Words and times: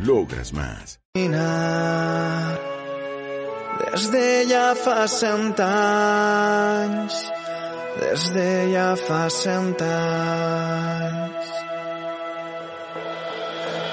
Logras 0.00 0.52
más. 0.52 1.00
Des 3.94 4.10
de 4.10 4.44
ja 4.48 4.74
fa 4.74 5.06
cent 5.06 5.60
anys, 5.60 7.14
des 8.00 8.32
de 8.34 8.72
ja 8.72 8.96
fa 8.96 9.28
cent 9.30 9.80
anys. 9.80 11.52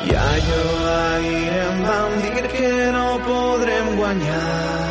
I 0.10 0.16
allò 0.18 0.64
ahir 0.96 1.54
em 1.66 1.84
van 1.90 2.18
dir 2.24 2.48
que 2.55 2.74
no 2.98 3.08
podrem 3.27 3.96
guanyar. 3.98 4.91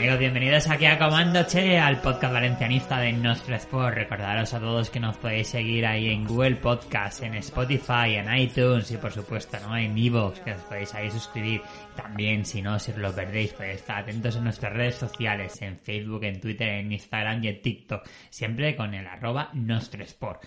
Amigos, 0.00 0.18
bienvenidos 0.18 0.70
aquí 0.70 0.86
a 0.86 0.98
Comando 0.98 1.42
Che, 1.42 1.78
al 1.78 2.00
podcast 2.00 2.32
valencianista 2.32 2.98
de 3.00 3.12
Nostro 3.12 3.54
Sport. 3.56 3.96
Recordaros 3.96 4.54
a 4.54 4.58
todos 4.58 4.88
que 4.88 4.98
nos 4.98 5.18
podéis 5.18 5.48
seguir 5.48 5.84
ahí 5.84 6.08
en 6.08 6.24
Google 6.24 6.56
Podcast, 6.56 7.22
en 7.22 7.34
Spotify, 7.34 8.14
en 8.14 8.34
iTunes 8.34 8.90
y 8.90 8.96
por 8.96 9.12
supuesto 9.12 9.58
¿no? 9.60 9.76
en 9.76 9.98
Evox, 9.98 10.40
que 10.40 10.52
os 10.52 10.62
podéis 10.62 10.94
ahí 10.94 11.10
suscribir. 11.10 11.60
También, 11.94 12.46
si 12.46 12.62
no, 12.62 12.78
si 12.78 12.92
os 12.92 12.96
lo 12.96 13.14
perdéis, 13.14 13.52
podéis 13.52 13.80
estar 13.80 13.98
atentos 13.98 14.36
en 14.36 14.44
nuestras 14.44 14.72
redes 14.72 14.94
sociales, 14.94 15.60
en 15.60 15.78
Facebook, 15.78 16.24
en 16.24 16.40
Twitter, 16.40 16.68
en 16.68 16.92
Instagram 16.92 17.44
y 17.44 17.48
en 17.48 17.60
TikTok, 17.60 18.08
siempre 18.30 18.74
con 18.76 18.94
el 18.94 19.06
arroba 19.06 19.50
Nostro 19.52 20.02
Sport. 20.02 20.42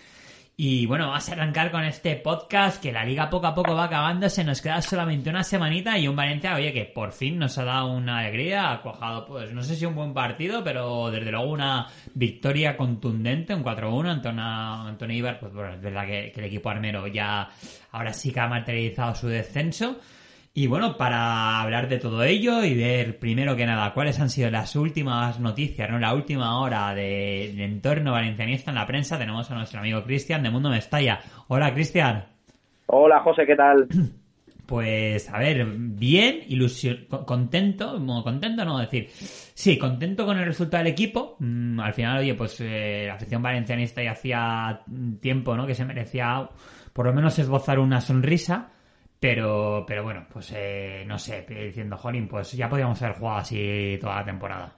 Y 0.56 0.86
bueno, 0.86 1.08
vamos 1.08 1.28
a 1.28 1.32
arrancar 1.32 1.72
con 1.72 1.84
este 1.84 2.16
podcast 2.16 2.80
que 2.80 2.92
la 2.92 3.04
liga 3.04 3.28
poco 3.28 3.48
a 3.48 3.56
poco 3.56 3.74
va 3.74 3.86
acabando, 3.86 4.30
se 4.30 4.44
nos 4.44 4.62
queda 4.62 4.84
solamente 4.84 5.32
una 5.32 5.44
semanita 5.44 5.98
y 5.98 6.08
un 6.08 6.16
Valencia, 6.16 6.54
oye, 6.54 6.72
que 6.72 6.86
por 6.86 7.12
fin 7.12 7.40
nos 7.40 7.58
ha 7.58 7.64
dado 7.64 7.88
una 7.88 8.20
alegría, 8.20 8.72
ha 8.72 8.82
cuajado, 8.84 9.26
pues 9.26 9.52
no 9.52 9.64
sé 9.64 9.76
si 9.76 9.88
un 9.88 9.96
buen 9.96 10.14
partido, 10.14 10.64
pero 10.64 11.10
desde 11.10 11.32
luego 11.32 11.52
una 11.52 11.88
victoria 12.14 12.78
contundente, 12.78 13.56
un 13.56 13.64
4-1 13.64 14.12
ante 14.12 14.30
una 14.30 14.88
Antonio 14.88 15.18
Ibar, 15.18 15.40
pues 15.40 15.54
bueno, 15.54 15.74
es 15.74 15.82
verdad 15.82 16.06
que 16.06 16.32
el 16.36 16.44
equipo 16.44 16.70
armero 16.70 17.08
ya 17.08 17.50
ahora 17.92 18.14
sí 18.14 18.32
que 18.32 18.40
ha 18.40 18.48
materializado 18.48 19.16
su 19.16 19.30
descenso. 19.30 19.98
Y 20.56 20.68
bueno, 20.68 20.98
para 20.98 21.62
hablar 21.62 21.90
de 21.90 21.98
todo 21.98 22.24
ello 22.24 22.64
y 22.64 22.76
ver 22.76 23.18
primero 23.18 23.56
que 23.56 23.66
nada 23.66 23.92
cuáles 23.96 24.20
han 24.20 24.30
sido 24.30 24.52
las 24.52 24.76
últimas 24.76 25.40
noticias, 25.40 25.90
¿no? 25.90 25.98
La 25.98 26.14
última 26.14 26.60
hora 26.60 26.94
de, 26.94 27.54
de 27.56 27.64
entorno 27.66 28.12
valencianista 28.12 28.70
en 28.70 28.76
la 28.76 28.86
prensa, 28.86 29.18
tenemos 29.18 29.50
a 29.50 29.56
nuestro 29.56 29.80
amigo 29.80 30.04
Cristian 30.04 30.44
de 30.44 30.52
Mundo 30.52 30.70
Mestalla. 30.70 31.22
Hola, 31.48 31.74
Cristian. 31.74 32.26
Hola 32.86 33.22
José, 33.22 33.46
¿qué 33.48 33.56
tal? 33.56 33.88
Pues, 34.66 35.30
a 35.30 35.40
ver, 35.40 35.66
bien, 35.68 36.40
ilusión, 36.48 37.06
co- 37.10 37.26
contento, 37.26 38.02
contento 38.24 38.64
no 38.64 38.80
decir, 38.80 39.10
sí, 39.12 39.78
contento 39.78 40.26
con 40.26 40.40
el 40.40 40.46
resultado 40.46 40.82
del 40.82 40.94
equipo. 40.94 41.36
Mm, 41.40 41.82
al 41.82 41.94
final, 41.94 42.20
oye, 42.20 42.34
pues 42.34 42.60
eh, 42.62 43.04
la 43.08 43.16
afición 43.16 43.42
valencianista 43.44 44.02
ya 44.02 44.12
hacía 44.14 44.80
tiempo, 45.20 45.58
¿no? 45.58 45.68
Que 45.68 45.76
se 45.76 45.84
merecía 45.84 46.50
por 46.94 47.06
lo 47.06 47.14
menos 47.14 47.38
esbozar 47.38 47.78
una 47.78 48.00
sonrisa. 48.00 48.70
Pero, 49.24 49.86
pero 49.88 50.04
bueno, 50.04 50.26
pues 50.34 50.54
eh, 50.54 51.06
no 51.08 51.18
sé, 51.18 51.46
diciendo, 51.48 51.96
Jolín, 51.96 52.28
pues 52.28 52.52
ya 52.52 52.68
podíamos 52.68 53.02
haber 53.02 53.16
jugado 53.16 53.38
así 53.38 53.98
toda 54.02 54.18
la 54.18 54.26
temporada. 54.26 54.74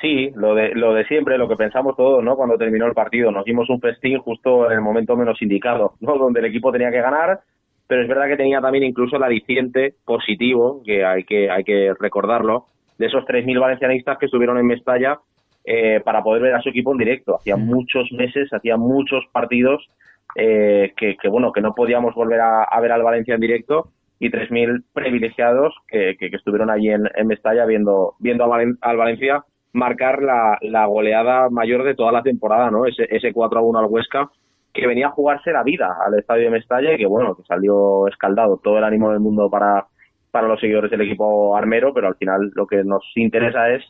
Sí, 0.00 0.32
lo 0.34 0.56
de, 0.56 0.74
lo 0.74 0.92
de 0.92 1.04
siempre, 1.04 1.38
lo 1.38 1.48
que 1.48 1.54
pensamos 1.54 1.94
todos, 1.96 2.24
¿no? 2.24 2.34
Cuando 2.34 2.58
terminó 2.58 2.84
el 2.84 2.94
partido, 2.94 3.30
nos 3.30 3.44
dimos 3.44 3.70
un 3.70 3.80
festín 3.80 4.18
justo 4.18 4.66
en 4.66 4.72
el 4.72 4.80
momento 4.80 5.14
menos 5.14 5.40
indicado, 5.40 5.92
¿no? 6.00 6.16
Donde 6.18 6.40
el 6.40 6.46
equipo 6.46 6.72
tenía 6.72 6.90
que 6.90 7.00
ganar, 7.00 7.38
pero 7.86 8.02
es 8.02 8.08
verdad 8.08 8.26
que 8.26 8.36
tenía 8.36 8.60
también 8.60 8.82
incluso 8.82 9.14
el 9.14 9.22
aliciente 9.22 9.94
positivo, 10.04 10.82
que 10.84 11.04
hay 11.04 11.22
que, 11.22 11.48
hay 11.48 11.62
que 11.62 11.94
recordarlo, 12.00 12.66
de 12.98 13.06
esos 13.06 13.24
3.000 13.24 13.60
valencianistas 13.60 14.18
que 14.18 14.26
estuvieron 14.26 14.58
en 14.58 14.66
Mestalla 14.66 15.20
eh, 15.64 16.00
para 16.04 16.24
poder 16.24 16.42
ver 16.42 16.54
a 16.56 16.60
su 16.60 16.70
equipo 16.70 16.90
en 16.90 16.98
directo. 16.98 17.36
Hacía 17.36 17.54
muchos 17.54 18.10
meses, 18.10 18.52
hacía 18.52 18.76
muchos 18.76 19.24
partidos 19.30 19.88
eh, 20.36 20.92
que, 20.96 21.16
que, 21.16 21.28
bueno, 21.28 21.52
que 21.52 21.60
no 21.60 21.74
podíamos 21.74 22.14
volver 22.14 22.40
a, 22.40 22.64
a 22.64 22.80
ver 22.80 22.92
al 22.92 23.02
Valencia 23.02 23.34
en 23.34 23.40
directo 23.40 23.88
y 24.18 24.30
3.000 24.30 24.84
privilegiados 24.92 25.74
que, 25.88 26.16
estuvieron 26.20 26.70
allí 26.70 26.90
en, 26.90 27.08
en 27.14 27.26
Mestalla 27.26 27.66
viendo, 27.66 28.14
viendo 28.20 28.44
al, 28.44 28.50
Valen- 28.50 28.78
al 28.80 28.96
Valencia 28.96 29.44
marcar 29.72 30.22
la, 30.22 30.86
goleada 30.86 31.48
mayor 31.50 31.82
de 31.82 31.94
toda 31.94 32.12
la 32.12 32.22
temporada, 32.22 32.70
¿no? 32.70 32.86
Ese, 32.86 33.06
ese 33.10 33.32
4 33.32 33.58
a 33.58 33.62
1 33.62 33.78
al 33.78 33.86
Huesca, 33.86 34.30
que 34.72 34.86
venía 34.86 35.08
a 35.08 35.12
jugarse 35.12 35.50
la 35.50 35.62
vida 35.62 35.96
al 36.06 36.18
estadio 36.18 36.44
de 36.44 36.50
Mestalla 36.50 36.92
y 36.92 36.98
que, 36.98 37.06
bueno, 37.06 37.34
que 37.34 37.42
salió 37.42 38.06
escaldado 38.06 38.58
todo 38.62 38.78
el 38.78 38.84
ánimo 38.84 39.10
del 39.10 39.20
mundo 39.20 39.50
para, 39.50 39.86
para 40.30 40.46
los 40.48 40.60
seguidores 40.60 40.90
del 40.90 41.00
equipo 41.02 41.56
armero, 41.56 41.92
pero 41.92 42.08
al 42.08 42.16
final 42.16 42.50
lo 42.54 42.66
que 42.66 42.84
nos 42.84 43.02
interesa 43.16 43.70
es 43.70 43.82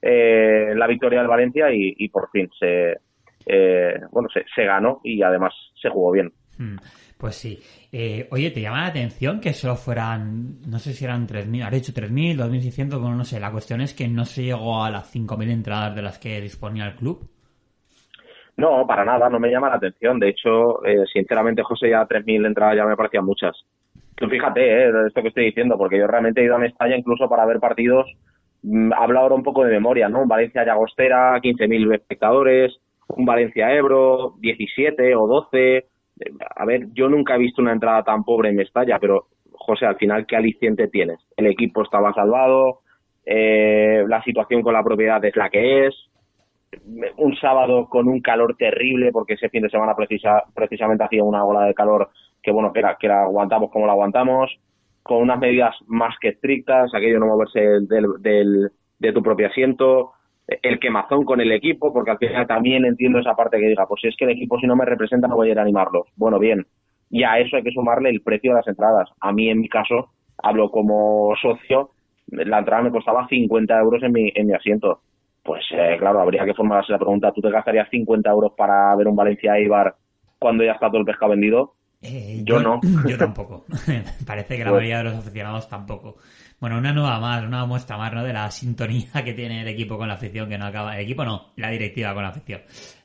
eh, 0.00 0.72
la 0.76 0.86
victoria 0.86 1.18
del 1.20 1.28
Valencia 1.28 1.66
y 1.72 2.08
por 2.08 2.30
fin 2.30 2.48
se, 2.58 2.96
eh, 3.46 4.00
bueno, 4.10 4.28
se, 4.32 4.44
se 4.54 4.64
ganó 4.64 5.00
y 5.04 5.22
además 5.22 5.52
se 5.80 5.88
jugó 5.88 6.12
bien. 6.12 6.32
Mm, 6.58 6.76
Pues 7.18 7.34
sí. 7.36 7.58
Eh, 7.92 8.28
oye, 8.30 8.50
¿te 8.50 8.60
llama 8.60 8.82
la 8.82 8.86
atención 8.88 9.40
que 9.40 9.52
solo 9.52 9.76
fueran, 9.76 10.60
no 10.68 10.78
sé 10.78 10.92
si 10.92 11.04
eran 11.04 11.26
3.000, 11.26 11.64
has 11.64 11.70
dicho 11.72 11.92
3.000, 11.92 12.36
2.600, 12.36 13.00
bueno, 13.00 13.16
no 13.16 13.24
sé, 13.24 13.38
la 13.40 13.50
cuestión 13.52 13.80
es 13.80 13.94
que 13.94 14.08
no 14.08 14.24
se 14.24 14.42
llegó 14.44 14.82
a 14.84 14.90
las 14.90 15.06
5.000 15.14 15.50
entradas 15.50 15.94
de 15.94 16.02
las 16.02 16.18
que 16.18 16.40
disponía 16.40 16.86
el 16.86 16.94
club. 16.96 17.28
No, 18.56 18.86
para 18.86 19.04
nada, 19.04 19.28
no 19.30 19.40
me 19.40 19.50
llama 19.50 19.70
la 19.70 19.76
atención. 19.76 20.18
De 20.18 20.28
hecho, 20.28 20.84
eh, 20.84 21.04
sinceramente, 21.12 21.62
José, 21.62 21.90
ya 21.90 22.06
3.000 22.06 22.44
entradas 22.46 22.76
ya 22.76 22.84
me 22.84 22.96
parecían 22.96 23.24
muchas. 23.24 23.56
Tú 24.16 24.28
fíjate, 24.28 24.60
eh, 24.60 24.90
esto 25.06 25.22
que 25.22 25.28
estoy 25.28 25.46
diciendo, 25.46 25.78
porque 25.78 25.98
yo 25.98 26.06
realmente 26.06 26.40
he 26.40 26.44
ido 26.44 26.56
a 26.56 26.58
Mestalla 26.58 26.96
incluso 26.96 27.28
para 27.28 27.46
ver 27.46 27.60
partidos. 27.60 28.06
mm, 28.62 28.92
Hablo 28.92 29.20
ahora 29.20 29.34
un 29.34 29.42
poco 29.42 29.64
de 29.64 29.70
memoria, 29.72 30.08
¿no? 30.08 30.26
Valencia 30.26 30.64
Llagostera, 30.64 31.40
15.000 31.40 31.94
espectadores, 31.94 32.72
un 33.08 33.24
Valencia 33.24 33.72
Ebro, 33.74 34.34
17 34.38 35.14
o 35.16 35.26
12. 35.26 35.76
Eh, 35.76 35.84
A 36.56 36.64
ver, 36.64 36.88
yo 36.92 37.08
nunca 37.08 37.34
he 37.34 37.38
visto 37.38 37.62
una 37.62 37.72
entrada 37.72 38.02
tan 38.02 38.24
pobre 38.24 38.50
en 38.50 38.56
Mestalla, 38.56 38.98
pero, 38.98 39.26
José, 39.52 39.86
al 39.86 39.96
final, 39.96 40.26
¿qué 40.26 40.36
aliciente 40.36 40.88
tienes? 40.88 41.18
El 41.36 41.46
equipo 41.46 41.82
estaba 41.82 42.12
salvado, 42.14 42.80
eh, 43.24 44.04
la 44.08 44.22
situación 44.22 44.62
con 44.62 44.74
la 44.74 44.82
propiedad 44.82 45.24
es 45.24 45.36
la 45.36 45.48
que 45.50 45.86
es, 45.86 45.94
un 47.16 47.36
sábado 47.36 47.86
con 47.88 48.08
un 48.08 48.20
calor 48.20 48.56
terrible 48.56 49.12
porque 49.12 49.34
ese 49.34 49.48
fin 49.48 49.62
de 49.62 49.70
semana 49.70 49.94
precisa, 49.94 50.44
precisamente 50.54 51.04
hacía 51.04 51.22
una 51.22 51.44
ola 51.44 51.66
de 51.66 51.74
calor 51.74 52.10
que 52.42 52.50
bueno 52.50 52.72
que 52.72 52.80
la, 52.80 52.96
que 52.98 53.08
la 53.08 53.22
aguantamos 53.24 53.70
como 53.70 53.86
la 53.86 53.92
aguantamos 53.92 54.50
con 55.02 55.18
unas 55.18 55.38
medidas 55.38 55.74
más 55.86 56.14
que 56.20 56.28
estrictas 56.28 56.94
aquello 56.94 57.18
no 57.18 57.26
moverse 57.26 57.60
del, 57.60 58.08
del, 58.20 58.70
de 58.98 59.12
tu 59.12 59.22
propio 59.22 59.48
asiento 59.48 60.12
el 60.48 60.78
quemazón 60.80 61.24
con 61.24 61.40
el 61.40 61.52
equipo 61.52 61.92
porque 61.92 62.10
al 62.10 62.18
final 62.18 62.46
también 62.46 62.84
entiendo 62.84 63.18
esa 63.20 63.34
parte 63.34 63.58
que 63.58 63.68
diga 63.68 63.86
pues 63.86 64.00
si 64.02 64.08
es 64.08 64.16
que 64.16 64.24
el 64.24 64.32
equipo 64.32 64.58
si 64.58 64.66
no 64.66 64.76
me 64.76 64.84
representa 64.84 65.28
no 65.28 65.36
voy 65.36 65.48
a 65.48 65.52
ir 65.52 65.58
a 65.58 65.62
animarlos 65.62 66.08
bueno 66.16 66.38
bien 66.38 66.66
y 67.10 67.22
a 67.22 67.38
eso 67.38 67.56
hay 67.56 67.62
que 67.62 67.70
sumarle 67.70 68.10
el 68.10 68.22
precio 68.22 68.50
de 68.50 68.56
las 68.56 68.66
entradas 68.68 69.08
a 69.20 69.32
mí 69.32 69.48
en 69.48 69.60
mi 69.60 69.68
caso 69.68 70.10
hablo 70.42 70.70
como 70.70 71.32
socio 71.40 71.90
la 72.26 72.58
entrada 72.58 72.82
me 72.82 72.90
costaba 72.90 73.26
50 73.28 73.78
euros 73.78 74.02
en 74.02 74.12
mi, 74.12 74.32
en 74.34 74.46
mi 74.48 74.54
asiento 74.54 75.00
pues 75.44 75.62
eh, 75.72 75.96
claro, 75.98 76.20
habría 76.20 76.44
que 76.44 76.54
formularse 76.54 76.92
la 76.92 76.98
pregunta, 76.98 77.32
¿tú 77.32 77.40
te 77.40 77.50
gastarías 77.50 77.88
50 77.90 78.30
euros 78.30 78.52
para 78.56 78.94
ver 78.94 79.08
un 79.08 79.16
Valencia 79.16 79.56
Eibar 79.58 79.96
cuando 80.38 80.62
ya 80.62 80.70
está 80.72 80.86
todo 80.88 80.98
el 81.00 81.04
pescado 81.04 81.32
vendido? 81.32 81.72
Eh, 82.00 82.42
Yo 82.44 82.60
no. 82.60 82.80
Yo 83.08 83.18
tampoco. 83.18 83.64
Parece 84.26 84.56
que 84.56 84.64
la 84.64 84.70
Pues- 84.70 84.82
mayoría 84.82 84.98
de 84.98 85.04
los 85.04 85.14
aficionados 85.14 85.68
tampoco. 85.68 86.16
Bueno, 86.62 86.78
una 86.78 86.92
nueva 86.92 87.18
más, 87.18 87.42
una 87.42 87.66
muestra 87.66 87.96
más, 87.98 88.12
¿no? 88.12 88.22
De 88.22 88.32
la 88.32 88.48
sintonía 88.52 89.08
que 89.24 89.34
tiene 89.34 89.62
el 89.62 89.66
equipo 89.66 89.98
con 89.98 90.06
la 90.06 90.14
afición, 90.14 90.48
que 90.48 90.56
no 90.56 90.66
acaba. 90.66 90.94
El 90.94 91.02
equipo 91.02 91.24
no, 91.24 91.50
la 91.56 91.70
directiva 91.70 92.14
con 92.14 92.22
la 92.22 92.28
afición. 92.28 92.60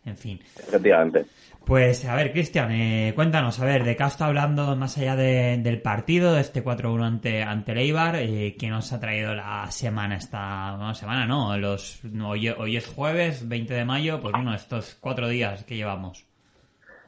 En 0.06 0.16
fin. 0.16 0.40
Efectivamente. 0.60 1.26
Pues 1.66 2.06
a 2.06 2.14
ver, 2.14 2.32
Cristian, 2.32 2.72
eh, 2.72 3.14
cuéntanos, 3.16 3.60
a 3.60 3.66
ver, 3.66 3.84
de 3.84 3.96
qué 3.96 4.04
estado 4.04 4.26
hablando 4.30 4.76
más 4.76 4.96
allá 5.00 5.16
de- 5.16 5.58
del 5.58 5.82
partido, 5.82 6.36
de 6.36 6.42
este 6.42 6.64
4-1 6.64 7.04
ante, 7.04 7.42
ante 7.42 7.72
el 7.72 7.80
Eibar, 7.80 8.18
eh, 8.18 8.56
¿qué 8.60 8.70
nos 8.70 8.94
ha 8.94 9.00
traído 9.00 9.34
la 9.34 9.72
semana 9.72 10.18
esta 10.18 10.78
no, 10.78 10.94
semana? 10.94 11.26
No, 11.26 11.58
los, 11.58 12.02
hoy, 12.24 12.50
hoy 12.50 12.78
es 12.78 12.86
jueves, 12.86 13.50
20 13.50 13.74
de 13.74 13.86
mayo, 13.86 14.22
pues 14.22 14.34
bueno, 14.34 14.54
estos 14.54 14.96
cuatro 15.02 15.28
días 15.30 15.64
que 15.64 15.76
llevamos. 15.78 16.27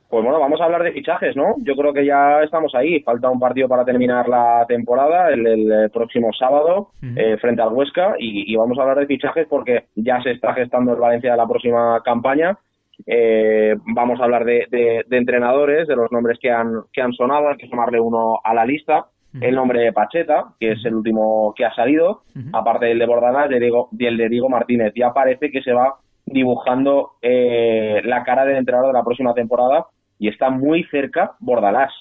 Pues 0.09 0.23
bueno, 0.23 0.39
vamos 0.39 0.59
a 0.59 0.63
hablar 0.63 0.81
de 0.81 0.91
fichajes, 0.91 1.35
¿no? 1.35 1.55
Yo 1.59 1.75
creo 1.75 1.93
que 1.93 2.03
ya 2.03 2.41
estamos 2.41 2.73
ahí. 2.73 2.99
Falta 3.01 3.29
un 3.29 3.39
partido 3.39 3.67
para 3.67 3.85
terminar 3.85 4.27
la 4.27 4.65
temporada, 4.67 5.29
el, 5.29 5.45
el 5.45 5.89
próximo 5.91 6.33
sábado, 6.33 6.89
eh, 7.15 7.37
frente 7.37 7.61
al 7.61 7.73
Huesca, 7.73 8.15
y, 8.17 8.51
y 8.51 8.55
vamos 8.55 8.79
a 8.79 8.81
hablar 8.81 8.97
de 8.97 9.05
fichajes 9.05 9.45
porque 9.47 9.83
ya 9.95 10.19
se 10.23 10.31
está 10.31 10.55
gestando 10.55 10.93
el 10.93 10.99
Valencia 10.99 11.29
de 11.31 11.37
la 11.37 11.47
próxima 11.47 12.01
campaña. 12.03 12.57
Eh, 13.05 13.75
vamos 13.93 14.19
a 14.19 14.23
hablar 14.23 14.45
de, 14.45 14.65
de, 14.71 15.17
entrenadores, 15.17 15.87
de 15.87 15.95
los 15.95 16.11
nombres 16.11 16.39
que 16.41 16.49
han, 16.49 16.81
que 16.91 17.03
han 17.03 17.13
sonado, 17.13 17.49
hay 17.49 17.57
que 17.57 17.67
sumarle 17.67 17.99
uno 17.99 18.39
a 18.43 18.55
la 18.55 18.65
lista. 18.65 19.05
El 19.39 19.53
nombre 19.53 19.81
de 19.81 19.93
Pacheta, 19.93 20.55
que 20.59 20.71
es 20.71 20.83
el 20.85 20.95
último 20.95 21.53
que 21.55 21.63
ha 21.63 21.75
salido, 21.75 22.23
aparte 22.51 22.87
del 22.87 22.97
de 22.97 23.05
Bordalás 23.05 23.47
y 23.51 24.05
el 24.05 24.17
de 24.17 24.27
Diego 24.27 24.49
Martínez. 24.49 24.91
Ya 24.95 25.13
parece 25.13 25.51
que 25.51 25.61
se 25.61 25.71
va 25.71 25.97
dibujando 26.25 27.11
eh, 27.21 28.01
la 28.05 28.23
cara 28.23 28.43
del 28.43 28.57
entrenador 28.57 28.87
de 28.87 28.97
la 28.97 29.03
próxima 29.03 29.35
temporada 29.35 29.85
y 30.19 30.27
está 30.27 30.49
muy 30.49 30.83
cerca 30.85 31.31
Bordalás. 31.39 31.91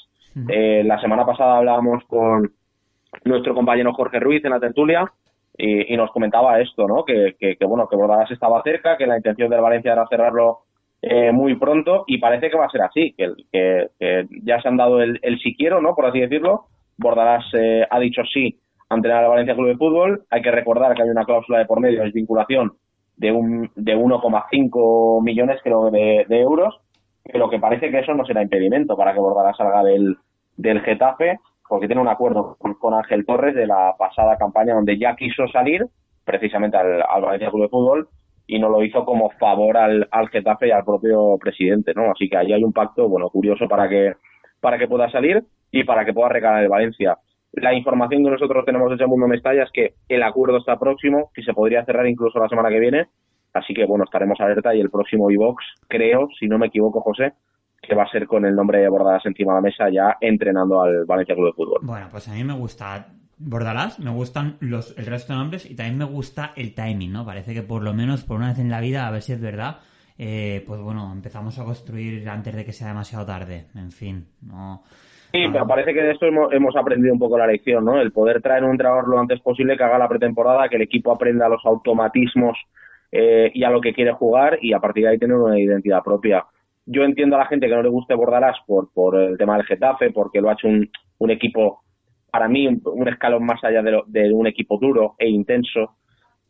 Eh, 0.49 0.85
la 0.85 1.01
semana 1.01 1.25
pasada 1.25 1.57
hablábamos 1.57 2.05
con 2.05 2.53
nuestro 3.25 3.55
compañero 3.55 3.93
Jorge 3.95 4.21
Ruiz 4.21 4.45
en 4.45 4.51
la 4.51 4.61
tertulia 4.61 5.11
y, 5.57 5.97
nos 5.97 6.13
comentaba 6.13 6.61
esto, 6.61 6.87
¿no? 6.87 7.05
Que, 7.05 7.35
que, 7.39 7.57
bueno, 7.67 7.89
que 7.89 7.97
Bordalás 7.97 8.31
estaba 8.31 8.63
cerca, 8.63 8.97
que 8.97 9.07
la 9.07 9.17
intención 9.17 9.51
del 9.51 9.61
Valencia 9.61 9.93
era 9.93 10.07
cerrarlo 10.07 10.61
eh, 11.03 11.33
muy 11.33 11.57
pronto 11.57 12.05
y 12.07 12.19
parece 12.19 12.51
que 12.51 12.57
va 12.57 12.67
a 12.67 12.71
ser 12.71 12.83
así, 12.83 13.15
que, 13.17 13.33
que 13.53 14.27
ya 14.43 14.61
se 14.61 14.69
han 14.69 14.77
dado 14.77 15.01
el, 15.01 15.19
el, 15.23 15.39
si 15.41 15.57
quiero, 15.57 15.81
¿no? 15.81 15.95
Por 15.95 16.07
así 16.07 16.21
decirlo. 16.21 16.67
Bordalás 16.99 17.45
eh, 17.55 17.87
ha 17.89 17.99
dicho 18.01 18.23
sí 18.33 18.61
a 18.89 18.97
entrenar 18.97 19.25
al 19.25 19.31
Valencia 19.31 19.55
Club 19.55 19.69
de 19.69 19.77
Fútbol. 19.77 20.25
Hay 20.31 20.43
que 20.43 20.51
recordar 20.51 20.95
que 20.95 21.03
hay 21.03 21.09
una 21.09 21.25
cláusula 21.25 21.59
de 21.59 21.67
por 21.67 21.81
medio 21.81 22.03
de 22.03 22.11
vinculación 22.11 22.73
de, 23.17 23.33
un, 23.33 23.71
de 23.75 23.97
1,5 23.97 25.23
millones, 25.23 25.61
creo, 25.63 25.91
de, 25.91 26.25
de 26.29 26.41
euros, 26.41 26.81
pero 27.31 27.49
que 27.49 27.59
parece 27.59 27.91
que 27.91 28.01
eso 28.01 28.15
no 28.15 28.25
será 28.25 28.43
impedimento 28.43 28.97
para 28.97 29.13
que 29.13 29.21
Bordalás 29.21 29.57
salga 29.57 29.83
del, 29.85 30.17
del 30.57 30.81
Getafe 30.81 31.39
porque 31.69 31.87
tiene 31.87 32.01
un 32.01 32.09
acuerdo 32.09 32.57
con, 32.59 32.95
Ángel 32.95 33.27
Torres 33.27 33.55
de 33.55 33.67
la 33.67 33.95
pasada 33.99 34.39
campaña 34.39 34.75
donde 34.75 34.99
ya 34.99 35.15
quiso 35.15 35.47
salir 35.49 35.87
precisamente 36.25 36.77
al, 36.77 37.03
Valencia 37.23 37.51
Club 37.51 37.63
de 37.63 37.69
Fútbol 37.69 38.09
y 38.47 38.59
no 38.59 38.71
lo 38.71 38.83
hizo 38.83 39.05
como 39.05 39.31
favor 39.39 39.77
al, 39.77 40.09
al 40.11 40.29
Getafe 40.31 40.69
y 40.69 40.71
al 40.71 40.85
propio 40.85 41.37
presidente, 41.39 41.93
¿no? 41.95 42.11
Así 42.11 42.31
que 42.31 42.39
ahí 42.39 42.53
hay 42.53 42.65
un 42.65 42.73
pacto, 42.73 43.09
bueno, 43.09 43.29
curioso 43.29 43.69
para 43.69 43.89
que 43.89 44.15
para 44.61 44.79
que 44.79 44.89
pueda 44.89 45.11
salir 45.11 45.45
y 45.71 45.85
para 45.85 46.05
que 46.05 46.15
pueda 46.15 46.31
recalar 46.31 46.63
el 46.63 46.69
Valencia. 46.69 47.19
La 47.53 47.75
información 47.75 48.25
que 48.25 48.31
nosotros 48.31 48.65
tenemos 48.65 48.91
desde 48.91 49.05
el 49.05 49.11
Mundo 49.11 49.29
Mestalla 49.29 49.65
es 49.65 49.71
que 49.73 49.95
el 50.09 50.23
acuerdo 50.23 50.59
está 50.59 50.79
próximo, 50.79 51.31
que 51.35 51.43
se 51.43 51.53
podría 51.53 51.85
cerrar 51.85 52.07
incluso 52.07 52.39
la 52.39 52.49
semana 52.49 52.69
que 52.71 52.81
viene. 52.81 53.07
Así 53.53 53.75
que, 53.75 53.85
bueno, 53.85 54.05
estaremos 54.05 54.41
alerta 54.41 54.75
y 54.75 54.81
el 54.81 54.91
próximo 54.91 55.31
iBox, 55.31 55.65
creo, 55.89 56.29
si 56.39 56.47
no 56.47 56.59
me 56.59 56.67
equivoco, 56.67 57.01
José, 57.01 57.33
que 57.81 57.95
va 57.95 58.05
a 58.05 58.11
ser 58.11 58.27
con 58.27 58.45
el 58.45 58.55
nombre 58.55 58.81
de 58.81 58.89
Bordalás 58.89 59.25
encima 59.27 59.53
de 59.53 59.57
la 59.57 59.63
mesa 59.63 59.89
ya 59.91 60.17
entrenando 60.21 60.83
al 60.83 61.05
Valencia 61.07 61.35
Club 61.35 61.47
de 61.47 61.53
Fútbol. 61.53 61.81
Bueno, 61.83 62.09
pues 62.11 62.29
a 62.29 62.33
mí 62.33 62.45
me 62.45 62.55
gusta 62.55 63.09
Bordalás, 63.39 64.01
me 64.01 64.11
gustan 64.11 64.57
los, 64.61 64.99
el 64.99 65.07
resto 65.07 65.33
de 65.33 65.39
nombres 65.39 65.71
y 65.71 65.77
también 65.77 65.99
me 65.99 66.05
gusta 66.05 66.53
el 66.57 66.75
timing, 66.75 67.13
¿no? 67.13 67.25
Parece 67.25 67.55
que 67.55 67.63
por 67.63 67.83
lo 67.83 67.95
menos 67.95 68.25
por 68.25 68.37
una 68.37 68.49
vez 68.49 68.59
en 68.59 68.69
la 68.69 68.81
vida, 68.81 69.07
a 69.07 69.11
ver 69.13 69.23
si 69.23 69.33
es 69.33 69.41
verdad, 69.41 69.79
eh, 70.19 70.65
pues 70.67 70.81
bueno, 70.81 71.13
empezamos 71.13 71.57
a 71.59 71.65
construir 71.65 72.29
antes 72.29 72.55
de 72.57 72.65
que 72.65 72.73
sea 72.73 72.89
demasiado 72.89 73.25
tarde. 73.25 73.67
En 73.77 73.93
fin, 73.93 74.27
no. 74.43 74.83
Sí, 75.31 75.45
pero 75.53 75.67
parece 75.67 75.95
que 75.95 76.03
de 76.03 76.13
esto 76.13 76.27
hemos, 76.27 76.75
aprendido 76.75 77.13
un 77.13 77.19
poco 77.21 77.39
la 77.39 77.47
lección, 77.47 77.85
¿no? 77.85 78.01
El 78.01 78.13
poder 78.13 78.43
traer 78.43 78.65
un 78.65 78.73
entrenador 78.73 79.07
lo 79.07 79.21
antes 79.21 79.41
posible 79.41 79.77
que 79.77 79.85
haga 79.85 79.99
la 79.99 80.09
pretemporada, 80.09 80.69
que 80.69 80.77
el 80.77 80.83
equipo 80.83 81.13
aprenda 81.13 81.49
los 81.49 81.65
automatismos 81.65 82.59
eh, 83.11 83.51
y 83.55 83.65
a 83.65 83.71
lo 83.71 83.81
que 83.81 83.93
quiere 83.93 84.13
jugar 84.13 84.59
y 84.61 84.73
a 84.73 84.81
partir 84.81 85.05
de 85.05 85.11
ahí 85.11 85.19
tener 85.19 85.37
una 85.37 85.59
identidad 85.59 86.03
propia. 86.03 86.45
Yo 86.87 87.05
entiendo 87.05 87.37
a 87.37 87.41
la 87.41 87.47
gente 87.47 87.69
que 87.69 87.75
no 87.75 87.83
le 87.83 87.89
guste 87.89 88.15
Bordalás 88.15 88.57
por, 88.67 88.93
por 88.93 89.17
el 89.17 89.37
tema 89.37 89.57
del 89.57 89.67
Getafe, 89.67 90.11
porque 90.11 90.41
lo 90.41 90.49
ha 90.49 90.55
hecho 90.55 90.69
un, 90.69 90.91
un 91.19 91.31
equipo, 91.31 91.83
para 92.31 92.49
mí, 92.49 92.67
un, 92.67 93.09
escalón 93.09 93.45
más 93.45 93.63
allá 93.63 93.83
de, 93.83 94.03
de, 94.07 94.33
un 94.33 94.47
equipo 94.47 94.79
duro 94.79 95.15
e 95.19 95.29
intenso. 95.29 95.97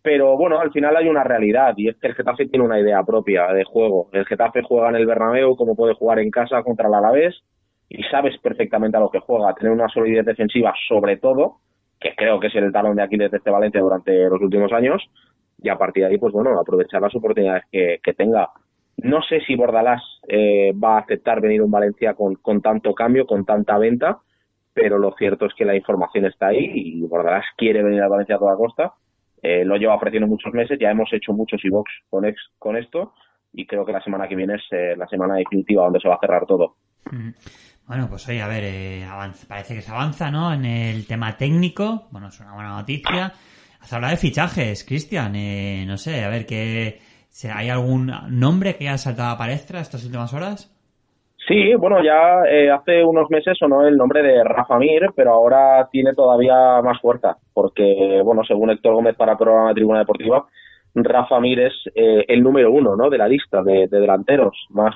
Pero 0.02 0.37
bueno, 0.37 0.60
al 0.60 0.70
final 0.70 0.96
hay 0.96 1.08
una 1.08 1.25
realidad 1.25 1.75
y 1.76 1.88
es 1.88 1.96
que 1.96 2.08
el 2.08 2.14
Getafe 2.14 2.46
tiene 2.46 2.64
una 2.64 2.81
idea 2.81 3.02
propia 3.02 3.49
de 3.49 3.64
juego. 3.64 4.08
El 4.12 4.26
Getafe 4.26 4.62
juega 4.62 4.90
en 4.90 4.96
el 4.96 5.06
Bernabéu 5.06 5.56
como 5.56 5.75
puede 5.75 5.94
jugar 5.94 6.20
en 6.20 6.31
casa 6.31 6.62
contra 6.62 6.88
el 6.88 6.94
Alavés 6.94 7.43
y 7.88 8.02
sabes 8.05 8.38
perfectamente 8.38 8.96
a 8.96 9.00
lo 9.00 9.10
que 9.10 9.19
juega. 9.19 9.55
Tener 9.55 9.72
una 9.72 9.88
solidez 9.88 10.25
defensiva 10.25 10.72
sobre 10.88 11.16
todo, 11.16 11.56
que 12.00 12.14
creo 12.14 12.38
que 12.38 12.46
es 12.46 12.55
el 12.55 12.72
talón 12.72 12.96
de 12.96 13.02
Aquiles 13.02 13.31
de 13.31 13.38
este 13.38 13.50
Valencia 13.50 13.81
durante 13.81 14.28
los 14.28 14.40
últimos 14.40 14.72
años, 14.72 15.02
y 15.60 15.69
a 15.69 15.76
partir 15.76 16.05
de 16.05 16.10
ahí, 16.10 16.19
pues 16.19 16.32
bueno, 16.32 16.58
aprovechar 16.58 17.02
las 17.02 17.14
oportunidades 17.14 17.64
que, 17.70 17.99
que 18.02 18.14
tenga. 18.14 18.50
No 18.99 19.22
sé 19.22 19.40
si 19.46 19.55
Bordalás 19.55 20.02
eh, 20.26 20.72
va 20.72 20.96
a 20.96 21.00
aceptar 21.00 21.40
venir 21.40 21.62
un 21.62 21.70
Valencia 21.70 22.14
con, 22.14 22.37
con 22.37 22.60
tanto 22.60 22.94
cambio, 22.94 23.26
con 23.26 23.44
tanta 23.44 23.78
venta, 23.78 24.19
pero 24.72 24.99
lo 24.99 25.14
cierto 25.16 25.46
es 25.46 25.55
que 25.55 25.64
la 25.64 25.76
información 25.76 26.26
está 26.26 26.49
ahí 26.49 26.70
y 26.75 27.02
Bordalás 27.02 27.44
quiere 27.56 27.82
venir 27.82 28.02
a 28.02 28.08
Valencia 28.08 28.37
a 28.37 28.38
toda 28.38 28.56
costa. 28.56 28.93
Eh, 29.43 29.64
lo 29.64 29.76
lleva 29.76 29.94
ofreciendo 29.94 30.26
muchos 30.26 30.52
meses, 30.52 30.78
ya 30.81 30.90
hemos 30.90 31.12
hecho 31.12 31.32
muchos 31.32 31.60
e 31.64 31.70
con, 32.10 32.25
con 32.58 32.76
esto 32.76 33.12
y 33.52 33.66
creo 33.66 33.84
que 33.84 33.93
la 33.93 34.02
semana 34.02 34.28
que 34.28 34.37
viene 34.37 34.55
es 34.55 34.62
eh, 34.72 34.96
la 34.96 35.06
semana 35.06 35.37
definitiva 35.37 35.84
donde 35.84 36.00
se 36.00 36.08
va 36.08 36.16
a 36.16 36.20
cerrar 36.20 36.44
todo. 36.46 36.76
Bueno, 37.87 38.06
pues 38.08 38.28
oye, 38.28 38.43
a 38.43 38.49
ver, 38.49 38.64
parece 39.49 39.75
que 39.75 39.81
se 39.81 39.90
avanza, 39.90 40.31
¿no? 40.31 40.52
En 40.52 40.64
el 40.64 41.06
tema 41.06 41.37
técnico, 41.37 42.08
bueno, 42.10 42.28
es 42.28 42.38
una 42.40 42.55
buena 42.55 42.76
noticia. 42.76 43.32
Has 43.80 43.92
hablado 43.92 44.12
de 44.12 44.19
fichajes, 44.19 44.84
Cristian, 44.84 45.32
no 45.86 45.96
sé, 45.96 46.25
a 46.25 46.28
ver, 46.28 46.46
¿qué, 46.46 46.98
¿Hay 47.54 47.69
algún 47.69 48.10
nombre 48.30 48.75
que 48.75 48.88
haya 48.88 48.98
saltado 48.98 49.34
a 49.34 49.38
palestra 49.38 49.80
estas 49.80 50.04
últimas 50.04 50.34
horas? 50.34 50.75
Sí, 51.46 51.75
bueno, 51.76 52.02
ya 52.02 52.42
eh, 52.50 52.70
hace 52.70 53.02
unos 53.02 53.30
meses 53.30 53.56
sonó 53.58 53.86
el 53.86 53.96
nombre 53.96 54.22
de 54.22 54.44
Rafa 54.44 54.78
Mir, 54.78 55.08
pero 55.14 55.32
ahora 55.32 55.88
tiene 55.90 56.12
todavía 56.12 56.82
más 56.82 57.00
fuerza, 57.00 57.36
porque, 57.54 58.20
bueno, 58.22 58.42
según 58.44 58.70
Héctor 58.70 58.94
Gómez 58.94 59.16
para 59.16 59.32
el 59.32 59.38
programa 59.38 59.69
de 59.69 59.75
Tribuna 59.75 60.00
Deportiva, 60.00 60.46
Rafa 60.94 61.40
Mir 61.40 61.60
es 61.60 61.72
eh, 61.94 62.24
el 62.28 62.42
número 62.42 62.70
uno, 62.72 62.96
¿no? 62.96 63.08
De 63.08 63.19
la 63.19 63.28
lista 63.28 63.62
de, 63.62 63.86
delanteros, 63.88 64.66
más 64.70 64.94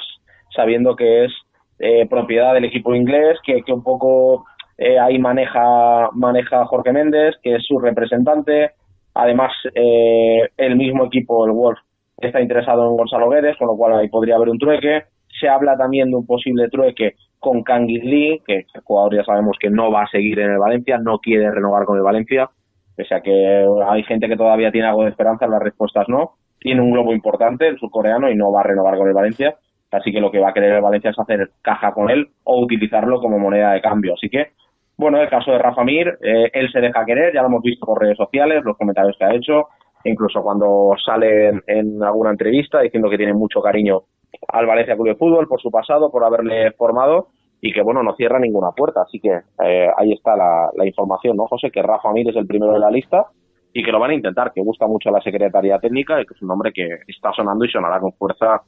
sabiendo 0.55 0.94
que 0.94 1.25
es 1.25 1.32
eh, 1.78 2.06
propiedad 2.08 2.52
del 2.52 2.67
equipo 2.67 2.94
inglés, 2.94 3.38
que, 3.46 3.62
que 3.62 3.73
un 3.73 3.82
poco 3.82 4.44
ahí 4.79 5.19
maneja, 5.19 6.11
maneja 6.13 6.65
Jorge 6.67 6.93
Méndez, 6.93 7.37
que 7.43 7.57
es 7.57 7.65
su 7.67 7.79
representante. 7.79 8.73
Además, 9.15 9.53
el 9.75 10.77
mismo 10.77 11.07
equipo, 11.07 11.45
el 11.47 11.53
Wolf, 11.53 11.79
está 12.19 12.41
interesado 12.41 12.89
en 12.89 12.97
Gonzalo 12.97 13.29
Guedes, 13.29 13.57
con 13.57 13.67
lo 13.67 13.77
cual 13.77 13.95
ahí 13.95 14.09
podría 14.09 14.37
haber 14.37 14.49
un 14.49 14.59
trueque. 14.59 15.05
Se 15.41 15.49
habla 15.49 15.77
también 15.77 16.11
de 16.11 16.17
un 16.17 16.27
posible 16.27 16.69
trueque 16.69 17.15
con 17.39 17.63
Kangin 17.63 18.09
Lee, 18.09 18.41
que 18.47 18.67
el 18.73 18.81
jugador 18.85 19.17
ya 19.17 19.25
sabemos 19.25 19.57
que 19.59 19.69
no 19.69 19.91
va 19.91 20.03
a 20.03 20.09
seguir 20.09 20.39
en 20.39 20.53
el 20.53 20.59
Valencia, 20.59 20.99
no 20.99 21.19
quiere 21.19 21.51
renovar 21.51 21.85
con 21.85 21.97
el 21.97 22.05
Valencia, 22.05 22.49
pese 22.95 23.15
a 23.17 23.21
que 23.21 23.67
hay 23.89 24.05
gente 24.05 24.29
que 24.29 24.37
todavía 24.37 24.71
tiene 24.71 24.87
algo 24.87 25.03
de 25.03 25.11
esperanza, 25.11 25.49
las 25.49 25.63
respuestas 25.63 26.09
no. 26.09 26.35
Tiene 26.61 26.81
un 26.81 26.93
globo 26.93 27.13
importante, 27.13 27.67
el 27.67 27.79
surcoreano, 27.79 28.31
y 28.31 28.37
no 28.37 28.53
va 28.53 28.61
a 28.61 28.65
renovar 28.65 28.97
con 28.97 29.09
el 29.09 29.15
Valencia. 29.15 29.57
Así 29.93 30.11
que 30.11 30.21
lo 30.21 30.31
que 30.31 30.41
va 30.41 30.49
a 30.49 30.53
querer 30.55 30.73
el 30.73 30.81
Valencia 30.81 31.11
es 31.11 31.19
hacer 31.19 31.50
caja 31.61 31.93
con 31.93 32.11
él 32.11 32.29
o 32.44 32.62
utilizarlo 32.62 33.21
como 33.21 33.39
moneda 33.39 33.73
de 33.73 33.83
cambio. 33.83 34.14
Así 34.14 34.31
que, 34.31 34.52
bueno, 34.97 35.21
el 35.21 35.28
caso 35.28 35.52
de 35.52 35.59
Rafa 35.59 35.85
Mir, 35.85 36.19
eh, 36.23 36.50
él 36.52 36.73
se 36.73 36.81
deja 36.81 37.05
querer, 37.05 37.35
ya 37.35 37.43
lo 37.43 37.49
hemos 37.49 37.62
visto 37.62 37.85
por 37.85 38.00
redes 38.00 38.16
sociales, 38.16 38.64
los 38.64 38.78
comentarios 38.78 39.16
que 39.19 39.25
ha 39.25 39.35
hecho, 39.35 39.69
incluso 40.05 40.43
cuando 40.43 40.93
sale 41.05 41.61
en, 41.66 42.02
alguna 42.02 42.31
entrevista 42.31 42.81
diciendo 42.81 43.11
que 43.11 43.19
tiene 43.19 43.35
mucho 43.35 43.61
cariño 43.61 44.00
al 44.49 44.66
Valencia 44.66 44.95
Club 44.95 45.09
de 45.09 45.14
Fútbol 45.16 45.47
por 45.47 45.61
su 45.61 45.71
pasado, 45.71 46.11
por 46.11 46.25
haberle 46.25 46.73
formado 46.73 47.28
y 47.61 47.73
que 47.73 47.83
bueno, 47.83 48.02
no 48.02 48.14
cierra 48.16 48.38
ninguna 48.38 48.71
puerta. 48.71 49.02
Así 49.02 49.21
que 49.21 49.40
eh, 49.62 49.88
ahí 49.95 50.12
está 50.12 50.35
la, 50.37 50.87
información, 50.87 51.37
¿no, 51.37 51.47
José? 51.47 51.71
Que 51.71 51.83
Rafa 51.83 52.12
Mir 52.12 52.31
es 52.31 52.37
el 52.37 52.47
primero 52.47 52.73
de 52.73 52.81
la 52.81 52.90
lista 52.90 53.26
y 53.75 53.85
que 53.85 53.93
lo 53.93 54.00
van 54.00 54.12
a 54.12 54.14
intentar, 54.14 54.52
que 54.52 54.62
gusta 54.62 54.87
mucho 54.87 55.11
la 55.11 55.21
Secretaría 55.21 55.78
Técnica 55.78 56.21
y 56.21 56.25
que 56.25 56.35
es 56.35 56.43
un 56.43 56.49
nombre 56.49 56.73
que 56.73 56.88
está 57.07 57.31
sonando 57.33 57.64
y 57.66 57.71
sonará 57.71 58.00
con 58.00 58.12
fuerza 58.12 58.62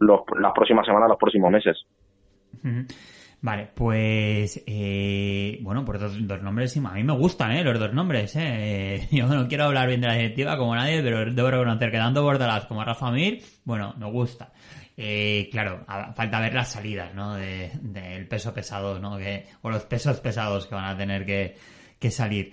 los, 0.00 0.20
las 0.38 0.52
próximas 0.52 0.84
semanas, 0.84 1.08
los 1.08 1.18
próximos 1.18 1.50
meses. 1.50 1.86
Vale, 3.42 3.70
pues 3.74 4.62
eh, 4.66 5.58
bueno, 5.62 5.82
por 5.84 5.98
dos, 5.98 6.14
dos, 6.26 6.42
nombres, 6.42 6.76
a 6.76 6.92
mí 6.92 7.04
me 7.04 7.16
gustan 7.16 7.52
¿eh? 7.52 7.64
los 7.64 7.78
dos 7.78 7.92
nombres. 7.94 8.36
¿eh? 8.36 9.08
Yo 9.12 9.26
no 9.26 9.48
quiero 9.48 9.64
hablar 9.64 9.88
bien 9.88 10.00
de 10.00 10.08
la 10.08 10.14
directiva 10.14 10.58
como 10.58 10.74
nadie, 10.74 11.02
pero 11.02 11.32
debo 11.32 11.50
reconocer 11.50 11.90
que 11.90 11.96
tanto 11.96 12.22
Bordalas 12.22 12.66
como 12.66 12.84
Rafa 12.84 13.10
Mir, 13.10 13.42
bueno, 13.64 13.94
me 13.96 14.10
gusta. 14.10 14.52
Eh, 14.96 15.48
claro, 15.50 15.86
falta 16.14 16.40
ver 16.40 16.52
las 16.52 16.72
salidas, 16.72 17.14
¿no? 17.14 17.34
Del 17.36 17.70
de, 17.80 18.26
peso 18.28 18.52
pesado, 18.52 18.98
¿no? 18.98 19.16
Que, 19.16 19.46
o 19.62 19.70
los 19.70 19.84
pesos 19.84 20.20
pesados 20.20 20.66
que 20.66 20.74
van 20.74 20.84
a 20.84 20.96
tener 20.96 21.24
que, 21.24 21.56
que 21.98 22.10
salir. 22.10 22.52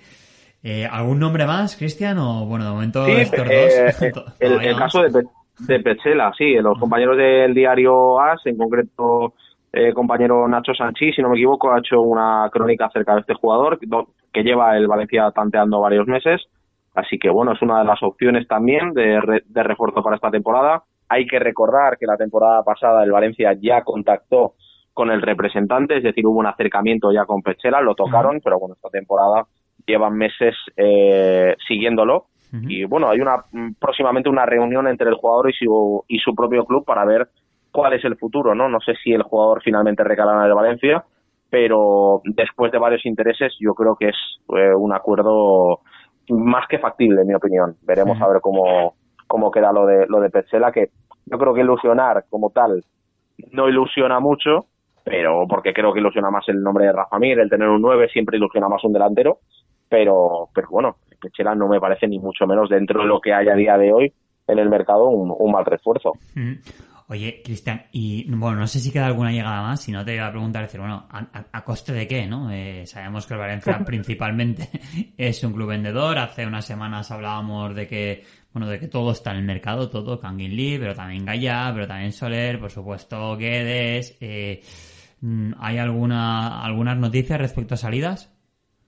Eh, 0.63 0.88
¿Algún 0.89 1.20
nombre 1.20 1.46
más, 1.46 1.75
Cristian? 1.75 2.18
O 2.18 2.46
bueno, 2.46 2.66
de 2.66 2.72
momento 2.72 3.06
estos 3.06 3.46
dos. 3.46 4.34
el, 4.39 4.77
caso 4.77 5.01
de, 5.01 5.24
de 5.60 5.80
Pechela, 5.80 6.32
sí, 6.38 6.54
los 6.56 6.78
compañeros 6.80 7.18
del 7.18 7.54
diario 7.54 8.20
AS, 8.20 8.46
en 8.46 8.58
concreto 8.58 9.34
eh, 9.74 9.94
compañero 9.94 10.48
Nacho 10.48 10.74
Sanchi, 10.74 11.12
si 11.14 11.22
no 11.22 11.30
me 11.30 11.36
equivoco, 11.36 11.72
ha 11.72 11.80
hecho 11.80 12.02
una 12.02 12.50
crónica 12.52 12.86
acerca 12.86 13.14
de 13.16 13.22
este 13.22 13.34
jugador 13.34 13.80
que 13.80 14.44
lleva 14.44 14.78
el 14.78 14.88
Valencia 14.88 15.30
tanteando 15.32 15.82
varios 15.82 16.08
meses. 16.08 16.42
Así 16.96 17.20
que 17.20 17.30
bueno, 17.30 17.52
es 17.54 17.62
una 17.62 17.80
de 17.80 17.86
las 17.86 18.02
opciones 18.02 18.48
también 18.48 18.94
de, 18.94 19.20
refuerzo 19.54 20.02
para 20.02 20.16
esta 20.16 20.32
temporada. 20.32 20.84
Hay 21.10 21.28
que 21.28 21.38
recordar 21.38 21.98
que 22.00 22.08
la 22.08 22.18
temporada 22.18 22.64
pasada 22.64 23.04
el 23.04 23.12
Valencia 23.12 23.54
ya 23.62 23.84
contactó 23.84 24.54
con 24.94 25.12
el 25.12 25.22
representante, 25.22 25.98
es 25.98 26.04
decir, 26.04 26.26
hubo 26.26 26.40
un 26.40 26.48
acercamiento 26.48 27.12
ya 27.12 27.26
con 27.26 27.44
Pechela, 27.44 27.82
lo 27.82 27.94
tocaron, 27.94 28.42
pero 28.44 28.60
bueno, 28.60 28.74
esta 28.74 28.90
temporada 28.90 29.46
llevan 29.86 30.18
meses 30.18 30.56
eh, 30.76 31.56
siguiéndolo. 31.68 32.26
Y 32.51 32.86
bueno, 32.86 33.10
hay 33.10 33.20
una 33.20 33.44
próximamente 33.80 34.30
una 34.30 34.46
reunión 34.46 34.88
entre 34.88 35.10
el 35.10 35.16
jugador 35.16 35.50
y 35.50 35.54
su, 35.54 36.04
y 36.08 36.20
su 36.20 36.34
propio 36.34 36.66
club 36.66 36.86
para 36.86 37.04
ver 37.04 37.27
cuál 37.72 37.94
es 37.94 38.06
el 38.06 38.18
futuro, 38.18 38.56
¿no? 38.56 38.70
No 38.70 38.80
sé 38.80 38.94
si 39.04 39.12
el 39.12 39.24
jugador 39.24 39.62
finalmente 39.63 40.04
recalará 40.04 40.46
el 40.46 40.54
Valencia, 40.54 41.04
pero 41.50 42.22
después 42.24 42.72
de 42.72 42.77
varios 42.77 43.06
intereses 43.06 43.54
yo 43.60 43.74
creo 43.74 43.96
que 43.96 44.10
es 44.10 44.16
eh, 44.56 44.74
un 44.74 44.94
acuerdo 44.94 45.82
más 46.30 46.68
que 46.68 46.80
factible, 46.80 47.22
en 47.22 47.27
mi 47.27 47.36
opinión. 47.36 47.75
Veremos 47.84 48.20
a 48.22 48.27
ver 48.27 48.42
cómo, 48.42 48.96
cómo 49.27 49.51
queda 49.51 49.72
lo 49.72 49.86
de, 49.86 50.06
lo 50.08 50.20
de 50.20 50.30
Petzela, 50.30 50.72
que 50.72 50.89
yo 51.25 51.38
creo 51.38 51.54
que 51.54 51.62
ilusionar 51.62 52.25
como 52.30 52.50
tal 52.50 52.84
no 53.51 53.70
ilusiona 53.70 54.20
mucho, 54.20 54.66
pero 55.04 55.46
porque 55.48 55.74
creo 55.74 55.94
que 55.94 56.00
ilusiona 56.00 56.32
más 56.32 56.48
el 56.50 56.62
nombre 56.62 56.86
de 56.86 56.94
Rafa 56.94 57.20
Mir, 57.20 57.39
el 57.39 57.50
tener 57.50 57.68
un 57.68 57.82
9 57.82 58.10
siempre 58.10 58.38
ilusiona 58.38 58.68
más 58.68 58.84
un 58.84 58.94
delantero, 58.94 59.39
pero, 59.89 60.50
pero 60.54 60.68
bueno, 60.70 60.96
Petzela 61.20 61.56
no 61.56 61.68
me 61.68 61.80
parece 61.80 62.08
ni 62.08 62.20
mucho 62.20 62.46
menos 62.46 62.70
dentro 62.70 63.02
de 63.02 63.08
lo 63.08 63.20
que 63.20 63.34
hay 63.34 63.48
a 63.48 63.56
día 63.56 63.78
de 63.78 63.92
hoy 63.92 64.14
en 64.48 64.60
el 64.60 64.70
mercado 64.70 65.10
un, 65.10 65.52
mal 65.52 65.66
refuerzo. 65.66 66.14
Oye, 67.10 67.42
Cristian, 67.42 67.84
y 67.94 68.30
bueno, 68.30 68.58
no 68.58 68.68
sé 68.68 68.80
si 68.80 68.92
queda 68.92 69.06
alguna 69.06 69.32
llegada 69.32 69.62
más, 69.62 69.82
si 69.82 69.94
no 69.94 70.04
te 70.04 70.16
iba 70.16 70.28
a 70.28 70.32
preguntar, 70.32 70.64
decir, 70.64 70.82
bueno, 70.82 71.08
¿a, 71.10 71.64
coste 71.64 71.94
de 71.94 72.06
qué, 72.06 72.28
no? 72.28 72.52
Eh, 72.52 72.86
sabemos 72.86 73.26
que 73.26 73.34
el 73.34 73.40
Valencia 73.40 73.80
principalmente 73.86 74.70
es 75.18 75.42
un 75.46 75.54
club 75.54 75.70
vendedor, 75.70 76.18
hace 76.18 76.46
unas 76.46 76.66
semanas 76.66 77.10
hablábamos 77.10 77.74
de 77.76 77.88
que, 77.88 78.24
bueno, 78.52 78.68
de 78.68 78.78
que 78.78 78.90
todo 78.90 79.12
está 79.12 79.32
en 79.32 79.38
el 79.38 79.46
mercado, 79.46 79.90
todo, 79.90 80.20
Kangin 80.20 80.54
Lee, 80.54 80.78
pero 80.80 80.94
también 80.94 81.24
Gaya, 81.24 81.72
pero 81.74 81.88
también 81.88 82.12
Soler, 82.12 82.60
por 82.60 82.72
supuesto 82.72 83.38
Guedes, 83.38 84.18
eh, 84.20 84.60
¿hay 85.60 85.78
alguna, 85.78 86.62
algunas 86.62 86.98
noticias 86.98 87.40
respecto 87.40 87.76
a 87.76 87.78
salidas? 87.78 88.37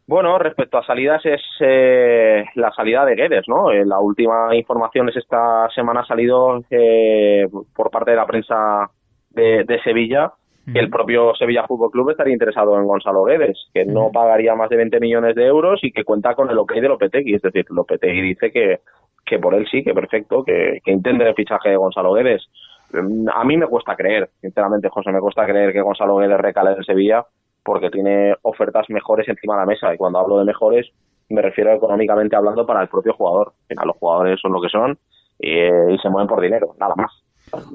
Bueno, 0.10 0.40
respecto 0.40 0.80
a 0.80 0.84
salidas 0.84 1.24
es 1.24 1.40
eh, 1.60 2.44
la 2.56 2.72
salida 2.72 3.06
de 3.06 3.14
Guedes, 3.14 3.48
¿no? 3.48 3.70
Eh, 3.70 3.86
la 3.86 4.00
última 4.00 4.56
información 4.56 5.08
es 5.08 5.18
esta 5.18 5.70
semana 5.70 6.00
ha 6.00 6.06
salido 6.06 6.64
eh, 6.72 7.48
por 7.76 7.92
parte 7.92 8.10
de 8.10 8.18
la 8.18 8.26
prensa 8.26 8.90
de, 9.30 9.80
Sevilla 9.84 10.34
que 10.74 10.80
el 10.80 10.90
propio 10.90 11.36
Sevilla 11.36 11.68
Fútbol 11.68 11.92
Club 11.92 12.10
estaría 12.10 12.34
interesado 12.34 12.76
en 12.80 12.88
Gonzalo 12.88 13.24
Guedes, 13.24 13.70
que 13.72 13.86
no 13.86 14.10
pagaría 14.12 14.56
más 14.56 14.72
de 14.72 14.78
20 14.78 15.00
millones 15.00 15.36
de 15.36 15.46
euros 15.46 15.80
y 15.84 15.92
que 15.92 16.04
cuenta 16.04 16.34
con 16.34 16.50
el 16.50 16.58
ok 16.58 16.74
de 16.74 16.88
Lopetegui. 16.88 17.36
Es 17.36 17.44
decir, 17.44 17.66
Lopetegui 17.70 18.22
dice 18.22 18.52
que, 18.52 18.80
que 19.24 19.38
por 19.38 19.54
él 19.54 19.68
sí, 19.70 19.84
que 19.84 19.94
perfecto, 19.94 20.44
que, 20.44 20.80
que 20.84 20.92
intente 20.92 21.24
el 21.24 21.36
fichaje 21.36 21.70
de 21.70 21.78
Gonzalo 21.78 22.14
Guedes. 22.14 22.50
Mm, 22.94 23.30
a 23.32 23.44
mí 23.44 23.58
me 23.58 23.68
cuesta 23.68 23.96
creer, 23.96 24.32
sinceramente, 24.42 24.90
José, 24.90 25.12
me 25.12 25.20
cuesta 25.20 25.46
creer 25.46 25.72
que 25.72 25.82
Gonzalo 25.82 26.16
Guedes 26.16 26.40
recale 26.40 26.72
en 26.72 26.84
Sevilla 26.84 27.24
porque 27.64 27.90
tiene 27.90 28.36
ofertas 28.42 28.90
mejores 28.90 29.28
encima 29.28 29.56
de 29.56 29.60
la 29.62 29.66
mesa. 29.66 29.94
Y 29.94 29.98
cuando 29.98 30.20
hablo 30.20 30.40
de 30.40 30.46
mejores, 30.46 30.88
me 31.30 31.42
refiero 31.42 31.74
económicamente 31.74 32.36
hablando 32.36 32.66
para 32.66 32.82
el 32.82 32.90
propio 32.90 33.14
jugador. 33.14 33.54
los 33.70 33.96
jugadores 33.98 34.40
son 34.42 34.52
lo 34.52 34.62
que 34.62 34.70
son 34.70 34.98
y 35.40 35.98
se 36.02 36.10
mueven 36.10 36.28
por 36.28 36.42
dinero, 36.42 36.76
nada 36.80 36.96
más. 36.96 37.12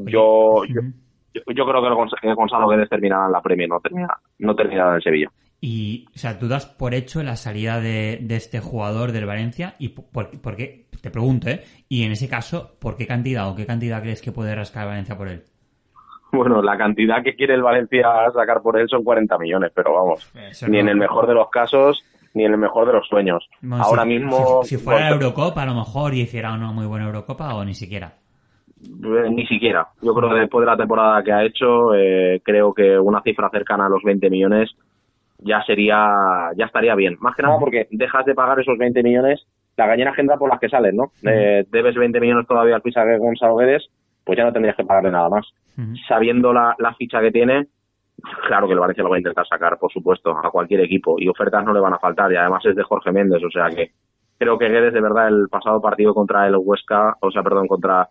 Yo, 0.05 0.64
yo, 0.67 0.83
yo, 1.33 1.67
creo 1.67 1.83
que 1.83 2.35
Gonzalo 2.35 2.69
Guedes 2.69 2.88
terminará 2.88 3.26
en 3.26 3.33
la 3.33 3.43
Premier, 3.43 3.69
no 3.69 3.81
termina, 3.81 4.09
no 4.38 4.55
terminará 4.55 4.95
en 4.95 5.00
Sevilla. 5.00 5.31
Y, 5.61 6.07
o 6.14 6.19
sea, 6.19 6.38
tú 6.38 6.47
das 6.47 6.67
por 6.67 6.95
hecho 6.95 7.23
la 7.23 7.37
salida 7.37 7.81
de, 7.81 8.25
este 8.29 8.61
jugador 8.61 9.12
del 9.12 9.25
Valencia 9.25 9.76
y 9.79 9.88
por, 9.88 10.29
qué, 10.57 10.88
te 11.00 11.11
pregunto, 11.11 11.49
¿eh? 11.49 11.64
Y 11.88 12.05
en 12.05 12.12
ese 12.12 12.29
caso, 12.29 12.76
¿por 12.79 12.97
qué 12.97 13.07
cantidad 13.07 13.49
o 13.49 13.57
qué 13.57 13.64
cantidad 13.64 14.03
crees 14.03 14.21
que 14.21 14.31
puede 14.31 14.55
rascar 14.55 14.87
Valencia 14.87 15.17
por 15.17 15.29
él? 15.29 15.45
Bueno, 16.35 16.62
la 16.62 16.76
cantidad 16.76 17.23
que 17.23 17.35
quiere 17.35 17.55
el 17.55 17.62
Valencia 17.62 18.09
sacar 18.35 18.61
por 18.62 18.79
él 18.79 18.88
son 18.88 19.05
40 19.05 19.38
millones, 19.38 19.73
pero 19.75 19.95
vamos, 19.95 20.33
ni 20.69 20.79
en 20.79 20.88
el 20.88 20.97
mejor 20.97 21.26
de 21.26 21.35
los 21.35 21.49
casos, 21.50 22.05
ni 22.35 22.45
en 22.45 22.53
el 22.53 22.59
mejor 22.59 22.87
de 22.87 22.93
los 22.95 23.07
sueños. 23.07 23.49
Ahora 23.71 24.05
mismo... 24.05 24.62
Si, 24.64 24.76
fuera 24.76 25.11
la 25.11 25.11
Eurocopa, 25.11 25.62
a 25.62 25.67
lo 25.67 25.75
mejor, 25.75 26.14
y 26.14 26.23
hiciera 26.23 26.53
una 26.53 26.73
muy 26.73 26.87
buena 26.87 27.07
Eurocopa, 27.07 27.55
o 27.55 27.64
ni 27.64 27.75
siquiera. 27.75 28.12
Eh, 28.83 29.31
ni 29.31 29.47
siquiera. 29.47 29.88
Yo 30.03 30.14
creo 30.14 30.31
que 30.31 30.41
después 30.41 30.64
de 30.64 30.71
la 30.71 30.76
temporada 30.76 31.23
que 31.23 31.33
ha 31.33 31.45
hecho, 31.45 31.95
eh, 31.95 32.41
creo 32.45 32.75
que 32.75 32.99
una 32.99 33.23
cifra 33.23 33.49
cercana 33.50 33.87
a 33.87 33.88
los 33.88 34.03
20 34.03 34.29
millones 34.31 34.71
ya 35.38 35.62
sería, 35.62 36.50
ya 36.57 36.67
estaría 36.67 36.95
bien. 36.95 37.17
Más 37.21 37.35
que 37.37 37.43
nada 37.43 37.59
porque 37.59 37.87
dejas 37.91 38.25
de 38.25 38.35
pagar 38.35 38.61
esos 38.61 38.76
20 38.79 39.03
millones 39.03 39.47
la 39.76 39.87
gallina 39.87 40.11
agenda 40.11 40.37
por 40.37 40.49
las 40.49 40.61
que 40.61 40.69
salen, 40.69 40.97
¿no? 40.97 41.12
Eh, 41.25 41.64
debes 41.71 41.95
20 41.95 42.21
millones 42.21 42.47
todavía 42.47 42.76
al 42.76 42.83
de 42.83 43.19
Gonzalo 43.19 43.57
Guedes, 43.57 43.88
pues 44.25 44.38
ya 44.38 44.45
no 44.45 44.53
tendrías 44.53 44.76
que 44.76 44.85
pagarle 44.85 45.11
nada 45.11 45.29
más. 45.29 45.47
Sabiendo 46.09 46.52
la, 46.52 46.76
ficha 46.97 47.21
que 47.21 47.33
tiene, 47.33 47.66
claro 48.47 48.66
que 48.66 48.75
el 48.75 48.78
Valencia 48.78 49.02
lo 49.02 49.11
va 49.11 49.16
a 49.16 49.19
intentar 49.19 49.47
sacar, 49.47 49.78
por 49.78 49.93
supuesto, 49.93 50.31
a 50.31 50.50
cualquier 50.50 50.81
equipo. 50.81 51.16
Y 51.19 51.28
ofertas 51.28 51.64
no 51.64 51.73
le 51.73 51.81
van 51.81 51.95
a 51.95 51.99
faltar. 51.99 52.33
Y 52.33 52.37
además 52.37 52.64
es 52.64 52.76
de 52.76 52.83
Jorge 52.83 53.12
Méndez, 53.12 53.43
o 53.43 53.50
sea 53.50 53.69
que 53.71 53.93
creo 54.38 54.59
que 54.59 54.69
Guedes, 54.69 54.93
de 54.93 55.00
verdad, 55.00 55.28
el 55.28 55.49
pasado 55.49 55.81
partido 55.81 56.14
contra 56.14 56.47
el 56.47 56.57
Huesca, 56.57 57.16
o 57.21 57.31
sea, 57.31 57.43
perdón, 57.43 57.66
contra. 57.66 58.09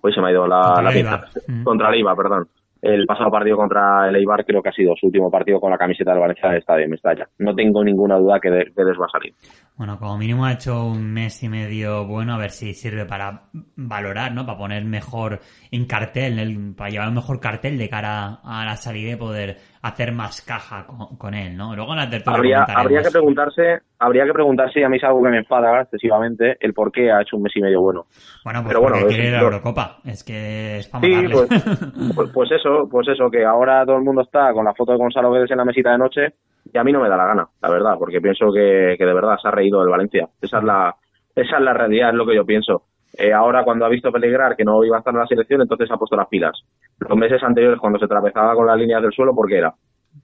Hoy 0.00 0.12
se 0.12 0.20
me 0.20 0.28
ha 0.28 0.32
ido 0.32 0.46
la, 0.46 0.80
la 0.80 1.28
Contra 1.64 1.88
el 1.88 2.00
IVA, 2.00 2.14
perdón 2.14 2.48
el 2.82 3.06
pasado 3.06 3.30
partido 3.30 3.56
contra 3.56 4.08
el 4.08 4.16
Eibar 4.16 4.44
creo 4.44 4.62
que 4.62 4.68
ha 4.68 4.72
sido 4.72 4.94
su 4.96 5.06
último 5.06 5.30
partido 5.30 5.60
con 5.60 5.70
la 5.70 5.78
camiseta 5.78 6.12
del 6.12 6.20
Valencia 6.20 6.48
del 6.48 6.58
Estadio 6.58 6.88
Mestalla. 6.88 7.28
No 7.38 7.54
tengo 7.54 7.82
ninguna 7.82 8.16
duda 8.16 8.38
que 8.40 8.50
de, 8.50 8.72
va 8.76 9.06
a 9.06 9.10
salir. 9.10 9.34
Bueno, 9.76 9.98
como 9.98 10.18
mínimo 10.18 10.44
ha 10.44 10.52
hecho 10.52 10.86
un 10.86 11.12
mes 11.12 11.42
y 11.42 11.48
medio 11.48 12.06
bueno, 12.06 12.34
a 12.34 12.38
ver 12.38 12.50
si 12.50 12.74
sirve 12.74 13.04
para 13.04 13.48
valorar, 13.76 14.32
¿no? 14.32 14.46
Para 14.46 14.58
poner 14.58 14.84
mejor 14.84 15.40
en 15.70 15.86
cartel, 15.86 16.74
para 16.76 16.90
llevar 16.90 17.08
un 17.08 17.14
mejor 17.14 17.40
cartel 17.40 17.78
de 17.78 17.88
cara 17.88 18.40
a 18.42 18.64
la 18.64 18.76
salida 18.76 19.12
y 19.12 19.16
poder 19.16 19.56
hacer 19.82 20.12
más 20.12 20.42
caja 20.42 20.86
con, 21.18 21.34
él, 21.34 21.56
¿no? 21.56 21.74
Luego 21.74 21.92
en 21.92 21.98
la 21.98 22.10
tertulia 22.10 22.62
habría, 22.62 22.64
habría 22.64 23.02
que 23.02 23.10
preguntarse, 23.10 23.80
habría 23.98 24.24
que 24.24 24.32
preguntarse, 24.32 24.80
y 24.80 24.82
a 24.82 24.88
mí 24.88 24.96
es 24.96 25.04
algo 25.04 25.22
que 25.22 25.30
me 25.30 25.38
enfada 25.38 25.82
excesivamente, 25.82 26.56
el 26.60 26.74
por 26.74 26.90
qué 26.90 27.10
ha 27.10 27.22
hecho 27.22 27.36
un 27.36 27.42
mes 27.44 27.56
y 27.56 27.60
medio 27.60 27.80
bueno. 27.80 28.06
Bueno, 28.44 28.62
pues 28.62 28.68
Pero 28.68 28.80
bueno, 28.80 29.06
quiere 29.06 29.30
la 29.30 29.40
Eurocopa, 29.40 29.98
es 30.04 30.24
que 30.24 30.78
es 30.78 30.88
para 30.88 31.06
sí, 31.06 31.28
pues, 31.30 31.48
pues, 32.14 32.30
pues, 32.32 32.50
eso, 32.52 32.88
pues 32.90 33.08
eso, 33.08 33.30
que 33.30 33.44
ahora 33.44 33.84
todo 33.84 33.96
el 33.96 34.04
mundo 34.04 34.22
está 34.22 34.52
con 34.52 34.64
la 34.64 34.74
foto 34.74 34.92
de 34.92 34.98
Gonzalo 34.98 35.32
Guedes 35.32 35.50
en 35.50 35.58
la 35.58 35.64
mesita 35.64 35.92
de 35.92 35.98
noche 35.98 36.34
y 36.72 36.78
a 36.78 36.84
mí 36.84 36.92
no 36.92 37.00
me 37.00 37.08
da 37.08 37.16
la 37.16 37.26
gana, 37.26 37.48
la 37.62 37.70
verdad, 37.70 37.94
porque 37.98 38.20
pienso 38.20 38.52
que, 38.52 38.96
que 38.98 39.06
de 39.06 39.14
verdad 39.14 39.38
se 39.40 39.48
ha 39.48 39.52
reído 39.52 39.82
el 39.82 39.88
Valencia. 39.88 40.28
Esa 40.40 40.58
es 40.58 40.64
la, 40.64 40.94
esa 41.34 41.56
es 41.56 41.62
la 41.62 41.72
realidad, 41.72 42.10
es 42.10 42.14
lo 42.14 42.26
que 42.26 42.34
yo 42.34 42.44
pienso. 42.44 42.82
Eh, 43.16 43.32
ahora, 43.32 43.64
cuando 43.64 43.84
ha 43.84 43.88
visto 43.88 44.12
peligrar 44.12 44.56
que 44.56 44.64
no 44.64 44.84
iba 44.84 44.96
a 44.96 44.98
estar 45.00 45.14
en 45.14 45.20
la 45.20 45.26
selección, 45.26 45.62
entonces 45.62 45.90
ha 45.90 45.96
puesto 45.96 46.16
las 46.16 46.28
pilas. 46.28 46.62
Los 46.98 47.16
meses 47.16 47.42
anteriores, 47.42 47.80
cuando 47.80 47.98
se 47.98 48.08
tropezaba 48.08 48.54
con 48.54 48.66
las 48.66 48.78
líneas 48.78 49.02
del 49.02 49.12
suelo, 49.12 49.34
¿por 49.34 49.48
qué 49.48 49.58
era? 49.58 49.74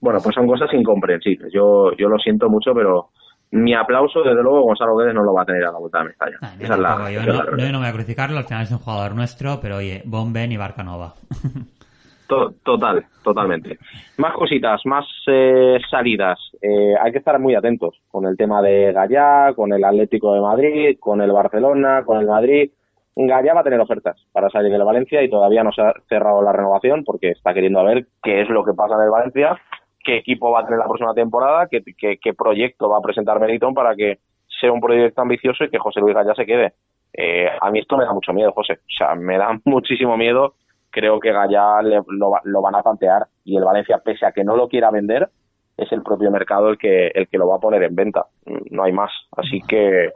Bueno, 0.00 0.18
pues 0.22 0.34
son 0.34 0.46
cosas 0.46 0.72
incomprensibles. 0.72 1.52
Yo, 1.52 1.92
yo 1.96 2.08
lo 2.08 2.18
siento 2.18 2.48
mucho, 2.48 2.72
pero 2.74 3.10
mi 3.54 3.72
aplauso, 3.72 4.22
desde 4.22 4.42
luego, 4.42 4.62
Gonzalo 4.62 4.96
Guedes 4.96 5.14
no 5.14 5.22
lo 5.22 5.32
va 5.32 5.42
a 5.42 5.46
tener 5.46 5.64
a 5.64 5.72
la 5.72 5.78
vuelta 5.78 6.02
de 6.02 6.10
esa 6.10 6.74
es 6.74 6.80
la, 6.80 7.10
yo, 7.12 7.22
no, 7.22 7.72
no, 7.72 7.78
voy 7.78 7.88
a 7.88 7.92
criticarlo, 7.92 8.38
al 8.38 8.44
final 8.44 8.64
es 8.64 8.72
un 8.72 8.78
jugador 8.78 9.14
nuestro, 9.14 9.60
pero 9.62 9.76
oye, 9.76 10.02
Bomben 10.04 10.50
y 10.50 10.56
Barcanova. 10.56 11.14
total, 12.64 13.04
totalmente. 13.22 13.78
Más 14.18 14.34
cositas, 14.34 14.80
más 14.86 15.04
eh, 15.28 15.78
salidas. 15.88 16.38
Eh, 16.60 16.94
hay 17.00 17.12
que 17.12 17.18
estar 17.18 17.38
muy 17.38 17.54
atentos 17.54 18.00
con 18.10 18.26
el 18.26 18.36
tema 18.36 18.60
de 18.60 18.92
Gallá, 18.92 19.52
con 19.54 19.72
el 19.72 19.84
Atlético 19.84 20.34
de 20.34 20.40
Madrid, 20.40 20.96
con 20.98 21.20
el 21.20 21.30
Barcelona, 21.30 22.02
con 22.04 22.18
el 22.18 22.26
Madrid. 22.26 22.70
Gallá 23.16 23.54
va 23.54 23.60
a 23.60 23.64
tener 23.64 23.80
ofertas 23.80 24.20
para 24.32 24.50
salir 24.50 24.72
del 24.72 24.82
Valencia 24.82 25.22
y 25.22 25.30
todavía 25.30 25.62
no 25.62 25.72
se 25.72 25.82
ha 25.82 25.94
cerrado 26.08 26.42
la 26.42 26.52
renovación 26.52 27.04
porque 27.04 27.30
está 27.30 27.54
queriendo 27.54 27.84
ver 27.84 28.06
qué 28.22 28.42
es 28.42 28.48
lo 28.48 28.64
que 28.64 28.74
pasa 28.74 28.96
en 28.96 29.02
el 29.02 29.10
Valencia, 29.10 29.56
qué 30.04 30.16
equipo 30.16 30.50
va 30.50 30.60
a 30.60 30.64
tener 30.64 30.80
la 30.80 30.86
próxima 30.86 31.14
temporada, 31.14 31.68
qué, 31.68 32.34
proyecto 32.36 32.88
va 32.88 32.98
a 32.98 33.02
presentar 33.02 33.38
Meriton 33.38 33.72
para 33.72 33.94
que 33.94 34.18
sea 34.60 34.72
un 34.72 34.80
proyecto 34.80 35.22
ambicioso 35.22 35.64
y 35.64 35.70
que 35.70 35.78
José 35.78 36.00
Luis 36.00 36.14
Gallá 36.14 36.34
se 36.34 36.44
quede. 36.46 36.74
Eh, 37.12 37.48
a 37.60 37.70
mí 37.70 37.78
esto 37.78 37.96
me 37.96 38.04
da 38.04 38.12
mucho 38.12 38.32
miedo, 38.32 38.52
José. 38.52 38.74
O 38.74 38.96
sea, 38.98 39.14
me 39.14 39.38
da 39.38 39.58
muchísimo 39.64 40.16
miedo. 40.16 40.54
Creo 40.90 41.20
que 41.20 41.32
Gallá 41.32 41.82
lo, 41.82 42.04
lo, 42.44 42.62
van 42.62 42.74
a 42.74 42.82
plantear 42.82 43.26
y 43.44 43.56
el 43.56 43.64
Valencia, 43.64 43.98
pese 44.04 44.26
a 44.26 44.32
que 44.32 44.44
no 44.44 44.56
lo 44.56 44.68
quiera 44.68 44.90
vender, 44.90 45.28
es 45.76 45.90
el 45.90 46.02
propio 46.02 46.30
mercado 46.30 46.68
el 46.68 46.78
que, 46.78 47.08
el 47.08 47.28
que 47.28 47.38
lo 47.38 47.48
va 47.48 47.56
a 47.56 47.60
poner 47.60 47.82
en 47.82 47.94
venta. 47.94 48.26
No 48.70 48.84
hay 48.84 48.92
más. 48.92 49.10
Así 49.36 49.60
que 49.66 50.12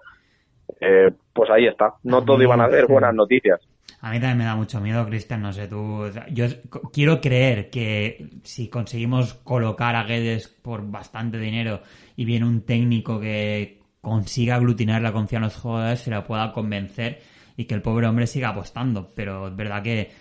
eh, 0.80 1.10
pues 1.32 1.50
ahí 1.50 1.66
está. 1.66 1.94
No 2.02 2.24
todo 2.24 2.42
iban 2.42 2.60
a 2.60 2.70
ser 2.70 2.86
buenas 2.86 3.14
noticias. 3.14 3.60
A 4.00 4.10
mí 4.10 4.20
también 4.20 4.38
me 4.38 4.44
da 4.44 4.54
mucho 4.54 4.80
miedo, 4.80 5.04
Cristian, 5.06 5.42
no 5.42 5.52
sé 5.52 5.66
tú. 5.66 6.04
Yo 6.30 6.46
quiero 6.92 7.20
creer 7.20 7.68
que 7.68 8.30
si 8.44 8.68
conseguimos 8.68 9.34
colocar 9.34 9.96
a 9.96 10.04
Guedes 10.04 10.48
por 10.48 10.88
bastante 10.88 11.38
dinero 11.38 11.80
y 12.14 12.24
viene 12.24 12.46
un 12.46 12.62
técnico 12.62 13.18
que 13.18 13.80
consiga 14.00 14.54
aglutinar 14.54 15.02
la 15.02 15.12
confianza 15.12 15.48
de 15.48 15.54
los 15.54 15.62
jugadores, 15.62 16.00
se 16.00 16.10
la 16.10 16.24
pueda 16.24 16.52
convencer 16.52 17.20
y 17.56 17.64
que 17.64 17.74
el 17.74 17.82
pobre 17.82 18.06
hombre 18.06 18.28
siga 18.28 18.50
apostando. 18.50 19.10
Pero 19.16 19.48
es 19.48 19.56
verdad 19.56 19.82
que 19.82 20.12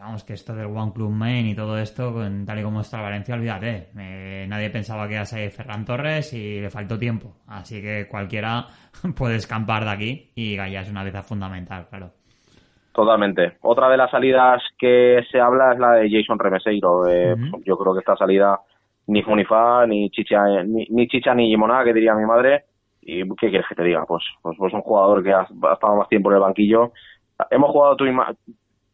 vamos, 0.00 0.24
que 0.24 0.32
esto 0.32 0.54
del 0.54 0.66
One 0.66 0.92
Club 0.94 1.10
Main 1.10 1.46
y 1.46 1.54
todo 1.54 1.78
esto, 1.78 2.12
tal 2.46 2.58
y 2.58 2.62
como 2.62 2.80
está 2.80 2.96
el 2.96 3.02
Valencia, 3.02 3.34
olvídate. 3.34 3.88
Eh, 3.98 4.46
nadie 4.48 4.70
pensaba 4.70 5.06
que 5.06 5.14
iba 5.14 5.22
a 5.22 5.26
Ferran 5.26 5.84
Torres 5.84 6.32
y 6.32 6.60
le 6.60 6.70
faltó 6.70 6.98
tiempo. 6.98 7.34
Así 7.46 7.82
que 7.82 8.06
cualquiera 8.08 8.66
puede 9.16 9.36
escampar 9.36 9.84
de 9.84 9.90
aquí 9.90 10.30
y 10.34 10.56
Gaya 10.56 10.80
es 10.80 10.90
una 10.90 11.02
pieza 11.02 11.22
fundamental, 11.22 11.86
claro. 11.88 12.10
Totalmente. 12.92 13.58
Otra 13.60 13.88
de 13.88 13.96
las 13.96 14.10
salidas 14.10 14.62
que 14.78 15.20
se 15.30 15.38
habla 15.38 15.74
es 15.74 15.78
la 15.78 15.92
de 15.92 16.10
Jason 16.10 16.38
Remeseiro. 16.38 17.06
Eh, 17.06 17.36
yo 17.64 17.76
creo 17.76 17.94
que 17.94 18.00
esta 18.00 18.16
salida 18.16 18.58
ni 19.06 19.22
Funifa, 19.22 19.86
ni 19.86 20.10
Chicha, 20.10 20.62
ni, 20.64 21.06
Chicha 21.08 21.34
ni 21.34 21.48
Gimona, 21.48 21.84
que 21.84 21.92
diría 21.92 22.14
mi 22.14 22.26
madre. 22.26 22.64
¿Y 23.02 23.22
qué 23.36 23.48
quieres 23.48 23.66
que 23.68 23.74
te 23.74 23.84
diga? 23.84 24.04
Pues, 24.06 24.24
pues, 24.42 24.56
pues 24.58 24.72
un 24.72 24.82
jugador 24.82 25.22
que 25.22 25.32
ha, 25.32 25.42
estado 25.72 25.96
más 25.96 26.08
tiempo 26.08 26.30
en 26.30 26.36
el 26.36 26.42
banquillo. 26.42 26.92
Hemos 27.50 27.70
jugado 27.70 27.96
tú 27.96 28.06
y, 28.06 28.12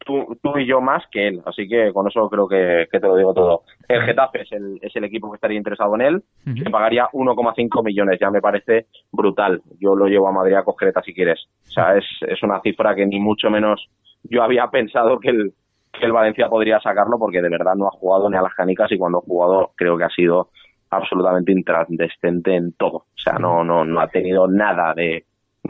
tú, 0.07 0.37
tú 0.41 0.57
y 0.57 0.65
yo 0.65 0.79
más 0.81 1.03
que 1.11 1.27
él, 1.27 1.41
así 1.45 1.67
que 1.67 1.91
con 1.93 2.07
eso 2.07 2.27
creo 2.29 2.47
que, 2.47 2.87
que 2.91 2.99
te 2.99 3.05
lo 3.07 3.15
digo 3.17 3.33
todo. 3.33 3.61
El 3.87 4.01
Getafe 4.03 4.41
es 4.43 4.51
el, 4.53 4.79
es 4.81 4.95
el 4.95 5.03
equipo 5.03 5.29
que 5.29 5.35
estaría 5.35 5.57
interesado 5.57 5.93
en 5.95 6.01
él, 6.01 6.23
Ujú. 6.47 6.63
que 6.63 6.69
pagaría 6.71 7.07
1,5 7.11 7.83
millones, 7.83 8.17
ya 8.19 8.31
me 8.31 8.41
parece 8.41 8.87
brutal. 9.11 9.61
Yo 9.79 9.95
lo 9.95 10.07
llevo 10.07 10.27
a 10.29 10.31
Madrid 10.31 10.55
a 10.55 10.63
Coscreta 10.63 11.01
si 11.03 11.13
quieres. 11.13 11.45
O 11.67 11.71
sea, 11.71 11.95
es, 11.97 12.05
es 12.21 12.41
una 12.41 12.61
cifra 12.61 12.95
que 12.95 13.05
ni 13.05 13.19
mucho 13.19 13.49
menos 13.49 13.87
yo 14.23 14.41
había 14.41 14.67
pensado 14.71 15.19
que 15.19 15.29
el, 15.29 15.53
que 15.91 16.05
el 16.05 16.13
Valencia 16.13 16.47
podría 16.49 16.79
sacarlo 16.79 17.19
porque 17.19 17.41
de 17.41 17.49
verdad 17.49 17.75
no 17.75 17.87
ha 17.87 17.91
jugado 17.91 18.29
ni 18.29 18.37
a 18.37 18.41
las 18.41 18.53
canicas 18.53 18.91
y 18.91 18.97
cuando 18.97 19.19
ha 19.19 19.21
jugado 19.21 19.71
creo 19.75 19.97
que 19.97 20.05
ha 20.05 20.09
sido 20.09 20.49
absolutamente 20.89 21.51
incandescente 21.51 22.55
en 22.55 22.71
todo. 22.73 22.97
O 22.97 23.17
sea, 23.17 23.33
no, 23.33 23.63
no, 23.63 23.83
no 23.83 23.99
ha 23.99 24.07
tenido 24.07 24.47
nada 24.47 24.93
de 24.93 25.25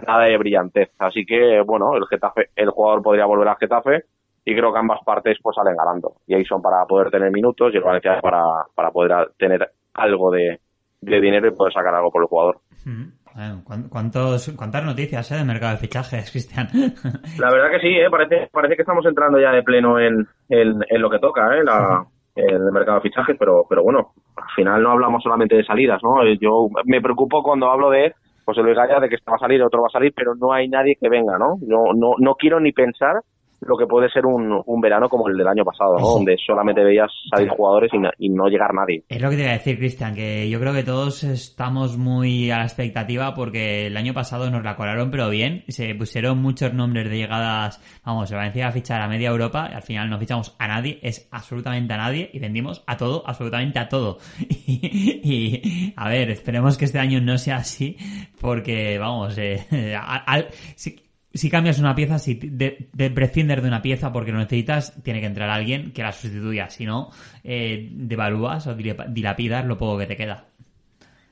nada 0.05 0.25
de 0.25 0.37
brillantez. 0.37 0.91
Así 0.99 1.25
que, 1.25 1.61
bueno, 1.61 1.95
el 1.95 2.05
Getafe, 2.05 2.49
el 2.55 2.69
jugador 2.69 3.01
podría 3.01 3.25
volver 3.25 3.47
al 3.47 3.57
Getafe 3.57 4.03
y 4.49 4.55
creo 4.55 4.71
que 4.71 4.79
ambas 4.79 4.99
partes 5.05 5.37
pues 5.43 5.55
salen 5.55 5.75
ganando. 5.75 6.13
Y 6.25 6.33
ahí 6.35 6.45
son 6.45 6.61
para 6.61 6.85
poder 6.85 7.11
tener 7.11 7.29
minutos 7.31 7.73
y 7.73 7.77
el 7.77 7.83
Valencia 7.83 8.19
para, 8.21 8.41
para 8.73 8.91
poder 8.91 9.31
tener 9.37 9.69
algo 9.93 10.31
de, 10.31 10.59
de 11.01 11.19
dinero 11.21 11.47
y 11.49 11.51
poder 11.51 11.73
sacar 11.73 11.93
algo 11.93 12.09
por 12.11 12.21
el 12.21 12.29
jugador. 12.29 12.59
Mm. 12.85 13.03
Bueno, 13.35 13.61
¿cuán- 13.65 13.89
¿cuántos, 13.89 14.51
¿Cuántas 14.57 14.85
noticias 14.85 15.29
eh, 15.31 15.35
de 15.35 15.43
mercado 15.43 15.73
de 15.73 15.77
fichajes, 15.79 16.31
Cristian? 16.31 16.67
La 17.39 17.51
verdad 17.51 17.69
que 17.71 17.79
sí, 17.81 17.89
¿eh? 17.89 18.09
parece, 18.09 18.47
parece 18.51 18.75
que 18.77 18.83
estamos 18.83 19.05
entrando 19.05 19.37
ya 19.39 19.51
de 19.51 19.63
pleno 19.63 19.99
en, 19.99 20.25
en, 20.49 20.79
en 20.89 21.01
lo 21.01 21.09
que 21.09 21.19
toca, 21.19 21.53
¿eh? 21.55 21.63
La, 21.63 22.05
el 22.35 22.59
mercado 22.71 22.99
de 22.99 23.09
fichajes, 23.09 23.35
pero, 23.37 23.65
pero 23.69 23.83
bueno, 23.83 24.13
al 24.37 24.49
final 24.55 24.81
no 24.81 24.91
hablamos 24.91 25.21
solamente 25.23 25.55
de 25.57 25.65
salidas, 25.65 26.01
¿no? 26.03 26.23
Eh, 26.23 26.37
Yo 26.39 26.67
me 26.85 27.01
preocupo 27.01 27.43
cuando 27.43 27.69
hablo 27.69 27.89
de 27.89 28.13
José 28.45 28.61
Luis 28.61 28.77
Gaya, 28.77 28.99
de 29.01 29.09
que 29.09 29.15
este 29.15 29.29
va 29.29 29.35
a 29.35 29.39
salir, 29.39 29.61
otro 29.61 29.81
va 29.81 29.87
a 29.87 29.91
salir, 29.91 30.13
pero 30.15 30.33
no 30.35 30.53
hay 30.53 30.67
nadie 30.69 30.95
que 30.99 31.09
venga, 31.09 31.37
¿no? 31.37 31.55
No, 31.67 31.93
no, 31.93 32.13
no 32.17 32.35
quiero 32.35 32.59
ni 32.61 32.71
pensar 32.71 33.17
lo 33.61 33.75
que 33.77 33.87
puede 33.87 34.09
ser 34.09 34.25
un, 34.25 34.61
un 34.65 34.81
verano 34.81 35.09
como 35.09 35.27
el 35.27 35.37
del 35.37 35.47
año 35.47 35.65
pasado, 35.65 35.97
¿no? 35.97 36.05
Donde 36.07 36.35
solamente 36.45 36.83
veías 36.83 37.11
salir 37.29 37.49
jugadores 37.49 37.91
y 37.93 37.97
no, 37.97 38.09
y 38.17 38.29
no 38.29 38.47
llegar 38.47 38.73
nadie. 38.73 39.03
Es 39.09 39.21
lo 39.21 39.29
que 39.29 39.35
te 39.35 39.41
iba 39.41 39.51
a 39.51 39.55
decir, 39.57 39.77
Cristian, 39.77 40.13
que 40.15 40.49
yo 40.49 40.59
creo 40.59 40.73
que 40.73 40.83
todos 40.83 41.23
estamos 41.23 41.97
muy 41.97 42.51
a 42.51 42.57
la 42.59 42.63
expectativa 42.63 43.33
porque 43.33 43.87
el 43.87 43.97
año 43.97 44.13
pasado 44.13 44.49
nos 44.51 44.63
la 44.63 44.75
colaron, 44.75 45.09
pero 45.11 45.29
bien. 45.29 45.63
Se 45.67 45.93
pusieron 45.95 46.39
muchos 46.41 46.73
nombres 46.73 47.09
de 47.09 47.17
llegadas. 47.17 47.81
Vamos, 48.05 48.31
Valencia 48.31 48.59
iba 48.59 48.69
a 48.69 48.71
fichar 48.73 49.01
a 49.01 49.07
media 49.07 49.29
Europa 49.29 49.69
y 49.71 49.75
al 49.75 49.81
final 49.83 50.09
no 50.09 50.19
fichamos 50.19 50.55
a 50.59 50.67
nadie, 50.67 50.99
es 51.01 51.27
absolutamente 51.31 51.93
a 51.93 51.97
nadie 51.97 52.29
y 52.31 52.39
vendimos 52.39 52.83
a 52.87 52.95
todo, 52.97 53.23
absolutamente 53.25 53.79
a 53.79 53.89
todo. 53.89 54.17
Y, 54.69 54.79
y, 55.23 55.93
a 55.95 56.09
ver, 56.09 56.29
esperemos 56.29 56.77
que 56.77 56.85
este 56.85 56.99
año 56.99 57.19
no 57.21 57.37
sea 57.37 57.57
así 57.57 57.95
porque, 58.39 58.97
vamos, 58.97 59.37
eh, 59.37 59.65
al- 60.01 60.23
al- 60.25 60.47
si, 60.75 60.95
si 61.37 61.49
cambias 61.49 61.79
una 61.79 61.95
pieza, 61.95 62.19
si 62.19 62.35
de, 62.35 62.89
de 62.93 63.09
prescindes 63.11 63.61
de 63.61 63.67
una 63.67 63.81
pieza 63.81 64.11
porque 64.11 64.31
lo 64.31 64.39
necesitas, 64.39 65.01
tiene 65.03 65.19
que 65.21 65.27
entrar 65.27 65.49
alguien 65.49 65.93
que 65.93 66.03
la 66.03 66.11
sustituya. 66.11 66.69
Si 66.69 66.85
no, 66.85 67.09
eh, 67.43 67.89
devalúas 67.91 68.67
o 68.67 68.75
dilap- 68.75 69.07
dilapidas 69.07 69.65
lo 69.65 69.77
poco 69.77 69.97
que 69.97 70.07
te 70.07 70.17
queda. 70.17 70.45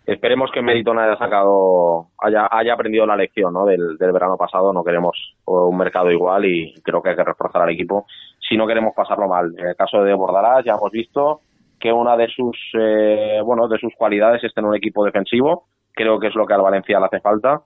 Esperemos 0.06 0.52
que 0.54 0.62
Meriton 0.62 1.00
haya 1.00 1.18
sacado, 1.18 2.10
haya, 2.20 2.48
haya 2.52 2.74
aprendido 2.74 3.08
la 3.08 3.16
lección 3.16 3.52
del, 3.66 3.98
verano 3.98 4.38
pasado. 4.38 4.72
No 4.72 4.84
queremos 4.84 5.36
un 5.46 5.76
mercado 5.76 6.12
igual 6.12 6.46
y 6.46 6.76
creo 6.84 7.02
que 7.02 7.10
hay 7.10 7.16
que 7.16 7.24
reforzar 7.24 7.64
al 7.64 7.72
equipo 7.72 8.06
si 8.48 8.56
no 8.56 8.68
queremos 8.68 8.94
pasarlo 8.96 9.28
mal. 9.28 9.52
En 9.58 9.66
el 9.70 9.76
caso 9.76 10.04
de 10.04 10.14
Bordalás 10.14 10.64
ya 10.64 10.74
hemos 10.74 10.92
visto 10.92 11.42
que 11.80 11.92
una 11.92 12.16
de 12.16 12.28
sus, 12.28 12.56
eh, 12.80 13.40
bueno, 13.44 13.68
de 13.68 13.80
sus 13.80 13.94
cualidades 13.98 14.44
es 14.44 14.54
tener 14.54 14.70
un 14.70 14.76
equipo 14.76 15.04
defensivo. 15.04 15.66
Creo 15.92 16.20
que 16.20 16.28
es 16.28 16.36
lo 16.36 16.46
que 16.46 16.54
al 16.54 16.62
Valencia 16.62 17.00
le 17.00 17.06
hace 17.08 17.20
falta. 17.20 17.64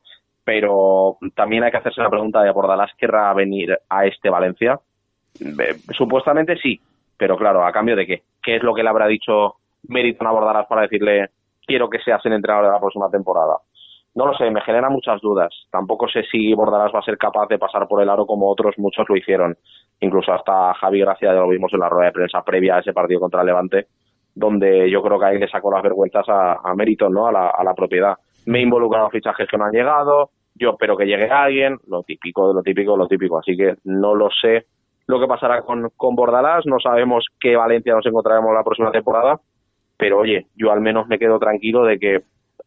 Pero 0.49 1.17
también 1.35 1.63
hay 1.63 1.69
que 1.69 1.77
hacerse 1.77 2.01
la 2.01 2.09
pregunta 2.09 2.41
de 2.41 2.49
Bordalás, 2.49 2.89
¿querrá 2.97 3.31
venir 3.35 3.77
a 3.87 4.07
este 4.07 4.31
Valencia? 4.31 4.79
Supuestamente 5.91 6.57
sí, 6.57 6.81
pero 7.15 7.37
claro, 7.37 7.63
¿a 7.63 7.71
cambio 7.71 7.95
de 7.95 8.07
qué? 8.07 8.23
¿Qué 8.41 8.55
es 8.55 8.63
lo 8.63 8.73
que 8.73 8.81
le 8.81 8.89
habrá 8.89 9.05
dicho 9.05 9.57
Meriton 9.89 10.25
a 10.25 10.31
Bordalás 10.31 10.65
para 10.65 10.81
decirle 10.81 11.27
quiero 11.67 11.87
que 11.87 11.99
seas 11.99 12.25
el 12.25 12.33
entrenador 12.33 12.65
de 12.65 12.71
la 12.71 12.79
próxima 12.79 13.11
temporada? 13.11 13.57
No 14.15 14.25
lo 14.25 14.33
sé, 14.33 14.49
me 14.49 14.61
genera 14.61 14.89
muchas 14.89 15.21
dudas. 15.21 15.53
Tampoco 15.69 16.07
sé 16.09 16.23
si 16.23 16.51
Bordalás 16.55 16.91
va 16.95 16.97
a 16.97 17.03
ser 17.03 17.19
capaz 17.19 17.45
de 17.47 17.59
pasar 17.59 17.87
por 17.87 18.01
el 18.01 18.09
aro 18.09 18.25
como 18.25 18.49
otros 18.49 18.73
muchos 18.79 19.07
lo 19.07 19.15
hicieron. 19.15 19.55
Incluso 19.99 20.33
hasta 20.33 20.73
Javi 20.73 21.01
Gracia 21.01 21.31
ya 21.31 21.41
lo 21.41 21.47
vimos 21.47 21.71
en 21.73 21.81
la 21.81 21.89
rueda 21.89 22.07
de 22.07 22.13
prensa 22.13 22.41
previa 22.41 22.77
a 22.77 22.79
ese 22.79 22.91
partido 22.91 23.19
contra 23.19 23.43
Levante, 23.43 23.85
donde 24.33 24.89
yo 24.89 25.03
creo 25.03 25.19
que 25.19 25.25
ahí 25.25 25.37
le 25.37 25.47
sacó 25.47 25.71
las 25.71 25.83
vergüenzas 25.83 26.27
a, 26.27 26.53
a 26.63 26.73
Meriton, 26.73 27.13
¿no? 27.13 27.27
A 27.27 27.31
la, 27.31 27.49
a 27.49 27.63
la 27.63 27.75
propiedad. 27.75 28.15
Me 28.47 28.57
he 28.57 28.63
involucrado 28.63 29.05
en 29.05 29.11
fichajes 29.11 29.47
que 29.47 29.57
no 29.59 29.65
han 29.65 29.73
llegado, 29.73 30.31
yo 30.59 30.71
espero 30.71 30.97
que 30.97 31.05
llegue 31.05 31.29
alguien, 31.29 31.77
lo 31.87 32.03
típico 32.03 32.47
de 32.49 32.53
lo 32.53 32.61
típico, 32.61 32.97
lo 32.97 33.07
típico. 33.07 33.39
Así 33.39 33.55
que 33.55 33.75
no 33.85 34.13
lo 34.13 34.29
sé 34.29 34.65
lo 35.07 35.19
que 35.19 35.25
pasará 35.25 35.63
con, 35.63 35.89
con 35.97 36.15
Bordalás, 36.15 36.67
no 36.67 36.79
sabemos 36.79 37.25
qué 37.39 37.55
Valencia 37.55 37.95
nos 37.95 38.05
encontraremos 38.05 38.53
la 38.53 38.63
próxima 38.63 38.91
temporada, 38.91 39.39
pero 39.97 40.19
oye, 40.19 40.45
yo 40.55 40.71
al 40.71 40.81
menos 40.81 41.07
me 41.07 41.17
quedo 41.17 41.39
tranquilo 41.39 41.83
de 41.83 41.97
que 41.97 42.19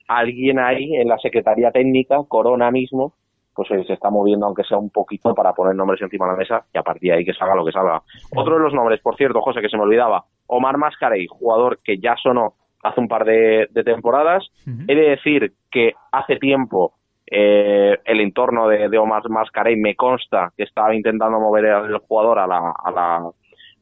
alguien 0.09 0.59
ahí 0.59 0.97
en 0.97 1.07
la 1.07 1.19
Secretaría 1.19 1.71
Técnica, 1.71 2.17
Corona 2.27 2.73
mismo, 2.73 3.15
pues 3.55 3.69
se 3.69 3.93
está 3.93 4.11
moviendo 4.11 4.47
aunque 4.47 4.65
sea 4.65 4.77
un 4.77 4.91
poquito 4.91 5.35
para 5.37 5.53
poner 5.53 5.77
nombres 5.77 6.03
encima 6.03 6.27
de 6.27 6.33
la 6.33 6.39
mesa 6.39 6.65
y 6.75 6.79
a 6.79 6.83
partir 6.83 7.13
de 7.13 7.19
ahí 7.19 7.25
que 7.25 7.33
salga 7.33 7.55
lo 7.55 7.65
que 7.65 7.71
salga. 7.71 8.03
Otro 8.35 8.57
de 8.57 8.63
los 8.63 8.75
nombres, 8.75 9.01
por 9.01 9.17
cierto, 9.17 9.41
José, 9.41 9.61
que 9.61 9.69
se 9.69 9.77
me 9.77 9.85
olvidaba, 9.85 10.25
Omar 10.49 10.79
Mascarey, 10.79 11.29
jugador 11.29 11.79
que 11.85 11.99
ya 11.99 12.17
sonó 12.21 12.55
hace 12.83 13.01
un 13.01 13.07
par 13.07 13.25
de, 13.25 13.69
de 13.71 13.85
temporadas. 13.85 14.49
He 14.89 14.97
de 14.97 15.11
decir 15.11 15.53
que 15.71 15.93
hace 16.11 16.37
tiempo 16.39 16.95
eh, 17.35 17.99
el 18.05 18.21
entorno 18.21 18.69
de, 18.69 18.91
de 18.91 18.99
Omar 18.99 19.23
Mascarey 19.31 19.77
me 19.77 19.95
consta 19.97 20.53
que 20.55 20.65
estaba 20.65 20.95
intentando 20.95 21.41
mover 21.41 21.67
al 21.71 21.99
jugador 21.99 22.39
a 22.39 22.47
la, 22.47 22.73
a 22.85 22.91
la, 22.91 23.31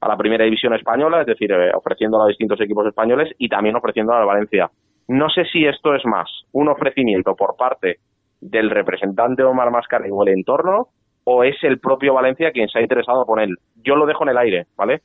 a 0.00 0.08
la 0.08 0.16
primera 0.16 0.44
división 0.44 0.72
española, 0.74 1.22
es 1.22 1.26
decir, 1.26 1.50
eh, 1.50 1.72
ofreciéndolo 1.74 2.24
a 2.24 2.28
distintos 2.28 2.60
equipos 2.60 2.86
españoles 2.86 3.34
y 3.38 3.48
también 3.48 3.74
ofreciéndolo 3.74 4.20
al 4.20 4.26
Valencia. 4.26 4.70
No 5.08 5.28
sé 5.28 5.44
si 5.46 5.66
esto 5.66 5.94
es 5.94 6.06
más 6.06 6.30
un 6.52 6.68
ofrecimiento 6.68 7.34
por 7.34 7.56
parte 7.56 7.96
del 8.40 8.70
representante 8.70 9.42
Omar 9.42 9.72
Mascarey 9.72 10.10
o 10.12 10.22
el 10.22 10.28
entorno 10.28 10.86
o 11.24 11.42
es 11.42 11.56
el 11.64 11.80
propio 11.80 12.14
Valencia 12.14 12.52
quien 12.52 12.68
se 12.68 12.78
ha 12.78 12.82
interesado 12.82 13.26
por 13.26 13.40
él. 13.40 13.56
Yo 13.82 13.96
lo 13.96 14.06
dejo 14.06 14.22
en 14.22 14.30
el 14.30 14.38
aire, 14.38 14.66
¿vale? 14.76 15.02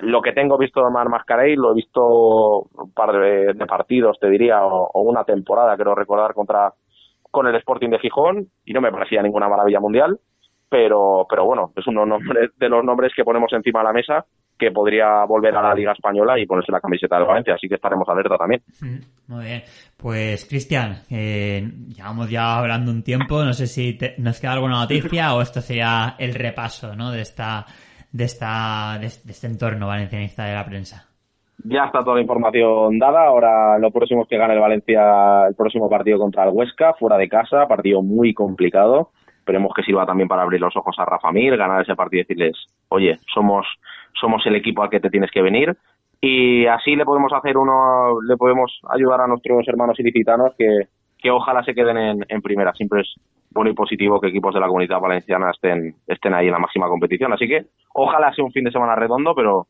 Lo 0.00 0.22
que 0.22 0.32
tengo 0.32 0.56
visto 0.56 0.80
de 0.80 0.86
Omar 0.86 1.10
Mascarey 1.10 1.54
lo 1.54 1.72
he 1.72 1.74
visto 1.74 2.60
un 2.72 2.92
par 2.94 3.12
de, 3.12 3.52
de 3.52 3.66
partidos, 3.66 4.18
te 4.18 4.30
diría, 4.30 4.64
o, 4.64 4.88
o 4.92 5.02
una 5.02 5.24
temporada, 5.24 5.76
creo 5.76 5.94
recordar, 5.94 6.32
contra 6.32 6.72
con 7.32 7.48
el 7.48 7.56
Sporting 7.56 7.88
de 7.90 7.98
Gijón 7.98 8.46
y 8.64 8.72
no 8.72 8.80
me 8.80 8.92
parecía 8.92 9.20
ninguna 9.22 9.48
maravilla 9.48 9.80
mundial, 9.80 10.20
pero, 10.68 11.26
pero 11.28 11.44
bueno, 11.44 11.72
es 11.76 11.86
uno 11.86 12.04
de 12.56 12.68
los 12.68 12.84
nombres 12.84 13.12
que 13.16 13.24
ponemos 13.24 13.52
encima 13.52 13.80
de 13.80 13.84
la 13.86 13.92
mesa 13.92 14.24
que 14.58 14.70
podría 14.70 15.24
volver 15.24 15.56
a 15.56 15.62
la 15.62 15.74
Liga 15.74 15.92
Española 15.92 16.38
y 16.38 16.46
ponerse 16.46 16.70
la 16.70 16.80
camiseta 16.80 17.16
del 17.16 17.26
Valencia, 17.26 17.54
así 17.54 17.68
que 17.68 17.74
estaremos 17.74 18.08
alerta 18.08 18.36
también. 18.38 18.62
Mm, 18.80 19.32
Muy 19.32 19.44
bien. 19.44 19.62
Pues, 19.96 20.46
Cristian, 20.46 21.02
eh, 21.10 21.68
llevamos 21.88 22.30
ya 22.30 22.58
hablando 22.58 22.92
un 22.92 23.02
tiempo. 23.02 23.42
No 23.44 23.52
sé 23.54 23.66
si 23.66 23.94
te- 23.98 24.14
nos 24.18 24.40
queda 24.40 24.52
alguna 24.52 24.78
noticia 24.80 25.34
o 25.34 25.42
esto 25.42 25.60
sería 25.60 26.14
el 26.18 26.34
repaso, 26.34 26.94
¿no? 26.94 27.10
De 27.10 27.22
esta, 27.22 27.66
de 28.12 28.24
esta, 28.24 28.98
de 29.00 29.06
este 29.06 29.46
entorno 29.48 29.88
valencianista 29.88 30.44
de 30.44 30.54
la 30.54 30.64
prensa. 30.64 31.08
Ya 31.64 31.84
está 31.84 32.00
toda 32.00 32.16
la 32.16 32.22
información 32.22 32.98
dada. 32.98 33.26
Ahora 33.26 33.78
lo 33.78 33.90
próximo 33.90 34.22
es 34.22 34.28
que 34.28 34.36
gane 34.36 34.54
el 34.54 34.60
Valencia 34.60 35.46
el 35.48 35.54
próximo 35.54 35.88
partido 35.88 36.18
contra 36.18 36.44
el 36.44 36.50
Huesca, 36.50 36.94
fuera 36.94 37.16
de 37.16 37.28
casa, 37.28 37.68
partido 37.68 38.02
muy 38.02 38.34
complicado. 38.34 39.10
Esperemos 39.38 39.72
que 39.74 39.82
sirva 39.82 40.06
también 40.06 40.28
para 40.28 40.42
abrir 40.42 40.60
los 40.60 40.76
ojos 40.76 40.96
a 40.98 41.04
Rafa 41.04 41.32
Mir, 41.32 41.56
ganar 41.56 41.82
ese 41.82 41.96
partido 41.96 42.20
y 42.20 42.24
decirles, 42.24 42.56
oye, 42.88 43.18
somos, 43.32 43.66
somos 44.20 44.44
el 44.46 44.56
equipo 44.56 44.82
al 44.82 44.90
que 44.90 45.00
te 45.00 45.10
tienes 45.10 45.30
que 45.30 45.42
venir. 45.42 45.76
Y 46.20 46.66
así 46.66 46.94
le 46.94 47.04
podemos 47.04 47.32
hacer 47.32 47.56
uno, 47.56 48.20
le 48.22 48.36
podemos 48.36 48.80
ayudar 48.88 49.20
a 49.20 49.26
nuestros 49.26 49.66
hermanos 49.66 49.98
ilicitanos 49.98 50.52
que, 50.56 50.86
que 51.18 51.30
ojalá 51.30 51.64
se 51.64 51.74
queden 51.74 51.96
en, 51.96 52.24
en 52.28 52.42
primera. 52.42 52.72
Siempre 52.74 53.00
es 53.00 53.14
bueno 53.50 53.70
y 53.70 53.74
positivo 53.74 54.20
que 54.20 54.28
equipos 54.28 54.54
de 54.54 54.60
la 54.60 54.66
comunidad 54.66 55.00
valenciana 55.00 55.50
estén, 55.50 55.94
estén 56.06 56.34
ahí 56.34 56.46
en 56.46 56.52
la 56.52 56.58
máxima 56.58 56.88
competición. 56.88 57.32
Así 57.32 57.48
que 57.48 57.66
ojalá 57.94 58.32
sea 58.32 58.44
un 58.44 58.52
fin 58.52 58.64
de 58.64 58.72
semana 58.72 58.94
redondo, 58.94 59.34
pero, 59.34 59.66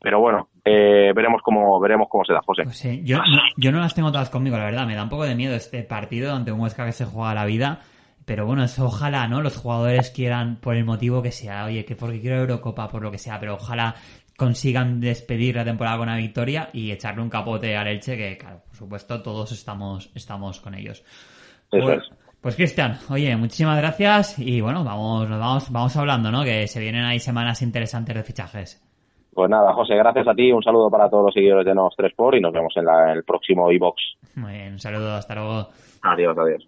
pero 0.00 0.20
bueno, 0.20 0.48
eh, 0.64 1.12
veremos 1.14 1.42
cómo 1.42 1.78
veremos 1.80 2.08
cómo 2.10 2.24
se 2.24 2.32
da, 2.32 2.40
José. 2.44 2.62
Pues 2.64 2.78
sí, 2.78 3.02
yo, 3.04 3.18
no, 3.18 3.42
yo 3.56 3.72
no 3.72 3.80
las 3.80 3.94
tengo 3.94 4.10
todas 4.12 4.30
conmigo, 4.30 4.56
la 4.56 4.64
verdad. 4.64 4.86
Me 4.86 4.94
da 4.94 5.02
un 5.02 5.08
poco 5.10 5.24
de 5.24 5.34
miedo 5.34 5.54
este 5.54 5.82
partido 5.82 6.34
ante 6.34 6.52
un 6.52 6.60
Huesca 6.60 6.84
que 6.86 6.92
se 6.92 7.04
juega 7.04 7.34
la 7.34 7.44
vida. 7.44 7.80
Pero 8.26 8.46
bueno, 8.46 8.62
eso 8.62 8.84
ojalá, 8.86 9.26
¿no? 9.28 9.40
Los 9.42 9.56
jugadores 9.56 10.10
quieran, 10.10 10.56
por 10.56 10.76
el 10.76 10.84
motivo 10.84 11.20
que 11.22 11.32
sea, 11.32 11.64
oye, 11.64 11.84
que 11.84 11.96
porque 11.96 12.20
quiero 12.20 12.36
Eurocopa, 12.36 12.88
por 12.88 13.02
lo 13.02 13.10
que 13.10 13.18
sea, 13.18 13.40
pero 13.40 13.54
ojalá 13.54 13.94
consigan 14.36 15.00
despedir 15.00 15.56
la 15.56 15.64
temporada 15.64 15.96
con 15.98 16.08
una 16.08 16.16
victoria 16.16 16.70
y 16.72 16.92
echarle 16.92 17.22
un 17.22 17.28
capote 17.30 17.76
al 17.76 17.88
Elche, 17.88 18.16
que 18.16 18.38
claro, 18.38 18.62
por 18.66 18.76
supuesto, 18.76 19.20
todos 19.22 19.50
estamos, 19.52 20.10
estamos 20.14 20.60
con 20.60 20.74
ellos. 20.74 21.02
Eso 21.72 21.84
Pues, 21.84 21.98
es. 21.98 22.10
pues 22.40 22.56
Cristian, 22.56 22.98
oye, 23.08 23.34
muchísimas 23.36 23.76
gracias 23.78 24.38
y 24.38 24.60
bueno, 24.60 24.84
vamos, 24.84 25.28
nos 25.28 25.40
vamos, 25.40 25.70
vamos 25.72 25.96
hablando, 25.96 26.30
¿no? 26.30 26.44
Que 26.44 26.68
se 26.68 26.78
vienen 26.80 27.04
ahí 27.04 27.18
semanas 27.18 27.62
interesantes 27.62 28.14
de 28.14 28.22
fichajes. 28.22 28.82
Pues 29.32 29.48
nada, 29.48 29.72
José, 29.72 29.94
gracias 29.96 30.26
a 30.28 30.34
ti. 30.34 30.50
Un 30.52 30.62
saludo 30.62 30.90
para 30.90 31.08
todos 31.08 31.26
los 31.26 31.34
seguidores 31.34 31.64
de 31.64 31.74
Nos 31.74 31.94
3 31.96 32.10
Sport 32.10 32.36
y 32.36 32.40
nos 32.40 32.52
vemos 32.52 32.72
en 32.76 32.84
la- 32.84 33.12
el 33.12 33.22
próximo 33.24 33.70
iBox. 33.70 34.02
Muy 34.34 34.52
bien, 34.52 34.72
un 34.72 34.78
saludo, 34.78 35.14
hasta 35.14 35.34
luego. 35.34 35.68
Adiós, 36.02 36.36
adiós. 36.36 36.66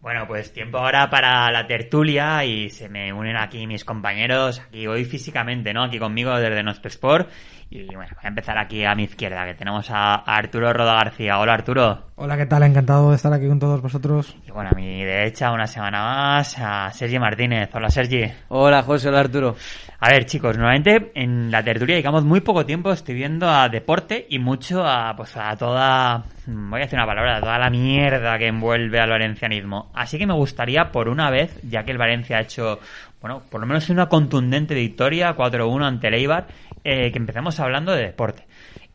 Bueno, 0.00 0.26
pues 0.26 0.52
tiempo 0.52 0.76
ahora 0.78 1.08
para 1.08 1.50
la 1.50 1.66
tertulia 1.66 2.44
y 2.44 2.68
se 2.68 2.90
me 2.90 3.10
unen 3.12 3.36
aquí 3.38 3.66
mis 3.66 3.86
compañeros, 3.86 4.60
aquí 4.60 4.86
hoy 4.86 5.04
físicamente, 5.06 5.72
¿no? 5.72 5.82
Aquí 5.84 5.98
conmigo 5.98 6.34
desde 6.38 6.62
nuestro 6.62 6.88
Sport. 6.88 7.30
Y 7.70 7.86
bueno, 7.86 8.10
voy 8.14 8.24
a 8.24 8.28
empezar 8.28 8.58
aquí 8.58 8.84
a 8.84 8.94
mi 8.94 9.04
izquierda, 9.04 9.46
que 9.46 9.54
tenemos 9.54 9.90
a 9.90 10.16
Arturo 10.16 10.72
Roda 10.74 10.94
García. 10.94 11.38
Hola 11.38 11.54
Arturo. 11.54 12.03
Hola, 12.16 12.36
¿qué 12.36 12.46
tal? 12.46 12.62
Encantado 12.62 13.10
de 13.10 13.16
estar 13.16 13.32
aquí 13.32 13.48
con 13.48 13.58
todos 13.58 13.82
vosotros. 13.82 14.36
Y 14.46 14.52
bueno, 14.52 14.70
a 14.72 14.76
mi 14.76 15.02
derecha, 15.02 15.50
una 15.50 15.66
semana 15.66 16.00
más, 16.00 16.56
a 16.60 16.92
Sergi 16.92 17.18
Martínez. 17.18 17.70
Hola 17.74 17.90
Sergi. 17.90 18.22
Hola 18.50 18.84
José, 18.84 19.08
hola 19.08 19.18
Arturo. 19.18 19.56
A 19.98 20.10
ver, 20.10 20.24
chicos, 20.24 20.56
nuevamente 20.56 21.10
en 21.16 21.50
la 21.50 21.64
tertulia 21.64 21.96
digamos 21.96 22.22
muy 22.24 22.40
poco 22.40 22.64
tiempo 22.64 22.92
estoy 22.92 23.16
viendo 23.16 23.48
a 23.50 23.68
deporte 23.68 24.28
y 24.30 24.38
mucho 24.38 24.86
a 24.86 25.16
pues 25.16 25.36
a 25.36 25.56
toda 25.56 26.22
voy 26.46 26.80
a 26.80 26.84
decir 26.84 26.96
una 26.96 27.06
palabra, 27.06 27.38
a 27.38 27.40
toda 27.40 27.58
la 27.58 27.68
mierda 27.68 28.38
que 28.38 28.46
envuelve 28.46 29.00
al 29.00 29.10
valencianismo. 29.10 29.90
Así 29.92 30.16
que 30.16 30.26
me 30.26 30.34
gustaría 30.34 30.92
por 30.92 31.08
una 31.08 31.30
vez, 31.30 31.58
ya 31.68 31.82
que 31.82 31.90
el 31.90 31.98
Valencia 31.98 32.38
ha 32.38 32.42
hecho, 32.42 32.78
bueno, 33.20 33.42
por 33.50 33.60
lo 33.60 33.66
menos 33.66 33.90
una 33.90 34.08
contundente 34.08 34.74
victoria 34.74 35.34
4-1 35.34 35.84
ante 35.84 36.06
el 36.06 36.14
Eibar, 36.14 36.46
eh, 36.84 37.10
que 37.10 37.18
empecemos 37.18 37.58
hablando 37.58 37.92
de 37.92 38.02
deporte. 38.02 38.44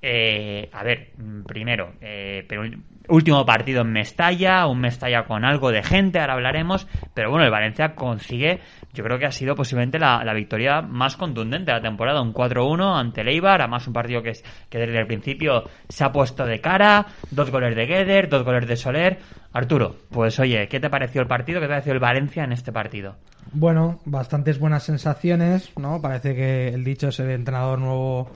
Eh, 0.01 0.69
a 0.71 0.83
ver, 0.83 1.11
primero, 1.45 1.93
eh, 1.99 2.45
pero 2.47 2.63
último 3.09 3.45
partido 3.45 3.81
en 3.81 3.91
Mestalla, 3.91 4.65
un 4.67 4.79
Mestalla 4.79 5.25
con 5.25 5.43
algo 5.43 5.71
de 5.71 5.83
gente, 5.83 6.19
ahora 6.19 6.33
hablaremos, 6.33 6.87
pero 7.13 7.29
bueno, 7.29 7.45
el 7.45 7.51
Valencia 7.51 7.95
consigue, 7.95 8.61
yo 8.93 9.03
creo 9.03 9.19
que 9.19 9.25
ha 9.25 9.31
sido 9.31 9.55
posiblemente 9.55 9.99
la, 9.99 10.33
victoria 10.33 10.81
más 10.81 11.17
contundente 11.17 11.71
de 11.71 11.77
la 11.77 11.83
temporada, 11.83 12.21
un 12.21 12.33
4-1 12.33 12.97
ante 12.97 13.21
el 13.21 13.29
Eibar, 13.29 13.61
además 13.61 13.87
un 13.87 13.93
partido 13.93 14.21
que, 14.21 14.29
es, 14.29 14.43
desde 14.71 14.99
el 14.99 15.07
principio 15.07 15.63
se 15.89 16.03
ha 16.03 16.11
puesto 16.11 16.45
de 16.45 16.61
cara, 16.61 17.07
dos 17.31 17.51
goles 17.51 17.75
de 17.75 17.85
Gueder, 17.85 18.29
dos 18.29 18.43
goles 18.43 18.67
de 18.67 18.77
Soler. 18.77 19.17
Arturo, 19.51 19.95
pues 20.11 20.39
oye, 20.39 20.67
¿qué 20.67 20.79
te 20.79 20.89
pareció 20.89 21.21
el 21.21 21.27
partido? 21.27 21.59
¿Qué 21.59 21.65
te 21.65 21.73
pareció 21.73 21.93
el 21.93 21.99
Valencia 21.99 22.43
en 22.43 22.51
este 22.51 22.71
partido? 22.71 23.15
Bueno, 23.51 23.99
bastantes 24.05 24.59
buenas 24.59 24.83
sensaciones, 24.83 25.71
¿no? 25.75 26.01
Parece 26.01 26.35
que 26.35 26.67
el 26.67 26.83
dicho 26.83 27.07
ese 27.07 27.33
entrenador 27.33 27.79
nuevo, 27.79 28.31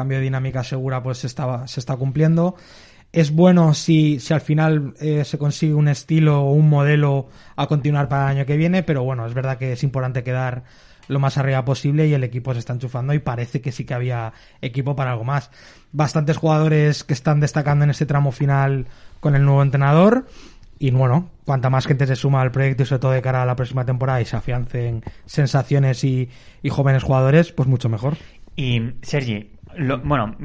cambio 0.00 0.18
de 0.18 0.24
dinámica 0.24 0.64
segura, 0.64 1.02
pues 1.02 1.24
estaba, 1.24 1.66
se 1.66 1.80
está 1.80 1.96
cumpliendo 1.96 2.56
es 3.12 3.32
bueno 3.32 3.74
si, 3.74 4.20
si 4.20 4.32
al 4.32 4.40
final 4.40 4.94
eh, 5.00 5.24
se 5.24 5.38
consigue 5.38 5.74
un 5.74 5.88
estilo 5.88 6.42
o 6.42 6.52
un 6.52 6.68
modelo 6.68 7.28
a 7.56 7.66
continuar 7.66 8.08
para 8.08 8.30
el 8.30 8.38
año 8.38 8.46
que 8.46 8.56
viene, 8.56 8.82
pero 8.82 9.02
bueno, 9.02 9.26
es 9.26 9.34
verdad 9.34 9.58
que 9.58 9.72
es 9.72 9.82
importante 9.82 10.22
quedar 10.22 10.62
lo 11.08 11.18
más 11.18 11.36
arriba 11.38 11.64
posible 11.64 12.06
y 12.06 12.14
el 12.14 12.22
equipo 12.22 12.52
se 12.52 12.60
está 12.60 12.72
enchufando 12.72 13.12
y 13.12 13.18
parece 13.18 13.60
que 13.60 13.72
sí 13.72 13.84
que 13.84 13.94
había 13.94 14.32
equipo 14.62 14.94
para 14.94 15.10
algo 15.10 15.24
más. 15.24 15.50
Bastantes 15.90 16.36
jugadores 16.36 17.02
que 17.02 17.14
están 17.14 17.40
destacando 17.40 17.84
en 17.84 17.90
este 17.90 18.06
tramo 18.06 18.30
final 18.30 18.86
con 19.18 19.34
el 19.34 19.44
nuevo 19.44 19.62
entrenador 19.62 20.26
y 20.78 20.92
bueno, 20.92 21.28
cuanta 21.44 21.68
más 21.68 21.86
gente 21.86 22.06
se 22.06 22.14
suma 22.14 22.40
al 22.40 22.52
proyecto 22.52 22.84
y 22.84 22.86
sobre 22.86 23.00
todo 23.00 23.10
de 23.10 23.22
cara 23.22 23.42
a 23.42 23.46
la 23.46 23.56
próxima 23.56 23.84
temporada 23.84 24.20
y 24.20 24.24
se 24.24 24.36
afiancen 24.36 25.02
sensaciones 25.26 26.04
y, 26.04 26.30
y 26.62 26.68
jóvenes 26.68 27.02
jugadores, 27.02 27.50
pues 27.50 27.68
mucho 27.68 27.88
mejor. 27.88 28.16
Y 28.54 28.92
Sergi, 29.02 29.50
bueno, 30.04 30.36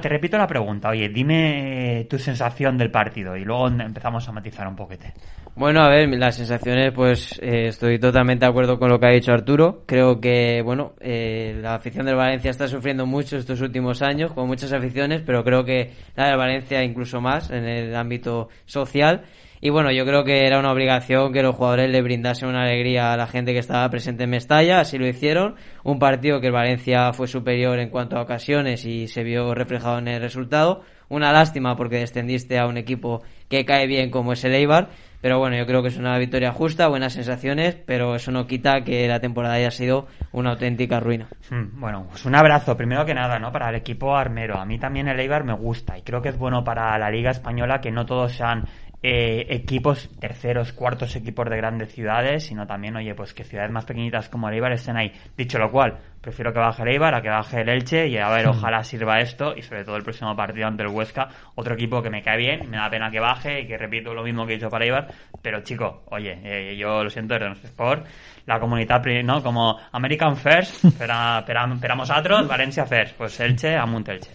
te, 0.00 0.08
repito 0.08 0.36
la 0.36 0.46
pregunta. 0.46 0.90
Oye, 0.90 1.08
dime 1.08 2.06
tu 2.08 2.18
sensación 2.18 2.76
del 2.76 2.90
partido 2.90 3.36
y 3.36 3.44
luego 3.44 3.68
empezamos 3.68 4.28
a 4.28 4.32
matizar 4.32 4.66
un 4.66 4.76
poquete. 4.76 5.12
Bueno, 5.56 5.82
a 5.82 5.88
ver, 5.88 6.08
las 6.18 6.34
sensaciones, 6.36 6.92
pues 6.92 7.38
eh, 7.40 7.68
estoy 7.68 8.00
totalmente 8.00 8.44
de 8.44 8.50
acuerdo 8.50 8.76
con 8.78 8.90
lo 8.90 8.98
que 8.98 9.06
ha 9.06 9.10
dicho 9.10 9.32
Arturo. 9.32 9.84
Creo 9.86 10.20
que, 10.20 10.62
bueno, 10.62 10.94
eh, 11.00 11.58
la 11.62 11.76
afición 11.76 12.06
del 12.06 12.16
Valencia 12.16 12.50
está 12.50 12.66
sufriendo 12.66 13.06
mucho 13.06 13.36
estos 13.36 13.60
últimos 13.60 14.02
años, 14.02 14.32
con 14.32 14.48
muchas 14.48 14.72
aficiones, 14.72 15.22
pero 15.24 15.44
creo 15.44 15.64
que 15.64 15.92
la 16.16 16.30
de 16.30 16.36
Valencia 16.36 16.82
incluso 16.82 17.20
más 17.20 17.50
en 17.50 17.64
el 17.64 17.94
ámbito 17.94 18.48
social. 18.64 19.22
Y 19.64 19.70
bueno, 19.70 19.90
yo 19.90 20.04
creo 20.04 20.24
que 20.24 20.46
era 20.46 20.58
una 20.58 20.72
obligación 20.72 21.32
que 21.32 21.42
los 21.42 21.56
jugadores 21.56 21.88
le 21.88 22.02
brindasen 22.02 22.50
una 22.50 22.64
alegría 22.64 23.14
a 23.14 23.16
la 23.16 23.26
gente 23.26 23.54
que 23.54 23.60
estaba 23.60 23.88
presente 23.88 24.24
en 24.24 24.28
Mestalla, 24.28 24.80
así 24.80 24.98
lo 24.98 25.06
hicieron. 25.06 25.54
Un 25.84 25.98
partido 25.98 26.38
que 26.38 26.48
el 26.48 26.52
Valencia 26.52 27.14
fue 27.14 27.28
superior 27.28 27.78
en 27.78 27.88
cuanto 27.88 28.18
a 28.18 28.20
ocasiones 28.20 28.84
y 28.84 29.08
se 29.08 29.22
vio 29.22 29.54
reflejado 29.54 30.00
en 30.00 30.08
el 30.08 30.20
resultado. 30.20 30.82
Una 31.08 31.32
lástima 31.32 31.76
porque 31.76 31.96
descendiste 31.96 32.58
a 32.58 32.66
un 32.66 32.76
equipo 32.76 33.22
que 33.48 33.64
cae 33.64 33.86
bien 33.86 34.10
como 34.10 34.34
es 34.34 34.44
el 34.44 34.54
Eibar, 34.54 34.90
pero 35.22 35.38
bueno, 35.38 35.56
yo 35.56 35.64
creo 35.64 35.80
que 35.80 35.88
es 35.88 35.96
una 35.96 36.18
victoria 36.18 36.52
justa, 36.52 36.88
buenas 36.88 37.14
sensaciones, 37.14 37.74
pero 37.74 38.14
eso 38.14 38.30
no 38.32 38.46
quita 38.46 38.82
que 38.82 39.08
la 39.08 39.20
temporada 39.20 39.54
haya 39.54 39.70
sido 39.70 40.08
una 40.32 40.50
auténtica 40.50 41.00
ruina. 41.00 41.28
Hmm, 41.48 41.80
bueno, 41.80 42.06
pues 42.10 42.26
un 42.26 42.34
abrazo, 42.34 42.76
primero 42.76 43.06
que 43.06 43.14
nada, 43.14 43.38
¿no? 43.38 43.50
Para 43.50 43.70
el 43.70 43.76
equipo 43.76 44.14
armero. 44.14 44.58
A 44.58 44.66
mí 44.66 44.78
también 44.78 45.08
el 45.08 45.18
Eibar 45.18 45.44
me 45.44 45.54
gusta 45.54 45.96
y 45.96 46.02
creo 46.02 46.20
que 46.20 46.28
es 46.28 46.36
bueno 46.36 46.64
para 46.64 46.98
la 46.98 47.10
Liga 47.10 47.30
Española 47.30 47.80
que 47.80 47.90
no 47.90 48.04
todos 48.04 48.32
sean 48.32 48.66
eh, 49.06 49.44
equipos, 49.50 50.08
terceros, 50.18 50.72
cuartos 50.72 51.14
equipos 51.14 51.50
de 51.50 51.58
grandes 51.58 51.92
ciudades, 51.92 52.44
sino 52.46 52.66
también, 52.66 52.96
oye, 52.96 53.14
pues 53.14 53.34
que 53.34 53.44
ciudades 53.44 53.70
más 53.70 53.84
pequeñitas 53.84 54.30
como 54.30 54.48
el 54.48 54.54
Eibar 54.54 54.72
estén 54.72 54.96
ahí. 54.96 55.12
Dicho 55.36 55.58
lo 55.58 55.70
cual, 55.70 55.98
prefiero 56.22 56.54
que 56.54 56.58
baje 56.58 56.84
el 56.84 56.88
Eibar 56.88 57.14
a 57.14 57.20
que 57.20 57.28
baje 57.28 57.60
el 57.60 57.68
Elche 57.68 58.08
y 58.08 58.16
a 58.16 58.30
ver, 58.30 58.46
ojalá 58.46 58.82
sirva 58.82 59.20
esto 59.20 59.54
y 59.54 59.60
sobre 59.60 59.84
todo 59.84 59.96
el 59.96 60.04
próximo 60.04 60.34
partido 60.34 60.68
ante 60.68 60.84
el 60.84 60.88
Huesca, 60.88 61.28
otro 61.54 61.74
equipo 61.74 62.00
que 62.00 62.08
me 62.08 62.22
cae 62.22 62.38
bien, 62.38 62.70
me 62.70 62.78
da 62.78 62.88
pena 62.88 63.10
que 63.10 63.20
baje 63.20 63.60
y 63.60 63.66
que 63.66 63.76
repito 63.76 64.14
lo 64.14 64.22
mismo 64.22 64.46
que 64.46 64.54
he 64.54 64.56
dicho 64.56 64.70
para 64.70 64.86
Eibar, 64.86 65.08
pero 65.42 65.60
chico, 65.60 66.04
oye, 66.06 66.38
eh, 66.42 66.74
yo 66.74 67.04
lo 67.04 67.10
siento, 67.10 67.34
es 67.34 67.62
Sport, 67.62 68.06
la 68.46 68.58
comunidad, 68.58 69.04
¿no? 69.22 69.42
Como 69.42 69.78
American 69.92 70.34
First, 70.34 70.82
esperamos 70.86 72.10
a 72.10 72.20
otros, 72.20 72.48
Valencia 72.48 72.86
First, 72.86 73.18
pues 73.18 73.38
Elche, 73.38 73.76
Amunt 73.76 74.08
Elche. 74.08 74.30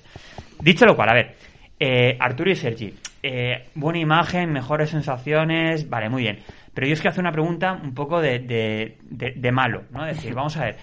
Dicho 0.60 0.86
lo 0.86 0.95
cual, 0.95 1.10
a 1.10 1.13
ver, 1.15 1.36
eh, 1.79 2.15
Arturo 2.19 2.51
y 2.51 2.55
Sergi, 2.55 2.93
eh, 3.21 3.69
buena 3.75 3.99
imagen, 3.99 4.51
mejores 4.51 4.89
sensaciones, 4.89 5.89
vale, 5.89 6.10
muy 6.10 6.23
bien. 6.23 6.39
Pero 6.73 6.88
yo 6.88 6.93
es 6.93 7.01
que 7.01 7.10
hace 7.10 7.19
una 7.19 7.32
pregunta 7.32 7.73
un 7.73 7.93
poco 7.93 8.21
de, 8.21 8.39
de, 8.39 9.51
malo, 9.51 9.84
¿no? 9.91 10.05
Es 10.08 10.17
decir, 10.17 10.34
vamos 10.34 10.55
a 10.58 10.65
ver, 10.65 10.77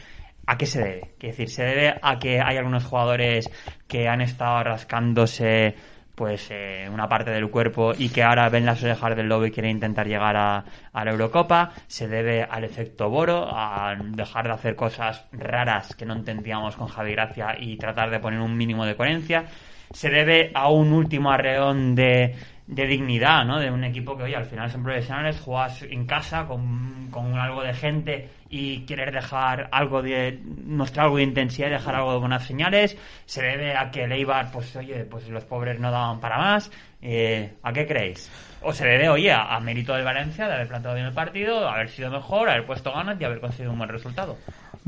¿a 0.47 0.59
qué 0.59 0.67
se 0.67 0.81
debe? 0.81 1.15
Es 1.21 1.37
decir, 1.37 1.49
¿se 1.49 1.65
debe 1.65 1.95
a 2.03 2.19
que 2.19 2.41
hay 2.41 2.57
algunos 2.57 2.85
jugadores 2.85 3.51
que 3.87 4.09
han 4.09 4.21
estado 4.21 4.63
rascándose 4.65 5.75
pues 6.15 6.49
eh, 6.51 6.89
una 6.91 7.09
parte 7.09 7.31
del 7.31 7.51
cuerpo 7.51 7.93
y 7.97 8.09
que 8.09 8.23
ahora 8.23 8.49
ven 8.49 8.65
las 8.65 8.83
orejas 8.83 9.15
del 9.15 9.29
lobo 9.29 9.45
y 9.45 9.51
quieren 9.51 9.73
intentar 9.73 10.09
llegar 10.09 10.35
a, 10.35 10.65
a, 10.93 11.05
la 11.05 11.11
Eurocopa, 11.11 11.73
se 11.87 12.09
debe 12.09 12.43
al 12.43 12.65
efecto 12.65 13.11
Boro, 13.11 13.47
a 13.51 13.95
dejar 14.01 14.47
de 14.47 14.53
hacer 14.55 14.77
cosas 14.77 15.27
raras 15.31 15.95
que 15.95 16.07
no 16.07 16.15
entendíamos 16.15 16.75
con 16.75 16.89
Javi 16.89 17.13
Gracia 17.13 17.57
y 17.61 17.77
tratar 17.77 18.11
de 18.11 18.19
poner 18.19 18.41
un 18.41 18.57
mínimo 18.57 18.87
de 18.87 18.97
coherencia, 18.97 19.45
se 19.93 20.11
debe 20.11 20.51
a 20.55 20.71
un 20.71 20.93
último 20.93 21.31
arreón 21.31 21.95
de, 21.95 22.35
de 22.67 22.87
dignidad, 22.87 23.45
¿no? 23.45 23.61
De 23.61 23.71
un 23.71 23.85
equipo 23.85 24.17
que, 24.17 24.25
oye, 24.25 24.37
al 24.37 24.47
final 24.47 24.71
son 24.71 24.83
profesionales, 24.83 25.41
juegas 25.41 25.83
en 25.83 26.07
casa 26.07 26.47
con, 26.47 27.09
con 27.11 27.39
algo 27.39 27.63
de 27.63 27.75
gente 27.75 28.29
y 28.49 28.81
querer 28.87 29.13
dejar 29.13 29.69
algo 29.73 30.03
de, 30.03 30.41
mostrar 30.65 31.07
algo 31.07 31.19
de 31.19 31.25
intensidad 31.25 31.69
y 31.69 31.73
dejar 31.73 31.95
algo 31.95 32.13
de 32.13 32.19
buenas 32.19 32.45
señales. 32.45 32.97
Se 33.25 33.43
debe 33.43 33.77
a 33.77 33.91
que 33.91 34.05
el 34.05 34.13
Eibar, 34.13 34.51
pues, 34.51 34.75
oye, 34.77 35.05
pues 35.05 35.29
los 35.29 35.45
pobres 35.45 35.79
no 35.79 35.91
daban 35.91 36.21
para 36.21 36.39
más. 36.39 36.71
Eh, 37.03 37.55
¿A 37.63 37.73
qué 37.73 37.87
creéis? 37.87 38.31
O 38.63 38.73
se 38.73 38.85
debe, 38.85 39.09
oye, 39.09 39.31
a, 39.31 39.55
a 39.55 39.61
mérito 39.61 39.95
del 39.95 40.05
Valencia 40.05 40.49
de 40.49 40.55
haber 40.55 40.69
planteado 40.69 40.97
bien 40.97 41.07
el 41.07 41.15
partido, 41.15 41.69
haber 41.69 41.89
sido 41.89 42.11
mejor, 42.11 42.49
haber 42.49 42.67
puesto 42.67 42.93
ganas 42.93 43.21
y 43.21 43.25
haber 43.25 43.41
conseguido 43.41 43.73
un 43.73 43.79
buen 43.79 43.91
resultado. 43.91 44.37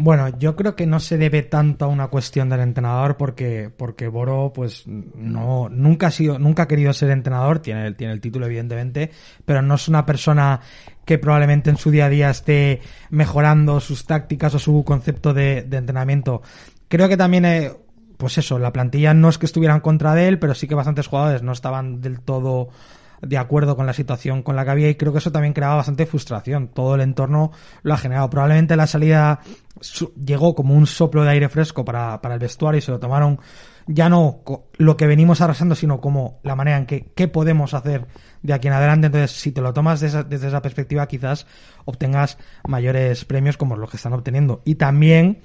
Bueno, 0.01 0.29
yo 0.39 0.55
creo 0.55 0.77
que 0.77 0.87
no 0.87 1.01
se 1.01 1.19
debe 1.19 1.43
tanto 1.43 1.87
a 1.87 1.89
una 1.89 2.07
cuestión 2.07 2.49
del 2.49 2.61
entrenador 2.61 3.17
porque, 3.17 3.69
porque 3.77 4.07
Boro, 4.07 4.53
pues, 4.55 4.85
no, 4.87 5.69
nunca 5.69 6.07
ha 6.07 6.11
sido, 6.13 6.39
nunca 6.39 6.63
ha 6.63 6.69
querido 6.69 6.93
ser 6.93 7.11
entrenador, 7.11 7.59
tiene 7.59 7.85
el, 7.85 7.97
tiene 7.97 8.13
el 8.13 8.21
título 8.21 8.47
evidentemente, 8.47 9.11
pero 9.45 9.61
no 9.61 9.75
es 9.75 9.89
una 9.89 10.07
persona 10.07 10.61
que 11.05 11.19
probablemente 11.19 11.71
en 11.71 11.79
su 11.79 11.91
día 11.91 12.07
a 12.07 12.11
día 12.11 12.31
esté 12.31 12.81
mejorando 13.11 13.81
sus 13.81 14.07
tácticas 14.07 14.55
o 14.55 14.61
su 14.61 14.85
concepto 14.85 15.35
de, 15.35 15.67
entrenamiento. 15.73 16.43
Creo 16.87 17.09
que 17.09 17.17
también, 17.17 17.45
eh, 17.45 17.73
pues 18.19 18.39
eso, 18.39 18.61
la 18.61 18.73
plantilla 18.73 19.15
no 19.15 19.29
es 19.29 19.37
que 19.37 19.47
estuvieran 19.47 19.81
contra 19.81 20.15
de 20.15 20.29
él, 20.29 20.39
pero 20.39 20.55
sí 20.55 20.69
que 20.69 20.77
bastantes 20.77 21.09
jugadores 21.09 21.43
no 21.43 21.51
estaban 21.51 22.01
del 22.01 22.21
todo 22.21 22.69
de 23.21 23.39
acuerdo 23.39 23.77
con 23.77 23.87
la 23.87 23.93
situación 23.93 24.43
con 24.43 24.57
la 24.57 24.65
que 24.65 24.71
había 24.71 24.89
y 24.89 24.95
creo 24.95 25.13
que 25.13 25.19
eso 25.19 25.33
también 25.33 25.55
creaba 25.55 25.77
bastante 25.77 26.07
frustración. 26.07 26.69
Todo 26.69 26.95
el 26.95 27.01
entorno 27.01 27.53
lo 27.83 27.95
ha 27.95 27.97
generado. 27.97 28.31
Probablemente 28.31 28.77
la 28.77 28.87
salida 28.87 29.41
llegó 30.25 30.55
como 30.55 30.75
un 30.75 30.87
soplo 30.87 31.25
de 31.25 31.31
aire 31.31 31.49
fresco 31.49 31.85
para, 31.85 32.21
para 32.21 32.35
el 32.35 32.41
vestuario 32.41 32.79
y 32.79 32.83
se 32.83 32.91
lo 32.91 32.99
tomaron 32.99 33.41
ya 33.89 34.11
no 34.11 34.43
lo 34.77 34.97
que 34.97 35.07
venimos 35.07 35.41
arrasando, 35.41 35.75
sino 35.75 36.01
como 36.01 36.41
la 36.43 36.55
manera 36.55 36.77
en 36.77 36.87
que 36.87 37.11
qué 37.15 37.27
podemos 37.27 37.73
hacer 37.73 38.07
de 38.43 38.53
aquí 38.53 38.69
en 38.69 38.75
adelante. 38.75 39.07
Entonces, 39.07 39.33
si 39.33 39.51
te 39.51 39.63
lo 39.63 39.73
tomas 39.73 40.01
desde 40.01 40.19
esa, 40.19 40.29
desde 40.29 40.49
esa 40.49 40.63
perspectiva, 40.63 41.09
quizás 41.09 41.47
obtengas 41.87 42.37
mayores 42.67 43.25
premios 43.25 43.57
como 43.57 43.77
los 43.77 43.91
que 43.91 43.97
están 43.97 44.13
obteniendo. 44.13 44.61
Y 44.67 44.75
también, 44.75 45.41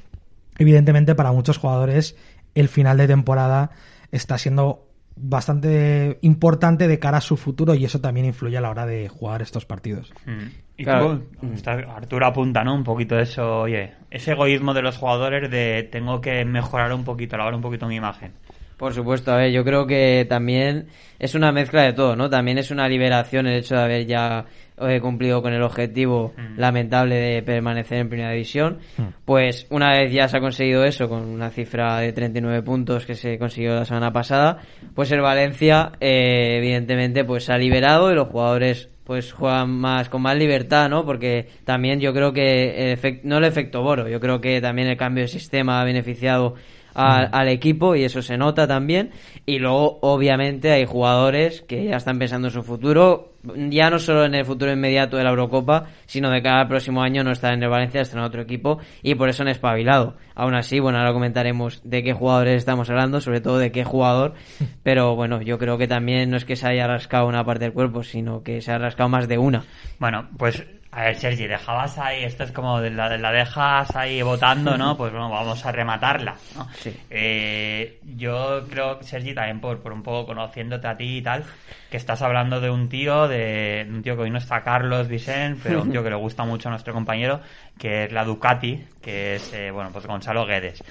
evidentemente, 0.58 1.16
para 1.16 1.32
muchos 1.32 1.58
jugadores, 1.58 2.18
el 2.54 2.68
final 2.68 2.98
de 2.98 3.08
temporada 3.08 3.72
está 4.12 4.38
siendo 4.38 4.90
bastante 5.16 6.18
importante 6.22 6.88
de 6.88 7.00
cara 7.00 7.18
a 7.18 7.22
su 7.22 7.38
futuro 7.38 7.76
y 7.76 7.86
eso 7.86 8.02
también 8.02 8.26
influye 8.26 8.58
a 8.58 8.62
la 8.62 8.70
hora 8.70 8.86
de 8.86 9.10
jugar 9.10 9.42
estos 9.42 9.66
partidos. 9.66 10.14
Mm. 10.26 10.64
Y 10.78 10.90
Arturo 10.90 12.26
apunta, 12.26 12.64
¿no? 12.64 12.74
Un 12.74 12.84
poquito 12.84 13.16
de 13.16 13.24
eso, 13.24 13.62
oye, 13.62 13.94
ese 14.10 14.32
egoísmo 14.32 14.74
de 14.74 14.82
los 14.82 14.98
jugadores 14.98 15.50
de 15.52 15.88
tengo 15.92 16.20
que 16.20 16.44
mejorar 16.46 16.94
un 16.94 17.04
poquito, 17.04 17.38
lavar 17.38 17.54
un 17.54 17.62
poquito 17.62 17.88
mi 17.88 17.96
imagen. 17.96 18.34
Por 18.78 18.94
supuesto, 18.94 19.32
a 19.32 19.38
ver, 19.38 19.52
yo 19.52 19.64
creo 19.64 19.86
que 19.86 20.26
también 20.28 20.88
es 21.20 21.36
una 21.36 21.52
mezcla 21.52 21.84
de 21.84 21.94
todo, 21.94 22.16
¿no? 22.16 22.30
También 22.30 22.58
es 22.58 22.72
una 22.72 22.90
liberación 22.90 23.46
el 23.46 23.60
hecho 23.60 23.76
de 23.76 23.82
haber 23.82 24.06
ya 24.08 24.46
eh, 24.82 25.00
cumplido 25.02 25.42
con 25.42 25.54
el 25.54 25.62
objetivo 25.62 26.34
Mm. 26.38 26.60
lamentable 26.60 27.16
de 27.16 27.42
permanecer 27.44 28.00
en 28.00 28.10
primera 28.10 28.32
división. 28.32 28.80
Pues 29.26 29.68
una 29.70 29.92
vez 29.92 30.12
ya 30.12 30.28
se 30.28 30.38
ha 30.38 30.40
conseguido 30.40 30.84
eso, 30.84 31.08
con 31.08 31.24
una 31.24 31.50
cifra 31.50 32.00
de 32.00 32.12
39 32.14 32.62
puntos 32.64 33.06
que 33.06 33.16
se 33.16 33.38
consiguió 33.38 33.76
la 33.76 33.86
semana 33.86 34.12
pasada, 34.12 34.60
pues 34.96 35.12
el 35.12 35.22
Valencia, 35.22 35.92
eh, 36.00 36.58
evidentemente, 36.58 37.24
pues 37.24 37.46
se 37.46 37.54
ha 37.54 37.58
liberado 37.58 38.12
y 38.12 38.16
los 38.16 38.28
jugadores 38.30 38.90
pues 39.06 39.34
juegan 39.34 39.70
más 39.70 40.08
con 40.08 40.22
más 40.22 40.38
libertad, 40.38 40.90
¿no? 40.90 41.06
Porque 41.06 41.50
también 41.66 42.00
yo 42.00 42.14
creo 42.14 42.32
que 42.32 42.92
el 42.94 42.98
efec- 42.98 43.20
no 43.24 43.38
el 43.38 43.44
efecto 43.44 43.82
Boro, 43.84 44.08
yo 44.08 44.22
creo 44.22 44.40
que 44.40 44.62
también 44.62 44.88
el 44.88 44.96
cambio 44.96 45.24
de 45.26 45.28
sistema 45.28 45.82
ha 45.82 45.84
beneficiado 45.84 46.56
a- 46.96 47.24
al 47.26 47.48
equipo 47.50 47.96
y 47.96 48.04
eso 48.04 48.22
se 48.22 48.38
nota 48.38 48.68
también. 48.68 49.12
Y 49.46 49.60
luego, 49.60 50.00
obviamente, 50.02 50.72
hay 50.72 50.86
jugadores 50.86 51.62
que 51.62 51.86
ya 51.86 51.98
están 51.98 52.20
pensando 52.20 52.48
en 52.48 52.54
su 52.54 52.64
futuro, 52.64 53.34
ya 53.70 53.90
no 53.90 54.00
solo 54.00 54.24
en 54.26 54.36
el 54.36 54.46
futuro 54.46 54.72
inmediato 54.72 55.18
de 55.18 55.24
la 55.24 55.32
Eurocopa, 55.32 55.88
sino 56.06 56.30
de 56.30 56.42
cada 56.42 56.68
próximo 56.68 57.02
año 57.02 57.24
no 57.24 57.32
estar 57.32 57.54
en 57.54 57.62
el 57.62 57.70
Valencia, 57.70 58.02
estar 58.02 58.20
en 58.20 58.24
otro 58.26 58.42
equipo 58.42 58.80
y 59.02 59.16
por 59.16 59.28
eso 59.30 59.44
han 59.44 59.50
espabilado. 59.50 60.16
Aún 60.36 60.56
así, 60.56 60.80
bueno, 60.80 60.98
ahora 61.00 61.14
comentaremos 61.14 61.82
de 61.84 62.04
qué 62.04 62.14
jugadores 62.14 62.56
estamos 62.56 62.90
hablando, 62.90 63.20
sobre 63.22 63.42
todo 63.42 63.58
de 63.58 63.72
qué 63.72 63.84
jugador, 63.84 64.34
pero 64.84 65.16
bueno, 65.16 65.42
yo 65.42 65.58
creo 65.60 65.78
que 65.78 65.88
también 65.88 66.30
no 66.30 66.38
es 66.38 66.46
que 66.46 66.56
se 66.56 66.68
haya 66.68 66.88
rascado 66.88 67.28
una 67.28 67.44
parte 67.44 67.66
del 67.66 67.74
cuerpo, 67.74 68.04
sino 68.04 68.44
que 68.44 68.62
se 68.62 68.72
ha 68.72 68.78
rascado 68.78 69.10
más 69.10 69.28
de 69.28 69.38
una. 69.38 69.64
Bueno, 70.00 70.30
pues 70.38 70.64
a 70.96 71.04
ver, 71.06 71.16
Sergi, 71.16 71.48
dejabas 71.48 71.98
ahí, 71.98 72.24
esto 72.24 72.44
es 72.44 72.52
como 72.52 72.80
de 72.80 72.90
la, 72.92 73.18
la 73.18 73.32
dejas 73.32 73.96
ahí 73.96 74.22
votando, 74.22 74.78
¿no? 74.78 74.96
Pues 74.98 75.12
bueno, 75.12 75.30
vamos 75.30 75.66
a 75.66 75.72
rematarla, 75.72 76.36
¿no? 76.56 76.68
Sí. 76.76 76.94
Eh, 77.10 78.00
yo 78.16 78.66
creo, 78.70 79.02
Sergi, 79.02 79.34
también 79.34 79.60
por, 79.60 79.80
por 79.82 79.92
un 79.94 80.04
poco 80.04 80.28
conociéndote 80.28 80.88
a 80.88 80.96
ti 80.98 81.18
y 81.18 81.22
tal, 81.22 81.44
que 81.90 81.98
estás 81.98 82.22
hablando 82.22 82.60
de 82.62 82.70
un 82.70 82.90
tío, 82.90 83.28
de 83.28 83.86
un 83.90 84.02
tío 84.04 84.16
que 84.16 84.24
hoy 84.24 84.30
no 84.32 84.38
está 84.38 84.62
Carlos 84.64 85.08
Vicent, 85.08 85.60
pero 85.64 85.82
un 85.82 85.92
tío 85.92 86.04
que 86.04 86.10
le 86.10 86.16
gusta 86.16 86.44
mucho 86.46 86.70
a 86.70 86.72
nuestro 86.72 86.94
compañero, 86.94 87.42
que 87.78 88.06
es 88.06 88.12
la 88.12 88.24
Ducati, 88.24 88.84
que 89.02 89.36
es, 89.36 89.54
eh, 89.54 89.72
bueno, 89.72 89.90
pues 89.92 90.06
Gonzalo 90.06 90.46
Guedes. 90.46 90.84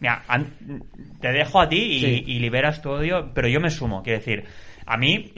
Mira, 0.00 0.22
an- 0.28 0.52
te 1.20 1.32
dejo 1.32 1.60
a 1.60 1.68
ti 1.68 1.76
y, 1.78 2.00
Sí. 2.00 2.24
y 2.26 2.38
liberas 2.38 2.82
tu 2.82 2.90
odio, 2.90 3.30
pero 3.34 3.48
yo 3.48 3.60
me 3.60 3.70
sumo, 3.70 4.02
quiero 4.02 4.18
decir, 4.18 4.44
a 4.84 4.96
mí, 4.98 5.32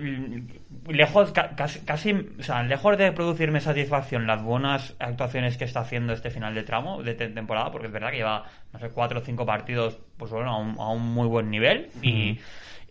lejos, 0.89 1.33
ca- 1.33 1.51
casi, 1.57 1.81
casi, 1.81 2.13
o 2.39 2.43
sea, 2.43 2.63
lejos 2.63 2.97
de 2.99 3.13
producirme 3.13 3.61
satisfacción 3.61 4.27
las 4.27 4.43
buenas 4.43 4.95
actuaciones 4.99 5.57
que 5.57 5.65
está 5.65 5.81
haciendo 5.81 6.13
este 6.13 6.31
final 6.31 6.55
de 6.55 6.63
tramo, 6.63 7.03
de 7.03 7.15
te- 7.15 7.29
temporada, 7.29 7.71
porque 7.71 7.87
es 7.89 7.93
verdad 7.93 8.11
que 8.11 8.17
lleva, 8.19 8.45
no 8.73 8.79
sé, 8.79 8.89
cuatro 8.91 9.21
o 9.21 9.23
cinco 9.23 9.45
partidos, 9.47 9.99
pues 10.17 10.31
bueno, 10.33 10.51
a 10.51 10.59
un, 10.59 10.79
a 10.79 10.89
un 10.91 11.03
muy 11.15 11.29
buen 11.29 11.51
nivel, 11.51 11.91
y, 12.03 12.39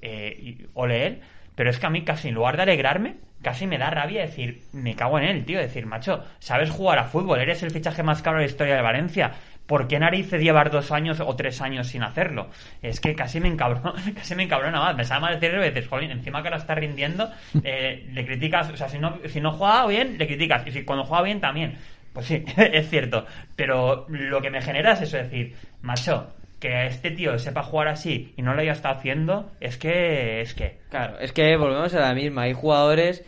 eh, 0.01 0.37
y 0.39 0.65
ole 0.73 1.07
él, 1.07 1.21
pero 1.55 1.69
es 1.69 1.79
que 1.79 1.85
a 1.87 1.89
mí 1.89 2.03
casi 2.03 2.27
en 2.29 2.35
lugar 2.35 2.55
de 2.57 2.63
alegrarme, 2.63 3.15
casi 3.41 3.67
me 3.67 3.77
da 3.77 3.89
rabia 3.89 4.21
decir, 4.21 4.61
me 4.73 4.95
cago 4.95 5.17
en 5.19 5.25
él, 5.25 5.45
tío, 5.45 5.59
decir, 5.59 5.85
macho, 5.85 6.23
sabes 6.39 6.69
jugar 6.69 6.99
a 6.99 7.05
fútbol, 7.05 7.39
eres 7.39 7.63
el 7.63 7.71
fichaje 7.71 8.03
más 8.03 8.21
caro 8.21 8.37
de 8.37 8.43
la 8.45 8.49
historia 8.49 8.75
de 8.75 8.81
Valencia, 8.81 9.31
¿por 9.67 9.87
qué 9.87 9.99
narices 9.99 10.41
llevar 10.41 10.71
dos 10.71 10.91
años 10.91 11.19
o 11.19 11.35
tres 11.35 11.61
años 11.61 11.87
sin 11.87 12.01
hacerlo? 12.03 12.49
Es 12.81 12.99
que 12.99 13.13
casi 13.13 13.39
me 13.39 13.49
encabrona, 13.49 13.93
casi 14.15 14.33
me 14.33 14.43
encabrona 14.43 14.79
más, 14.79 14.95
me 14.95 15.03
sabe 15.03 15.21
mal 15.21 15.39
decirlo 15.39 15.63
y 15.63 15.69
dices, 15.69 15.87
jolín, 15.87 16.11
encima 16.11 16.41
que 16.41 16.47
ahora 16.47 16.57
está 16.57 16.73
rindiendo, 16.73 17.29
eh, 17.63 18.07
le 18.11 18.25
criticas, 18.25 18.69
o 18.71 18.77
sea, 18.77 18.89
si 18.89 18.97
no, 18.97 19.19
si 19.27 19.41
no 19.41 19.51
juega 19.51 19.85
bien, 19.85 20.17
le 20.17 20.25
criticas, 20.25 20.65
y 20.65 20.71
si 20.71 20.83
cuando 20.83 21.05
juega 21.05 21.23
bien 21.23 21.39
también. 21.39 21.77
Pues 22.13 22.25
sí, 22.25 22.43
es 22.57 22.89
cierto, 22.89 23.25
pero 23.55 24.07
lo 24.09 24.41
que 24.41 24.49
me 24.49 24.61
genera 24.61 24.93
es 24.93 25.01
eso, 25.01 25.17
decir, 25.17 25.55
macho, 25.81 26.33
que 26.59 26.87
este 26.87 27.11
tío 27.11 27.37
sepa 27.37 27.61
jugar 27.61 27.89
así 27.89 28.33
y 28.35 28.41
no 28.41 28.53
lo 28.53 28.61
haya 28.61 28.71
estado 28.71 28.95
haciendo, 28.95 29.51
es 29.59 29.77
que, 29.77 30.41
es 30.41 30.53
que, 30.53 30.79
Claro, 30.89 31.19
es 31.19 31.31
que 31.31 31.55
volvemos 31.55 31.93
a 31.93 31.99
la 31.99 32.13
misma. 32.15 32.43
Hay 32.43 32.53
jugadores 32.53 33.23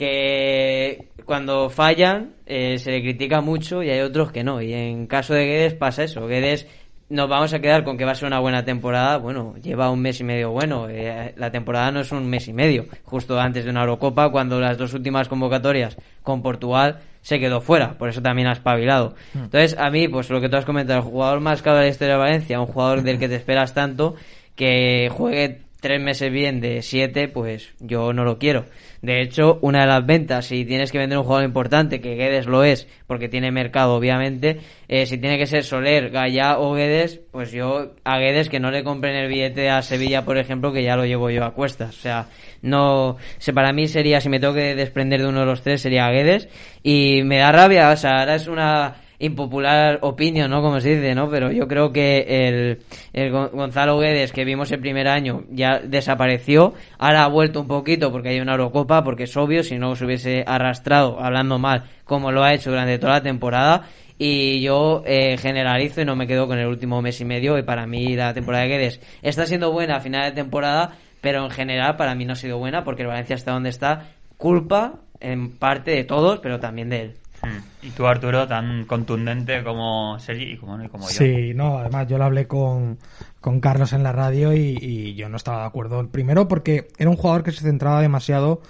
que 0.00 1.10
cuando 1.26 1.68
fallan 1.68 2.32
eh, 2.46 2.78
se 2.78 2.90
le 2.90 3.02
critica 3.02 3.42
mucho 3.42 3.82
y 3.82 3.90
hay 3.90 4.00
otros 4.00 4.32
que 4.32 4.42
no. 4.42 4.62
Y 4.62 4.72
en 4.72 5.06
caso 5.06 5.34
de 5.34 5.44
Guedes 5.44 5.74
pasa 5.74 6.04
eso. 6.04 6.26
Guedes 6.26 6.66
nos 7.10 7.28
vamos 7.28 7.52
a 7.52 7.58
quedar 7.58 7.84
con 7.84 7.98
que 7.98 8.06
va 8.06 8.12
a 8.12 8.14
ser 8.14 8.26
una 8.26 8.40
buena 8.40 8.64
temporada. 8.64 9.18
Bueno, 9.18 9.56
lleva 9.62 9.90
un 9.90 10.00
mes 10.00 10.18
y 10.20 10.24
medio 10.24 10.52
bueno. 10.52 10.88
Eh, 10.88 11.34
la 11.36 11.50
temporada 11.50 11.90
no 11.90 12.00
es 12.00 12.12
un 12.12 12.26
mes 12.30 12.48
y 12.48 12.54
medio. 12.54 12.86
Justo 13.04 13.38
antes 13.38 13.64
de 13.66 13.70
una 13.72 13.82
Eurocopa, 13.82 14.30
cuando 14.30 14.58
las 14.58 14.78
dos 14.78 14.94
últimas 14.94 15.28
convocatorias 15.28 15.98
con 16.22 16.40
Portugal 16.40 17.00
se 17.20 17.38
quedó 17.38 17.60
fuera. 17.60 17.98
Por 17.98 18.08
eso 18.08 18.22
también 18.22 18.48
ha 18.48 18.52
espabilado. 18.52 19.16
Entonces, 19.34 19.76
a 19.78 19.90
mí, 19.90 20.08
pues 20.08 20.30
lo 20.30 20.40
que 20.40 20.48
tú 20.48 20.56
has 20.56 20.64
comentado, 20.64 21.00
el 21.00 21.04
jugador 21.04 21.40
más 21.40 21.60
caro 21.60 21.76
de 21.76 21.82
la 21.82 21.90
historia 21.90 22.14
de 22.14 22.20
Valencia, 22.20 22.58
un 22.58 22.68
jugador 22.68 23.02
del 23.02 23.18
que 23.18 23.28
te 23.28 23.36
esperas 23.36 23.74
tanto, 23.74 24.14
que 24.56 25.10
juegue 25.12 25.60
tres 25.80 26.00
meses 26.00 26.30
bien 26.30 26.60
de 26.60 26.82
siete, 26.82 27.28
pues 27.28 27.72
yo 27.80 28.12
no 28.12 28.24
lo 28.24 28.38
quiero. 28.38 28.66
De 29.02 29.22
hecho, 29.22 29.58
una 29.62 29.80
de 29.80 29.86
las 29.86 30.04
ventas, 30.04 30.46
si 30.46 30.64
tienes 30.64 30.92
que 30.92 30.98
vender 30.98 31.18
un 31.18 31.24
jugador 31.24 31.46
importante, 31.46 32.00
que 32.00 32.16
Guedes 32.16 32.46
lo 32.46 32.64
es, 32.64 32.86
porque 33.06 33.28
tiene 33.28 33.50
mercado, 33.50 33.94
obviamente, 33.94 34.60
eh, 34.88 35.06
si 35.06 35.16
tiene 35.16 35.38
que 35.38 35.46
ser 35.46 35.64
Soler, 35.64 36.10
Gaya 36.10 36.58
o 36.58 36.74
Guedes, 36.74 37.20
pues 37.30 37.50
yo 37.50 37.94
a 38.04 38.18
Guedes 38.18 38.50
que 38.50 38.60
no 38.60 38.70
le 38.70 38.84
compren 38.84 39.16
el 39.16 39.28
billete 39.28 39.70
a 39.70 39.80
Sevilla, 39.80 40.24
por 40.24 40.36
ejemplo, 40.36 40.72
que 40.72 40.82
ya 40.82 40.96
lo 40.96 41.06
llevo 41.06 41.30
yo 41.30 41.44
a 41.44 41.54
cuestas. 41.54 41.96
O 41.96 42.00
sea, 42.00 42.26
no, 42.60 43.16
se 43.38 43.54
para 43.54 43.72
mí 43.72 43.88
sería, 43.88 44.20
si 44.20 44.28
me 44.28 44.38
tengo 44.38 44.54
que 44.54 44.74
desprender 44.74 45.22
de 45.22 45.28
uno 45.28 45.40
de 45.40 45.46
los 45.46 45.62
tres, 45.62 45.80
sería 45.80 46.10
Guedes. 46.10 46.48
Y 46.82 47.22
me 47.24 47.38
da 47.38 47.52
rabia, 47.52 47.90
o 47.90 47.96
sea, 47.96 48.20
ahora 48.20 48.34
es 48.34 48.48
una 48.48 48.96
impopular 49.20 49.98
opinión, 50.02 50.50
¿no? 50.50 50.60
Como 50.62 50.80
se 50.80 50.96
dice, 50.96 51.14
¿no? 51.14 51.30
Pero 51.30 51.52
yo 51.52 51.68
creo 51.68 51.92
que 51.92 52.24
el, 52.28 52.78
el 53.12 53.32
Gon- 53.32 53.50
Gonzalo 53.52 53.98
Guedes 53.98 54.32
que 54.32 54.44
vimos 54.44 54.72
el 54.72 54.80
primer 54.80 55.06
año 55.06 55.44
ya 55.50 55.78
desapareció, 55.78 56.74
ahora 56.98 57.24
ha 57.24 57.28
vuelto 57.28 57.60
un 57.60 57.68
poquito 57.68 58.10
porque 58.10 58.30
hay 58.30 58.40
una 58.40 58.52
Eurocopa, 58.52 59.04
porque 59.04 59.24
es 59.24 59.36
obvio, 59.36 59.62
si 59.62 59.78
no 59.78 59.94
se 59.94 60.04
hubiese 60.04 60.42
arrastrado 60.46 61.20
hablando 61.20 61.58
mal 61.58 61.84
como 62.04 62.32
lo 62.32 62.42
ha 62.42 62.52
hecho 62.54 62.70
durante 62.70 62.98
toda 62.98 63.14
la 63.14 63.22
temporada. 63.22 63.82
Y 64.22 64.60
yo 64.60 65.02
eh, 65.06 65.38
generalizo 65.38 66.02
y 66.02 66.04
no 66.04 66.14
me 66.14 66.26
quedo 66.26 66.46
con 66.46 66.58
el 66.58 66.66
último 66.66 67.00
mes 67.00 67.18
y 67.22 67.24
medio. 67.24 67.56
Y 67.56 67.62
para 67.62 67.86
mí 67.86 68.14
la 68.16 68.34
temporada 68.34 68.64
de 68.64 68.68
Guedes 68.70 69.00
está 69.22 69.46
siendo 69.46 69.72
buena 69.72 69.96
a 69.96 70.00
final 70.00 70.24
de 70.24 70.32
temporada, 70.32 70.96
pero 71.22 71.42
en 71.44 71.50
general 71.50 71.96
para 71.96 72.14
mí 72.14 72.26
no 72.26 72.32
ha 72.32 72.36
sido 72.36 72.58
buena 72.58 72.84
porque 72.84 73.00
el 73.02 73.08
Valencia 73.08 73.36
está 73.36 73.52
donde 73.52 73.70
está. 73.70 74.08
Culpa 74.36 74.96
en 75.20 75.52
parte 75.56 75.92
de 75.92 76.04
todos, 76.04 76.40
pero 76.40 76.58
también 76.60 76.90
de 76.90 77.00
él. 77.00 77.14
Mm. 77.42 77.86
Y 77.86 77.90
tú, 77.90 78.06
Arturo, 78.06 78.46
tan 78.46 78.84
contundente 78.84 79.62
como 79.64 80.18
Sergi 80.18 80.52
y 80.52 80.56
como, 80.56 80.82
y 80.82 80.88
como 80.88 81.04
yo. 81.04 81.10
Sí, 81.10 81.52
no, 81.54 81.78
además 81.78 82.06
yo 82.08 82.18
lo 82.18 82.24
hablé 82.24 82.46
con, 82.46 82.98
con 83.40 83.60
Carlos 83.60 83.92
en 83.92 84.02
la 84.02 84.12
radio 84.12 84.52
y, 84.52 84.76
y 84.80 85.14
yo 85.14 85.28
no 85.28 85.36
estaba 85.36 85.60
de 85.60 85.66
acuerdo. 85.66 86.06
Primero 86.08 86.48
porque 86.48 86.88
era 86.98 87.10
un 87.10 87.16
jugador 87.16 87.42
que 87.42 87.52
se 87.52 87.62
centraba 87.62 88.00
demasiado 88.02 88.60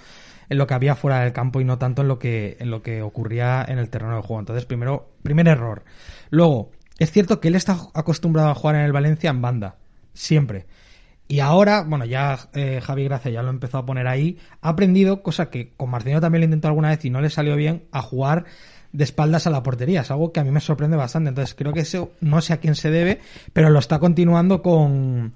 en 0.51 0.57
lo 0.57 0.67
que 0.67 0.73
había 0.73 0.95
fuera 0.95 1.21
del 1.21 1.31
campo 1.31 1.61
y 1.61 1.63
no 1.63 1.77
tanto 1.77 2.01
en 2.01 2.09
lo 2.09 2.19
que, 2.19 2.57
en 2.59 2.71
lo 2.71 2.83
que 2.83 3.01
ocurría 3.01 3.63
en 3.65 3.79
el 3.79 3.89
terreno 3.89 4.17
de 4.17 4.21
juego. 4.21 4.41
Entonces, 4.41 4.65
primero, 4.65 5.09
primer 5.23 5.47
error. 5.47 5.85
Luego, 6.29 6.71
es 6.99 7.09
cierto 7.09 7.39
que 7.39 7.47
él 7.47 7.55
está 7.55 7.77
acostumbrado 7.93 8.49
a 8.49 8.53
jugar 8.53 8.75
en 8.75 8.81
el 8.81 8.91
Valencia 8.91 9.29
en 9.29 9.41
banda, 9.41 9.77
siempre. 10.13 10.65
Y 11.31 11.39
ahora, 11.39 11.83
bueno, 11.87 12.03
ya 12.03 12.37
eh, 12.53 12.81
Javi 12.83 13.05
Gracia 13.05 13.31
ya 13.31 13.41
lo 13.41 13.51
empezó 13.51 13.77
a 13.77 13.85
poner 13.85 14.05
ahí, 14.05 14.37
ha 14.59 14.67
aprendido, 14.67 15.23
cosa 15.23 15.49
que 15.49 15.71
con 15.77 15.89
Marcelino 15.89 16.19
también 16.19 16.41
lo 16.41 16.45
intentó 16.45 16.67
alguna 16.67 16.89
vez 16.89 17.05
y 17.05 17.09
no 17.09 17.21
le 17.21 17.29
salió 17.29 17.55
bien, 17.55 17.85
a 17.93 18.01
jugar 18.01 18.43
de 18.91 19.05
espaldas 19.05 19.47
a 19.47 19.49
la 19.49 19.63
portería. 19.63 20.01
Es 20.01 20.11
algo 20.11 20.33
que 20.33 20.41
a 20.41 20.43
mí 20.43 20.51
me 20.51 20.59
sorprende 20.59 20.97
bastante. 20.97 21.29
Entonces 21.29 21.55
creo 21.55 21.71
que 21.71 21.79
eso 21.79 22.11
no 22.19 22.41
sé 22.41 22.51
a 22.51 22.57
quién 22.57 22.75
se 22.75 22.91
debe, 22.91 23.21
pero 23.53 23.69
lo 23.69 23.79
está 23.79 23.97
continuando 23.97 24.61
con, 24.61 25.31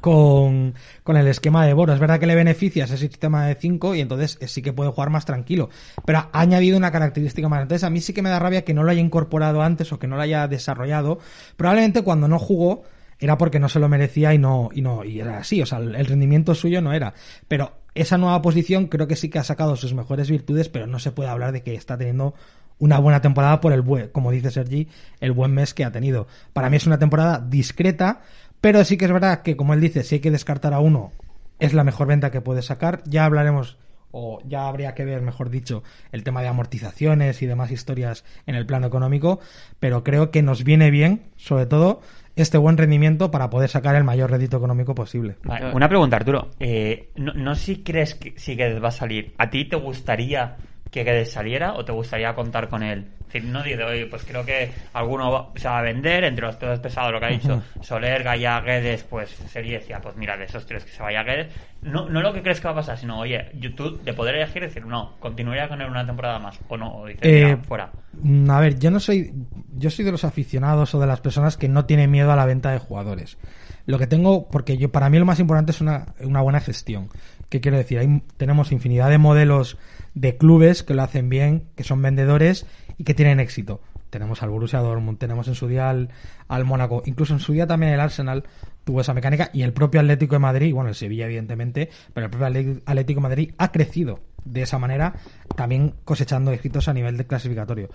con, 0.00 0.74
con 1.04 1.16
el 1.16 1.28
esquema 1.28 1.64
de 1.64 1.74
Boro. 1.74 1.92
Es 1.92 2.00
verdad 2.00 2.18
que 2.18 2.26
le 2.26 2.34
beneficia 2.34 2.86
ese 2.86 2.96
sistema 2.96 3.46
de 3.46 3.54
5 3.54 3.94
y 3.94 4.00
entonces 4.00 4.36
eh, 4.40 4.48
sí 4.48 4.62
que 4.62 4.72
puede 4.72 4.90
jugar 4.90 5.10
más 5.10 5.26
tranquilo. 5.26 5.70
Pero 6.04 6.18
ha 6.18 6.28
añadido 6.32 6.76
una 6.76 6.90
característica 6.90 7.48
más. 7.48 7.62
Entonces 7.62 7.84
a 7.84 7.90
mí 7.90 8.00
sí 8.00 8.12
que 8.12 8.22
me 8.22 8.30
da 8.30 8.40
rabia 8.40 8.64
que 8.64 8.74
no 8.74 8.82
lo 8.82 8.90
haya 8.90 9.00
incorporado 9.00 9.62
antes 9.62 9.92
o 9.92 10.00
que 10.00 10.08
no 10.08 10.16
lo 10.16 10.22
haya 10.22 10.48
desarrollado. 10.48 11.20
Probablemente 11.56 12.02
cuando 12.02 12.26
no 12.26 12.40
jugó 12.40 12.82
era 13.20 13.38
porque 13.38 13.60
no 13.60 13.68
se 13.68 13.78
lo 13.78 13.88
merecía 13.88 14.34
y 14.34 14.38
no, 14.38 14.70
y 14.72 14.80
no, 14.80 15.04
y 15.04 15.20
era 15.20 15.38
así, 15.38 15.60
o 15.60 15.66
sea, 15.66 15.78
el 15.78 16.06
rendimiento 16.06 16.54
suyo 16.54 16.80
no 16.80 16.92
era. 16.92 17.14
Pero 17.46 17.76
esa 17.94 18.18
nueva 18.18 18.40
posición 18.42 18.86
creo 18.86 19.06
que 19.06 19.16
sí 19.16 19.28
que 19.28 19.38
ha 19.38 19.44
sacado 19.44 19.76
sus 19.76 19.94
mejores 19.94 20.30
virtudes, 20.30 20.68
pero 20.68 20.86
no 20.86 20.98
se 20.98 21.12
puede 21.12 21.28
hablar 21.28 21.52
de 21.52 21.62
que 21.62 21.74
está 21.74 21.98
teniendo 21.98 22.34
una 22.78 22.98
buena 22.98 23.20
temporada 23.20 23.60
por 23.60 23.72
el 23.72 23.82
buen, 23.82 24.08
como 24.08 24.30
dice 24.30 24.50
Sergi, 24.50 24.88
el 25.20 25.32
buen 25.32 25.52
mes 25.52 25.74
que 25.74 25.84
ha 25.84 25.92
tenido. 25.92 26.26
Para 26.54 26.70
mí 26.70 26.78
es 26.78 26.86
una 26.86 26.98
temporada 26.98 27.38
discreta, 27.38 28.22
pero 28.60 28.84
sí 28.84 28.96
que 28.96 29.04
es 29.04 29.12
verdad 29.12 29.42
que, 29.42 29.56
como 29.56 29.74
él 29.74 29.80
dice, 29.80 30.02
si 30.02 30.16
hay 30.16 30.20
que 30.20 30.30
descartar 30.30 30.72
a 30.72 30.80
uno, 30.80 31.12
es 31.58 31.74
la 31.74 31.84
mejor 31.84 32.06
venta 32.06 32.30
que 32.30 32.40
puede 32.40 32.62
sacar. 32.62 33.02
Ya 33.04 33.26
hablaremos, 33.26 33.76
o 34.12 34.40
ya 34.44 34.66
habría 34.66 34.94
que 34.94 35.04
ver, 35.04 35.22
mejor 35.22 35.50
dicho, 35.50 35.82
el 36.12 36.24
tema 36.24 36.42
de 36.42 36.48
amortizaciones 36.48 37.42
y 37.42 37.46
demás 37.46 37.70
historias 37.70 38.24
en 38.46 38.54
el 38.54 38.66
plano 38.66 38.86
económico, 38.86 39.40
pero 39.78 40.04
creo 40.04 40.30
que 40.30 40.42
nos 40.42 40.64
viene 40.64 40.90
bien, 40.90 41.22
sobre 41.36 41.66
todo, 41.66 42.00
este 42.36 42.58
buen 42.58 42.76
rendimiento 42.76 43.30
para 43.30 43.50
poder 43.50 43.68
sacar 43.68 43.94
el 43.96 44.04
mayor 44.04 44.30
rédito 44.30 44.56
económico 44.56 44.94
posible. 44.94 45.36
Una 45.72 45.88
pregunta, 45.88 46.16
Arturo. 46.16 46.50
Eh, 46.58 47.10
no, 47.16 47.32
no 47.34 47.54
si 47.54 47.82
crees 47.82 48.14
que 48.14 48.78
va 48.78 48.88
a 48.88 48.92
salir. 48.92 49.34
¿A 49.38 49.50
ti 49.50 49.64
te 49.66 49.76
gustaría 49.76 50.56
que 50.90 51.04
Guedes 51.04 51.32
saliera 51.32 51.74
o 51.74 51.84
te 51.84 51.92
gustaría 51.92 52.34
contar 52.34 52.68
con 52.68 52.82
él? 52.82 53.06
Es 53.20 53.34
decir, 53.34 53.44
no 53.44 53.62
digo, 53.62 53.86
oye, 53.86 54.06
pues 54.06 54.24
creo 54.24 54.44
que 54.44 54.72
alguno 54.92 55.30
va- 55.30 55.48
se 55.54 55.68
va 55.68 55.78
a 55.78 55.82
vender 55.82 56.24
entre 56.24 56.44
los 56.46 56.56
pesos 56.56 56.80
pesados, 56.80 57.12
lo 57.12 57.20
que 57.20 57.26
ha 57.26 57.28
dicho 57.28 57.62
Soler, 57.80 58.24
Gaya, 58.24 58.60
Guedes, 58.60 59.04
pues 59.04 59.30
sería 59.30 59.78
decía, 59.78 60.00
pues 60.00 60.16
mira, 60.16 60.36
de 60.36 60.44
esos 60.46 60.66
tres 60.66 60.84
que 60.84 60.90
se 60.90 61.00
vaya 61.00 61.22
Guedes. 61.22 61.46
No, 61.82 62.08
no 62.08 62.20
lo 62.22 62.32
que 62.32 62.42
crees 62.42 62.60
que 62.60 62.66
va 62.66 62.72
a 62.72 62.76
pasar, 62.76 62.98
sino, 62.98 63.20
oye, 63.20 63.50
YouTube 63.54 64.02
de 64.02 64.12
poder 64.14 64.34
elegir 64.34 64.62
decir, 64.62 64.84
no, 64.84 65.14
continuaría 65.20 65.68
con 65.68 65.80
él 65.80 65.88
una 65.88 66.04
temporada 66.04 66.40
más 66.40 66.58
o 66.68 66.76
no, 66.76 66.92
o 66.96 67.06
dices, 67.06 67.22
Eh, 67.22 67.44
mira, 67.44 67.56
fuera. 67.58 67.90
Mm, 68.20 68.50
A 68.50 68.60
ver, 68.60 68.78
yo 68.80 68.90
no 68.90 68.98
soy. 68.98 69.32
Yo 69.76 69.90
soy 69.90 70.04
de 70.04 70.10
los 70.12 70.24
aficionados 70.24 70.92
o 70.94 71.00
de 71.00 71.06
las 71.06 71.20
personas 71.20 71.56
que 71.56 71.68
no 71.68 71.84
tienen 71.86 72.10
miedo 72.10 72.32
a 72.32 72.36
la 72.36 72.44
venta 72.46 72.72
de 72.72 72.78
jugadores. 72.80 73.38
Lo 73.86 73.98
que 73.98 74.06
tengo, 74.08 74.48
porque 74.48 74.76
yo 74.76 74.90
para 74.90 75.08
mí 75.08 75.18
lo 75.18 75.24
más 75.24 75.38
importante 75.38 75.70
es 75.70 75.80
una, 75.80 76.06
una 76.20 76.42
buena 76.42 76.60
gestión. 76.60 77.08
¿Qué 77.48 77.60
quiero 77.60 77.76
decir? 77.78 77.98
Hay, 77.98 78.22
tenemos 78.36 78.72
infinidad 78.72 79.08
de 79.08 79.18
modelos 79.18 79.78
de 80.14 80.36
clubes 80.36 80.82
que 80.82 80.94
lo 80.94 81.02
hacen 81.02 81.28
bien, 81.28 81.64
que 81.76 81.84
son 81.84 82.02
vendedores 82.02 82.66
y 82.98 83.04
que 83.04 83.14
tienen 83.14 83.40
éxito. 83.40 83.80
Tenemos 84.10 84.42
al 84.42 84.50
Borussia 84.50 84.80
Dortmund, 84.80 85.18
tenemos 85.18 85.46
en 85.46 85.54
su 85.54 85.68
día 85.68 85.88
al, 85.88 86.10
al 86.48 86.64
Mónaco, 86.64 87.02
incluso 87.06 87.32
en 87.32 87.40
su 87.40 87.52
día 87.52 87.66
también 87.66 87.92
el 87.92 88.00
Arsenal 88.00 88.44
tuvo 88.84 89.02
esa 89.02 89.14
mecánica 89.14 89.50
y 89.52 89.62
el 89.62 89.72
propio 89.72 90.00
Atlético 90.00 90.34
de 90.34 90.40
Madrid, 90.40 90.74
bueno, 90.74 90.88
el 90.88 90.96
Sevilla 90.96 91.26
evidentemente, 91.26 91.90
pero 92.12 92.26
el 92.26 92.30
propio 92.30 92.80
Atlético 92.86 93.20
de 93.20 93.28
Madrid 93.28 93.54
ha 93.58 93.70
crecido 93.70 94.20
de 94.44 94.62
esa 94.62 94.78
manera, 94.78 95.14
también 95.54 95.94
cosechando 96.04 96.50
éxitos 96.50 96.88
a 96.88 96.92
nivel 96.92 97.16
de 97.16 97.26
clasificatorio. 97.26 97.90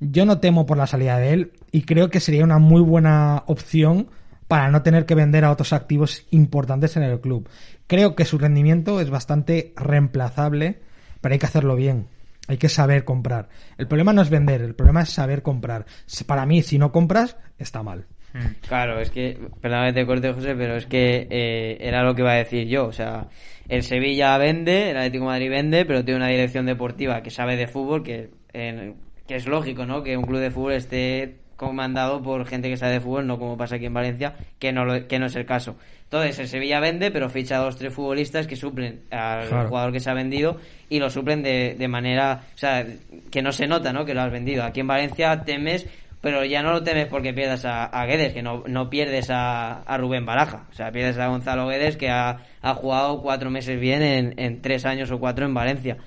Yo 0.00 0.26
no 0.26 0.38
temo 0.38 0.66
por 0.66 0.76
la 0.76 0.86
salida 0.86 1.18
de 1.18 1.32
él 1.32 1.52
y 1.70 1.82
creo 1.82 2.10
que 2.10 2.20
sería 2.20 2.44
una 2.44 2.58
muy 2.58 2.82
buena 2.82 3.44
opción 3.46 4.08
para 4.48 4.70
no 4.70 4.82
tener 4.82 5.06
que 5.06 5.14
vender 5.14 5.44
a 5.44 5.50
otros 5.50 5.72
activos 5.72 6.26
importantes 6.30 6.96
en 6.96 7.04
el 7.04 7.20
club. 7.20 7.48
Creo 7.86 8.14
que 8.14 8.24
su 8.24 8.38
rendimiento 8.38 9.00
es 9.00 9.08
bastante 9.08 9.72
reemplazable, 9.76 10.82
pero 11.24 11.32
hay 11.32 11.38
que 11.40 11.46
hacerlo 11.46 11.74
bien. 11.74 12.06
Hay 12.46 12.58
que 12.58 12.68
saber 12.68 13.04
comprar. 13.04 13.48
El 13.78 13.88
problema 13.88 14.12
no 14.12 14.20
es 14.22 14.28
vender, 14.30 14.60
el 14.60 14.74
problema 14.74 15.00
es 15.02 15.08
saber 15.08 15.40
comprar. 15.42 15.86
Para 16.26 16.44
mí, 16.46 16.62
si 16.62 16.78
no 16.78 16.92
compras, 16.92 17.36
está 17.58 17.82
mal. 17.82 18.04
Claro, 18.68 19.00
es 19.00 19.10
que, 19.10 19.38
perdóname 19.62 19.92
te 19.92 20.04
corte, 20.04 20.32
José, 20.32 20.54
pero 20.54 20.76
es 20.76 20.86
que 20.86 21.26
eh, 21.30 21.78
era 21.80 22.02
lo 22.02 22.14
que 22.14 22.22
iba 22.22 22.32
a 22.32 22.36
decir 22.36 22.66
yo. 22.66 22.84
O 22.86 22.92
sea, 22.92 23.28
el 23.68 23.82
Sevilla 23.82 24.36
vende, 24.38 24.90
el 24.90 24.96
Atlético 24.98 25.24
Madrid 25.26 25.48
vende, 25.50 25.84
pero 25.86 26.04
tiene 26.04 26.18
una 26.18 26.28
dirección 26.28 26.66
deportiva 26.66 27.22
que 27.22 27.30
sabe 27.30 27.56
de 27.56 27.66
fútbol, 27.68 28.02
que, 28.02 28.30
que 28.52 29.34
es 29.36 29.46
lógico, 29.46 29.86
¿no? 29.86 30.02
Que 30.02 30.16
un 30.16 30.24
club 30.24 30.40
de 30.40 30.50
fútbol 30.50 30.72
esté 30.72 31.36
comandado 31.56 32.20
por 32.22 32.44
gente 32.46 32.68
que 32.68 32.76
sabe 32.76 32.94
de 32.94 33.00
fútbol, 33.00 33.26
no 33.26 33.38
como 33.38 33.56
pasa 33.56 33.76
aquí 33.76 33.86
en 33.86 33.94
Valencia, 33.94 34.34
que 34.58 34.72
no, 34.72 34.84
lo- 34.84 35.06
que 35.06 35.18
no 35.18 35.26
es 35.26 35.36
el 35.36 35.46
caso. 35.46 35.76
Entonces, 36.14 36.38
el 36.38 36.48
Sevilla 36.48 36.78
vende, 36.80 37.10
pero 37.10 37.28
ficha 37.28 37.56
a 37.56 37.60
dos 37.64 37.76
tres 37.76 37.92
futbolistas 37.92 38.46
que 38.46 38.54
suplen 38.56 39.00
al 39.10 39.48
Claro. 39.48 39.68
jugador 39.68 39.92
que 39.92 40.00
se 40.00 40.10
ha 40.10 40.14
vendido 40.14 40.58
y 40.88 40.98
lo 41.00 41.10
suplen 41.10 41.42
de, 41.42 41.74
de 41.76 41.88
manera, 41.88 42.42
o 42.54 42.58
sea, 42.58 42.86
que 43.30 43.42
no 43.42 43.50
se 43.52 43.66
nota, 43.66 43.92
¿no? 43.92 44.04
Que 44.04 44.14
lo 44.14 44.20
has 44.22 44.30
vendido. 44.30 44.62
Aquí 44.64 44.80
en 44.80 44.86
Valencia 44.86 45.42
temes 45.44 45.86
pero 46.20 46.42
ya 46.42 46.62
no 46.62 46.72
lo 46.72 46.82
temes 46.82 47.06
porque 47.08 47.34
pierdas 47.34 47.66
a, 47.66 47.84
a 47.84 48.06
Guedes, 48.06 48.32
que 48.32 48.40
no, 48.42 48.62
no 48.66 48.88
pierdes 48.88 49.28
a, 49.28 49.82
a 49.82 49.98
Rubén 49.98 50.24
Baraja. 50.24 50.64
O 50.70 50.72
sea, 50.72 50.90
pierdes 50.90 51.18
a 51.18 51.26
Gonzalo 51.26 51.66
Guedes, 51.68 51.98
que 51.98 52.08
ha, 52.08 52.38
ha 52.62 52.74
jugado 52.74 53.20
cuatro 53.20 53.50
meses 53.50 53.78
bien 53.78 54.00
en, 54.02 54.34
en 54.38 54.62
tres 54.62 54.86
años 54.86 55.10
o 55.10 55.18
cuatro 55.20 55.44
en 55.44 55.52
Valencia. 55.52 55.98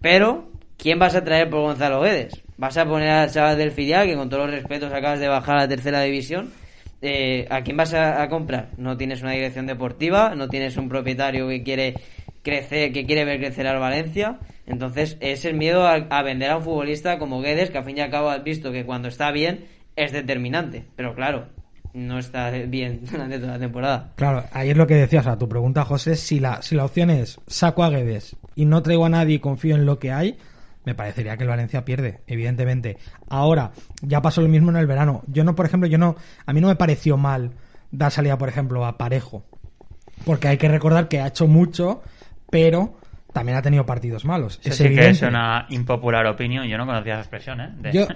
Pero, 0.00 0.48
¿quién 0.76 1.00
vas 1.00 1.16
a 1.16 1.24
traer 1.24 1.50
por 1.50 1.62
Gonzalo 1.62 2.00
Guedes? 2.02 2.40
¿Vas 2.56 2.76
a 2.76 2.84
poner 2.84 3.08
al 3.08 3.32
chaval 3.32 3.58
del 3.58 3.72
filial, 3.72 4.06
que 4.06 4.14
con 4.14 4.28
todos 4.28 4.44
los 4.46 4.54
respetos 4.54 4.92
acabas 4.92 5.18
de 5.18 5.26
bajar 5.26 5.56
a 5.56 5.60
la 5.62 5.68
tercera 5.68 6.02
división? 6.02 6.52
Eh, 7.00 7.46
¿A 7.50 7.62
quién 7.62 7.76
vas 7.76 7.94
a, 7.94 8.22
a 8.22 8.28
comprar? 8.28 8.70
No 8.76 8.96
tienes 8.96 9.22
una 9.22 9.32
dirección 9.32 9.66
deportiva, 9.66 10.34
no 10.34 10.48
tienes 10.48 10.76
un 10.76 10.88
propietario 10.88 11.48
que 11.48 11.62
quiere 11.62 11.94
crecer, 12.42 12.92
que 12.92 13.06
quiere 13.06 13.24
ver 13.24 13.38
crecer 13.38 13.66
al 13.66 13.78
Valencia. 13.78 14.38
Entonces, 14.66 15.16
es 15.20 15.44
el 15.44 15.54
miedo 15.54 15.86
a, 15.86 15.94
a 15.94 16.22
vender 16.22 16.50
a 16.50 16.56
un 16.56 16.62
futbolista 16.62 17.18
como 17.18 17.40
Guedes, 17.40 17.70
que 17.70 17.78
al 17.78 17.84
fin 17.84 17.98
y 17.98 18.00
al 18.00 18.10
cabo 18.10 18.30
has 18.30 18.42
visto 18.42 18.72
que 18.72 18.84
cuando 18.84 19.08
está 19.08 19.30
bien 19.30 19.66
es 19.96 20.12
determinante. 20.12 20.84
Pero 20.96 21.14
claro, 21.14 21.46
no 21.94 22.18
está 22.18 22.50
bien 22.50 23.00
durante 23.10 23.38
toda 23.38 23.52
la 23.52 23.58
temporada. 23.58 24.12
Claro, 24.16 24.44
ahí 24.52 24.70
es 24.70 24.76
lo 24.76 24.86
que 24.86 24.94
decías, 24.94 25.26
a 25.26 25.38
tu 25.38 25.48
pregunta, 25.48 25.84
José, 25.84 26.16
si 26.16 26.40
la, 26.40 26.62
si 26.62 26.74
la 26.74 26.84
opción 26.84 27.10
es 27.10 27.40
saco 27.46 27.84
a 27.84 27.90
Guedes 27.90 28.36
y 28.54 28.64
no 28.64 28.82
traigo 28.82 29.04
a 29.04 29.10
nadie 29.10 29.36
y 29.36 29.38
confío 29.38 29.74
en 29.74 29.86
lo 29.86 29.98
que 29.98 30.12
hay, 30.12 30.38
me 30.84 30.94
parecería 30.94 31.36
que 31.36 31.42
el 31.44 31.48
Valencia 31.48 31.84
pierde, 31.84 32.20
evidentemente. 32.26 32.96
Ahora, 33.28 33.72
ya 34.02 34.22
pasó 34.22 34.40
lo 34.40 34.48
mismo 34.48 34.70
en 34.70 34.76
el 34.76 34.86
verano. 34.86 35.22
Yo 35.26 35.44
no, 35.44 35.54
por 35.54 35.66
ejemplo, 35.66 35.88
yo 35.88 35.98
no, 35.98 36.16
a 36.46 36.52
mí 36.52 36.60
no 36.60 36.68
me 36.68 36.76
pareció 36.76 37.16
mal 37.16 37.50
dar 37.90 38.10
salida, 38.10 38.38
por 38.38 38.48
ejemplo, 38.48 38.84
a 38.86 38.96
Parejo. 38.96 39.44
Porque 40.24 40.48
hay 40.48 40.56
que 40.58 40.68
recordar 40.68 41.08
que 41.08 41.20
ha 41.20 41.26
hecho 41.28 41.46
mucho, 41.46 42.02
pero 42.50 42.96
también 43.32 43.56
ha 43.58 43.62
tenido 43.62 43.84
partidos 43.86 44.24
malos. 44.24 44.58
Eso 44.62 44.70
es 44.70 44.76
sí 44.76 44.94
que 44.94 45.08
es 45.08 45.22
una 45.22 45.66
impopular 45.70 46.26
opinión. 46.26 46.66
Yo 46.66 46.76
no 46.78 46.86
conocía 46.86 47.14
esa 47.14 47.20
expresión, 47.22 47.60
¿eh? 47.60 47.70
De- 47.78 47.92
Yo, 47.92 48.06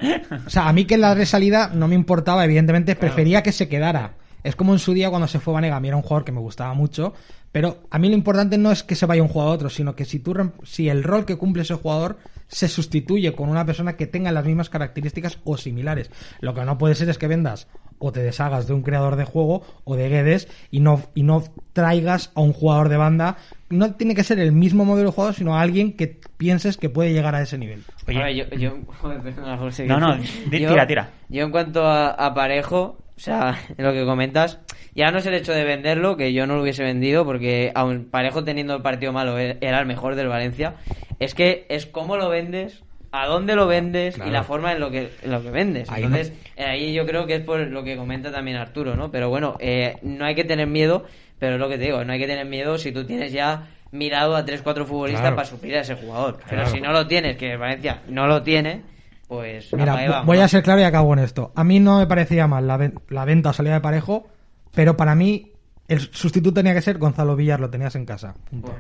o 0.47 0.51
sea, 0.51 0.69
a 0.69 0.73
mí 0.73 0.85
que 0.85 0.97
la 0.99 1.15
resalida 1.15 1.71
no 1.73 1.87
me 1.89 1.95
importaba, 1.95 2.45
evidentemente, 2.45 2.97
prefería 2.97 3.43
que 3.43 3.53
se 3.53 3.69
quedara. 3.69 4.15
Es 4.43 4.57
como 4.57 4.73
en 4.73 4.81
su 4.81 4.93
día 4.93 5.11
cuando 5.11 5.29
se 5.29 5.39
fue 5.39 5.55
Vanega, 5.55 5.77
a 5.77 5.81
mí 5.81 5.87
era 5.89 5.97
un 5.97 6.03
jugador 6.03 6.25
que 6.25 6.33
me 6.33 6.41
gustaba 6.41 6.75
mucho, 6.75 7.15
pero 7.53 7.83
a 7.91 7.99
mí 8.01 8.09
lo 8.09 8.15
importante 8.15 8.59
no 8.59 8.73
es 8.73 8.83
que 8.83 8.97
se 8.97 9.07
vaya 9.07 9.23
un 9.23 9.29
jugador 9.29 9.53
a 9.53 9.55
otro, 9.55 9.71
sino 9.71 9.95
que 9.95 10.05
si 10.05 10.19
tú 10.19 10.35
si 10.65 10.89
el 10.89 11.05
rol 11.05 11.25
que 11.25 11.37
cumple 11.37 11.63
ese 11.63 11.75
jugador 11.75 12.19
se 12.53 12.69
sustituye 12.69 13.33
con 13.33 13.49
una 13.49 13.65
persona 13.67 13.97
que 13.97 14.07
tenga 14.07 14.31
las 14.31 14.45
mismas 14.45 14.69
características 14.69 15.39
o 15.45 15.57
similares. 15.57 16.11
Lo 16.41 16.53
que 16.55 16.65
no 16.65 16.77
puede 16.79 16.95
ser 16.95 17.09
es 17.09 17.17
que 17.19 17.27
vendas 17.27 17.67
o 17.99 18.13
te 18.13 18.23
deshagas 18.23 18.67
de 18.67 18.75
un 18.75 18.83
creador 18.83 19.17
de 19.17 19.25
juego 19.25 19.63
o 19.85 19.97
de 19.97 20.09
Guedes 20.09 20.49
y 20.71 20.81
no, 20.81 21.01
y 21.15 21.23
no 21.23 21.43
traigas 21.73 22.31
a 22.35 22.41
un 22.43 22.53
jugador 22.53 22.89
de 22.91 22.97
banda. 22.99 23.37
No 23.71 23.95
tiene 23.95 24.15
que 24.15 24.23
ser 24.25 24.39
el 24.39 24.53
mismo 24.53 24.85
modelo 24.85 25.09
de 25.11 25.15
jugador, 25.15 25.35
sino 25.35 25.57
a 25.57 25.63
alguien 25.63 25.97
que 25.97 26.21
pienses 26.37 26.77
que 26.77 26.91
puede 26.91 27.13
llegar 27.13 27.35
a 27.35 27.43
ese 27.43 27.57
nivel. 27.59 27.83
Oye. 28.07 28.37
Yo, 28.37 28.45
yo- 28.57 28.79
joder, 29.01 29.21
perdona, 29.23 29.57
José, 29.57 29.87
No, 29.87 29.99
no, 29.99 30.19
yo- 30.19 30.51
tira, 30.51 30.87
tira. 30.87 31.11
Yo 31.31 31.45
en 31.45 31.51
cuanto 31.51 31.87
a, 31.87 32.11
a 32.11 32.35
Parejo, 32.35 32.99
o 33.17 33.21
sea, 33.21 33.59
en 33.79 33.85
lo 33.87 33.93
que 33.93 34.05
comentas, 34.05 34.59
ya 34.95 35.11
no 35.11 35.19
es 35.19 35.27
el 35.27 35.35
hecho 35.35 35.53
de 35.53 35.65
venderlo, 35.65 36.17
que 36.17 36.33
yo 36.33 36.47
no 36.47 36.57
lo 36.57 36.63
hubiese 36.63 36.83
vendido, 36.83 37.25
porque 37.25 37.73
aun 37.75 38.09
Parejo 38.11 38.45
teniendo 38.45 38.75
el 38.77 38.83
partido 38.83 39.13
malo 39.13 39.39
e- 39.39 39.59
era 39.61 39.81
el 39.81 39.87
mejor 39.87 40.15
del 40.15 40.29
Valencia, 40.29 40.75
es 41.19 41.35
que 41.35 41.67
es 41.69 41.87
cómo 41.87 42.17
lo 42.17 42.29
vendes, 42.29 42.83
a 43.11 43.27
dónde 43.27 43.55
lo 43.57 43.67
vendes 43.67 44.15
Claro. 44.15 44.31
y 44.31 44.33
la 44.33 44.43
forma 44.43 44.73
en 44.73 44.81
lo 44.81 44.91
que, 44.91 45.11
en 45.23 45.31
lo 45.31 45.43
que 45.43 45.51
vendes. 45.51 45.91
Ahí 45.91 46.05
Entonces, 46.05 46.33
eh, 46.57 46.65
ahí 46.65 46.93
yo 46.95 47.05
creo 47.07 47.27
que 47.27 47.37
es 47.37 47.41
por 47.43 47.61
lo 47.61 47.85
que 47.85 47.97
comenta 47.97 48.33
también 48.33 48.57
Arturo, 48.57 48.97
¿no? 48.97 49.11
Pero 49.11 49.29
bueno, 49.29 49.57
eh, 49.61 49.97
no 50.03 50.25
hay 50.25 50.35
que 50.35 50.45
tener 50.45 50.67
miedo, 50.67 51.05
pero 51.39 51.55
es 51.55 51.61
lo 51.61 51.69
que 51.69 51.77
te 51.79 51.85
digo, 51.85 52.05
no 52.05 52.13
hay 52.13 52.19
que 52.19 52.27
tener 52.27 52.47
miedo 52.47 52.79
si 52.79 52.91
tú 52.93 53.05
tienes 53.05 53.33
ya 53.33 53.69
mirado 53.91 54.35
a 54.37 54.45
3-4 54.47 54.87
futbolistas 54.87 55.21
Claro. 55.21 55.37
para 55.37 55.47
suplir 55.49 55.77
a 55.77 55.81
ese 55.81 55.95
jugador. 55.95 56.39
Pero 56.49 56.63
Claro. 56.63 56.71
si 56.75 56.81
no 56.81 56.93
lo 56.93 57.07
tienes, 57.07 57.37
que 57.37 57.57
Valencia 57.59 58.01
no 58.09 58.27
lo 58.27 58.43
tiene, 58.43 58.81
pues 59.29 59.73
Mira, 59.75 60.23
voy 60.25 60.39
¿no? 60.39 60.45
a 60.45 60.49
ser 60.49 60.63
claro 60.63 60.81
y 60.81 60.85
acabo 60.85 61.13
en 61.13 61.19
esto. 61.19 61.53
A 61.55 61.65
mí 61.65 61.81
no 61.81 61.99
me 61.99 62.07
parecía 62.07 62.47
mal 62.47 62.67
la, 62.67 62.91
la 63.11 63.25
venta 63.27 63.51
o 63.51 63.53
salida 63.53 63.75
de 63.75 63.81
parejo, 63.81 64.29
pero 64.75 64.97
para 64.97 65.15
mí 65.15 65.52
el 65.89 66.01
sustituto 66.01 66.55
tenía 66.55 66.73
que 66.75 66.81
ser 66.81 66.97
Gonzalo 66.97 67.37
Villar, 67.37 67.61
lo 67.61 67.69
tenías 67.69 67.95
en 67.97 68.07
casa. 68.07 68.35
Punto. 68.49 68.75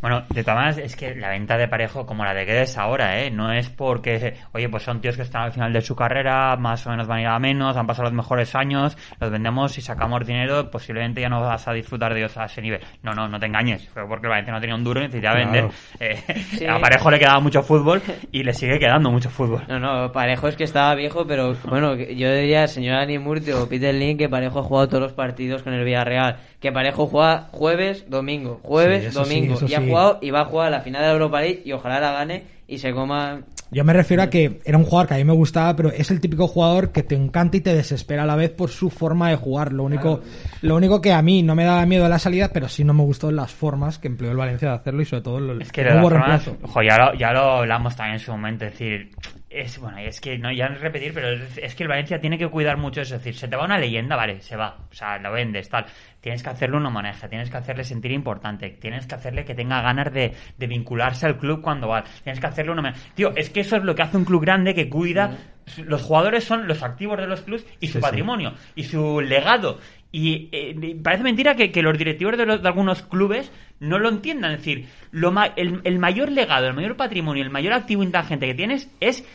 Bueno, 0.00 0.22
de 0.28 0.42
todas 0.44 0.56
maneras, 0.56 0.78
es 0.78 0.94
que 0.94 1.14
la 1.14 1.30
venta 1.30 1.56
de 1.56 1.66
parejo 1.66 2.06
como 2.06 2.24
la 2.24 2.34
de 2.34 2.44
Guedes 2.44 2.76
ahora, 2.78 3.20
¿eh? 3.20 3.30
No 3.30 3.50
es 3.52 3.70
porque, 3.70 4.34
oye, 4.52 4.68
pues 4.68 4.82
son 4.84 5.00
tíos 5.00 5.16
que 5.16 5.22
están 5.22 5.42
al 5.42 5.52
final 5.52 5.72
de 5.72 5.80
su 5.80 5.96
carrera, 5.96 6.56
más 6.56 6.86
o 6.86 6.90
menos 6.90 7.06
van 7.08 7.18
a 7.18 7.22
ir 7.22 7.26
a 7.28 7.38
menos, 7.38 7.76
han 7.76 7.86
pasado 7.86 8.04
los 8.04 8.12
mejores 8.12 8.54
años, 8.54 8.96
los 9.18 9.30
vendemos 9.30 9.76
y 9.78 9.80
sacamos 9.80 10.24
dinero, 10.26 10.70
posiblemente 10.70 11.20
ya 11.22 11.28
no 11.28 11.40
vas 11.40 11.66
a 11.66 11.72
disfrutar 11.72 12.12
de 12.12 12.20
ellos 12.20 12.36
a 12.36 12.44
ese 12.44 12.60
nivel. 12.62 12.80
No, 13.02 13.12
no, 13.14 13.26
no 13.26 13.40
te 13.40 13.46
engañes, 13.46 13.88
fue 13.88 14.06
porque 14.06 14.26
el 14.26 14.30
Valencia 14.30 14.52
no 14.54 14.60
tenía 14.60 14.76
un 14.76 14.84
duro 14.84 15.00
y 15.00 15.04
necesitaba 15.04 15.36
Claro. 15.40 15.50
vender. 15.50 15.70
Eh, 16.00 16.42
Sí. 16.58 16.66
A 16.68 16.78
Parejo 16.78 17.10
le 17.10 17.18
quedaba 17.18 17.40
mucho 17.40 17.62
fútbol 17.62 18.02
y 18.30 18.42
le 18.44 18.52
sigue 18.52 18.78
quedando 18.78 19.10
mucho 19.10 19.30
fútbol. 19.30 19.62
No, 19.66 19.78
no, 19.80 20.12
Parejo 20.12 20.46
es 20.48 20.56
que 20.56 20.64
estaba 20.64 20.94
viejo, 20.94 21.26
pero 21.26 21.54
bueno, 21.64 21.96
que- 21.96 22.14
yo 22.14 22.32
diría, 22.32 22.68
señor 22.68 22.96
Ani 22.96 23.18
Murti 23.18 23.50
o 23.52 23.68
Peter 23.68 23.94
Lin, 23.94 24.16
que 24.18 24.28
Parejo 24.28 24.60
ha 24.60 24.62
jugado 24.62 24.88
todos 24.88 25.02
los 25.02 25.12
partidos 25.14 25.62
con 25.62 25.72
el 25.72 25.84
Villarreal. 25.84 26.33
Que 26.60 26.72
Parejo 26.72 27.06
juega 27.06 27.48
jueves, 27.52 28.08
domingo, 28.08 28.60
jueves, 28.62 29.02
Sí, 29.02 29.08
eso 29.08 29.24
sí, 29.24 29.34
domingo. 29.34 29.58
y 29.66 29.74
ha 29.74 29.80
sí. 29.80 29.88
jugado 29.88 30.18
y 30.22 30.30
va 30.30 30.40
a 30.40 30.44
jugar 30.46 30.70
la 30.70 30.80
final 30.80 31.02
de 31.02 31.08
la 31.08 31.12
Europa 31.14 31.40
League 31.40 31.62
y 31.64 31.72
ojalá 31.72 32.00
la 32.00 32.12
gane 32.12 32.44
y 32.66 32.78
se 32.78 32.92
coma. 32.92 33.40
Yo 33.70 33.82
me 33.82 33.92
refiero 33.92 34.22
a 34.22 34.30
que 34.30 34.60
era 34.64 34.78
un 34.78 34.84
jugador 34.84 35.08
que 35.08 35.14
a 35.14 35.16
mí 35.16 35.24
me 35.24 35.32
gustaba, 35.32 35.74
pero 35.74 35.90
es 35.90 36.08
el 36.12 36.20
típico 36.20 36.46
jugador 36.46 36.92
que 36.92 37.02
te 37.02 37.16
encanta 37.16 37.56
y 37.56 37.60
te 37.60 37.74
desespera 37.74 38.22
a 38.22 38.26
la 38.26 38.36
vez 38.36 38.50
por 38.50 38.70
su 38.70 38.88
forma 38.88 39.30
de 39.30 39.36
jugar. 39.36 39.72
Lo 39.72 39.82
único, 39.82 40.20
lo 40.62 40.76
único 40.76 41.00
que 41.00 41.12
a 41.12 41.20
mí 41.22 41.42
no 41.42 41.56
me 41.56 41.64
daba 41.64 41.84
miedo 41.84 42.08
la 42.08 42.20
salida, 42.20 42.50
pero 42.52 42.68
sí 42.68 42.84
no 42.84 42.94
me 42.94 43.02
gustó 43.02 43.32
las 43.32 43.52
formas 43.52 43.98
que 43.98 44.06
empleó 44.06 44.30
el 44.30 44.36
Valencia 44.36 44.68
de 44.68 44.74
hacerlo 44.76 45.02
y 45.02 45.06
sobre 45.06 45.22
todo 45.22 45.40
lo, 45.40 45.60
Es 45.60 45.72
que 45.72 45.80
hubo 45.82 45.88
todas 45.88 46.02
formas, 46.44 46.50
ojo, 46.62 46.82
ya 46.82 46.98
lo, 46.98 47.14
ya 47.18 47.32
lo 47.32 47.40
hablamos 47.58 47.96
también 47.96 48.14
en 48.14 48.20
su 48.20 48.30
momento, 48.30 48.64
es 48.64 48.72
decir, 48.72 49.10
es 49.54 49.78
bueno, 49.78 49.98
es 49.98 50.20
que 50.20 50.36
no 50.38 50.52
ya 50.52 50.68
no 50.68 50.74
es 50.76 50.80
repetir, 50.80 51.12
pero 51.14 51.30
es, 51.30 51.58
es 51.58 51.74
que 51.74 51.84
el 51.84 51.88
Valencia 51.88 52.20
tiene 52.20 52.36
que 52.38 52.48
cuidar 52.48 52.76
mucho 52.76 53.00
eso, 53.00 53.14
es 53.16 53.20
decir, 53.22 53.38
se 53.38 53.48
te 53.48 53.56
va 53.56 53.64
una 53.64 53.78
leyenda, 53.78 54.16
vale, 54.16 54.40
se 54.40 54.56
va, 54.56 54.76
o 54.90 54.94
sea, 54.94 55.18
lo 55.18 55.30
vendes, 55.32 55.68
tal, 55.68 55.86
tienes 56.20 56.42
que 56.42 56.50
hacerle 56.50 56.76
una 56.76 56.90
maneja, 56.90 57.28
tienes 57.28 57.50
que 57.50 57.56
hacerle 57.56 57.84
sentir 57.84 58.10
importante, 58.12 58.70
tienes 58.70 59.06
que 59.06 59.14
hacerle 59.14 59.44
que 59.44 59.54
tenga 59.54 59.80
ganas 59.82 60.12
de, 60.12 60.32
de 60.58 60.66
vincularse 60.66 61.26
al 61.26 61.38
club 61.38 61.60
cuando 61.62 61.88
va, 61.88 62.02
tienes 62.22 62.40
que 62.40 62.46
hacerle 62.46 62.72
una 62.72 62.82
maneja. 62.82 63.00
Tío, 63.14 63.32
es 63.36 63.50
que 63.50 63.60
eso 63.60 63.76
es 63.76 63.84
lo 63.84 63.94
que 63.94 64.02
hace 64.02 64.16
un 64.16 64.24
club 64.24 64.42
grande 64.42 64.74
que 64.74 64.88
cuida, 64.88 65.36
los 65.84 66.02
jugadores 66.02 66.44
son 66.44 66.66
los 66.66 66.82
activos 66.82 67.18
de 67.18 67.26
los 67.26 67.42
clubs 67.42 67.64
y 67.80 67.86
su 67.86 67.92
Sí, 67.94 67.98
sí. 67.98 68.00
patrimonio 68.00 68.52
y 68.74 68.84
su 68.84 69.20
legado. 69.20 69.78
Y 70.16 70.48
eh, 70.52 70.96
parece 71.02 71.24
mentira 71.24 71.56
que, 71.56 71.72
que 71.72 71.82
los 71.82 71.98
directivos 71.98 72.36
de, 72.38 72.46
los- 72.46 72.62
de 72.62 72.68
algunos 72.68 73.02
clubes 73.02 73.50
no 73.80 73.98
lo 73.98 74.08
entiendan. 74.08 74.52
Es 74.52 74.58
decir, 74.58 74.86
lo 75.10 75.32
ma- 75.32 75.52
el, 75.56 75.80
el 75.82 75.98
mayor 75.98 76.30
legado, 76.30 76.68
el 76.68 76.74
mayor 76.74 76.96
patrimonio, 76.96 77.42
el 77.42 77.50
mayor 77.50 77.72
activo 77.72 78.04
intangente 78.04 78.46
que 78.46 78.54
tienes 78.54 78.88
es 79.00 79.26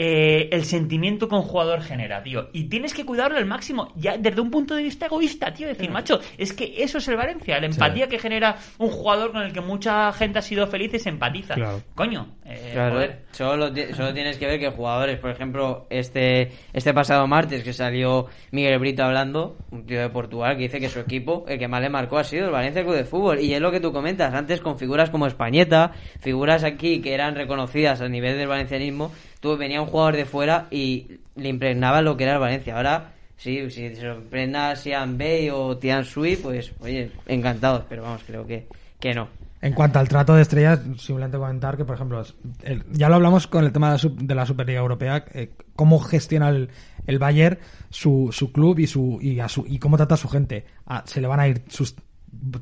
eh, 0.00 0.48
el 0.52 0.64
sentimiento 0.64 1.28
que 1.28 1.34
un 1.34 1.42
jugador 1.42 1.82
genera, 1.82 2.22
tío. 2.22 2.50
Y 2.52 2.64
tienes 2.68 2.94
que 2.94 3.04
cuidarlo 3.04 3.36
al 3.36 3.46
máximo, 3.46 3.92
ya 3.96 4.16
desde 4.16 4.40
un 4.40 4.48
punto 4.50 4.76
de 4.76 4.84
vista 4.84 5.06
egoísta, 5.06 5.52
tío. 5.52 5.68
Es 5.68 5.76
decir, 5.76 5.90
macho, 5.90 6.20
es 6.38 6.52
que 6.52 6.72
eso 6.78 6.98
es 6.98 7.08
el 7.08 7.16
Valencia, 7.16 7.58
la 7.58 7.66
empatía 7.66 8.08
que 8.08 8.18
genera 8.18 8.56
un 8.78 8.90
jugador 8.90 9.32
con 9.32 9.42
el 9.42 9.52
que 9.52 9.60
mucha 9.60 10.12
gente 10.12 10.38
ha 10.38 10.42
sido 10.42 10.68
feliz 10.68 10.94
y 10.94 11.00
se 11.00 11.08
empatiza. 11.08 11.54
Claro. 11.54 11.82
Coño, 11.96 12.28
eh, 12.44 12.70
Claro, 12.72 12.94
joder. 12.94 13.22
solo, 13.32 13.70
solo 13.94 14.14
tienes 14.14 14.38
que 14.38 14.46
ver 14.46 14.60
que 14.60 14.70
jugadores, 14.70 15.18
por 15.18 15.30
ejemplo, 15.30 15.86
este, 15.90 16.52
este 16.72 16.94
pasado 16.94 17.26
martes 17.26 17.64
que 17.64 17.72
salió 17.72 18.26
Miguel 18.52 18.78
Brito 18.78 19.02
hablando, 19.02 19.56
un 19.72 19.84
tío 19.84 20.00
de 20.00 20.10
Portugal, 20.10 20.56
que 20.56 20.62
dice 20.62 20.78
que 20.78 20.88
su 20.88 21.00
equipo, 21.00 21.44
el 21.48 21.58
que 21.58 21.66
más 21.66 21.80
le 21.80 21.88
marcó 21.88 22.18
ha 22.18 22.24
sido 22.24 22.46
el 22.46 22.52
Valencia 22.52 22.82
Club 22.84 22.94
de 22.94 23.04
Fútbol. 23.04 23.40
Y 23.40 23.52
es 23.52 23.60
lo 23.60 23.72
que 23.72 23.80
tú 23.80 23.92
comentas, 23.92 24.32
antes 24.32 24.60
con 24.60 24.78
figuras 24.78 25.10
como 25.10 25.26
Españeta, 25.26 25.90
figuras 26.20 26.62
aquí 26.62 27.00
que 27.00 27.14
eran 27.14 27.34
reconocidas 27.34 28.00
a 28.00 28.08
nivel 28.08 28.38
del 28.38 28.46
valencianismo, 28.46 29.10
tú 29.40 29.56
venía 29.56 29.80
un 29.82 29.88
jugador 29.88 30.16
de 30.16 30.24
fuera 30.24 30.66
y 30.70 31.06
le 31.36 31.48
impregnaba 31.48 32.02
lo 32.02 32.16
que 32.16 32.24
era 32.24 32.34
el 32.34 32.38
Valencia. 32.40 32.76
Ahora, 32.76 33.12
sí, 33.36 33.70
si 33.70 33.94
se 33.94 34.06
impregna 34.06 34.74
Sian 34.76 35.18
Bay 35.18 35.50
o 35.50 35.76
Tian 35.78 36.04
Sui, 36.04 36.36
pues, 36.36 36.72
oye, 36.80 37.10
encantados, 37.26 37.84
pero 37.88 38.02
vamos, 38.02 38.22
creo 38.26 38.46
que, 38.46 38.66
que 39.00 39.14
no. 39.14 39.28
En 39.60 39.72
cuanto 39.72 39.98
al 39.98 40.08
trato 40.08 40.34
de 40.34 40.42
estrellas, 40.42 40.80
simplemente 40.98 41.36
comentar 41.36 41.76
que, 41.76 41.84
por 41.84 41.96
ejemplo, 41.96 42.22
el- 42.62 42.84
ya 42.92 43.08
lo 43.08 43.16
hablamos 43.16 43.48
con 43.48 43.64
el 43.64 43.72
tema 43.72 43.88
de 43.88 43.92
la, 43.94 43.98
Sup- 43.98 44.16
de 44.18 44.34
la 44.36 44.46
Superliga 44.46 44.78
Europea, 44.80 45.24
eh, 45.34 45.50
cómo 45.74 45.98
gestiona 45.98 46.48
el, 46.50 46.68
el 47.08 47.18
Bayern 47.18 47.58
su, 47.90 48.28
su 48.30 48.52
club 48.52 48.78
y 48.78 48.86
su 48.86 49.18
y, 49.20 49.40
a 49.40 49.48
su 49.48 49.64
y 49.66 49.80
cómo 49.80 49.96
trata 49.96 50.14
a 50.14 50.18
su 50.18 50.28
gente. 50.28 50.64
Ah, 50.86 51.02
se 51.06 51.20
le 51.20 51.26
van 51.26 51.40
a 51.40 51.48
ir 51.48 51.62
sus 51.68 51.96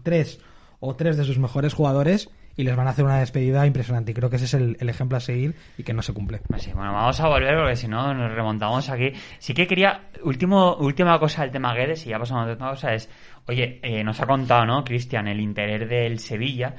tres 0.02 0.40
o 0.80 0.94
tres 0.96 1.18
de 1.18 1.24
sus 1.24 1.38
mejores 1.38 1.74
jugadores 1.74 2.30
y 2.56 2.64
les 2.64 2.74
van 2.74 2.86
a 2.86 2.90
hacer 2.90 3.04
una 3.04 3.18
despedida 3.18 3.66
impresionante. 3.66 4.12
Y 4.12 4.14
creo 4.14 4.30
que 4.30 4.36
ese 4.36 4.46
es 4.46 4.54
el, 4.54 4.76
ejemplo 4.88 5.18
a 5.18 5.20
seguir 5.20 5.54
y 5.76 5.82
que 5.82 5.92
no 5.92 6.02
se 6.02 6.12
cumple. 6.14 6.40
Pues 6.48 6.62
sí, 6.62 6.72
bueno, 6.72 6.92
vamos 6.92 7.20
a 7.20 7.28
volver 7.28 7.56
porque 7.56 7.76
si 7.76 7.86
no 7.86 8.14
nos 8.14 8.32
remontamos 8.32 8.88
aquí. 8.88 9.12
Sí 9.38 9.52
que 9.52 9.66
quería, 9.66 10.08
último, 10.22 10.76
última 10.76 11.18
cosa 11.18 11.42
del 11.42 11.50
tema 11.50 11.74
Guedes 11.74 12.06
y 12.06 12.10
ya 12.10 12.18
pasamos 12.18 12.48
a 12.48 12.52
otra 12.52 12.70
cosa 12.70 12.94
es, 12.94 13.10
oye, 13.46 13.78
eh, 13.82 14.02
nos 14.02 14.20
ha 14.20 14.26
contado, 14.26 14.64
¿no, 14.64 14.82
Cristian, 14.84 15.28
el 15.28 15.40
interés 15.40 15.88
del 15.88 16.18
Sevilla? 16.18 16.74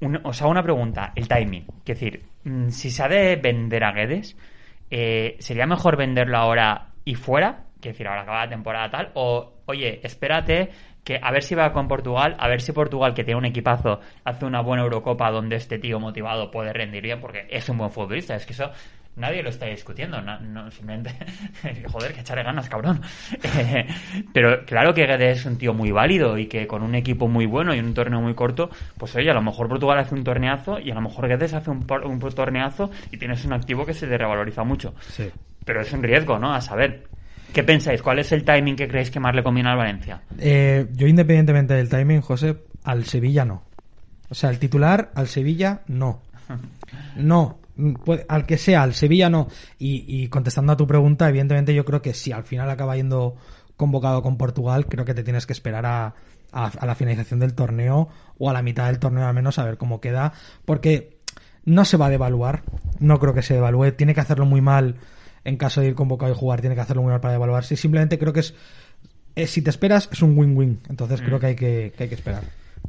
Un- 0.00 0.20
os 0.22 0.40
hago 0.42 0.50
una 0.50 0.62
pregunta, 0.62 1.12
el 1.16 1.26
timing. 1.26 1.64
Es 1.80 1.84
decir, 1.84 2.24
mm, 2.44 2.68
si 2.68 2.90
se 2.90 3.02
ha 3.02 3.08
de 3.08 3.36
vender 3.36 3.82
a 3.84 3.92
Guedes, 3.92 4.36
eh, 4.90 5.36
¿sería 5.40 5.66
mejor 5.66 5.96
venderlo 5.96 6.36
ahora 6.36 6.88
y 7.04 7.16
fuera? 7.16 7.64
Que 7.80 7.90
decir, 7.90 8.06
ahora 8.06 8.22
acaba 8.22 8.44
la 8.44 8.50
temporada 8.50 8.90
tal, 8.90 9.10
o, 9.14 9.54
oye, 9.66 10.00
espérate 10.02 10.70
que 11.04 11.20
a 11.22 11.30
ver 11.30 11.42
si 11.42 11.54
va 11.54 11.72
con 11.72 11.86
Portugal, 11.86 12.34
a 12.38 12.48
ver 12.48 12.60
si 12.60 12.72
Portugal, 12.72 13.14
que 13.14 13.24
tiene 13.24 13.38
un 13.38 13.44
equipazo, 13.44 14.00
hace 14.24 14.46
una 14.46 14.62
buena 14.62 14.82
Eurocopa 14.82 15.30
donde 15.30 15.56
este 15.56 15.78
tío 15.78 16.00
motivado 16.00 16.50
puede 16.50 16.72
rendir 16.72 17.02
bien, 17.02 17.20
porque 17.20 17.46
es 17.50 17.68
un 17.68 17.78
buen 17.78 17.90
futbolista, 17.90 18.34
es 18.34 18.46
que 18.46 18.54
eso 18.54 18.70
nadie 19.16 19.42
lo 19.42 19.50
está 19.50 19.66
discutiendo, 19.66 20.20
no, 20.20 20.38
no, 20.40 20.70
simplemente, 20.70 21.14
joder, 21.88 22.14
que 22.14 22.20
echarle 22.20 22.42
ganas, 22.42 22.68
cabrón. 22.68 23.00
Eh, 23.56 23.86
pero 24.32 24.64
claro 24.64 24.92
que 24.94 25.06
Guedes 25.06 25.40
es 25.40 25.46
un 25.46 25.58
tío 25.58 25.72
muy 25.74 25.92
válido 25.92 26.36
y 26.38 26.46
que 26.46 26.66
con 26.66 26.82
un 26.82 26.94
equipo 26.94 27.28
muy 27.28 27.46
bueno 27.46 27.74
y 27.74 27.78
un 27.78 27.94
torneo 27.94 28.20
muy 28.20 28.34
corto, 28.34 28.70
pues 28.98 29.14
oye, 29.14 29.30
a 29.30 29.34
lo 29.34 29.42
mejor 29.42 29.68
Portugal 29.68 29.98
hace 29.98 30.14
un 30.14 30.24
torneazo 30.24 30.80
y 30.80 30.90
a 30.90 30.94
lo 30.94 31.00
mejor 31.00 31.28
Guedes 31.28 31.54
hace 31.54 31.70
un, 31.70 31.86
un 32.04 32.18
torneazo 32.18 32.90
y 33.12 33.16
tienes 33.16 33.44
un 33.44 33.52
activo 33.52 33.86
que 33.86 33.94
se 33.94 34.06
te 34.06 34.18
revaloriza 34.18 34.64
mucho. 34.64 34.94
Sí. 35.00 35.30
Pero 35.64 35.82
es 35.82 35.92
un 35.92 36.02
riesgo, 36.02 36.38
¿no? 36.38 36.52
A 36.52 36.60
saber. 36.60 37.04
¿Qué 37.54 37.62
pensáis? 37.62 38.02
¿Cuál 38.02 38.18
es 38.18 38.32
el 38.32 38.44
timing 38.44 38.76
que 38.76 38.88
creéis 38.88 39.10
que 39.10 39.20
más 39.20 39.34
le 39.34 39.42
conviene 39.42 39.70
al 39.70 39.76
Valencia? 39.78 40.20
Eh, 40.38 40.86
yo, 40.92 41.06
independientemente 41.06 41.72
del 41.74 41.88
timing, 41.88 42.20
José, 42.20 42.56
al 42.82 43.04
Sevilla 43.06 43.44
no. 43.46 43.62
O 44.28 44.34
sea, 44.34 44.50
el 44.50 44.58
titular 44.58 45.12
al 45.14 45.28
Sevilla 45.28 45.80
no. 45.86 46.20
No. 47.16 47.58
Puede- 48.04 48.24
Al 48.28 48.46
que 48.46 48.56
sea, 48.58 48.82
al 48.82 48.94
Sevilla 48.94 49.28
no. 49.30 49.48
Y, 49.78 50.04
y 50.06 50.28
contestando 50.28 50.72
a 50.72 50.76
tu 50.76 50.86
pregunta, 50.86 51.28
evidentemente 51.28 51.74
yo 51.74 51.84
creo 51.84 52.02
que 52.02 52.14
si 52.14 52.30
al 52.32 52.44
final 52.44 52.68
acaba 52.70 52.96
yendo 52.96 53.36
convocado 53.76 54.22
con 54.22 54.36
Portugal, 54.36 54.86
creo 54.86 55.04
que 55.04 55.14
te 55.14 55.24
tienes 55.24 55.46
que 55.46 55.52
esperar 55.52 55.84
a, 55.86 56.14
a- 56.52 56.66
a 56.78 56.86
la 56.86 56.94
finalización 56.94 57.40
del 57.40 57.54
torneo 57.54 58.08
o 58.38 58.50
a 58.50 58.52
la 58.52 58.62
mitad 58.62 58.86
del 58.86 58.98
torneo 59.00 59.26
al 59.26 59.34
menos 59.34 59.58
a 59.58 59.64
ver 59.64 59.76
cómo 59.76 60.00
queda. 60.00 60.32
Porque 60.64 61.18
no 61.64 61.84
se 61.84 61.96
va 61.96 62.06
a 62.06 62.10
devaluar. 62.10 62.62
No 63.00 63.18
creo 63.18 63.34
que 63.34 63.42
se 63.42 63.54
devalúe. 63.54 63.92
Tiene 63.92 64.14
que 64.14 64.20
hacerlo 64.20 64.44
muy 64.46 64.60
mal 64.60 64.96
en 65.44 65.56
caso 65.56 65.80
de 65.80 65.88
ir 65.88 65.94
convocado 65.94 66.32
y 66.32 66.34
jugar. 66.34 66.60
Tiene 66.60 66.74
que 66.74 66.80
hacerlo 66.80 67.02
muy 67.02 67.10
mal 67.10 67.20
para 67.20 67.32
devaluarse. 67.32 67.74
Y 67.74 67.76
simplemente 67.76 68.18
creo 68.18 68.32
que 68.32 68.40
es 68.40 68.54
eh, 69.36 69.46
si 69.46 69.62
te 69.62 69.70
esperas 69.70 70.08
es 70.12 70.22
un 70.22 70.36
win-win. 70.38 70.80
Entonces 70.88 71.20
creo 71.20 71.40
que 71.40 71.46
hay 71.46 71.56
que, 71.56 71.92
que 71.96 72.04
hay 72.04 72.08
que 72.08 72.14
esperar. 72.14 72.44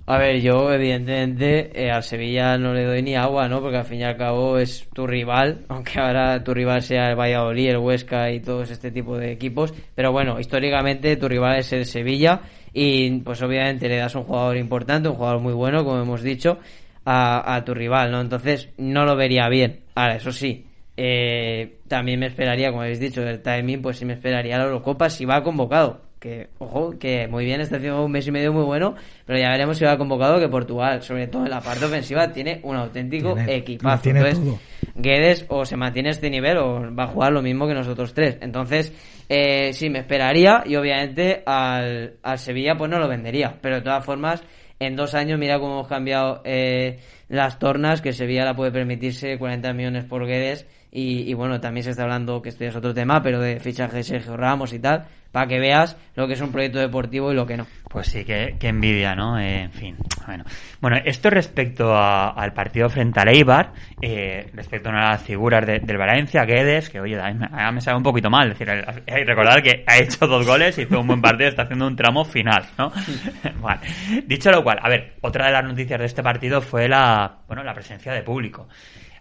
A 0.08 0.20
ver, 0.20 0.40
yo 0.40 0.72
evidentemente 0.72 1.72
eh, 1.74 1.90
al 1.90 2.04
Sevilla 2.04 2.58
no 2.58 2.74
le 2.74 2.84
doy 2.84 3.02
ni 3.02 3.16
agua, 3.16 3.48
¿no? 3.48 3.62
Porque 3.62 3.78
al 3.78 3.86
fin 3.86 4.02
y 4.02 4.04
al 4.04 4.18
cabo 4.18 4.60
es 4.60 4.88
tu 4.94 5.08
rival, 5.08 5.66
aunque 5.70 6.00
ahora 6.00 6.44
tu 6.44 6.54
rival 6.54 6.84
sea 6.84 7.10
el 7.10 7.16
Valladolid, 7.16 7.70
el 7.70 7.78
Huesca 7.78 8.30
y 8.32 8.40
todos 8.40 8.70
este 8.70 8.92
tipo 8.92 9.18
de 9.18 9.32
equipos. 9.32 9.74
Pero 9.96 10.12
bueno, 10.12 10.40
históricamente 10.40 11.16
tu 11.18 11.28
rival 11.28 11.58
es 11.58 11.74
el 11.74 11.86
Sevilla 11.86 12.42
y 12.72 13.20
pues 13.22 13.42
obviamente 13.42 13.88
le 13.88 13.98
das 13.98 14.14
un 14.14 14.24
jugador 14.24 14.58
importante, 14.58 15.10
un 15.10 15.16
jugador 15.16 15.40
muy 15.42 15.54
bueno, 15.54 15.84
como 15.84 16.00
hemos 16.02 16.22
dicho, 16.22 16.60
a, 17.04 17.56
a 17.56 17.66
tu 17.66 17.74
rival, 17.74 18.12
¿no? 18.12 18.22
Entonces 18.22 18.70
no 18.78 19.06
lo 19.06 19.16
vería 19.16 19.50
bien. 19.50 19.80
Ahora, 19.96 20.18
eso 20.18 20.32
sí, 20.32 20.65
eh, 20.98 21.78
también 21.88 22.20
me 22.20 22.28
esperaría, 22.28 22.70
como 22.70 22.82
habéis 22.82 23.00
dicho, 23.00 23.22
del 23.22 23.42
timing, 23.42 23.82
pues 23.82 23.98
sí 23.98 24.06
me 24.06 24.14
esperaría 24.14 24.58
la 24.58 24.66
Eurocopa 24.66 25.10
si 25.10 25.26
va 25.26 25.44
convocado. 25.44 26.04
Que, 26.20 26.48
ojo, 26.58 26.98
que 26.98 27.28
muy 27.28 27.46
bien, 27.46 27.62
está 27.62 27.76
haciendo 27.78 28.04
un 28.04 28.12
mes 28.12 28.26
y 28.26 28.32
medio 28.32 28.52
muy 28.52 28.64
bueno, 28.64 28.96
pero 29.28 29.38
ya 29.38 29.50
veremos 29.52 29.78
si 29.78 29.86
va 29.86 29.96
convocado 29.96 30.40
que 30.40 30.48
Portugal, 30.48 31.04
sobre 31.04 31.28
todo 31.28 31.44
en 31.46 31.52
la 31.52 31.62
parte 31.62 31.86
ofensiva, 31.86 32.32
tiene 32.32 32.62
un 32.64 32.76
auténtico 32.78 33.36
Tiene- 33.36 33.56
equipazo. 33.58 34.02
tiene 34.02 34.20
Entonces, 34.22 34.44
todo. 34.44 34.60
Guedes 34.96 35.46
o 35.50 35.66
se 35.66 35.78
mantiene 35.78 36.10
este 36.10 36.32
nivel 36.32 36.58
o 36.58 36.96
va 36.96 37.04
a 37.04 37.08
jugar 37.08 37.32
lo 37.32 37.44
mismo 37.44 37.68
que 37.68 37.76
nosotros 37.76 38.14
tres. 38.16 38.40
Entonces, 38.42 38.92
eh, 39.30 39.72
sí, 39.74 39.90
me 39.92 40.00
esperaría 40.00 40.64
y 40.66 40.76
obviamente 40.78 41.44
al, 41.46 42.16
al 42.24 42.40
Sevilla 42.40 42.74
pues 42.76 42.90
no 42.90 42.98
lo 42.98 43.08
vendería. 43.08 43.58
Pero 43.62 43.76
de 43.76 43.82
todas 43.82 44.04
formas, 44.04 44.44
en 44.80 44.96
dos 44.96 45.14
años 45.14 45.38
mira 45.38 45.60
cómo 45.60 45.74
hemos 45.74 45.88
cambiado 45.88 46.42
eh, 46.44 46.98
las 47.30 47.60
tornas, 47.60 48.02
que 48.02 48.14
Sevilla 48.14 48.46
la 48.46 48.56
puede 48.56 48.72
permitirse 48.72 49.38
40 49.38 49.74
millones 49.74 50.06
por 50.06 50.26
Guedes 50.26 50.68
y, 50.92 51.30
y 51.30 51.34
bueno, 51.34 51.60
también 51.60 51.84
se 51.84 51.90
está 51.92 52.04
hablando, 52.04 52.42
que 52.42 52.50
esto 52.50 52.64
ya 52.64 52.70
es 52.70 52.76
otro 52.76 52.94
tema, 52.94 53.22
pero 53.22 53.40
de 53.42 53.60
fichaje 53.60 53.98
de 53.98 54.04
Sergio 54.04 54.38
Ramos 54.38 54.72
y 54.74 54.80
tal, 54.80 55.06
para 55.32 55.48
que 55.48 55.60
veas 55.60 55.98
lo 56.16 56.28
que 56.28 56.34
es 56.34 56.42
un 56.42 56.52
proyecto 56.54 56.80
deportivo 56.80 57.32
y 57.34 57.36
lo 57.36 57.46
que 57.46 57.58
no. 57.58 57.68
Pues 57.90 58.08
sí, 58.08 58.24
que, 58.24 58.56
que 58.60 58.70
envidia, 58.70 59.16
¿no? 59.16 59.38
Eh, 59.40 59.64
en 59.64 59.72
fin, 59.72 59.96
bueno. 60.26 60.44
Bueno, 60.82 60.98
esto 61.04 61.30
respecto 61.30 61.94
a- 61.96 62.30
al 62.30 62.54
partido 62.54 62.90
frente 62.90 63.20
al 63.20 63.28
Eibar, 63.30 63.72
eh, 64.02 64.50
respecto 64.54 64.90
a 64.90 64.94
las 64.94 65.22
figuras 65.22 65.66
de- 65.66 65.80
del 65.80 65.98
Valencia, 65.98 66.46
Guedes, 66.46 66.90
que 66.90 67.00
oye, 67.02 67.18
me, 67.34 67.72
me 67.72 67.82
sabe 67.82 67.98
un 67.98 68.04
poquito 68.04 68.30
mal. 68.30 68.52
Es 68.52 68.60
decir, 68.60 68.70
hay 68.70 69.04
que 69.04 69.26
recordar 69.26 69.62
que 69.62 69.84
ha 69.88 69.98
hecho 69.98 70.26
dos 70.28 70.46
goles, 70.46 70.78
hizo 70.78 71.00
un 71.02 71.08
buen 71.08 71.22
partido, 71.22 71.50
está 71.50 71.64
haciendo 71.64 71.88
un 71.88 71.96
tramo 71.98 72.24
final, 72.26 72.64
¿no? 72.78 72.92
vale. 73.62 73.82
Dicho 74.26 74.52
lo 74.52 74.64
cual, 74.64 74.80
a 74.82 74.88
ver, 74.90 75.16
otra 75.22 75.48
de 75.48 75.52
las 75.54 75.64
noticias 75.66 76.00
de 76.00 76.06
este 76.06 76.24
partido 76.24 76.62
fue 76.62 76.88
la, 76.88 77.15
bueno, 77.48 77.64
la 77.64 77.74
presencia 77.74 78.14
de 78.14 78.22
público. 78.22 78.68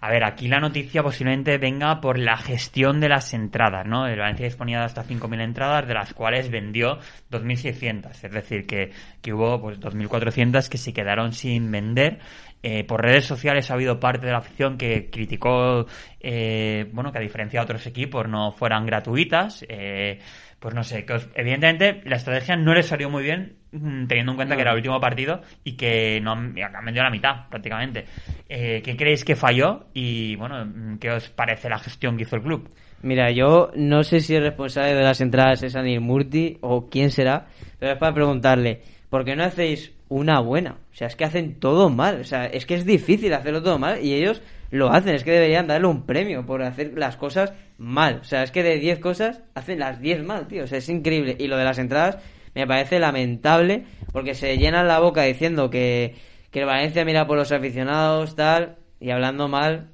A 0.05 0.11
ver, 0.11 0.23
aquí 0.23 0.49
la 0.49 0.61
noticia 0.61 1.03
posiblemente 1.03 1.57
venga 1.57 1.99
por 1.99 2.19
la 2.19 2.37
gestión 2.37 3.01
de 3.01 3.09
las 3.09 3.33
entradas, 3.33 3.87
¿no? 3.87 4.07
El 4.07 4.19
Valencia 4.19 4.45
disponía 4.45 4.81
de 4.81 4.85
hasta 4.85 5.03
5.000 5.03 5.43
entradas, 5.43 5.89
de 5.89 5.95
las 5.95 6.13
cuales 6.13 6.51
vendió 6.51 6.99
2.600. 7.31 8.11
Es 8.11 8.31
decir, 8.31 8.67
que, 8.67 8.93
que 9.23 9.33
hubo 9.33 9.59
pues 9.63 9.81
2.400 9.81 10.69
que 10.69 10.77
se 10.77 10.93
quedaron 10.93 11.33
sin 11.33 11.71
vender. 11.71 12.19
Eh, 12.63 12.85
por 12.85 13.03
redes 13.03 13.25
sociales 13.25 13.71
ha 13.71 13.75
habido 13.75 13.99
parte 13.99 14.27
de 14.27 14.33
la 14.33 14.39
afición 14.39 14.77
que 14.77 15.11
criticó, 15.11 15.87
eh, 16.21 16.89
bueno, 16.93 17.11
que 17.11 17.19
a 17.19 17.23
diferencia 17.23 17.61
de 17.61 17.65
otros 17.65 17.87
equipos 17.87 18.29
no 18.29 18.53
fueran 18.53 18.85
gratuitas. 18.85 19.65
Eh, 19.69 20.19
pues 20.65 20.75
no 20.75 20.83
sé, 20.83 21.05
que 21.05 21.13
os- 21.13 21.29
evidentemente 21.35 22.01
la 22.09 22.17
estrategia 22.17 22.57
no 22.57 22.73
les 22.73 22.87
salió 22.87 23.11
muy 23.11 23.23
bien 23.23 23.57
mm, 23.73 24.07
teniendo 24.07 24.33
en 24.33 24.37
cuenta 24.37 24.57
que 24.57 24.63
era 24.63 24.71
el 24.71 24.79
último 24.79 24.99
partido 24.99 25.43
y 25.63 25.73
que 25.77 26.19
no 26.23 26.33
han, 26.33 26.55
han 26.59 26.85
vendido 26.87 27.05
la 27.05 27.11
mitad 27.11 27.49
prácticamente. 27.51 28.07
Eh, 28.49 28.81
¿Qué 28.83 28.97
creéis 28.97 29.27
que 29.27 29.37
falló? 29.37 29.89
Y 29.93 30.37
bueno, 30.37 30.65
mm, 30.65 30.97
¿qué 30.97 31.11
os 31.11 31.29
parece 31.29 31.69
la 31.69 31.79
gestión 31.79 32.17
que 32.17 32.23
hizo 32.23 32.37
el 32.37 32.43
club? 32.43 32.71
Mira, 33.03 33.31
yo 33.31 33.73
no 33.77 34.03
sé 34.05 34.21
si 34.21 34.35
el 34.37 34.43
responsable 34.45 34.95
de 34.95 35.03
las 35.03 35.21
entradas 35.21 35.63
es 35.63 35.77
Anil 35.77 36.01
Murti 36.01 36.57
o 36.63 36.89
quién 36.89 37.11
será, 37.11 37.45
pero 37.79 37.93
es 37.93 37.99
para 37.99 38.15
preguntarle, 38.15 38.81
¿por 39.11 39.27
qué 39.27 39.37
no 39.37 39.45
hacéis 39.45 39.93
una 40.09 40.41
buena? 40.41 40.79
O 40.91 40.95
sea, 40.95 41.09
es 41.09 41.15
que 41.17 41.25
hacen 41.27 41.61
todo 41.61 41.91
mal, 41.91 42.21
o 42.21 42.25
sea, 42.25 42.47
es 42.47 42.65
que 42.65 42.75
es 42.77 42.87
difícil 42.87 43.35
hacerlo 43.35 43.63
todo 43.63 43.79
mal 43.79 44.03
y 44.03 44.15
ellos 44.15 44.41
lo 44.71 44.91
hacen, 44.91 45.15
es 45.15 45.25
que 45.25 45.33
deberían 45.33 45.67
darle 45.67 45.87
un 45.87 46.07
premio 46.07 46.45
por 46.45 46.63
hacer 46.63 46.93
las 46.97 47.17
cosas 47.17 47.53
mal. 47.79 48.19
O 48.21 48.25
sea, 48.25 48.43
es 48.43 48.51
que 48.51 48.63
de 48.63 48.79
10 48.79 48.99
cosas 48.99 49.43
hacen 49.55 49.79
las 49.79 50.01
10 50.01 50.25
mal, 50.25 50.47
tío, 50.49 50.65
o 50.65 50.67
sea, 50.67 50.79
es 50.79 50.89
increíble. 50.89 51.37
Y 51.39 51.47
lo 51.47 51.57
de 51.57 51.65
las 51.65 51.79
entradas 51.79 52.19
me 52.55 52.67
parece 52.67 52.99
lamentable 52.99 53.85
porque 54.13 54.35
se 54.35 54.57
llenan 54.59 54.89
la 54.89 55.01
boca 55.01 55.23
diciendo 55.23 55.71
que, 55.71 56.15
que 56.51 56.61
el 56.61 56.67
Valencia 56.67 57.05
mira 57.05 57.27
por 57.27 57.37
los 57.37 57.53
aficionados, 57.53 58.37
tal, 58.37 58.77
y 59.01 59.11
hablando 59.11 59.49
mal, 59.49 59.89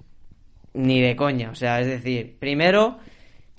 ni 0.74 1.00
de 1.00 1.16
coña. 1.16 1.50
O 1.50 1.54
sea, 1.54 1.80
es 1.80 1.86
decir, 1.86 2.36
primero 2.38 2.98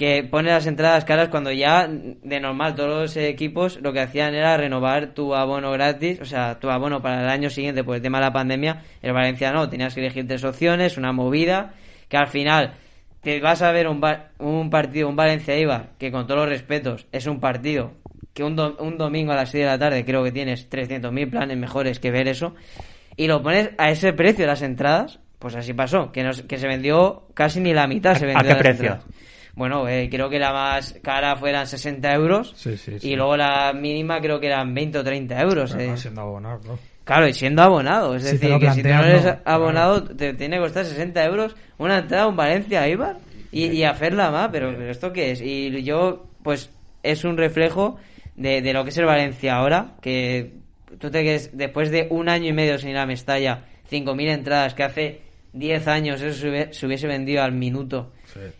que 0.01 0.23
pone 0.23 0.49
las 0.49 0.65
entradas 0.65 1.05
caras 1.05 1.29
cuando 1.29 1.51
ya 1.51 1.87
de 1.87 2.39
normal 2.39 2.73
todos 2.73 2.89
los 2.89 3.17
equipos 3.17 3.79
lo 3.83 3.93
que 3.93 3.99
hacían 3.99 4.33
era 4.33 4.57
renovar 4.57 5.13
tu 5.13 5.35
abono 5.35 5.71
gratis, 5.73 6.19
o 6.19 6.25
sea, 6.25 6.57
tu 6.59 6.71
abono 6.71 7.03
para 7.03 7.21
el 7.21 7.29
año 7.29 7.51
siguiente 7.51 7.83
por 7.83 7.97
el 7.97 8.01
tema 8.01 8.17
de 8.17 8.25
la 8.25 8.33
pandemia. 8.33 8.81
El 9.03 9.13
Valencia 9.13 9.51
no, 9.51 9.69
tenías 9.69 9.93
que 9.93 9.99
elegir 9.99 10.27
tres 10.27 10.43
opciones, 10.43 10.97
una 10.97 11.11
movida, 11.11 11.75
que 12.09 12.17
al 12.17 12.25
final 12.25 12.73
te 13.21 13.39
vas 13.41 13.61
a 13.61 13.71
ver 13.71 13.87
un, 13.87 14.03
un 14.39 14.71
partido, 14.71 15.07
un 15.07 15.15
Valencia-Ibar, 15.15 15.89
que 15.99 16.11
con 16.11 16.25
todos 16.25 16.39
los 16.39 16.49
respetos 16.49 17.05
es 17.11 17.27
un 17.27 17.39
partido 17.39 17.91
que 18.33 18.43
un, 18.43 18.59
un 18.59 18.97
domingo 18.97 19.33
a 19.33 19.35
las 19.35 19.51
6 19.51 19.65
de 19.65 19.69
la 19.69 19.77
tarde 19.77 20.03
creo 20.03 20.23
que 20.23 20.31
tienes 20.31 20.67
300.000 20.67 21.29
planes 21.29 21.57
mejores 21.59 21.99
que 21.99 22.09
ver 22.09 22.27
eso, 22.27 22.55
y 23.17 23.27
lo 23.27 23.43
pones 23.43 23.69
a 23.77 23.91
ese 23.91 24.13
precio 24.13 24.45
de 24.45 24.47
las 24.47 24.63
entradas, 24.63 25.19
pues 25.37 25.53
así 25.55 25.73
pasó, 25.75 26.11
que, 26.11 26.27
que 26.47 26.57
se 26.57 26.67
vendió 26.67 27.27
casi 27.35 27.59
ni 27.59 27.71
la 27.71 27.85
mitad. 27.85 28.15
Se 28.15 28.25
vendió 28.25 28.51
¿A 28.51 28.55
qué 28.55 28.59
precio? 28.59 28.99
Bueno, 29.55 29.87
eh, 29.87 30.07
creo 30.09 30.29
que 30.29 30.39
la 30.39 30.53
más 30.53 30.95
cara 31.01 31.35
fueran 31.35 31.67
60 31.67 32.13
euros 32.13 32.55
y 33.01 33.15
luego 33.15 33.35
la 33.35 33.73
mínima 33.73 34.21
creo 34.21 34.39
que 34.39 34.47
eran 34.47 34.73
20 34.73 34.99
o 34.99 35.03
30 35.03 35.41
euros. 35.41 35.75
Eh. 35.75 35.97
siendo 35.97 36.21
abonado, 36.21 36.79
Claro, 37.03 37.27
y 37.27 37.33
siendo 37.33 37.61
abonado. 37.61 38.15
Es 38.15 38.23
decir, 38.23 38.57
que 38.59 38.71
si 38.71 38.83
tú 38.83 38.89
no 38.89 39.03
eres 39.03 39.25
abonado, 39.43 40.03
te 40.03 40.33
tiene 40.33 40.57
que 40.57 40.63
costar 40.63 40.85
60 40.85 41.25
euros 41.25 41.55
una 41.77 41.99
entrada 41.99 42.23
a 42.23 42.27
un 42.27 42.35
Valencia 42.35 42.87
Ibar 42.87 43.17
y, 43.51 43.65
y 43.65 43.83
hacerla 43.83 44.31
más. 44.31 44.49
Pero, 44.51 44.71
¿esto 44.89 45.11
qué 45.11 45.31
es? 45.31 45.41
Y 45.41 45.83
yo, 45.83 46.27
pues, 46.43 46.69
es 47.03 47.23
un 47.23 47.37
reflejo 47.37 47.97
de, 48.35 48.61
de 48.61 48.73
lo 48.73 48.83
que 48.83 48.91
es 48.91 48.97
el 48.97 49.05
Valencia 49.05 49.55
ahora. 49.55 49.95
Que 50.01 50.53
tú 50.99 51.09
te 51.09 51.23
quedes, 51.23 51.57
después 51.57 51.91
de 51.91 52.07
un 52.09 52.29
año 52.29 52.47
y 52.47 52.53
medio 52.53 52.77
sin 52.77 52.91
ir 52.91 52.97
a 52.97 53.05
Mestalla, 53.05 53.65
5.000 53.91 54.29
entradas, 54.29 54.73
que 54.75 54.83
hace 54.83 55.21
10 55.53 55.87
años 55.87 56.21
eso 56.21 56.47
se 56.71 56.85
hubiese 56.85 57.07
vendido 57.07 57.43
al 57.43 57.51
minuto 57.51 58.11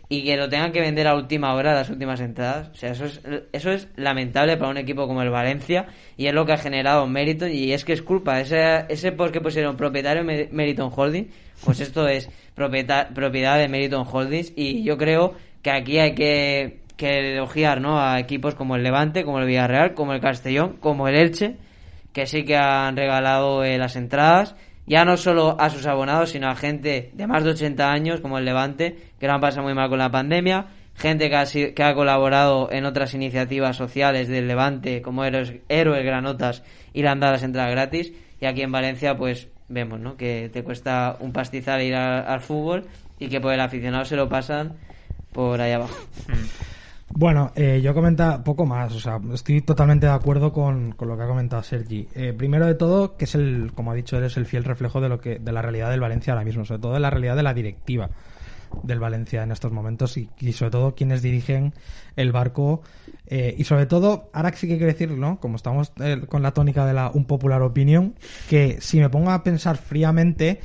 y 0.08 0.24
que 0.24 0.36
lo 0.36 0.48
tengan 0.48 0.72
que 0.72 0.80
vender 0.80 1.06
a 1.06 1.14
última 1.14 1.54
hora 1.54 1.74
las 1.74 1.90
últimas 1.90 2.20
entradas. 2.20 2.68
O 2.70 2.74
sea, 2.74 2.90
eso 2.90 3.06
es, 3.06 3.20
eso 3.52 3.70
es 3.70 3.88
lamentable 3.96 4.56
para 4.56 4.70
un 4.70 4.76
equipo 4.76 5.06
como 5.06 5.22
el 5.22 5.30
Valencia 5.30 5.86
y 6.16 6.26
es 6.26 6.34
lo 6.34 6.44
que 6.46 6.52
ha 6.52 6.58
generado 6.58 7.06
mérito 7.06 7.46
y 7.46 7.72
es 7.72 7.84
que 7.84 7.92
es 7.92 8.02
culpa. 8.02 8.40
Ese, 8.40 8.84
ese 8.88 9.12
post 9.12 9.32
que 9.32 9.40
pusieron 9.40 9.76
propietario 9.76 10.24
Meriton 10.24 10.90
Holding, 10.94 11.28
pues 11.64 11.80
esto 11.80 12.06
es 12.08 12.30
propiedad, 12.54 13.12
propiedad 13.12 13.58
de 13.58 13.68
Meriton 13.68 14.06
Holdings 14.10 14.52
y 14.56 14.82
yo 14.82 14.96
creo 14.98 15.34
que 15.62 15.70
aquí 15.70 15.98
hay 15.98 16.14
que, 16.14 16.78
que 16.96 17.34
elogiar 17.34 17.80
¿no? 17.80 18.00
a 18.00 18.18
equipos 18.18 18.54
como 18.54 18.76
el 18.76 18.82
Levante, 18.82 19.24
como 19.24 19.38
el 19.38 19.46
Villarreal, 19.46 19.94
como 19.94 20.12
el 20.12 20.20
Castellón, 20.20 20.76
como 20.80 21.08
el 21.08 21.14
Elche, 21.14 21.56
que 22.12 22.26
sí 22.26 22.44
que 22.44 22.56
han 22.56 22.96
regalado 22.96 23.64
eh, 23.64 23.78
las 23.78 23.96
entradas 23.96 24.54
ya 24.86 25.04
no 25.04 25.16
solo 25.16 25.56
a 25.58 25.70
sus 25.70 25.86
abonados, 25.86 26.30
sino 26.30 26.48
a 26.48 26.56
gente 26.56 27.10
de 27.14 27.26
más 27.26 27.44
de 27.44 27.50
80 27.50 27.90
años, 27.90 28.20
como 28.20 28.38
el 28.38 28.44
Levante, 28.44 28.96
que 29.18 29.26
lo 29.26 29.34
han 29.34 29.40
pasado 29.40 29.62
muy 29.62 29.74
mal 29.74 29.88
con 29.88 29.98
la 29.98 30.10
pandemia, 30.10 30.66
gente 30.94 31.30
que 31.30 31.36
ha, 31.36 31.44
que 31.46 31.82
ha 31.82 31.94
colaborado 31.94 32.70
en 32.70 32.84
otras 32.84 33.14
iniciativas 33.14 33.76
sociales 33.76 34.28
del 34.28 34.48
Levante, 34.48 35.02
como 35.02 35.24
Héroes, 35.24 35.54
Héroes 35.68 36.04
Granotas, 36.04 36.62
y 36.92 37.02
le 37.02 37.08
han 37.08 37.20
dado 37.20 37.32
las 37.32 37.42
entradas 37.42 37.70
gratis, 37.70 38.12
y 38.40 38.46
aquí 38.46 38.62
en 38.62 38.72
Valencia, 38.72 39.16
pues 39.16 39.48
vemos, 39.68 40.00
¿no? 40.00 40.16
Que 40.16 40.50
te 40.52 40.62
cuesta 40.62 41.16
un 41.20 41.32
pastizal 41.32 41.82
ir 41.82 41.94
al 41.94 42.40
fútbol 42.40 42.86
y 43.18 43.28
que 43.28 43.40
por 43.40 43.52
el 43.52 43.60
aficionado 43.60 44.04
se 44.04 44.16
lo 44.16 44.28
pasan 44.28 44.76
por 45.32 45.60
ahí 45.60 45.72
abajo. 45.72 45.96
Bueno, 47.14 47.52
eh, 47.56 47.80
yo 47.82 47.92
comenta 47.92 48.42
poco 48.42 48.64
más, 48.64 48.94
o 48.94 49.00
sea, 49.00 49.20
estoy 49.34 49.60
totalmente 49.60 50.06
de 50.06 50.12
acuerdo 50.12 50.50
con, 50.50 50.94
lo 50.98 51.16
que 51.16 51.22
ha 51.22 51.26
comentado 51.26 51.62
Sergi. 51.62 52.08
Eh, 52.14 52.32
primero 52.32 52.66
de 52.66 52.74
todo, 52.74 53.16
que 53.18 53.26
es 53.26 53.34
el, 53.34 53.72
como 53.74 53.90
ha 53.90 53.94
dicho 53.94 54.16
él, 54.16 54.24
es 54.24 54.38
el 54.38 54.46
fiel 54.46 54.64
reflejo 54.64 55.00
de 55.02 55.10
lo 55.10 55.20
que, 55.20 55.38
de 55.38 55.52
la 55.52 55.60
realidad 55.60 55.90
del 55.90 56.00
Valencia 56.00 56.32
ahora 56.32 56.44
mismo, 56.44 56.64
sobre 56.64 56.80
todo 56.80 56.94
de 56.94 57.00
la 57.00 57.10
realidad 57.10 57.36
de 57.36 57.42
la 57.42 57.52
directiva 57.52 58.08
del 58.82 58.98
Valencia 58.98 59.42
en 59.42 59.52
estos 59.52 59.70
momentos 59.72 60.16
y, 60.16 60.30
sobre 60.54 60.70
todo 60.70 60.94
quienes 60.94 61.20
dirigen 61.20 61.74
el 62.16 62.32
barco 62.32 62.80
eh, 63.26 63.54
y 63.58 63.64
sobre 63.64 63.84
todo, 63.84 64.30
ahora 64.32 64.50
sí 64.54 64.66
que 64.66 64.78
que 64.78 64.86
decirlo, 64.86 65.16
¿no? 65.16 65.38
Como 65.38 65.56
estamos 65.56 65.92
con 66.30 66.42
la 66.42 66.52
tónica 66.52 66.86
de 66.86 66.94
la 66.94 67.10
un 67.12 67.26
popular 67.26 67.60
opinion, 67.60 68.14
que 68.48 68.78
si 68.80 68.98
me 68.98 69.10
pongo 69.10 69.30
a 69.30 69.42
pensar 69.42 69.76
fríamente, 69.76 70.60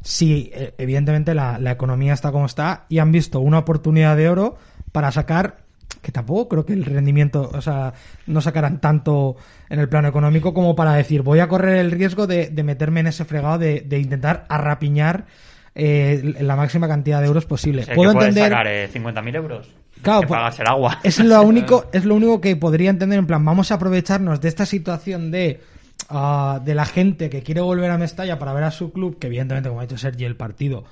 si 0.00 0.50
evidentemente 0.78 1.32
la, 1.32 1.60
la 1.60 1.70
economía 1.70 2.12
está 2.12 2.32
como 2.32 2.46
está 2.46 2.86
y 2.88 2.98
han 2.98 3.12
visto 3.12 3.38
una 3.38 3.60
oportunidad 3.60 4.16
de 4.16 4.28
oro 4.28 4.56
para 4.90 5.12
sacar 5.12 5.62
que 6.02 6.12
tampoco 6.12 6.48
creo 6.48 6.66
que 6.66 6.72
el 6.72 6.84
rendimiento, 6.84 7.48
o 7.52 7.62
sea, 7.62 7.94
no 8.26 8.40
sacarán 8.40 8.80
tanto 8.80 9.36
en 9.70 9.78
el 9.78 9.88
plano 9.88 10.08
económico 10.08 10.52
como 10.52 10.74
para 10.74 10.94
decir, 10.94 11.22
voy 11.22 11.38
a 11.38 11.48
correr 11.48 11.76
el 11.78 11.92
riesgo 11.92 12.26
de, 12.26 12.50
meterme 12.64 13.00
en 13.00 13.06
ese 13.06 13.24
fregado 13.24 13.58
de, 13.58 13.98
intentar 13.98 14.44
arrapiñar 14.48 15.26
eh, 15.74 16.34
la 16.40 16.56
máxima 16.56 16.88
cantidad 16.88 17.20
de 17.20 17.28
euros 17.28 17.46
posible. 17.46 17.86
Puedo 17.94 18.12
entender. 18.12 18.50
sacar 18.50 18.66
eh, 18.66 18.90
50.000 18.92 19.36
euros. 19.36 19.70
Claro, 20.02 20.26
pues, 20.26 20.58
el 20.58 20.66
agua. 20.66 20.98
Es 21.04 21.20
lo 21.20 21.40
único, 21.44 21.86
es 21.92 22.04
lo 22.04 22.16
único 22.16 22.40
que 22.40 22.56
podría 22.56 22.90
entender 22.90 23.18
en 23.18 23.26
plan, 23.26 23.44
vamos 23.44 23.70
a 23.70 23.76
aprovecharnos 23.76 24.40
de 24.40 24.48
esta 24.48 24.66
situación 24.66 25.30
de 25.30 25.60
ah, 26.08 26.60
de 26.64 26.74
la 26.74 26.84
gente 26.84 27.30
que 27.30 27.42
quiere 27.42 27.60
volver 27.60 27.90
a 27.90 27.98
Mestalla 27.98 28.38
para 28.40 28.52
ver 28.52 28.64
a 28.64 28.72
su 28.72 28.92
club, 28.92 29.18
que 29.20 29.28
evidentemente, 29.28 29.68
como 29.68 29.80
ha 29.80 29.84
dicho 29.84 29.96
Sergi, 29.96 30.24
el 30.24 30.36
partido 30.36 30.84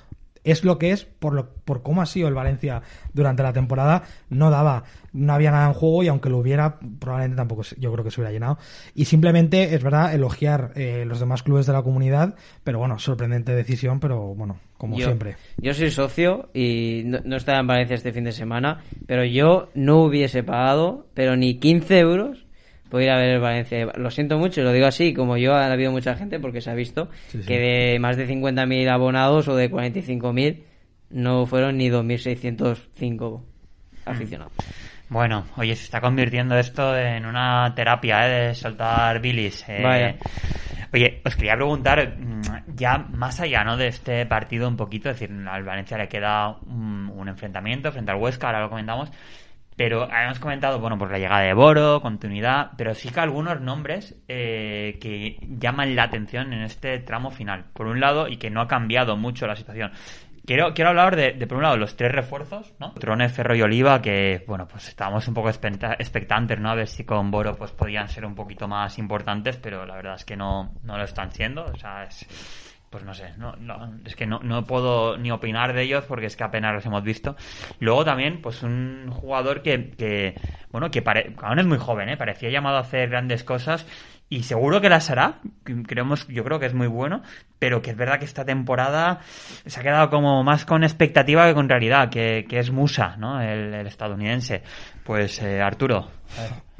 es 0.43 0.63
lo 0.63 0.77
que 0.77 0.91
es 0.91 1.05
por, 1.05 1.33
lo, 1.33 1.49
por 1.49 1.83
cómo 1.83 2.01
ha 2.01 2.05
sido 2.05 2.27
el 2.27 2.33
Valencia 2.33 2.81
durante 3.13 3.43
la 3.43 3.53
temporada. 3.53 4.03
No 4.29 4.49
daba, 4.49 4.83
no 5.13 5.33
había 5.33 5.51
nada 5.51 5.67
en 5.67 5.73
juego 5.73 6.03
y 6.03 6.07
aunque 6.07 6.29
lo 6.29 6.37
hubiera, 6.37 6.79
probablemente 6.99 7.37
tampoco 7.37 7.63
yo 7.77 7.91
creo 7.91 8.03
que 8.03 8.11
se 8.11 8.21
hubiera 8.21 8.31
llenado. 8.31 8.57
Y 8.95 9.05
simplemente, 9.05 9.75
es 9.75 9.83
verdad, 9.83 10.13
elogiar 10.13 10.71
eh, 10.75 11.05
los 11.05 11.19
demás 11.19 11.43
clubes 11.43 11.65
de 11.65 11.73
la 11.73 11.83
comunidad, 11.83 12.35
pero 12.63 12.79
bueno, 12.79 12.99
sorprendente 12.99 13.53
decisión, 13.53 13.99
pero 13.99 14.33
bueno, 14.35 14.59
como 14.77 14.97
siempre. 14.97 15.35
Yo 15.57 15.73
soy 15.73 15.91
socio 15.91 16.49
y 16.53 17.03
no, 17.05 17.19
no 17.23 17.37
estaba 17.37 17.59
en 17.59 17.67
Valencia 17.67 17.95
este 17.95 18.11
fin 18.11 18.23
de 18.23 18.31
semana, 18.31 18.81
pero 19.05 19.23
yo 19.25 19.69
no 19.75 20.03
hubiese 20.03 20.43
pagado, 20.43 21.07
pero 21.13 21.35
ni 21.35 21.59
15 21.59 21.99
euros 21.99 22.45
puedo 22.91 23.05
ir 23.05 23.09
a 23.09 23.17
ver 23.17 23.39
Valencia. 23.39 23.87
Lo 23.95 24.11
siento 24.11 24.37
mucho, 24.37 24.61
lo 24.61 24.73
digo 24.73 24.85
así, 24.85 25.13
como 25.13 25.37
yo, 25.37 25.55
ha 25.55 25.71
habido 25.71 25.91
mucha 25.91 26.15
gente 26.15 26.39
porque 26.39 26.61
se 26.61 26.69
ha 26.69 26.75
visto 26.75 27.09
que 27.47 27.57
de 27.57 27.99
más 27.99 28.17
de 28.17 28.27
50.000 28.27 28.89
abonados 28.89 29.47
o 29.47 29.55
de 29.55 29.71
45.000 29.71 30.63
no 31.09 31.45
fueron 31.45 31.77
ni 31.77 31.89
2.605 31.89 33.41
aficionados. 34.05 34.53
Bueno, 35.07 35.45
oye, 35.57 35.75
se 35.75 35.85
está 35.85 36.01
convirtiendo 36.01 36.57
esto 36.57 36.97
en 36.97 37.25
una 37.25 37.73
terapia 37.75 38.27
¿eh? 38.27 38.47
de 38.47 38.55
soltar 38.55 39.19
bilis. 39.19 39.65
Eh. 39.67 40.17
Oye, 40.93 41.21
os 41.25 41.35
quería 41.35 41.55
preguntar, 41.55 42.17
mm, 42.17 42.75
ya 42.75 42.97
más 42.97 43.39
allá 43.39 43.63
¿no? 43.63 43.77
de 43.77 43.87
este 43.87 44.25
partido 44.25 44.67
un 44.67 44.75
poquito, 44.75 45.09
es 45.09 45.19
decir, 45.19 45.35
al 45.47 45.63
Valencia 45.63 45.97
le 45.97 46.09
queda 46.09 46.57
un, 46.65 47.09
un 47.13 47.27
enfrentamiento 47.29 47.91
frente 47.91 48.11
al 48.11 48.17
Huesca, 48.17 48.47
ahora 48.47 48.61
lo 48.61 48.69
comentamos, 48.69 49.09
pero 49.75 50.03
habíamos 50.03 50.39
comentado, 50.39 50.79
bueno, 50.79 50.97
por 50.97 51.11
la 51.11 51.17
llegada 51.17 51.41
de 51.41 51.53
Boro, 51.53 52.01
continuidad, 52.01 52.71
pero 52.77 52.93
sí 52.93 53.09
que 53.09 53.19
algunos 53.19 53.61
nombres 53.61 54.15
eh, 54.27 54.97
que 55.01 55.37
llaman 55.41 55.95
la 55.95 56.03
atención 56.03 56.53
en 56.53 56.61
este 56.61 56.99
tramo 56.99 57.31
final. 57.31 57.65
Por 57.73 57.87
un 57.87 57.99
lado, 57.99 58.27
y 58.27 58.37
que 58.37 58.49
no 58.49 58.61
ha 58.61 58.67
cambiado 58.67 59.17
mucho 59.17 59.47
la 59.47 59.55
situación. 59.55 59.91
Quiero, 60.45 60.73
quiero 60.73 60.89
hablar 60.89 61.15
de, 61.15 61.33
por 61.47 61.57
un 61.57 61.63
lado, 61.63 61.77
los 61.77 61.95
tres 61.95 62.11
refuerzos, 62.11 62.73
¿no? 62.79 62.93
Trones, 62.93 63.31
Ferro 63.31 63.55
y 63.55 63.61
Oliva, 63.61 64.01
que, 64.01 64.43
bueno, 64.47 64.67
pues 64.67 64.87
estábamos 64.87 65.27
un 65.27 65.35
poco 65.35 65.49
expectantes, 65.49 66.59
¿no? 66.59 66.71
A 66.71 66.75
ver 66.75 66.87
si 66.87 67.03
con 67.05 67.29
Boro, 67.29 67.55
pues 67.55 67.71
podían 67.71 68.09
ser 68.09 68.25
un 68.25 68.33
poquito 68.33 68.67
más 68.67 68.97
importantes, 68.97 69.57
pero 69.57 69.85
la 69.85 69.95
verdad 69.95 70.15
es 70.15 70.25
que 70.25 70.35
no, 70.35 70.73
no 70.83 70.97
lo 70.97 71.03
están 71.03 71.31
siendo. 71.31 71.63
O 71.65 71.75
sea, 71.75 72.03
es 72.03 72.27
pues 72.91 73.05
no 73.05 73.13
sé, 73.13 73.33
no, 73.37 73.55
no, 73.55 73.93
es 74.05 74.17
que 74.17 74.27
no, 74.27 74.39
no 74.43 74.65
puedo 74.65 75.17
ni 75.17 75.31
opinar 75.31 75.73
de 75.73 75.83
ellos 75.83 76.03
porque 76.05 76.25
es 76.25 76.35
que 76.35 76.43
apenas 76.43 76.73
los 76.73 76.85
hemos 76.85 77.03
visto. 77.03 77.37
Luego 77.79 78.03
también, 78.03 78.41
pues 78.41 78.61
un 78.63 79.09
jugador 79.09 79.61
que, 79.61 79.91
que 79.91 80.35
bueno, 80.71 80.91
que 80.91 81.01
pare, 81.01 81.33
aún 81.41 81.57
es 81.59 81.65
muy 81.65 81.77
joven, 81.77 82.09
¿eh? 82.09 82.17
parecía 82.17 82.49
llamado 82.49 82.77
a 82.77 82.81
hacer 82.81 83.09
grandes 83.09 83.45
cosas 83.45 83.87
y 84.27 84.43
seguro 84.43 84.79
que 84.79 84.89
las 84.89 85.09
hará, 85.09 85.39
creemos, 85.87 86.27
yo 86.27 86.45
creo 86.45 86.57
que 86.57 86.65
es 86.65 86.73
muy 86.73 86.87
bueno, 86.87 87.21
pero 87.59 87.81
que 87.81 87.91
es 87.91 87.97
verdad 87.97 88.19
que 88.19 88.25
esta 88.25 88.45
temporada 88.45 89.19
se 89.65 89.79
ha 89.79 89.83
quedado 89.83 90.09
como 90.09 90.41
más 90.43 90.65
con 90.65 90.83
expectativa 90.83 91.47
que 91.47 91.53
con 91.53 91.67
realidad, 91.67 92.09
que, 92.09 92.45
que 92.47 92.59
es 92.59 92.71
Musa, 92.71 93.17
¿no? 93.17 93.41
El, 93.41 93.73
estadounidense. 93.87 94.63
Pues 95.03 95.41
eh, 95.41 95.61
Arturo. 95.61 96.07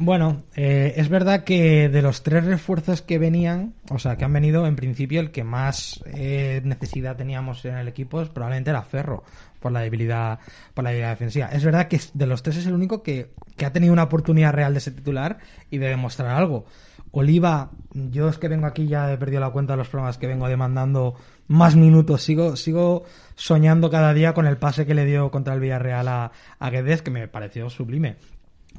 Bueno, 0.03 0.41
eh, 0.55 0.93
es 0.95 1.09
verdad 1.09 1.43
que 1.43 1.87
de 1.87 2.01
los 2.01 2.23
tres 2.23 2.43
refuerzos 2.43 3.03
que 3.03 3.19
venían, 3.19 3.75
o 3.91 3.99
sea, 3.99 4.17
que 4.17 4.25
han 4.25 4.33
venido, 4.33 4.65
en 4.65 4.75
principio 4.75 5.21
el 5.21 5.29
que 5.29 5.43
más 5.43 6.03
eh, 6.07 6.59
necesidad 6.63 7.15
teníamos 7.15 7.63
en 7.65 7.77
el 7.77 7.87
equipo 7.87 8.19
es 8.19 8.29
probablemente 8.29 8.71
era 8.71 8.81
Ferro, 8.81 9.23
por 9.59 9.71
la 9.71 9.81
debilidad, 9.81 10.39
por 10.73 10.85
la 10.85 10.89
debilidad 10.89 11.11
defensiva. 11.11 11.49
Es 11.49 11.63
verdad 11.63 11.87
que 11.87 12.01
de 12.15 12.25
los 12.25 12.41
tres 12.41 12.57
es 12.57 12.65
el 12.65 12.73
único 12.73 13.03
que, 13.03 13.29
que 13.55 13.67
ha 13.67 13.73
tenido 13.73 13.93
una 13.93 14.01
oportunidad 14.01 14.53
real 14.53 14.73
de 14.73 14.79
ser 14.79 14.95
titular 14.95 15.37
y 15.69 15.77
de 15.77 15.89
demostrar 15.89 16.35
algo. 16.35 16.65
Oliva, 17.11 17.69
yo 17.93 18.27
es 18.27 18.39
que 18.39 18.47
vengo 18.47 18.65
aquí, 18.65 18.87
ya 18.87 19.13
he 19.13 19.19
perdido 19.19 19.41
la 19.41 19.51
cuenta 19.51 19.73
de 19.73 19.77
los 19.77 19.89
programas 19.89 20.17
que 20.17 20.25
vengo 20.25 20.47
demandando 20.47 21.13
más 21.47 21.75
minutos. 21.75 22.23
Sigo, 22.23 22.55
sigo 22.55 23.03
soñando 23.35 23.91
cada 23.91 24.15
día 24.15 24.33
con 24.33 24.47
el 24.47 24.57
pase 24.57 24.87
que 24.87 24.95
le 24.95 25.05
dio 25.05 25.29
contra 25.29 25.53
el 25.53 25.59
Villarreal 25.59 26.07
a, 26.07 26.31
a 26.57 26.69
Guedes, 26.71 27.03
que 27.03 27.11
me 27.11 27.27
pareció 27.27 27.69
sublime. 27.69 28.17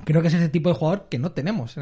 Creo 0.04 0.22
que 0.22 0.28
es 0.28 0.34
ese 0.34 0.48
tipo 0.48 0.68
de 0.68 0.74
jugador 0.74 1.06
que 1.08 1.18
no 1.18 1.32
tenemos 1.32 1.76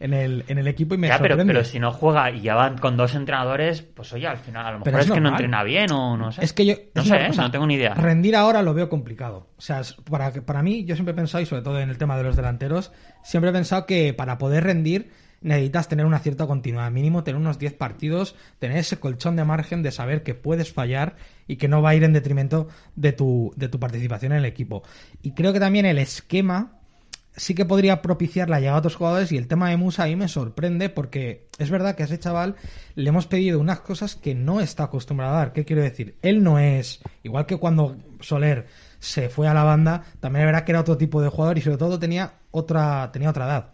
en 0.00 0.12
el, 0.14 0.44
en 0.48 0.58
el 0.58 0.66
equipo 0.68 0.94
y 0.94 0.98
me 0.98 1.08
Ya, 1.08 1.18
pero, 1.18 1.34
sorprende. 1.34 1.52
pero 1.52 1.64
si 1.64 1.78
no 1.78 1.92
juega 1.92 2.30
y 2.30 2.40
ya 2.40 2.54
van 2.54 2.78
con 2.78 2.96
dos 2.96 3.14
entrenadores, 3.14 3.82
pues 3.82 4.12
oye, 4.12 4.26
al 4.26 4.38
final 4.38 4.66
a 4.66 4.72
lo 4.72 4.82
Pero 4.82 4.96
mejor 4.96 5.00
es 5.00 5.06
es, 5.06 5.12
que 5.14 5.20
no 5.20 5.28
entrena 5.30 5.62
bien 5.62 5.90
o 5.92 6.16
no 6.16 6.32
sé. 6.32 6.44
Es 6.44 6.52
que 6.52 6.66
yo. 6.66 6.74
No 6.94 7.04
sé, 7.04 7.16
¿eh? 7.16 7.26
cosa, 7.28 7.42
no 7.42 7.50
tengo 7.50 7.66
ni 7.66 7.74
idea. 7.74 7.94
Rendir 7.94 8.36
ahora 8.36 8.62
lo 8.62 8.74
veo 8.74 8.88
complicado. 8.88 9.48
O 9.56 9.60
sea, 9.60 9.82
para, 10.10 10.32
para 10.32 10.62
mí, 10.62 10.84
yo 10.84 10.94
siempre 10.94 11.12
he 11.12 11.16
pensado, 11.16 11.42
y 11.42 11.46
sobre 11.46 11.62
todo 11.62 11.80
en 11.80 11.90
el 11.90 11.98
tema 11.98 12.16
de 12.16 12.22
los 12.24 12.36
delanteros, 12.36 12.92
siempre 13.22 13.50
he 13.50 13.52
pensado 13.52 13.86
que 13.86 14.12
para 14.14 14.38
poder 14.38 14.64
rendir 14.64 15.10
necesitas 15.42 15.88
tener 15.88 16.04
una 16.04 16.18
cierta 16.18 16.46
continuidad. 16.46 16.90
Mínimo 16.90 17.24
tener 17.24 17.40
unos 17.40 17.58
10 17.58 17.72
partidos, 17.74 18.36
tener 18.58 18.76
ese 18.76 18.98
colchón 19.00 19.36
de 19.36 19.44
margen 19.44 19.82
de 19.82 19.90
saber 19.90 20.22
que 20.22 20.34
puedes 20.34 20.70
fallar 20.72 21.16
y 21.46 21.56
que 21.56 21.66
no 21.66 21.80
va 21.80 21.90
a 21.90 21.94
ir 21.94 22.04
en 22.04 22.12
detrimento 22.12 22.68
de 22.94 23.12
tu, 23.12 23.52
de 23.56 23.68
tu 23.68 23.80
participación 23.80 24.32
en 24.32 24.38
el 24.38 24.44
equipo. 24.44 24.82
Y 25.22 25.32
creo 25.32 25.54
que 25.54 25.60
también 25.60 25.86
el 25.86 25.96
esquema 25.98 26.79
sí 27.36 27.54
que 27.54 27.64
podría 27.64 28.02
propiciar 28.02 28.48
la 28.50 28.58
llegada 28.58 28.76
de 28.76 28.80
otros 28.80 28.96
jugadores 28.96 29.32
y 29.32 29.36
el 29.36 29.48
tema 29.48 29.70
de 29.70 29.76
Musa 29.76 30.04
ahí 30.04 30.16
me 30.16 30.28
sorprende 30.28 30.88
porque 30.88 31.48
es 31.58 31.70
verdad 31.70 31.94
que 31.94 32.02
a 32.02 32.06
ese 32.06 32.18
chaval 32.18 32.56
le 32.94 33.08
hemos 33.08 33.26
pedido 33.26 33.60
unas 33.60 33.80
cosas 33.80 34.14
que 34.16 34.34
no 34.34 34.60
está 34.60 34.84
acostumbrado 34.84 35.34
a 35.34 35.38
dar. 35.38 35.52
¿Qué 35.52 35.64
quiero 35.64 35.82
decir? 35.82 36.16
Él 36.22 36.42
no 36.42 36.58
es, 36.58 37.00
igual 37.22 37.46
que 37.46 37.56
cuando 37.56 37.96
Soler 38.20 38.66
se 38.98 39.28
fue 39.28 39.48
a 39.48 39.54
la 39.54 39.64
banda, 39.64 40.02
también 40.20 40.46
verdad 40.46 40.64
que 40.64 40.72
era 40.72 40.80
otro 40.80 40.96
tipo 40.96 41.22
de 41.22 41.28
jugador 41.28 41.58
y 41.58 41.62
sobre 41.62 41.78
todo 41.78 41.98
tenía 41.98 42.34
otra, 42.50 43.10
tenía 43.12 43.30
otra 43.30 43.46
edad. 43.46 43.70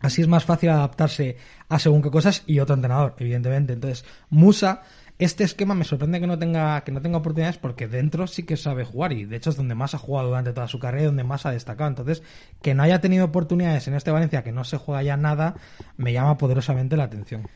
Así 0.00 0.20
es 0.20 0.28
más 0.28 0.44
fácil 0.44 0.70
adaptarse 0.70 1.36
a 1.68 1.78
según 1.78 2.02
qué 2.02 2.10
cosas 2.10 2.42
y 2.46 2.60
otro 2.60 2.74
entrenador, 2.74 3.14
evidentemente. 3.18 3.72
Entonces, 3.72 4.04
Musa, 4.28 4.82
este 5.18 5.44
esquema 5.44 5.74
me 5.74 5.84
sorprende 5.84 6.20
que 6.20 6.26
no 6.26 6.38
tenga, 6.38 6.82
que 6.82 6.92
no 6.92 7.00
tenga 7.00 7.18
oportunidades 7.18 7.56
porque 7.56 7.88
dentro 7.88 8.26
sí 8.26 8.42
que 8.42 8.56
sabe 8.56 8.84
jugar 8.84 9.12
y 9.12 9.24
de 9.24 9.36
hecho 9.36 9.50
es 9.50 9.56
donde 9.56 9.74
más 9.74 9.94
ha 9.94 9.98
jugado 9.98 10.28
durante 10.28 10.52
toda 10.52 10.68
su 10.68 10.78
carrera 10.78 11.04
y 11.04 11.06
donde 11.06 11.24
más 11.24 11.46
ha 11.46 11.50
destacado. 11.50 11.88
Entonces, 11.88 12.22
que 12.60 12.74
no 12.74 12.82
haya 12.82 13.00
tenido 13.00 13.24
oportunidades 13.24 13.88
en 13.88 13.94
este 13.94 14.10
Valencia, 14.10 14.42
que 14.42 14.52
no 14.52 14.64
se 14.64 14.76
juega 14.76 15.02
ya 15.02 15.16
nada, 15.16 15.54
me 15.96 16.12
llama 16.12 16.36
poderosamente 16.36 16.96
la 16.96 17.04
atención. 17.04 17.48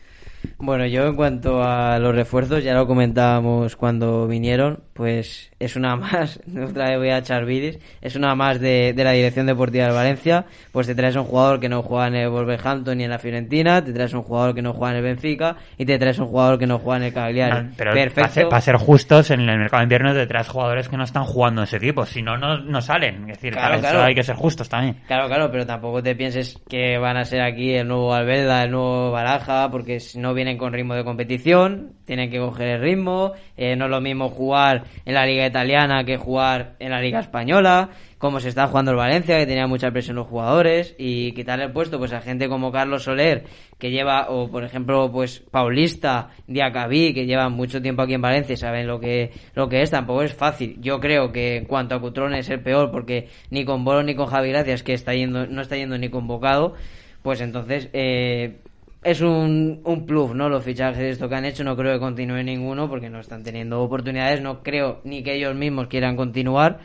Bueno, 0.58 0.86
yo 0.86 1.06
en 1.06 1.16
cuanto 1.16 1.62
a 1.62 1.98
los 1.98 2.14
refuerzos, 2.14 2.64
ya 2.64 2.74
lo 2.74 2.86
comentábamos 2.86 3.76
cuando 3.76 4.26
vinieron, 4.26 4.82
pues 4.94 5.49
es 5.60 5.76
una 5.76 5.94
más, 5.94 6.40
otra 6.68 6.88
vez 6.90 6.98
voy 6.98 7.10
a 7.10 7.18
echar 7.18 7.44
bidis, 7.44 7.78
es 8.00 8.16
una 8.16 8.34
más 8.34 8.58
de, 8.60 8.92
de 8.94 9.04
la 9.04 9.12
Dirección 9.12 9.46
Deportiva 9.46 9.84
del 9.84 9.94
Valencia, 9.94 10.46
pues 10.72 10.86
te 10.86 10.94
traes 10.94 11.14
un 11.14 11.24
jugador 11.24 11.60
que 11.60 11.68
no 11.68 11.82
juega 11.82 12.08
en 12.08 12.14
el 12.16 12.28
Wolverhampton 12.30 12.98
ni 12.98 13.04
en 13.04 13.10
la 13.10 13.18
Fiorentina, 13.18 13.84
te 13.84 13.92
traes 13.92 14.12
un 14.14 14.22
jugador 14.22 14.54
que 14.54 14.62
no 14.62 14.72
juega 14.72 14.92
en 14.92 14.96
el 14.96 15.02
Benfica 15.04 15.56
y 15.78 15.84
te 15.84 15.98
traes 15.98 16.18
un 16.18 16.26
jugador 16.26 16.58
que 16.58 16.66
no 16.66 16.78
juega 16.78 16.96
en 16.96 17.02
el 17.04 17.12
Cagliari. 17.12 17.62
No, 17.66 17.72
pero 17.76 17.92
Perfecto. 17.92 18.20
para 18.20 18.32
ser, 18.32 18.48
para 18.48 18.60
ser 18.62 18.76
justos, 18.76 19.30
en 19.30 19.40
el 19.40 19.58
mercado 19.58 19.80
de 19.80 19.84
invierno 19.84 20.14
te 20.14 20.26
traes 20.26 20.48
jugadores 20.48 20.88
que 20.88 20.96
no 20.96 21.04
están 21.04 21.24
jugando 21.24 21.60
en 21.60 21.64
ese 21.64 21.76
equipo, 21.76 22.06
si 22.06 22.22
no, 22.22 22.38
no, 22.38 22.58
no 22.58 22.80
salen. 22.80 23.28
Es 23.30 23.36
decir, 23.36 23.52
Claro, 23.52 23.68
para 23.68 23.76
eso 23.78 23.90
claro. 23.90 24.06
hay 24.06 24.14
que 24.14 24.22
ser 24.22 24.36
justos 24.36 24.68
también. 24.68 24.96
Claro, 25.06 25.28
claro, 25.28 25.50
pero 25.50 25.66
tampoco 25.66 26.02
te 26.02 26.14
pienses 26.16 26.58
que 26.68 26.96
van 26.98 27.18
a 27.18 27.24
ser 27.24 27.42
aquí 27.42 27.74
el 27.74 27.86
nuevo 27.86 28.14
Albelda, 28.14 28.64
el 28.64 28.70
nuevo 28.70 29.10
Baraja, 29.10 29.70
porque 29.70 30.00
si 30.00 30.18
no 30.18 30.32
vienen 30.32 30.56
con 30.56 30.72
ritmo 30.72 30.94
de 30.94 31.04
competición, 31.04 31.92
tienen 32.06 32.30
que 32.30 32.38
coger 32.38 32.68
el 32.68 32.80
ritmo, 32.80 33.32
eh, 33.56 33.76
no 33.76 33.84
es 33.84 33.90
lo 33.90 34.00
mismo 34.00 34.28
jugar 34.30 34.84
en 35.04 35.14
la 35.14 35.26
liga 35.26 35.49
italiana 35.50 36.04
que 36.04 36.16
jugar 36.16 36.74
en 36.78 36.90
la 36.90 37.00
liga 37.00 37.20
española, 37.20 37.90
como 38.18 38.40
se 38.40 38.48
está 38.48 38.66
jugando 38.66 38.90
el 38.90 38.96
Valencia, 38.96 39.38
que 39.38 39.46
tenía 39.46 39.66
mucha 39.66 39.90
presión 39.90 40.16
los 40.16 40.26
jugadores, 40.26 40.94
y 40.98 41.32
quitarle 41.32 41.66
el 41.66 41.72
puesto 41.72 41.98
pues 41.98 42.12
a 42.12 42.20
gente 42.20 42.48
como 42.48 42.72
Carlos 42.72 43.04
Soler, 43.04 43.44
que 43.78 43.90
lleva, 43.90 44.30
o 44.30 44.50
por 44.50 44.64
ejemplo, 44.64 45.10
pues 45.12 45.40
Paulista, 45.50 46.30
Diacabí, 46.46 47.12
que 47.12 47.26
llevan 47.26 47.52
mucho 47.52 47.82
tiempo 47.82 48.02
aquí 48.02 48.14
en 48.14 48.22
Valencia 48.22 48.54
y 48.54 48.56
saben 48.56 48.86
lo 48.86 48.98
que, 49.00 49.32
lo 49.54 49.68
que 49.68 49.82
es, 49.82 49.90
tampoco 49.90 50.22
es 50.22 50.34
fácil. 50.34 50.76
Yo 50.80 51.00
creo 51.00 51.32
que 51.32 51.58
en 51.58 51.64
cuanto 51.66 51.94
a 51.94 52.00
Cutrone 52.00 52.38
es 52.38 52.48
el 52.50 52.62
peor, 52.62 52.90
porque 52.90 53.28
ni 53.50 53.64
con 53.64 53.84
Bolo 53.84 54.02
ni 54.02 54.14
con 54.14 54.26
Javi 54.26 54.50
Gracias, 54.50 54.82
que 54.82 54.92
está 54.92 55.14
yendo, 55.14 55.46
no 55.46 55.62
está 55.62 55.76
yendo 55.76 55.98
ni 55.98 56.08
convocado, 56.08 56.74
pues 57.22 57.40
entonces, 57.40 57.90
eh, 57.92 58.60
es 59.02 59.20
un, 59.20 59.80
un 59.84 60.06
plus, 60.06 60.34
¿no? 60.34 60.48
Los 60.48 60.64
fichajes 60.64 60.98
de 60.98 61.10
esto 61.10 61.28
que 61.28 61.34
han 61.34 61.44
hecho, 61.44 61.64
no 61.64 61.76
creo 61.76 61.94
que 61.94 62.00
continúe 62.00 62.42
ninguno 62.42 62.88
porque 62.88 63.08
no 63.08 63.20
están 63.20 63.42
teniendo 63.42 63.80
oportunidades, 63.80 64.40
no 64.42 64.62
creo 64.62 65.00
ni 65.04 65.22
que 65.22 65.34
ellos 65.34 65.54
mismos 65.54 65.88
quieran 65.88 66.16
continuar. 66.16 66.80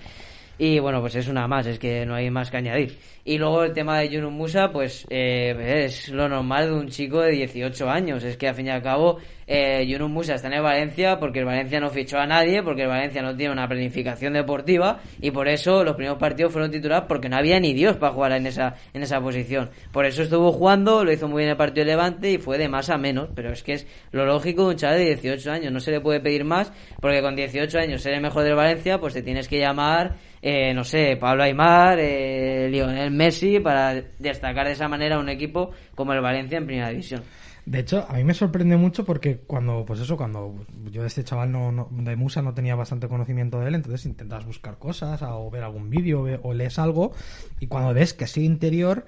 Y 0.57 0.80
bueno, 0.80 1.01
pues 1.01 1.16
es 1.16 1.28
una 1.28 1.47
más, 1.47 1.68
es 1.68 1.80
que 1.80 2.05
no 2.05 2.16
hay 2.16 2.30
más 2.32 2.49
que 2.49 2.57
añadir. 2.57 2.97
Y 3.28 3.40
luego 3.40 3.64
el 3.64 3.74
tema 3.74 3.98
de 3.98 4.10
Yunus 4.10 4.32
Musa, 4.32 4.72
pues 4.72 5.08
eh, 5.10 5.84
es 5.86 6.10
lo 6.10 6.30
normal 6.30 6.68
de 6.68 6.74
un 6.74 6.90
chico 6.90 7.22
de 7.22 7.32
18 7.32 7.90
años. 7.90 8.24
Es 8.24 8.38
que 8.38 8.48
al 8.48 8.54
fin 8.54 8.68
y 8.68 8.70
al 8.70 8.84
cabo, 8.84 9.18
eh, 9.48 9.84
Yunus 9.88 10.12
Musa 10.12 10.36
está 10.36 10.48
en 10.48 10.54
el 10.54 10.62
Valencia 10.62 11.18
porque 11.20 11.40
el 11.40 11.46
Valencia 11.46 11.80
no 11.80 11.90
fichó 11.90 12.20
a 12.20 12.28
nadie, 12.28 12.62
porque 12.62 12.84
el 12.84 12.88
Valencia 12.88 13.24
no 13.24 13.36
tiene 13.36 13.52
una 13.52 13.68
planificación 13.68 14.34
deportiva 14.34 15.00
y 15.20 15.32
por 15.32 15.48
eso 15.48 15.84
los 15.84 15.96
primeros 15.96 16.20
partidos 16.20 16.52
fueron 16.52 16.70
titular 16.70 17.08
porque 17.08 17.28
no 17.28 17.38
había 17.38 17.60
ni 17.60 17.74
Dios 17.74 17.98
para 17.98 18.14
jugar 18.14 18.34
en 18.34 18.46
esa, 18.46 18.76
en 18.94 19.02
esa 19.02 19.20
posición. 19.20 19.72
Por 19.92 20.06
eso 20.06 20.22
estuvo 20.22 20.52
jugando, 20.52 21.04
lo 21.04 21.12
hizo 21.12 21.28
muy 21.28 21.40
bien 21.40 21.50
el 21.50 21.58
partido 21.58 21.84
de 21.84 21.94
Levante 21.94 22.30
y 22.30 22.38
fue 22.38 22.60
de 22.60 22.70
más 22.70 22.92
a 22.92 23.00
menos. 23.00 23.30
Pero 23.34 23.52
es 23.52 23.64
que 23.64 23.74
es 23.74 23.88
lo 24.12 24.28
lógico 24.28 24.66
de 24.66 24.70
un 24.70 24.76
chaval 24.76 25.00
de 25.00 25.06
18 25.16 25.52
años, 25.52 25.72
no 25.72 25.80
se 25.80 25.90
le 25.90 26.00
puede 26.00 26.20
pedir 26.20 26.44
más 26.44 26.72
porque 27.02 27.24
con 27.24 27.36
18 27.36 27.80
años 27.80 28.04
ser 28.04 28.14
el 28.14 28.22
mejor 28.22 28.44
del 28.44 28.54
Valencia, 28.54 29.00
pues 29.00 29.16
te 29.16 29.24
tienes 29.24 29.48
que 29.48 29.58
llamar 29.58 30.14
eh, 30.48 30.76
no 30.76 30.84
sé, 30.84 31.18
Pablo 31.20 31.42
Aymar, 31.42 31.98
eh, 32.00 32.70
Lionel 32.70 33.10
Messi, 33.16 33.59
para 33.59 33.93
destacar 34.20 34.68
de 34.68 34.74
esa 34.74 34.88
manera 34.88 35.20
un 35.20 35.30
equipo 35.30 35.72
como 35.95 36.13
el 36.13 36.22
Valencia 36.22 36.57
en 36.57 36.66
Primera 36.66 36.89
División. 36.89 37.22
De 37.66 37.80
hecho, 37.80 38.05
a 38.07 38.13
mí 38.13 38.24
me 38.24 38.36
sorprende 38.36 38.78
mucho 38.78 39.05
porque 39.05 39.38
cuando, 39.39 39.86
pues 39.86 39.99
eso, 39.99 40.16
cuando 40.16 40.53
yo 40.91 41.01
de 41.01 41.07
este 41.07 41.24
chaval 41.24 41.51
no, 41.51 41.72
no- 41.72 41.89
de 41.91 42.16
Musa 42.16 42.43
no 42.43 42.53
tenía 42.53 42.76
bastante 42.76 43.07
conocimiento 43.07 43.59
de 43.59 43.70
él, 43.70 43.76
entonces 43.76 44.05
intentas 44.05 44.45
buscar 44.45 44.78
cosas 44.78 45.20
o 45.24 45.49
ver 45.49 45.63
algún 45.63 45.89
vídeo 45.89 46.26
o 46.43 46.53
lees 46.53 46.78
algo 46.78 47.13
y 47.59 47.66
cuando 47.66 47.91
ves 47.93 48.13
que 48.13 48.26
así 48.26 48.45
interior, 48.45 49.07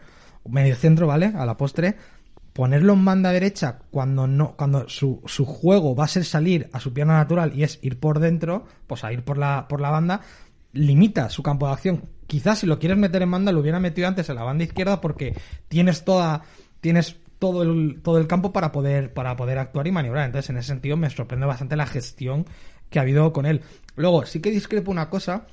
medio 0.50 0.76
centro, 0.76 1.06
¿vale? 1.06 1.28
A 1.36 1.46
la 1.46 1.56
postre, 1.56 1.98
ponerlo 2.54 2.94
en 2.94 3.06
banda 3.06 3.32
derecha 3.32 3.78
cuando 3.92 4.26
no, 4.26 4.56
cuando 4.58 4.90
su, 4.90 5.22
su 5.28 5.46
juego 5.46 5.96
va 5.96 6.06
a 6.06 6.08
ser 6.08 6.26
salir 6.26 6.68
a 6.74 6.80
su 6.80 6.92
pierna 6.94 7.14
natural 7.18 7.52
y 7.56 7.62
es 7.62 7.78
ir 7.84 8.00
por 8.00 8.18
dentro, 8.20 8.66
pues 8.88 9.04
a 9.04 9.14
ir 9.14 9.22
por 9.24 9.38
la, 9.38 9.68
por 9.70 9.82
la 9.82 9.92
banda, 9.92 10.22
limita 10.74 11.30
su 11.30 11.44
campo 11.44 11.68
de 11.68 11.74
acción. 11.74 12.04
Quizás 12.28 12.60
si 12.60 12.68
lo 12.68 12.80
quieres 12.80 12.98
meter 12.98 13.22
en 13.22 13.32
banda 13.32 13.52
lo 13.52 13.62
hubiera 13.62 13.80
metido 13.80 14.08
antes 14.08 14.30
en 14.30 14.36
la 14.36 14.44
banda 14.44 14.64
izquierda 14.64 15.02
porque 15.02 15.34
tienes 15.68 16.04
toda 16.04 16.44
tienes 16.82 17.18
todo 17.40 17.64
el 17.64 18.02
todo 18.02 18.18
el 18.18 18.28
campo 18.28 18.52
para 18.52 18.72
poder 18.72 19.14
para 19.14 19.36
poder 19.36 19.58
actuar 19.58 19.88
y 19.88 19.92
maniobrar. 19.92 20.26
Entonces, 20.26 20.50
en 20.50 20.58
ese 20.58 20.68
sentido 20.68 20.98
me 20.98 21.10
sorprende 21.10 21.46
bastante 21.46 21.76
la 21.76 21.86
gestión 21.86 22.46
que 22.90 23.00
ha 23.00 23.02
habido 23.02 23.34
con 23.34 23.46
él. 23.46 23.62
Luego, 23.96 24.26
sí 24.26 24.40
que 24.42 24.52
discrepo 24.52 24.92
una 24.92 25.10
cosa 25.10 25.48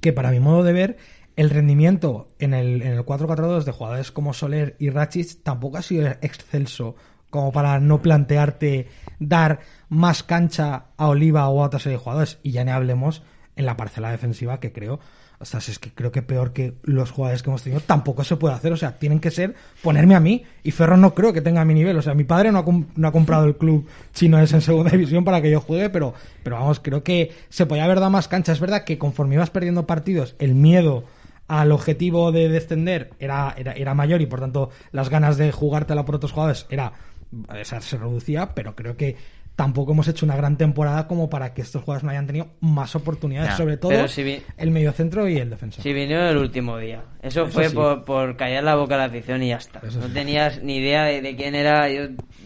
que 0.00 0.12
para 0.12 0.30
mi 0.30 0.40
modo 0.40 0.62
de 0.62 0.72
ver 0.72 0.96
el 1.36 1.50
rendimiento 1.50 2.28
en 2.38 2.54
el, 2.54 2.82
en 2.82 2.92
el 2.92 3.04
4-4-2 3.04 3.64
de 3.64 3.72
jugadores 3.72 4.10
como 4.10 4.32
Soler 4.32 4.74
y 4.78 4.90
Rachis 4.90 5.42
tampoco 5.42 5.76
ha 5.76 5.82
sido 5.82 6.08
excelso 6.22 6.96
como 7.28 7.52
para 7.52 7.78
no 7.80 8.00
plantearte 8.00 8.88
dar 9.18 9.60
más 9.88 10.22
cancha 10.22 10.86
a 10.96 11.08
Oliva 11.08 11.48
o 11.48 11.62
a 11.62 11.66
otra 11.66 11.80
serie 11.80 11.98
de 11.98 12.02
jugadores. 12.02 12.38
Y 12.42 12.52
ya 12.52 12.64
ni 12.64 12.70
hablemos 12.70 13.22
en 13.56 13.66
la 13.66 13.76
parcela 13.76 14.10
defensiva 14.10 14.60
que 14.60 14.72
creo, 14.72 15.00
o 15.38 15.44
sea, 15.44 15.60
si 15.60 15.70
es 15.70 15.78
que 15.78 15.90
creo 15.90 16.10
que 16.10 16.22
peor 16.22 16.52
que 16.52 16.74
los 16.82 17.10
jugadores 17.10 17.42
que 17.42 17.50
hemos 17.50 17.62
tenido 17.62 17.80
tampoco 17.80 18.24
se 18.24 18.36
puede 18.36 18.54
hacer. 18.54 18.72
O 18.72 18.76
sea, 18.76 18.98
tienen 18.98 19.20
que 19.20 19.30
ser 19.30 19.54
ponerme 19.82 20.14
a 20.14 20.20
mí. 20.20 20.44
Y 20.62 20.70
Ferro 20.70 20.96
no 20.96 21.14
creo 21.14 21.32
que 21.32 21.42
tenga 21.42 21.64
mi 21.64 21.74
nivel. 21.74 21.96
O 21.98 22.02
sea, 22.02 22.14
mi 22.14 22.24
padre 22.24 22.52
no 22.52 22.58
ha, 22.60 22.64
no 22.96 23.08
ha 23.08 23.12
comprado 23.12 23.44
el 23.44 23.56
club 23.56 23.86
chino 24.14 24.38
ese 24.38 24.56
en 24.56 24.62
segunda 24.62 24.90
división 24.90 25.24
para 25.24 25.42
que 25.42 25.50
yo 25.50 25.60
juegue, 25.60 25.90
pero, 25.90 26.14
pero 26.42 26.56
vamos, 26.56 26.80
creo 26.80 27.02
que 27.02 27.32
se 27.50 27.66
podía 27.66 27.84
haber 27.84 28.00
dado 28.00 28.10
más 28.10 28.28
cancha. 28.28 28.52
Es 28.52 28.60
verdad 28.60 28.84
que 28.84 28.96
conforme 28.96 29.34
ibas 29.34 29.50
perdiendo 29.50 29.86
partidos, 29.86 30.36
el 30.38 30.54
miedo 30.54 31.04
al 31.48 31.70
objetivo 31.70 32.32
de 32.32 32.48
descender 32.48 33.10
era, 33.18 33.54
era, 33.56 33.72
era 33.72 33.94
mayor 33.94 34.20
y 34.20 34.26
por 34.26 34.40
tanto 34.40 34.70
las 34.90 35.10
ganas 35.10 35.36
de 35.36 35.52
jugártela 35.52 36.04
por 36.04 36.16
otros 36.16 36.32
jugadores 36.32 36.66
era 36.70 36.92
o 37.32 37.64
sea, 37.64 37.80
se 37.80 37.96
reducía, 37.96 38.54
pero 38.54 38.74
creo 38.74 38.96
que 38.96 39.16
tampoco 39.56 39.92
hemos 39.92 40.06
hecho 40.08 40.24
una 40.26 40.36
gran 40.36 40.56
temporada 40.56 41.06
como 41.08 41.28
para 41.30 41.54
que 41.54 41.62
estos 41.62 41.82
jugadores 41.82 42.04
no 42.04 42.10
hayan 42.10 42.26
tenido 42.26 42.48
más 42.60 42.94
oportunidades, 42.94 43.50
Ya, 43.50 43.56
sobre 43.56 43.76
todo 43.78 44.06
si 44.06 44.22
vi- 44.22 44.42
el 44.58 44.70
mediocentro 44.70 45.26
y 45.28 45.38
el 45.38 45.50
defensor. 45.50 45.82
Si 45.82 45.92
vinieron 45.92 46.26
el 46.26 46.36
último 46.36 46.76
día. 46.78 47.02
Eso, 47.22 47.42
Eso 47.44 47.50
fue 47.52 47.68
sí. 47.70 47.74
por, 47.74 48.04
por 48.04 48.36
callar 48.36 48.62
la 48.62 48.76
boca 48.76 48.94
a 48.94 48.98
la 48.98 49.04
afición 49.06 49.42
y 49.42 49.48
ya 49.48 49.56
está. 49.56 49.80
Eso 49.84 49.98
no 49.98 50.06
sí. 50.06 50.12
tenías 50.12 50.62
ni 50.62 50.76
idea 50.76 51.04
de, 51.04 51.20
de 51.22 51.34
quién 51.34 51.54
era. 51.56 51.88
Yo 51.88 52.02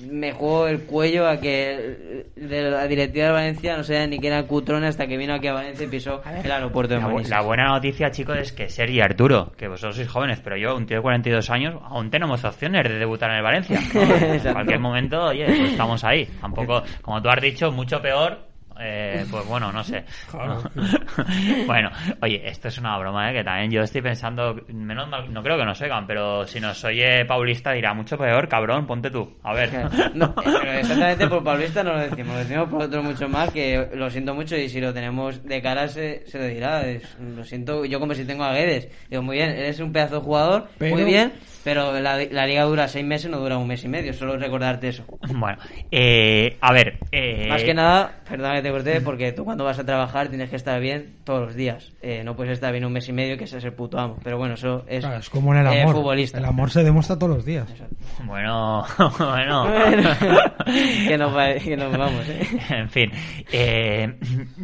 me 0.09 0.33
juego 0.33 0.69
el 0.69 0.81
cuello 0.85 1.29
a 1.29 1.39
que 1.39 2.27
de 2.37 2.63
la 2.71 2.87
directiva 2.87 3.27
de 3.27 3.33
Valencia 3.33 3.77
no 3.77 3.85
sabía 3.85 4.07
ni 4.07 4.19
quién 4.19 4.33
era 4.33 4.47
Cutrone 4.47 4.87
hasta 4.87 5.07
que 5.07 5.17
vino 5.19 5.35
aquí 5.35 5.49
a 5.49 5.53
Valencia 5.53 5.85
y 5.85 5.89
pisó 5.91 6.23
el 6.45 6.51
aeropuerto 6.51 6.95
de 6.95 7.01
Manises. 7.01 7.29
la 7.29 7.43
buena 7.43 7.65
noticia, 7.69 8.11
chicos, 8.11 8.39
es 8.39 8.53
que 8.53 8.69
Sergi 8.71 9.01
Arturo, 9.01 9.53
que 9.57 9.69
vosotros 9.69 9.97
sois 9.97 10.09
jóvenes, 10.09 10.41
pero 10.43 10.57
yo, 10.57 10.75
un 10.77 10.87
tío 10.87 10.97
de 10.99 11.03
42 11.03 11.51
años, 11.51 11.75
aún 11.85 12.09
tenemos 12.11 12.43
opciones 12.45 12.85
de 12.89 12.99
debutar 12.99 13.31
en 13.33 13.37
el 13.37 13.43
Valencia. 13.43 13.81
¿no? 13.93 14.01
en 14.49 14.53
cualquier 14.55 14.79
momento, 14.81 15.25
oye, 15.25 15.45
pues 15.45 15.73
estamos 15.73 16.03
ahí. 16.05 16.27
Tampoco, 16.41 16.83
como 17.03 17.23
tú 17.23 17.29
has 17.29 17.41
dicho, 17.41 17.73
mucho 17.73 18.01
peor. 18.03 18.50
Eh, 18.81 19.25
pues 19.31 19.47
bueno, 19.47 19.71
no 19.73 19.85
sé. 19.85 20.05
bueno, 21.67 21.91
oye, 22.23 22.41
esto 22.49 22.69
es 22.69 22.79
una 22.79 22.97
broma, 22.99 23.31
¿eh? 23.31 23.35
Que 23.35 23.45
también 23.45 23.71
yo 23.71 23.83
estoy 23.83 24.03
pensando, 24.03 24.57
menos 24.69 25.09
mal, 25.09 25.33
no 25.33 25.43
creo 25.43 25.57
que 25.59 25.65
nos 25.65 25.81
oigan, 25.81 26.07
pero 26.07 26.47
si 26.47 26.61
nos 26.61 26.83
oye 26.85 27.25
Paulista 27.25 27.73
dirá 27.73 27.95
mucho 27.95 28.17
peor, 28.17 28.49
cabrón, 28.49 28.87
ponte 28.87 29.11
tú. 29.11 29.37
A 29.43 29.53
ver. 29.55 29.71
No, 30.15 30.35
pero 30.35 30.73
exactamente 30.73 31.27
por 31.27 31.45
Paulista 31.45 31.83
no 31.83 31.93
lo 31.95 32.01
decimos, 32.01 32.35
lo 32.35 32.39
decimos 32.41 32.69
por 32.69 32.83
otro 32.83 33.03
mucho 33.03 33.29
más, 33.29 33.51
que 33.53 33.89
lo 33.95 34.11
siento 34.11 34.35
mucho 34.35 34.57
y 34.57 34.69
si 34.69 34.81
lo 34.81 34.93
tenemos 34.93 35.43
de 35.45 35.61
cara 35.63 35.89
se, 35.89 36.25
se 36.27 36.39
lo 36.39 36.45
dirá. 36.47 36.81
Es- 36.87 37.17
lo 37.21 37.45
siento, 37.45 37.85
yo 37.85 38.01
como 38.01 38.15
si 38.15 38.25
tengo 38.25 38.45
a 38.45 38.53
Guedes. 38.53 38.89
Digo, 39.09 39.23
muy 39.23 39.37
bien, 39.37 39.51
eres 39.51 39.81
un 39.81 39.93
pedazo 39.93 40.17
de 40.17 40.21
jugador, 40.23 40.69
Pero- 40.79 40.95
muy 40.95 41.05
bien, 41.05 41.33
pero 41.65 41.99
la, 42.01 42.17
la 42.31 42.47
liga 42.47 42.65
dura 42.65 42.89
seis 42.89 43.05
meses, 43.05 43.31
no 43.31 43.39
dura 43.39 43.57
un 43.59 43.67
mes 43.69 43.85
y 43.85 43.89
medio, 43.89 44.13
solo 44.13 44.37
recordarte 44.37 44.89
eso. 44.89 45.05
Bueno, 45.29 45.59
eh, 45.91 46.57
a 46.61 46.73
ver. 46.73 46.99
eh, 47.13 47.47
Más 47.49 47.63
que 47.63 47.75
nada, 47.75 48.13
perdona 48.29 48.55
que 48.57 48.63
te 48.63 48.70
corté, 48.71 49.01
porque 49.01 49.33
tú 49.33 49.45
cuando 49.45 49.65
vas 49.65 49.79
a 49.79 49.85
trabajar 49.85 50.29
tienes 50.29 50.51
que 50.51 50.57
estar 50.57 50.81
bien 50.81 51.17
todos 51.25 51.41
los 51.43 51.55
días. 51.55 51.93
Eh, 52.03 52.23
no 52.25 52.37
puedes 52.37 52.53
estar 52.53 52.73
bien 52.73 52.85
un 52.85 52.93
mes 52.93 53.09
y 53.09 53.13
medio 53.13 53.37
que 53.37 53.47
seas 53.47 53.65
el 53.65 53.73
puto 53.73 53.99
amo. 53.99 54.19
Pero 54.23 54.39
bueno, 54.39 54.55
eso 54.55 54.85
es, 54.89 55.01
Claro, 55.05 55.19
es 55.19 55.31
como 55.31 55.55
en 55.55 55.61
el 55.61 55.67
eh, 55.73 55.83
amor. 55.83 55.95
futbolista. 55.97 56.39
El 56.39 56.45
amor 56.45 56.71
se 56.71 56.83
demuestra 56.85 57.19
todos 57.19 57.37
los 57.37 57.45
días. 57.45 57.67
Bueno, 58.25 58.85
bueno. 59.19 59.65
Bueno, 59.71 60.11
que, 61.09 61.17
nos 61.19 61.35
va- 61.37 61.55
que 61.55 61.77
nos 61.77 61.97
vamos, 61.97 62.29
¿eh? 62.29 62.47
en 62.71 62.91
fin, 62.91 63.11
eh, 63.51 64.15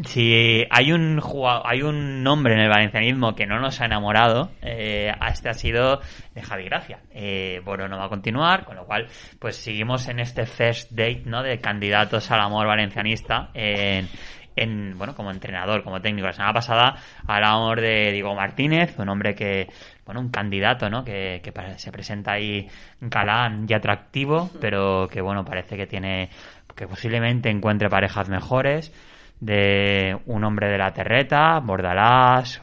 si 0.05 0.65
hay 0.71 0.93
un 0.93 1.21
jugado- 1.21 1.67
hay 1.67 1.83
un 1.83 2.23
nombre 2.23 2.55
en 2.55 2.61
el 2.61 2.69
valencianismo 2.69 3.35
que 3.35 3.47
no 3.47 3.59
nos 3.59 3.81
ha 3.81 3.87
enamorado, 3.87 4.51
eh, 4.63 5.11
este 5.33 5.49
ha 5.49 5.55
sido 5.55 6.01
de 6.35 6.43
Javi 6.43 6.65
Gracia. 6.65 6.99
Eh, 7.13 7.61
bueno, 7.65 7.89
no 7.89 7.99
va 7.99 8.07
a 8.07 8.09
continuar, 8.09 8.65
con 8.65 8.77
lo 8.77 8.85
cual, 8.85 9.07
pues 9.39 9.57
seguimos 9.57 10.07
en 10.09 10.21
este 10.21 10.45
first 10.47 10.91
date, 10.93 11.23
¿no? 11.25 11.43
De 11.43 11.59
candidatos 11.59 12.31
al 12.31 12.41
amor 12.41 12.67
valencianista 12.67 13.51
en, 13.97 14.09
en, 14.57 14.99
bueno, 14.99 15.15
como 15.15 15.31
entrenador, 15.31 15.83
como 15.83 16.01
técnico. 16.01 16.27
La 16.27 16.33
semana 16.33 16.53
pasada 16.53 16.97
hablábamos 17.27 17.77
de 17.77 18.13
Diego 18.13 18.35
Martínez, 18.35 18.99
un 18.99 19.09
hombre 19.09 19.35
que, 19.35 19.69
bueno, 20.05 20.21
un 20.21 20.31
candidato, 20.31 20.89
¿no? 20.89 21.05
Que, 21.05 21.41
que 21.43 21.53
se 21.77 21.93
presenta 21.93 22.33
ahí 22.33 22.69
galán 23.01 23.67
y 23.69 23.75
atractivo, 23.75 24.51
pero 24.61 25.09
que, 25.09 25.21
bueno, 25.21 25.45
parece 25.45 25.77
que 25.77 25.87
tiene, 25.87 26.31
que 26.75 26.87
posiblemente 26.87 27.51
encuentre 27.51 27.89
parejas 27.89 28.29
mejores 28.29 28.93
de 29.41 30.17
un 30.27 30.45
hombre 30.45 30.69
de 30.69 30.79
la 30.79 30.93
terreta, 30.93 31.61
Bordalás, 31.61 32.63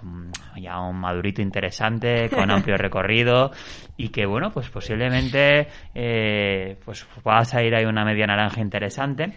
ya 0.55 0.79
un 0.79 0.99
madurito 0.99 1.41
interesante, 1.41 2.29
con 2.29 2.49
amplio 2.51 2.77
recorrido 2.77 3.51
y 3.95 4.09
que 4.09 4.25
bueno, 4.25 4.51
pues 4.51 4.69
posiblemente 4.69 5.67
eh, 5.93 6.77
pues 6.83 7.05
va 7.27 7.39
a 7.39 7.45
salir 7.45 7.75
ahí 7.75 7.85
una 7.85 8.03
media 8.03 8.25
naranja 8.25 8.61
interesante, 8.61 9.33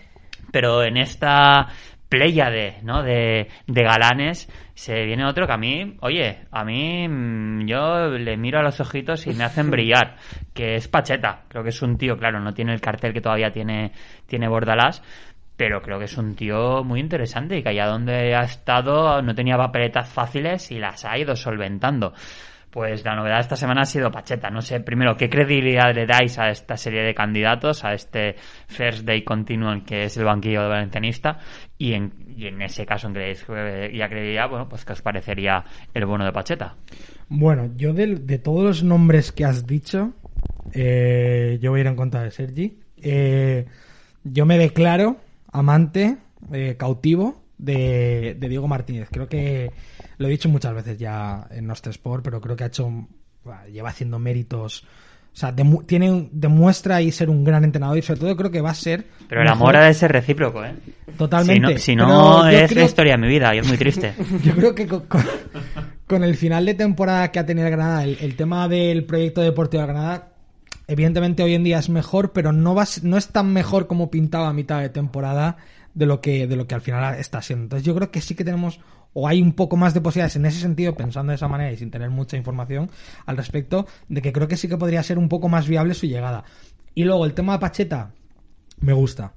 pero 0.56 0.82
en 0.82 0.96
esta 0.96 1.66
pléyade 2.08 2.78
¿no? 2.82 3.02
de, 3.02 3.46
de 3.66 3.82
galanes 3.82 4.48
se 4.72 5.04
viene 5.04 5.26
otro 5.26 5.46
que 5.46 5.52
a 5.52 5.58
mí, 5.58 5.98
oye, 6.00 6.46
a 6.50 6.64
mí 6.64 7.06
mm, 7.06 7.66
yo 7.66 8.08
le 8.08 8.38
miro 8.38 8.60
a 8.60 8.62
los 8.62 8.80
ojitos 8.80 9.26
y 9.26 9.34
me 9.34 9.44
hacen 9.44 9.70
brillar, 9.70 10.16
que 10.54 10.76
es 10.76 10.88
Pacheta, 10.88 11.42
creo 11.48 11.62
que 11.62 11.68
es 11.68 11.82
un 11.82 11.98
tío, 11.98 12.16
claro, 12.16 12.40
no 12.40 12.54
tiene 12.54 12.72
el 12.72 12.80
cartel 12.80 13.12
que 13.12 13.20
todavía 13.20 13.50
tiene, 13.50 13.92
tiene 14.24 14.48
Bordalás, 14.48 15.02
pero 15.58 15.82
creo 15.82 15.98
que 15.98 16.06
es 16.06 16.16
un 16.16 16.34
tío 16.34 16.82
muy 16.82 17.00
interesante 17.00 17.58
y 17.58 17.62
que 17.62 17.68
allá 17.68 17.88
donde 17.88 18.34
ha 18.34 18.44
estado 18.44 19.20
no 19.20 19.34
tenía 19.34 19.58
papeletas 19.58 20.08
fáciles 20.08 20.70
y 20.70 20.78
las 20.78 21.04
ha 21.04 21.18
ido 21.18 21.36
solventando. 21.36 22.14
Pues 22.76 23.06
la 23.06 23.16
novedad 23.16 23.36
de 23.36 23.40
esta 23.40 23.56
semana 23.56 23.80
ha 23.80 23.86
sido 23.86 24.10
Pacheta. 24.10 24.50
No 24.50 24.60
sé, 24.60 24.80
primero, 24.80 25.16
¿qué 25.16 25.30
credibilidad 25.30 25.94
le 25.94 26.04
dais 26.04 26.38
a 26.38 26.50
esta 26.50 26.76
serie 26.76 27.04
de 27.04 27.14
candidatos, 27.14 27.82
a 27.84 27.94
este 27.94 28.36
First 28.66 29.06
Day 29.06 29.24
Continuum 29.24 29.82
que 29.82 30.04
es 30.04 30.18
el 30.18 30.26
banquillo 30.26 30.60
de 30.60 30.68
valencianista? 30.68 31.38
Y 31.78 31.94
en, 31.94 32.12
y 32.36 32.48
en 32.48 32.60
ese 32.60 32.84
caso 32.84 33.06
en 33.06 33.14
dais 33.14 33.46
ya 33.46 34.08
credibilidad, 34.10 34.50
bueno, 34.50 34.68
pues 34.68 34.84
¿qué 34.84 34.92
os 34.92 35.00
parecería 35.00 35.64
el 35.94 36.04
bono 36.04 36.26
de 36.26 36.32
Pacheta? 36.32 36.74
Bueno, 37.30 37.70
yo 37.78 37.94
de, 37.94 38.16
de 38.16 38.38
todos 38.38 38.62
los 38.62 38.82
nombres 38.84 39.32
que 39.32 39.46
has 39.46 39.66
dicho, 39.66 40.12
eh, 40.74 41.58
yo 41.62 41.70
voy 41.70 41.80
a 41.80 41.80
ir 41.80 41.86
en 41.86 41.96
contra 41.96 42.24
de 42.24 42.30
Sergi. 42.30 42.78
Eh, 43.00 43.64
yo 44.22 44.44
me 44.44 44.58
declaro 44.58 45.16
amante, 45.50 46.18
eh, 46.52 46.76
cautivo 46.76 47.42
de 47.56 48.36
Diego 48.38 48.68
Martínez. 48.68 49.08
Creo 49.10 49.28
que 49.28 49.70
lo 50.18 50.26
he 50.28 50.30
dicho 50.30 50.48
muchas 50.48 50.74
veces 50.74 50.98
ya 50.98 51.46
en 51.50 51.66
nuestro 51.66 51.90
Sport, 51.90 52.24
pero 52.24 52.40
creo 52.40 52.56
que 52.56 52.64
ha 52.64 52.68
hecho, 52.68 52.90
lleva 53.72 53.90
haciendo 53.90 54.18
méritos. 54.18 54.84
O 55.34 55.38
sea, 55.38 55.54
demu- 55.54 55.84
tiene, 55.84 56.30
demuestra 56.32 56.96
ahí 56.96 57.12
ser 57.12 57.28
un 57.28 57.44
gran 57.44 57.62
entrenador 57.62 57.98
y 57.98 58.02
sobre 58.02 58.20
todo 58.20 58.36
creo 58.36 58.50
que 58.50 58.62
va 58.62 58.70
a 58.70 58.74
ser. 58.74 59.04
Pero 59.28 59.42
el 59.42 59.48
amor 59.48 59.76
ha 59.76 59.84
de 59.84 59.92
ser 59.92 60.10
recíproco, 60.10 60.64
¿eh? 60.64 60.74
Totalmente. 61.18 61.78
Si 61.78 61.94
no, 61.94 62.48
si 62.48 62.54
es 62.56 62.74
la 62.74 62.84
historia 62.84 63.12
de 63.12 63.18
mi 63.18 63.28
vida 63.28 63.54
y 63.54 63.58
es 63.58 63.68
muy 63.68 63.76
triste. 63.76 64.14
yo 64.42 64.54
creo 64.54 64.74
que 64.74 64.86
con, 64.86 65.00
con- 65.02 65.24
con 66.06 66.24
el 66.24 66.36
final 66.36 66.64
de 66.64 66.72
temporada 66.74 67.30
que 67.32 67.38
ha 67.38 67.44
tenido 67.44 67.66
el 67.66 67.72
Granada, 67.72 68.04
el, 68.04 68.16
el 68.20 68.34
tema 68.36 68.66
del 68.68 69.04
proyecto 69.04 69.42
deportivo 69.42 69.82
de 69.82 69.88
Granada, 69.88 70.28
evidentemente 70.86 71.42
hoy 71.42 71.54
en 71.54 71.64
día 71.64 71.80
es 71.80 71.88
mejor, 71.90 72.32
pero 72.32 72.52
no 72.52 72.74
va 72.74 72.84
no 73.02 73.16
es 73.18 73.28
tan 73.28 73.52
mejor 73.52 73.86
como 73.88 74.10
pintaba 74.10 74.48
a 74.48 74.52
mitad 74.54 74.80
de 74.80 74.88
temporada 74.88 75.56
de 75.96 76.06
lo 76.06 76.20
que 76.20 76.46
de 76.46 76.56
lo 76.56 76.66
que 76.68 76.74
al 76.74 76.82
final 76.82 77.18
está 77.18 77.42
siendo. 77.42 77.64
Entonces 77.64 77.84
yo 77.84 77.94
creo 77.94 78.10
que 78.10 78.20
sí 78.20 78.34
que 78.34 78.44
tenemos 78.44 78.80
o 79.14 79.26
hay 79.26 79.40
un 79.40 79.54
poco 79.54 79.76
más 79.78 79.94
de 79.94 80.02
posibilidades 80.02 80.36
en 80.36 80.44
ese 80.44 80.60
sentido, 80.60 80.94
pensando 80.94 81.30
de 81.30 81.36
esa 81.36 81.48
manera 81.48 81.72
y 81.72 81.76
sin 81.78 81.90
tener 81.90 82.10
mucha 82.10 82.36
información 82.36 82.90
al 83.24 83.38
respecto, 83.38 83.86
de 84.08 84.20
que 84.20 84.30
creo 84.30 84.46
que 84.46 84.58
sí 84.58 84.68
que 84.68 84.76
podría 84.76 85.02
ser 85.02 85.18
un 85.18 85.30
poco 85.30 85.48
más 85.48 85.66
viable 85.66 85.94
su 85.94 86.06
llegada. 86.06 86.44
Y 86.94 87.04
luego 87.04 87.24
el 87.24 87.32
tema 87.32 87.54
de 87.54 87.58
Pacheta, 87.60 88.12
me 88.78 88.92
gusta. 88.92 89.32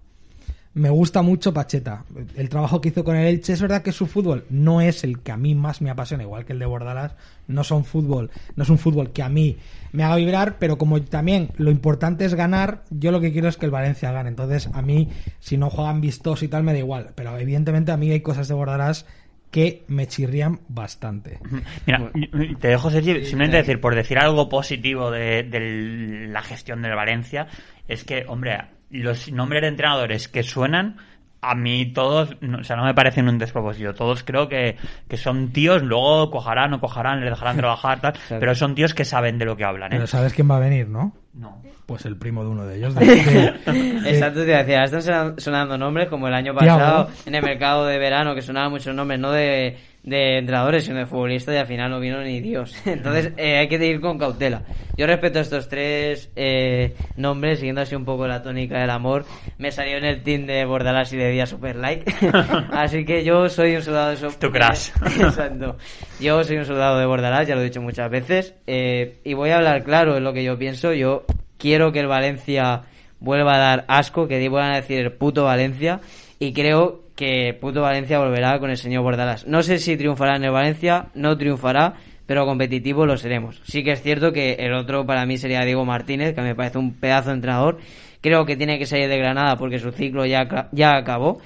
Me 0.79 0.89
gusta 0.89 1.21
mucho 1.21 1.53
Pacheta. 1.53 2.05
El 2.37 2.47
trabajo 2.47 2.79
que 2.79 2.87
hizo 2.87 3.03
con 3.03 3.17
el 3.17 3.27
Elche 3.27 3.51
es 3.51 3.61
verdad 3.61 3.81
que 3.81 3.91
su 3.91 4.07
fútbol 4.07 4.45
no 4.49 4.79
es 4.79 5.03
el 5.03 5.19
que 5.19 5.33
a 5.33 5.35
mí 5.35 5.53
más 5.53 5.81
me 5.81 5.89
apasiona, 5.89 6.23
igual 6.23 6.45
que 6.45 6.53
el 6.53 6.59
de 6.59 6.65
Bordalás. 6.65 7.15
No 7.47 7.65
son 7.65 7.83
fútbol, 7.83 8.31
no 8.55 8.63
es 8.63 8.69
un 8.69 8.77
fútbol 8.77 9.11
que 9.11 9.21
a 9.21 9.27
mí 9.27 9.57
me 9.91 10.05
haga 10.05 10.15
vibrar, 10.15 10.55
pero 10.57 10.77
como 10.77 11.01
también 11.01 11.49
lo 11.57 11.69
importante 11.69 12.23
es 12.23 12.33
ganar, 12.33 12.85
yo 12.91 13.11
lo 13.11 13.19
que 13.19 13.33
quiero 13.33 13.49
es 13.49 13.57
que 13.57 13.65
el 13.65 13.73
Valencia 13.73 14.13
gane. 14.13 14.29
Entonces, 14.29 14.69
a 14.71 14.81
mí, 14.81 15.09
si 15.41 15.57
no 15.57 15.69
juegan 15.69 15.99
vistosos 15.99 16.43
y 16.43 16.47
tal, 16.47 16.63
me 16.63 16.71
da 16.71 16.79
igual. 16.79 17.09
Pero 17.13 17.37
evidentemente 17.37 17.91
a 17.91 17.97
mí 17.97 18.09
hay 18.11 18.21
cosas 18.21 18.47
de 18.47 18.53
Bordalás 18.53 19.05
que 19.51 19.83
me 19.89 20.07
chirrían 20.07 20.61
bastante. 20.69 21.39
Mira, 21.87 22.09
te 22.57 22.69
dejo, 22.69 22.89
Sergi, 22.89 23.25
simplemente 23.25 23.57
decir, 23.57 23.81
por 23.81 23.95
decir 23.95 24.17
algo 24.17 24.47
positivo 24.47 25.11
de, 25.11 25.43
de 25.43 26.27
la 26.29 26.41
gestión 26.41 26.81
del 26.81 26.95
Valencia, 26.95 27.47
es 27.89 28.05
que, 28.05 28.23
hombre, 28.29 28.78
los 28.89 29.31
nombres 29.31 29.61
de 29.61 29.67
entrenadores 29.69 30.27
que 30.27 30.43
suenan, 30.43 30.97
a 31.41 31.55
mí 31.55 31.93
todos, 31.93 32.35
no, 32.41 32.57
o 32.59 32.63
sea, 32.63 32.75
no 32.75 32.83
me 32.83 32.93
parecen 32.93 33.29
un 33.29 33.37
despropósito. 33.37 33.93
Todos 33.93 34.23
creo 34.23 34.49
que, 34.49 34.75
que 35.07 35.15
son 35.17 35.51
tíos, 35.53 35.81
luego 35.83 36.29
cojarán 36.31 36.73
o 36.73 36.79
cojarán, 36.81 37.21
les 37.21 37.29
dejarán 37.29 37.55
trabajar, 37.57 38.01
tal, 38.01 38.13
pero 38.27 38.53
son 38.55 38.75
tíos 38.75 38.93
que 38.93 39.05
saben 39.05 39.37
de 39.37 39.45
lo 39.45 39.55
que 39.55 39.63
hablan, 39.63 39.91
¿eh? 39.93 39.95
Pero 39.95 40.07
sabes 40.07 40.33
quién 40.33 40.49
va 40.51 40.57
a 40.57 40.59
venir, 40.59 40.87
¿no? 40.89 41.13
No. 41.33 41.61
Pues 41.85 42.05
el 42.05 42.17
primo 42.17 42.43
de 42.43 42.49
uno 42.49 42.65
de 42.65 42.77
ellos. 42.77 42.93
de- 42.95 43.05
de- 43.05 44.09
Exacto, 44.09 44.41
te 44.41 44.51
decía, 44.51 44.83
están 44.83 45.01
sonan- 45.01 45.39
sonando 45.39 45.77
nombres 45.77 46.07
como 46.09 46.27
el 46.27 46.33
año 46.33 46.53
pasado 46.53 47.09
en 47.25 47.33
el 47.35 47.41
mercado 47.43 47.85
de 47.85 47.97
verano 47.97 48.35
que 48.35 48.41
sonaban 48.41 48.71
muchos 48.71 48.93
nombres, 48.93 49.19
no 49.19 49.31
de, 49.31 49.77
de 50.03 50.37
entrenadores, 50.37 50.85
sino 50.85 50.97
de 50.97 51.05
futbolistas 51.05 51.55
y 51.55 51.57
al 51.57 51.67
final 51.67 51.91
no 51.91 51.99
vino 51.99 52.21
ni 52.21 52.39
Dios. 52.39 52.75
Entonces 52.85 53.33
eh, 53.37 53.57
hay 53.57 53.67
que 53.67 53.75
ir 53.85 54.01
con 54.01 54.17
cautela. 54.17 54.63
Yo 54.97 55.07
respeto 55.07 55.39
estos 55.39 55.69
tres 55.69 56.29
eh, 56.35 56.95
nombres, 57.15 57.59
siguiendo 57.59 57.81
así 57.81 57.95
un 57.95 58.05
poco 58.05 58.27
la 58.27 58.41
tónica 58.41 58.79
del 58.79 58.89
amor. 58.89 59.25
Me 59.57 59.71
salió 59.71 59.97
en 59.97 60.05
el 60.05 60.23
team 60.23 60.45
de 60.45 60.65
Bordalás 60.65 61.13
y 61.13 61.17
de 61.17 61.31
Día 61.31 61.45
Super 61.45 61.75
Like. 61.75 62.11
así 62.73 63.05
que 63.05 63.23
yo 63.23 63.49
soy 63.49 63.75
un 63.75 63.81
soldado 63.81 64.09
de 64.09 64.15
eso. 64.15 64.29
Tu 64.39 64.51
crush. 64.51 64.89
Exacto. 65.19 65.77
Yo 66.19 66.43
soy 66.43 66.57
un 66.57 66.65
soldado 66.65 66.99
de 66.99 67.05
Bordalás, 67.05 67.47
ya 67.47 67.55
lo 67.55 67.61
he 67.61 67.65
dicho 67.65 67.81
muchas 67.81 68.09
veces. 68.09 68.55
eh, 68.67 69.19
y 69.23 69.33
voy 69.33 69.51
a 69.51 69.57
hablar 69.57 69.83
claro 69.83 70.17
en 70.17 70.23
lo 70.23 70.33
que 70.33 70.43
yo 70.43 70.57
pienso. 70.57 70.93
Yo 70.93 71.25
quiero 71.57 71.91
que 71.91 71.99
el 71.99 72.07
Valencia 72.07 72.83
vuelva 73.19 73.55
a 73.55 73.59
dar 73.59 73.85
asco, 73.87 74.27
que 74.27 74.37
vuelvan 74.49 74.71
a 74.71 74.77
decir 74.77 74.99
el 74.99 75.11
puto 75.11 75.43
Valencia. 75.43 75.99
Y 76.39 76.53
creo 76.53 77.08
que 77.19 77.53
puto 77.59 77.81
Valencia 77.81 78.17
volverá 78.17 78.57
con 78.59 78.69
el 78.69 78.77
señor 78.77 79.03
Bordalás. 79.03 79.45
No 79.45 79.61
sé 79.61 79.77
si 79.77 79.97
triunfará 79.97 80.37
en 80.37 80.45
el 80.45 80.51
Valencia, 80.51 81.07
no 81.15 81.37
triunfará, 81.37 81.95
pero 82.25 82.45
competitivo 82.45 83.05
lo 83.05 83.17
seremos. 83.17 83.61
Sí 83.65 83.83
que 83.83 83.91
es 83.91 84.01
cierto 84.01 84.31
que 84.31 84.53
el 84.53 84.73
otro 84.73 85.05
para 85.05 85.25
mí 85.25 85.37
sería 85.37 85.65
Diego 85.65 85.83
Martínez, 85.83 86.33
que 86.33 86.41
me 86.41 86.55
parece 86.55 86.77
un 86.77 86.93
pedazo 86.93 87.31
de 87.31 87.35
entrenador. 87.35 87.79
Creo 88.21 88.45
que 88.45 88.55
tiene 88.55 88.79
que 88.79 88.85
salir 88.85 89.09
de 89.09 89.17
Granada 89.17 89.57
porque 89.57 89.79
su 89.79 89.91
ciclo 89.91 90.25
ya, 90.25 90.69
ya 90.71 90.95
acabó. 90.95 91.41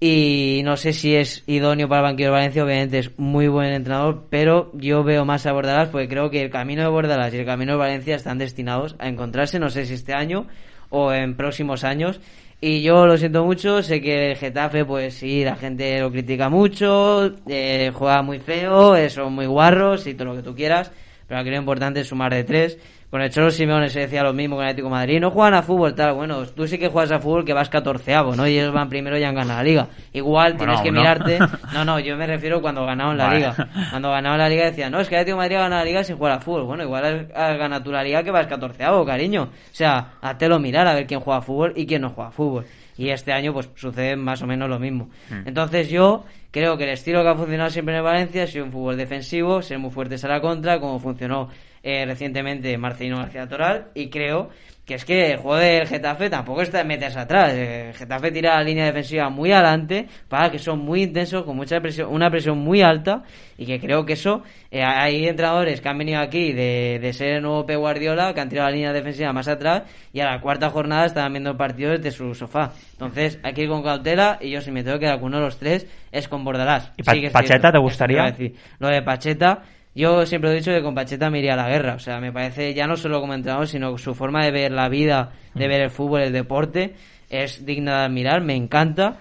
Y 0.00 0.60
no 0.64 0.76
sé 0.76 0.92
si 0.92 1.16
es 1.16 1.42
idóneo 1.46 1.88
para 1.88 2.02
el 2.02 2.08
banquillo 2.08 2.28
de 2.28 2.32
Valencia, 2.32 2.62
obviamente 2.62 2.98
es 2.98 3.18
muy 3.18 3.48
buen 3.48 3.72
entrenador, 3.72 4.26
pero 4.28 4.70
yo 4.74 5.02
veo 5.02 5.24
más 5.24 5.46
a 5.46 5.52
Bordalás 5.52 5.88
porque 5.88 6.08
creo 6.08 6.28
que 6.28 6.42
el 6.42 6.50
camino 6.50 6.82
de 6.82 6.88
Bordalás 6.88 7.32
y 7.32 7.38
el 7.38 7.46
camino 7.46 7.72
de 7.72 7.78
Valencia 7.78 8.16
están 8.16 8.36
destinados 8.36 8.96
a 8.98 9.08
encontrarse, 9.08 9.58
no 9.58 9.70
sé 9.70 9.86
si 9.86 9.94
este 9.94 10.12
año 10.12 10.46
o 10.90 11.12
en 11.12 11.36
próximos 11.36 11.84
años. 11.84 12.20
Y 12.60 12.82
yo 12.82 13.06
lo 13.06 13.18
siento 13.18 13.44
mucho, 13.44 13.82
sé 13.82 14.00
que 14.00 14.30
el 14.30 14.36
Getafe, 14.36 14.84
pues 14.84 15.14
sí, 15.14 15.44
la 15.44 15.56
gente 15.56 16.00
lo 16.00 16.10
critica 16.10 16.48
mucho, 16.48 17.34
eh, 17.46 17.92
juega 17.92 18.22
muy 18.22 18.38
feo, 18.38 18.96
eh, 18.96 19.10
son 19.10 19.34
muy 19.34 19.44
guarros 19.46 20.06
y 20.06 20.14
todo 20.14 20.28
lo 20.28 20.36
que 20.36 20.42
tú 20.42 20.54
quieras, 20.54 20.90
pero 21.26 21.40
aquí 21.40 21.50
lo 21.50 21.56
importante 21.56 22.00
es 22.00 22.08
sumar 22.08 22.32
de 22.32 22.44
tres. 22.44 22.78
Con 23.10 23.22
el 23.22 23.30
Cholo 23.30 23.50
Simeone 23.50 23.88
se 23.88 24.00
decía 24.00 24.22
lo 24.24 24.32
mismo 24.32 24.56
con 24.56 24.64
el 24.64 24.70
Atlético 24.70 24.88
de 24.88 24.94
Madrid. 24.94 25.20
No 25.20 25.30
juegan 25.30 25.54
a 25.54 25.62
fútbol, 25.62 25.94
tal. 25.94 26.14
Bueno, 26.14 26.44
tú 26.44 26.66
sí 26.66 26.76
que 26.76 26.88
juegas 26.88 27.12
a 27.12 27.20
fútbol 27.20 27.44
que 27.44 27.52
vas 27.52 27.68
catorceavo, 27.68 28.34
¿no? 28.34 28.48
Y 28.48 28.58
ellos 28.58 28.72
van 28.72 28.88
primero 28.88 29.16
y 29.16 29.22
han 29.22 29.34
ganado 29.34 29.58
la 29.58 29.64
liga. 29.64 29.88
Igual 30.12 30.56
tienes 30.56 30.80
que 30.80 30.90
no. 30.90 31.00
mirarte. 31.00 31.38
No, 31.72 31.84
no, 31.84 31.98
yo 32.00 32.16
me 32.16 32.26
refiero 32.26 32.60
cuando 32.60 32.84
ganaron 32.86 33.16
la 33.16 33.26
Vale. 33.26 33.36
liga. 33.38 33.54
Cuando 33.90 34.10
ganaron 34.10 34.38
la 34.38 34.48
liga 34.48 34.64
decían, 34.64 34.90
no, 34.90 35.00
es 35.00 35.08
que 35.08 35.14
el 35.14 35.20
Atlético 35.20 35.36
de 35.36 35.42
Madrid 35.42 35.56
ha 35.56 35.60
ganado 35.60 35.82
la 35.82 35.84
liga 35.84 36.04
sin 36.04 36.16
jugar 36.16 36.32
a 36.32 36.40
fútbol. 36.40 36.64
Bueno, 36.64 36.82
igual 36.84 37.28
has, 37.34 37.58
ganado 37.58 37.82
tú 37.82 37.92
la 37.92 38.02
liga 38.02 38.22
que 38.22 38.30
vas 38.30 38.46
catorceavo, 38.46 39.04
cariño. 39.04 39.42
O 39.44 39.48
sea, 39.72 40.14
hátelo 40.20 40.58
mirar 40.58 40.86
a 40.86 40.94
ver 40.94 41.06
quién 41.06 41.20
juega 41.20 41.38
a 41.38 41.42
fútbol 41.42 41.72
y 41.76 41.86
quién 41.86 42.02
no 42.02 42.10
juega 42.10 42.28
a 42.28 42.32
fútbol. 42.32 42.66
Y 42.98 43.10
este 43.10 43.32
año, 43.32 43.52
pues 43.52 43.68
sucede 43.74 44.16
más 44.16 44.42
o 44.42 44.46
menos 44.46 44.68
lo 44.68 44.78
mismo. 44.78 45.10
Entonces, 45.44 45.88
yo 45.88 46.24
creo 46.50 46.78
que 46.78 46.84
el 46.84 46.90
estilo 46.90 47.22
que 47.22 47.28
ha 47.28 47.34
funcionado 47.34 47.70
siempre 47.70 47.94
en 47.94 47.98
el 47.98 48.04
Valencia 48.04 48.44
ha 48.44 48.46
sido 48.46 48.64
un 48.64 48.72
fútbol 48.72 48.96
defensivo, 48.96 49.60
ser 49.60 49.78
muy 49.78 49.90
fuertes 49.90 50.24
a 50.24 50.28
la 50.28 50.40
contra, 50.40 50.80
como 50.80 50.98
funcionó 50.98 51.50
eh, 51.86 52.04
recientemente 52.04 52.76
Marcelino 52.76 53.18
García 53.18 53.46
Toral. 53.46 53.86
Y 53.94 54.10
creo 54.10 54.50
que 54.84 54.94
es 54.94 55.04
que 55.04 55.32
el 55.32 55.38
juego 55.38 55.56
del 55.56 55.86
Getafe 55.88 56.30
tampoco 56.30 56.62
está 56.62 56.84
meterse 56.84 57.18
atrás. 57.18 57.52
Eh, 57.54 57.88
El 57.88 57.94
Getafe 57.94 58.30
tira 58.30 58.54
la 58.56 58.62
línea 58.62 58.84
defensiva 58.86 59.28
muy 59.30 59.50
adelante, 59.52 60.06
para 60.28 60.50
que 60.50 60.58
son 60.60 60.78
muy 60.78 61.02
intensos, 61.02 61.44
con 61.44 61.56
mucha 61.56 61.80
presión, 61.80 62.12
una 62.12 62.30
presión 62.30 62.58
muy 62.58 62.82
alta. 62.82 63.22
Y 63.58 63.66
que 63.66 63.80
creo 63.80 64.04
que 64.04 64.12
eso, 64.12 64.42
eh, 64.70 64.82
hay 64.84 65.26
entrenadores 65.26 65.80
que 65.80 65.88
han 65.88 65.98
venido 65.98 66.20
aquí 66.20 66.52
de, 66.52 66.98
de 67.00 67.12
ser 67.12 67.36
el 67.36 67.42
nuevo 67.42 67.64
Pep 67.66 67.78
Guardiola, 67.78 68.32
que 68.34 68.40
han 68.40 68.48
tirado 68.48 68.68
la 68.68 68.76
línea 68.76 68.92
defensiva 68.92 69.32
más 69.32 69.48
atrás, 69.48 69.82
y 70.12 70.20
a 70.20 70.26
la 70.30 70.40
cuarta 70.40 70.70
jornada 70.70 71.06
estaban 71.06 71.32
viendo 71.32 71.50
el 71.50 71.56
partido 71.56 71.90
desde 71.92 72.10
su 72.12 72.34
sofá. 72.34 72.72
Entonces, 72.92 73.40
hay 73.42 73.54
que 73.54 73.62
ir 73.62 73.68
con 73.68 73.82
cautela, 73.82 74.38
y 74.40 74.50
yo 74.50 74.60
si 74.60 74.70
me 74.70 74.84
tengo 74.84 74.98
que 74.98 75.06
quedar 75.06 75.18
con 75.18 75.28
uno 75.28 75.38
de 75.38 75.44
los 75.46 75.58
tres, 75.58 75.86
es 76.12 76.28
con 76.28 76.44
Bordalás. 76.44 76.92
¿Y 76.96 77.02
Pa- 77.02 77.14
es 77.14 77.32
Pacheta 77.32 77.58
cierto, 77.58 77.72
te 77.72 77.78
gustaría? 77.78 78.34
Lo 78.78 78.88
de 78.88 79.02
Pacheta, 79.02 79.62
yo 79.96 80.24
siempre 80.26 80.50
he 80.50 80.54
dicho 80.54 80.70
que 80.70 80.82
con 80.82 80.94
Pacheta 80.94 81.30
me 81.30 81.38
iría 81.40 81.54
a 81.54 81.56
la 81.56 81.68
guerra. 81.68 81.94
O 81.94 81.98
sea, 81.98 82.20
me 82.20 82.30
parece 82.32 82.72
ya 82.74 82.86
no 82.86 82.96
solo 82.96 83.20
como 83.20 83.34
entrenador, 83.34 83.66
sino 83.66 83.96
su 83.98 84.14
forma 84.14 84.44
de 84.44 84.50
ver 84.52 84.70
la 84.70 84.88
vida, 84.88 85.32
de 85.54 85.66
ver 85.66 85.80
el 85.80 85.90
fútbol, 85.90 86.20
el 86.20 86.32
deporte, 86.32 86.94
es 87.30 87.64
digna 87.66 88.00
de 88.00 88.04
admirar, 88.04 88.42
me 88.42 88.54
encanta. 88.54 89.16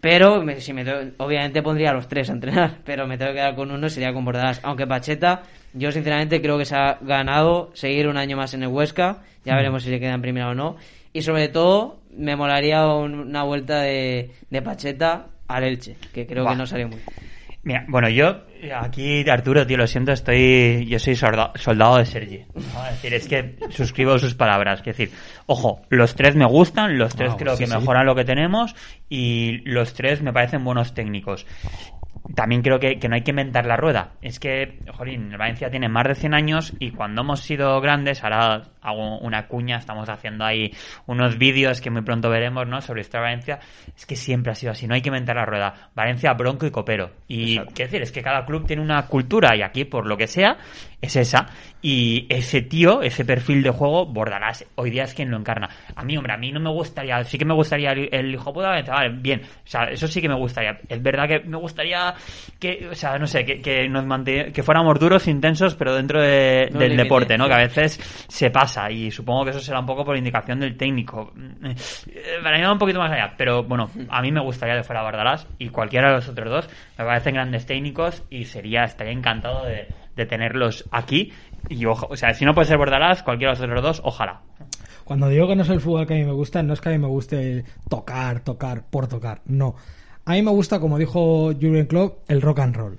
Pero 0.00 0.42
me- 0.42 0.60
si 0.60 0.72
me 0.72 0.84
tengo- 0.84 1.12
obviamente 1.18 1.62
pondría 1.62 1.90
a 1.90 1.94
los 1.94 2.06
tres 2.08 2.28
a 2.30 2.32
entrenar, 2.32 2.78
pero 2.84 3.06
me 3.06 3.16
tengo 3.18 3.30
que 3.32 3.36
quedar 3.38 3.54
con 3.56 3.70
uno 3.70 3.88
sería 3.88 4.12
con 4.12 4.24
Bordalás. 4.24 4.60
Aunque 4.62 4.86
Pacheta, 4.86 5.42
yo 5.72 5.90
sinceramente 5.90 6.40
creo 6.40 6.58
que 6.58 6.64
se 6.64 6.76
ha 6.76 6.98
ganado 7.00 7.70
seguir 7.74 8.06
un 8.08 8.16
año 8.16 8.36
más 8.36 8.54
en 8.54 8.62
el 8.62 8.68
Huesca. 8.68 9.18
Ya 9.44 9.54
veremos 9.56 9.82
si 9.84 9.90
se 9.90 10.00
queda 10.00 10.14
en 10.14 10.22
primera 10.22 10.48
o 10.50 10.54
no. 10.54 10.76
Y 11.12 11.22
sobre 11.22 11.48
todo, 11.48 12.00
me 12.16 12.36
molaría 12.36 12.86
un- 12.86 13.14
una 13.20 13.42
vuelta 13.44 13.80
de, 13.80 14.30
de 14.50 14.62
Pacheta 14.62 15.26
al 15.48 15.64
Elche, 15.64 15.96
que 16.12 16.26
creo 16.26 16.44
que 16.44 16.56
no 16.56 16.66
salió 16.66 16.88
muy. 16.88 16.98
Mira, 17.66 17.84
bueno, 17.88 18.08
yo 18.08 18.42
aquí, 18.80 19.28
Arturo, 19.28 19.66
tío, 19.66 19.76
lo 19.76 19.88
siento, 19.88 20.12
estoy, 20.12 20.86
yo 20.86 21.00
soy 21.00 21.16
soldado 21.16 21.96
de 21.96 22.06
Sergi. 22.06 22.44
¿no? 22.54 22.60
Es 22.86 23.02
decir, 23.02 23.14
es 23.14 23.26
que 23.26 23.56
suscribo 23.70 24.16
sus 24.20 24.36
palabras. 24.36 24.78
Es 24.78 24.86
decir, 24.86 25.10
ojo, 25.46 25.82
los 25.88 26.14
tres 26.14 26.36
me 26.36 26.46
gustan, 26.46 26.96
los 26.96 27.16
tres 27.16 27.32
Ah, 27.32 27.36
creo 27.36 27.56
sí, 27.56 27.64
que 27.64 27.66
sí. 27.70 27.76
mejoran 27.76 28.06
lo 28.06 28.14
que 28.14 28.24
tenemos 28.24 28.76
y 29.08 29.62
los 29.68 29.94
tres 29.94 30.22
me 30.22 30.32
parecen 30.32 30.62
buenos 30.62 30.94
técnicos. 30.94 31.44
También 32.34 32.62
creo 32.62 32.78
que, 32.78 32.98
que 32.98 33.08
no 33.08 33.14
hay 33.14 33.22
que 33.22 33.30
inventar 33.30 33.66
la 33.66 33.76
rueda. 33.76 34.12
Es 34.20 34.40
que, 34.40 34.78
jolín, 34.92 35.32
el 35.32 35.38
Valencia 35.38 35.70
tiene 35.70 35.88
más 35.88 36.04
de 36.04 36.14
100 36.14 36.34
años 36.34 36.72
y 36.78 36.90
cuando 36.90 37.22
hemos 37.22 37.40
sido 37.40 37.80
grandes, 37.80 38.22
ahora 38.24 38.62
hago 38.82 39.18
una 39.18 39.46
cuña, 39.48 39.78
estamos 39.78 40.08
haciendo 40.08 40.44
ahí 40.44 40.72
unos 41.06 41.38
vídeos 41.38 41.80
que 41.80 41.90
muy 41.90 42.02
pronto 42.02 42.30
veremos, 42.30 42.66
¿no? 42.66 42.80
Sobre 42.80 43.00
esta 43.00 43.20
Valencia. 43.20 43.58
Es 43.96 44.06
que 44.06 44.16
siempre 44.16 44.52
ha 44.52 44.54
sido 44.54 44.72
así, 44.72 44.86
no 44.86 44.94
hay 44.94 45.02
que 45.02 45.08
inventar 45.08 45.36
la 45.36 45.44
rueda. 45.44 45.90
Valencia, 45.94 46.32
bronco 46.34 46.66
y 46.66 46.70
copero. 46.70 47.10
Y, 47.28 47.58
qué 47.74 47.84
decir, 47.84 48.02
es 48.02 48.12
que 48.12 48.22
cada 48.22 48.44
club 48.44 48.66
tiene 48.66 48.82
una 48.82 49.06
cultura 49.06 49.56
y 49.56 49.62
aquí, 49.62 49.84
por 49.84 50.06
lo 50.06 50.16
que 50.16 50.26
sea, 50.26 50.56
es 51.00 51.16
esa. 51.16 51.46
Y 51.82 52.26
ese 52.28 52.62
tío, 52.62 53.02
ese 53.02 53.24
perfil 53.24 53.62
de 53.62 53.70
juego, 53.70 54.06
Bordalás, 54.06 54.64
hoy 54.74 54.90
día 54.90 55.04
es 55.04 55.14
quien 55.14 55.30
lo 55.30 55.36
encarna. 55.36 55.68
A 55.94 56.02
mí, 56.02 56.16
hombre, 56.16 56.32
a 56.32 56.36
mí 56.36 56.50
no 56.50 56.58
me 56.58 56.70
gustaría, 56.70 57.22
sí 57.24 57.38
que 57.38 57.44
me 57.44 57.54
gustaría 57.54 57.92
el, 57.92 58.08
el 58.12 58.34
hijo 58.34 58.52
puta 58.52 58.70
vale, 58.70 59.08
bien, 59.10 59.42
o 59.44 59.68
sea, 59.68 59.84
eso 59.84 60.08
sí 60.08 60.20
que 60.20 60.28
me 60.28 60.34
gustaría. 60.34 60.78
Es 60.88 61.00
verdad 61.02 61.28
que 61.28 61.40
me 61.40 61.58
gustaría 61.58 62.14
que, 62.58 62.88
o 62.90 62.94
sea, 62.94 63.18
no 63.18 63.26
sé, 63.26 63.44
que, 63.44 63.60
que 63.60 63.88
nos 63.88 64.04
que 64.52 64.62
fuéramos 64.62 64.98
duros, 64.98 65.28
intensos, 65.28 65.74
pero 65.74 65.94
dentro 65.94 66.20
de- 66.20 66.70
No 66.72 66.80
del 66.80 66.96
deporte, 66.96 67.36
¿no? 67.38 67.44
sí. 67.44 67.48
Que 67.50 67.54
a 67.54 67.58
veces 67.58 68.26
se 68.28 68.50
pasa 68.50 68.90
y 68.90 69.10
supongo 69.10 69.44
que 69.44 69.50
eso 69.50 69.60
será 69.60 69.78
un 69.78 69.86
poco 69.86 70.04
por 70.04 70.16
indicación 70.16 70.58
del 70.58 70.76
técnico. 70.76 71.32
Eh, 71.62 71.74
Para 72.42 72.58
ir 72.58 72.66
un 72.66 72.78
poquito 72.78 72.98
más 72.98 73.12
allá, 73.12 73.34
pero 73.36 73.62
bueno, 73.62 73.90
a 74.08 74.22
mí 74.22 74.32
me 74.32 74.40
gustaría 74.40 74.74
que 74.76 74.82
fuera 74.82 75.02
Bordalás 75.02 75.46
y 75.58 75.68
cualquiera 75.68 76.08
de 76.08 76.14
los 76.16 76.28
otros 76.28 76.50
dos 76.50 76.68
me 76.98 77.04
parecen 77.04 77.34
grandes 77.34 77.66
técnicos 77.66 78.24
y 78.30 78.44
sería, 78.44 78.84
estaría 78.84 79.12
encantado 79.12 79.64
de, 79.66 79.86
de 80.16 80.26
tenerlos 80.26 80.84
aquí. 80.90 81.32
Y 81.68 81.84
ojo, 81.86 82.08
o 82.10 82.16
sea, 82.16 82.32
si 82.34 82.44
no 82.44 82.54
puede 82.54 82.66
ser 82.68 82.78
Bordalás, 82.78 83.22
cualquiera 83.22 83.54
de 83.54 83.58
los 83.60 83.68
otros 83.68 83.82
dos, 83.82 84.00
ojalá. 84.04 84.40
Cuando 85.04 85.28
digo 85.28 85.46
que 85.46 85.54
no 85.56 85.62
es 85.62 85.68
el 85.68 85.80
fútbol 85.80 86.06
que 86.06 86.14
a 86.14 86.16
mí 86.16 86.24
me 86.24 86.32
gusta, 86.32 86.62
no 86.62 86.72
es 86.72 86.80
que 86.80 86.88
a 86.88 86.92
mí 86.92 86.98
me 86.98 87.06
guste 87.06 87.64
tocar, 87.88 88.40
tocar, 88.40 88.84
por 88.90 89.06
tocar, 89.06 89.42
no. 89.46 89.76
A 90.28 90.32
mí 90.32 90.42
me 90.42 90.50
gusta, 90.50 90.80
como 90.80 90.98
dijo 90.98 91.52
Jurgen 91.52 91.86
Klopp, 91.86 92.28
el 92.28 92.42
rock 92.42 92.58
and 92.58 92.74
roll. 92.74 92.98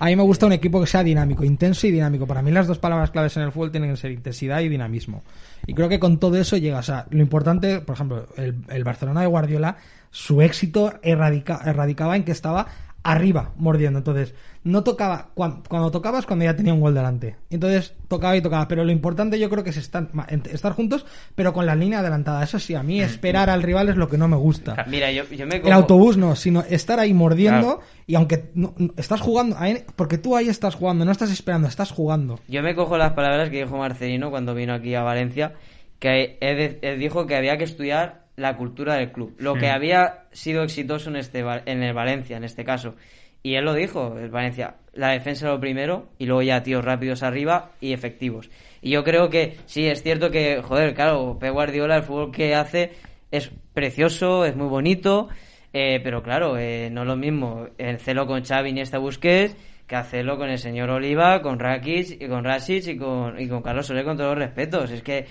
A 0.00 0.06
mí 0.06 0.16
me 0.16 0.24
gusta 0.24 0.46
un 0.46 0.52
equipo 0.52 0.80
que 0.80 0.88
sea 0.88 1.04
dinámico, 1.04 1.44
intenso 1.44 1.86
y 1.86 1.92
dinámico. 1.92 2.26
Para 2.26 2.42
mí 2.42 2.50
las 2.50 2.66
dos 2.66 2.78
palabras 2.78 3.12
claves 3.12 3.36
en 3.36 3.44
el 3.44 3.52
fútbol 3.52 3.70
tienen 3.70 3.90
que 3.90 3.96
ser 3.96 4.10
intensidad 4.10 4.58
y 4.60 4.68
dinamismo. 4.68 5.22
Y 5.68 5.74
creo 5.74 5.88
que 5.88 6.00
con 6.00 6.18
todo 6.18 6.36
eso 6.36 6.56
llega, 6.56 6.80
o 6.80 6.82
sea, 6.82 7.06
lo 7.10 7.20
importante, 7.22 7.80
por 7.80 7.94
ejemplo, 7.94 8.26
el, 8.36 8.56
el 8.70 8.82
Barcelona 8.82 9.20
de 9.20 9.28
Guardiola, 9.28 9.76
su 10.10 10.42
éxito 10.42 10.94
erradica- 11.04 11.60
erradicaba 11.64 12.16
en 12.16 12.24
que 12.24 12.32
estaba 12.32 12.66
arriba 13.04 13.52
mordiendo. 13.56 14.00
Entonces, 14.00 14.34
no 14.64 14.84
tocaba, 14.84 15.30
cuan- 15.34 15.62
cuando, 15.68 15.90
tocabas 15.90 16.24
cuando 16.24 16.44
ya 16.44 16.54
tenía 16.54 16.72
un 16.72 16.80
gol 16.80 16.94
delante. 16.94 17.36
Entonces, 17.50 17.94
tocaba 18.08 18.36
y 18.36 18.40
tocaba. 18.40 18.68
Pero 18.68 18.84
lo 18.84 18.92
importante 18.92 19.38
yo 19.38 19.50
creo 19.50 19.64
que 19.64 19.70
es 19.70 19.76
estar, 19.76 20.08
estar 20.50 20.72
juntos, 20.72 21.04
pero 21.34 21.52
con 21.52 21.66
la 21.66 21.74
línea 21.74 21.98
adelantada. 21.98 22.44
Eso 22.44 22.58
sí, 22.60 22.74
a 22.74 22.82
mí 22.82 23.00
esperar 23.00 23.50
al 23.50 23.62
rival 23.62 23.88
es 23.88 23.96
lo 23.96 24.08
que 24.08 24.18
no 24.18 24.28
me 24.28 24.36
gusta. 24.36 24.84
Mira, 24.88 25.10
yo, 25.10 25.24
yo 25.30 25.46
me 25.46 25.56
El 25.56 25.62
cojo- 25.62 25.74
autobús 25.74 26.16
no, 26.16 26.36
sino 26.36 26.60
estar 26.62 27.00
ahí 27.00 27.12
mordiendo 27.12 27.78
Claro. 27.78 27.80
y 28.06 28.14
aunque 28.14 28.50
no- 28.54 28.74
no- 28.78 28.92
estás 28.96 29.20
jugando, 29.20 29.56
porque 29.96 30.18
tú 30.18 30.36
ahí 30.36 30.48
estás 30.48 30.76
jugando, 30.76 31.04
no 31.04 31.10
estás 31.12 31.32
esperando, 31.32 31.66
estás 31.66 31.90
jugando. 31.90 32.38
Yo 32.46 32.62
me 32.62 32.74
cojo 32.76 32.96
las 32.96 33.12
palabras 33.14 33.50
que 33.50 33.64
dijo 33.64 33.76
Marcelino 33.78 34.30
cuando 34.30 34.54
vino 34.54 34.74
aquí 34.74 34.94
a 34.94 35.02
Valencia, 35.02 35.54
que 35.98 36.38
él, 36.40 36.78
él 36.82 36.98
dijo 36.98 37.26
que 37.26 37.34
había 37.36 37.56
que 37.58 37.64
estudiar 37.64 38.22
la 38.36 38.56
cultura 38.56 38.94
del 38.94 39.12
club, 39.12 39.34
lo 39.38 39.54
que 39.54 39.68
había 39.70 40.24
sido 40.32 40.62
exitoso 40.62 41.10
en 41.10 41.16
este 41.16 41.40
en 41.66 41.82
el 41.82 41.92
Valencia, 41.94 42.36
en 42.36 42.44
este 42.44 42.64
caso. 42.64 42.94
Y 43.42 43.54
él 43.54 43.64
lo 43.64 43.74
dijo, 43.74 44.16
el 44.18 44.30
Valencia, 44.30 44.76
la 44.92 45.10
defensa 45.10 45.48
lo 45.48 45.60
primero 45.60 46.08
y 46.18 46.26
luego 46.26 46.42
ya 46.42 46.62
tíos 46.62 46.84
rápidos 46.84 47.22
arriba 47.22 47.72
y 47.80 47.92
efectivos. 47.92 48.50
Y 48.80 48.90
yo 48.90 49.04
creo 49.04 49.30
que 49.30 49.56
sí, 49.66 49.86
es 49.86 50.02
cierto 50.02 50.30
que, 50.30 50.62
joder, 50.62 50.94
claro, 50.94 51.38
Pep 51.38 51.52
Guardiola, 51.52 51.96
el 51.96 52.02
fútbol 52.02 52.32
que 52.32 52.54
hace 52.54 52.92
es 53.30 53.50
precioso, 53.72 54.44
es 54.44 54.54
muy 54.54 54.68
bonito, 54.68 55.28
eh, 55.72 56.00
pero 56.04 56.22
claro, 56.22 56.58
eh, 56.58 56.90
no 56.90 57.02
es 57.02 57.08
lo 57.08 57.16
mismo 57.16 57.66
el 57.78 57.98
celo 57.98 58.26
con 58.26 58.44
Xavi 58.44 58.70
y 58.70 58.80
esta 58.80 58.98
Busquets 58.98 59.56
que 59.86 59.96
hacerlo 59.96 60.38
con 60.38 60.48
el 60.48 60.58
señor 60.58 60.90
Oliva, 60.90 61.42
con 61.42 61.58
Rakic 61.58 62.22
y 62.22 62.28
con 62.28 62.44
Rasic 62.44 62.86
y 62.88 62.96
con, 62.96 63.40
y 63.40 63.48
con 63.48 63.62
Carlos 63.62 63.86
Soler 63.86 64.04
con 64.04 64.16
todos 64.16 64.30
los 64.30 64.38
respetos. 64.38 64.90
Es 64.90 65.02
que 65.02 65.26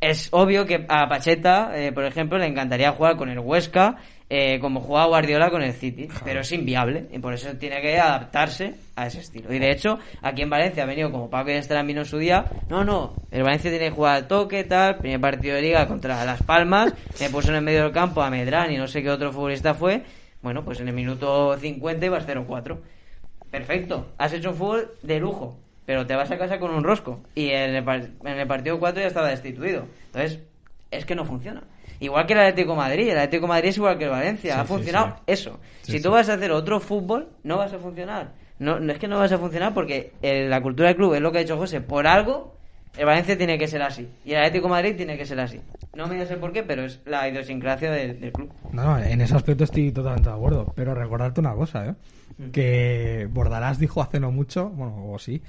es 0.00 0.28
obvio 0.30 0.64
que 0.64 0.86
a 0.88 1.08
Pacheta, 1.08 1.72
eh, 1.74 1.92
por 1.92 2.04
ejemplo, 2.04 2.38
le 2.38 2.46
encantaría 2.46 2.92
jugar 2.92 3.16
con 3.16 3.28
el 3.28 3.38
Huesca 3.38 3.96
eh, 4.30 4.58
como 4.60 4.80
jugaba 4.80 5.06
Guardiola 5.06 5.50
con 5.50 5.62
el 5.62 5.72
City, 5.72 6.08
pero 6.24 6.40
es 6.40 6.52
inviable 6.52 7.06
y 7.10 7.18
por 7.18 7.32
eso 7.32 7.48
tiene 7.54 7.80
que 7.80 7.98
adaptarse 7.98 8.74
a 8.94 9.06
ese 9.06 9.20
estilo. 9.20 9.52
Y 9.52 9.58
de 9.58 9.70
hecho, 9.70 9.98
aquí 10.20 10.42
en 10.42 10.50
Valencia 10.50 10.82
ha 10.82 10.86
venido 10.86 11.10
como 11.10 11.30
Paco 11.30 11.48
Estarán 11.48 11.86
vino 11.86 12.00
en 12.00 12.06
su 12.06 12.18
día, 12.18 12.44
no, 12.68 12.84
no, 12.84 13.14
el 13.30 13.42
Valencia 13.42 13.70
tiene 13.70 13.86
que 13.86 13.94
jugar 13.94 14.16
al 14.16 14.28
toque, 14.28 14.64
tal, 14.64 14.98
primer 14.98 15.20
partido 15.20 15.56
de 15.56 15.62
liga 15.62 15.86
contra 15.88 16.24
Las 16.24 16.42
Palmas, 16.42 16.92
me 17.20 17.30
puso 17.30 17.48
en 17.48 17.56
el 17.56 17.62
medio 17.62 17.84
del 17.84 17.92
campo 17.92 18.20
a 18.20 18.28
Medrán 18.28 18.70
y 18.70 18.76
no 18.76 18.86
sé 18.86 19.02
qué 19.02 19.10
otro 19.10 19.32
futbolista 19.32 19.72
fue, 19.72 20.02
bueno, 20.42 20.62
pues 20.64 20.80
en 20.80 20.88
el 20.88 20.94
minuto 20.94 21.56
50 21.56 22.04
ibas 22.04 22.26
0-4. 22.26 22.78
Perfecto, 23.50 24.12
has 24.18 24.34
hecho 24.34 24.50
un 24.50 24.56
fútbol 24.56 24.90
de 25.02 25.18
lujo, 25.20 25.58
pero 25.86 26.06
te 26.06 26.14
vas 26.14 26.30
a 26.30 26.36
casa 26.36 26.58
con 26.58 26.70
un 26.70 26.84
rosco. 26.84 27.20
Y 27.34 27.48
en 27.48 27.76
el, 27.76 27.88
en 28.24 28.38
el 28.38 28.46
partido 28.46 28.78
4 28.78 29.00
ya 29.00 29.08
estaba 29.08 29.28
destituido. 29.28 29.86
Entonces, 30.12 30.40
es 30.90 31.06
que 31.06 31.14
no 31.14 31.24
funciona. 31.24 31.62
Igual 32.00 32.26
que 32.26 32.32
el 32.34 32.38
Atlético 32.40 32.72
de 32.72 32.76
Madrid, 32.78 33.08
el 33.08 33.18
Atlético 33.18 33.42
de 33.42 33.48
Madrid 33.48 33.68
es 33.70 33.76
igual 33.76 33.98
que 33.98 34.04
el 34.04 34.10
Valencia, 34.10 34.54
Sí, 34.54 34.60
ha 34.60 34.64
funcionado 34.64 35.06
sí. 35.16 35.22
eso. 35.26 35.58
Si 35.82 36.00
tú 36.00 36.10
vas 36.10 36.28
a 36.28 36.34
hacer 36.34 36.52
otro 36.52 36.78
fútbol, 36.80 37.28
no 37.42 37.58
vas 37.58 37.72
a 37.72 37.78
funcionar. 37.78 38.32
No, 38.58 38.78
no 38.80 38.92
es 38.92 38.98
que 38.98 39.08
no 39.08 39.18
vas 39.18 39.32
a 39.32 39.38
funcionar 39.38 39.72
porque 39.74 40.12
eh, 40.22 40.46
la 40.48 40.60
cultura 40.60 40.88
del 40.88 40.96
club 40.96 41.14
es 41.14 41.20
lo 41.20 41.30
que 41.32 41.38
ha 41.38 41.42
dicho 41.42 41.56
José, 41.56 41.80
por 41.80 42.06
algo 42.06 42.54
el 42.96 43.04
Valencia 43.04 43.36
tiene 43.38 43.58
que 43.58 43.68
ser 43.68 43.80
así 43.82 44.08
y 44.24 44.32
el 44.32 44.38
Atlético 44.38 44.64
de 44.66 44.70
Madrid 44.70 44.96
tiene 44.96 45.16
que 45.16 45.24
ser 45.26 45.38
así. 45.38 45.60
No 45.94 46.06
me 46.08 46.24
sé 46.26 46.36
por 46.36 46.52
qué, 46.52 46.62
pero 46.64 46.84
es 46.84 47.00
la 47.04 47.28
idiosincrasia 47.28 47.90
del, 47.92 48.18
del 48.20 48.32
club. 48.32 48.52
No, 48.72 48.82
no, 48.84 48.98
en 48.98 49.20
ese 49.20 49.34
aspecto 49.36 49.64
estoy 49.64 49.92
totalmente 49.92 50.28
de 50.28 50.34
acuerdo. 50.34 50.72
Pero 50.74 50.94
recordarte 50.94 51.40
una 51.40 51.54
cosa, 51.54 51.86
¿eh? 51.86 51.94
Que 52.52 53.28
Bordalás 53.30 53.78
dijo 53.78 54.00
hace 54.02 54.20
no 54.20 54.30
mucho, 54.30 54.68
bueno, 54.70 55.10
o 55.12 55.18
sí, 55.18 55.42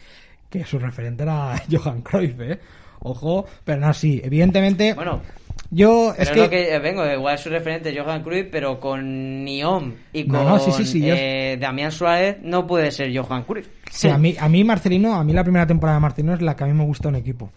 que 0.49 0.63
su 0.65 0.79
referente 0.79 1.23
era 1.23 1.55
Johan 1.71 2.01
Cruyff, 2.01 2.39
¿eh? 2.41 2.59
Ojo, 3.01 3.45
pero 3.63 3.79
no, 3.79 3.93
sí, 3.93 4.19
evidentemente... 4.23 4.93
Bueno, 4.93 5.21
Yo, 5.71 6.13
Pero 6.17 6.31
es 6.31 6.37
no 6.37 6.43
que... 6.43 6.49
que 6.49 6.73
eh, 6.75 6.79
vengo, 6.79 7.05
igual 7.05 7.37
su 7.37 7.49
referente 7.49 7.89
es 7.89 7.99
Johan 7.99 8.23
Cruyff, 8.23 8.47
pero 8.51 8.79
con 8.79 9.43
Niom 9.45 9.93
y 10.13 10.23
con 10.25 10.33
No, 10.43 10.49
no, 10.49 10.59
sí, 10.59 10.71
sí, 10.71 10.85
sí, 10.85 11.01
yo- 11.01 11.13
eh, 11.15 11.57
Damián 11.59 11.91
Suárez 11.91 12.37
no 12.41 12.65
puede 12.65 12.91
ser 12.91 13.15
Johan 13.15 13.43
Cruyff. 13.43 13.67
Sí, 13.91 14.07
a 14.09 14.17
mí, 14.17 14.35
a 14.39 14.49
mí 14.49 14.63
Marcelino, 14.63 15.13
a 15.15 15.23
mí 15.23 15.33
la 15.33 15.43
primera 15.43 15.67
temporada 15.67 15.97
de 15.97 16.01
Marcelino 16.01 16.33
es 16.33 16.41
la 16.41 16.55
que 16.55 16.63
a 16.63 16.67
mí 16.67 16.73
me 16.73 16.85
gusta 16.85 17.09
un 17.09 17.15
equipo. 17.15 17.51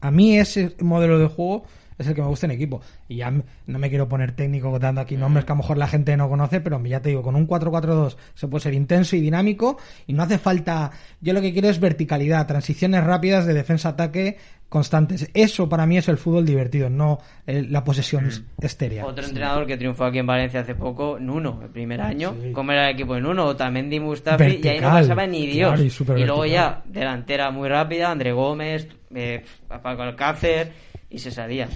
A 0.00 0.10
mí 0.10 0.38
ese 0.38 0.74
modelo 0.80 1.18
de 1.18 1.26
juego 1.26 1.64
es 1.98 2.06
el 2.06 2.14
que 2.14 2.22
me 2.22 2.28
gusta 2.28 2.46
en 2.46 2.52
equipo. 2.52 2.80
Y 3.08 3.16
ya 3.16 3.30
no 3.30 3.78
me 3.78 3.88
quiero 3.88 4.08
poner 4.08 4.32
técnico 4.32 4.78
dando 4.78 5.00
aquí 5.00 5.16
nombres 5.16 5.44
que 5.44 5.52
a 5.52 5.54
lo 5.56 5.62
mejor 5.62 5.78
la 5.78 5.88
gente 5.88 6.16
no 6.16 6.28
conoce, 6.28 6.60
pero 6.60 6.82
ya 6.84 7.02
te 7.02 7.10
digo, 7.10 7.22
con 7.22 7.36
un 7.36 7.46
4-4-2 7.46 8.16
se 8.34 8.48
puede 8.48 8.62
ser 8.62 8.74
intenso 8.74 9.16
y 9.16 9.20
dinámico 9.20 9.78
y 10.06 10.12
no 10.12 10.22
hace 10.22 10.38
falta... 10.38 10.90
Yo 11.20 11.32
lo 11.32 11.40
que 11.40 11.52
quiero 11.52 11.68
es 11.68 11.80
verticalidad, 11.80 12.46
transiciones 12.46 13.04
rápidas 13.04 13.46
de 13.46 13.54
defensa-ataque 13.54 14.38
constantes. 14.68 15.30
Eso 15.34 15.68
para 15.68 15.86
mí 15.86 15.96
es 15.96 16.08
el 16.08 16.18
fútbol 16.18 16.44
divertido, 16.44 16.90
no 16.90 17.18
la 17.46 17.84
posesión 17.84 18.28
estérea. 18.60 19.06
Otro 19.06 19.24
entrenador 19.24 19.66
que 19.66 19.76
triunfó 19.76 20.04
aquí 20.04 20.18
en 20.18 20.26
Valencia 20.26 20.60
hace 20.60 20.74
poco, 20.74 21.18
Nuno, 21.18 21.60
el 21.62 21.70
primer 21.70 22.00
año. 22.00 22.36
Sí. 22.42 22.52
¿Cómo 22.52 22.72
era 22.72 22.88
el 22.88 22.94
equipo 22.94 23.14
de 23.14 23.22
Nuno? 23.22 23.46
Otamendi, 23.46 23.98
Mustafi, 24.00 24.44
y 24.44 24.46
ahí 24.46 24.56
no 24.56 24.62
Vertical, 24.62 24.92
pasaba 24.92 25.26
ni 25.26 25.46
Dios. 25.46 25.70
claro, 25.70 26.18
y 26.20 26.24
luego 26.24 26.40
vertical. 26.42 26.50
ya, 26.50 26.82
delantera 26.86 27.50
muy 27.50 27.68
rápida, 27.68 28.10
André 28.10 28.32
Gómez, 28.32 28.88
eh, 29.14 29.42
Paco 29.66 30.02
Alcácer, 30.02 30.72
y 31.10 31.18
se 31.18 31.30
salía. 31.30 31.68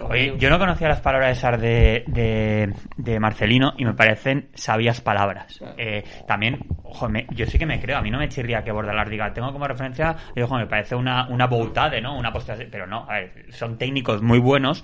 Oye, 0.00 0.34
yo 0.38 0.50
no 0.50 0.58
conocía 0.58 0.88
las 0.88 1.00
palabras 1.00 1.38
esas 1.38 1.60
de, 1.60 2.04
de, 2.08 2.72
de 2.96 3.20
Marcelino 3.20 3.74
y 3.76 3.84
me 3.84 3.94
parecen 3.94 4.48
sabias 4.54 5.00
palabras. 5.00 5.60
Eh, 5.76 6.02
también, 6.26 6.58
ojo, 6.82 7.08
me- 7.08 7.26
yo 7.30 7.46
sí 7.46 7.58
que 7.58 7.66
me 7.66 7.80
creo, 7.80 7.98
a 7.98 8.02
mí 8.02 8.10
no 8.10 8.18
me 8.18 8.28
chirría 8.28 8.62
que 8.64 8.72
Bordalar 8.72 9.08
diga, 9.08 9.32
tengo 9.32 9.52
como 9.52 9.66
referencia, 9.66 10.16
y 10.34 10.40
ojo, 10.42 10.56
me 10.56 10.66
parece 10.66 10.94
una, 10.94 11.28
una 11.28 11.46
boutade, 11.46 12.00
¿no? 12.00 12.16
Una 12.18 12.32
postura 12.32 12.58
pero 12.70 12.86
no, 12.86 13.06
a 13.08 13.14
ver, 13.14 13.46
son 13.52 13.78
técnicos 13.78 14.22
muy 14.22 14.38
buenos, 14.38 14.82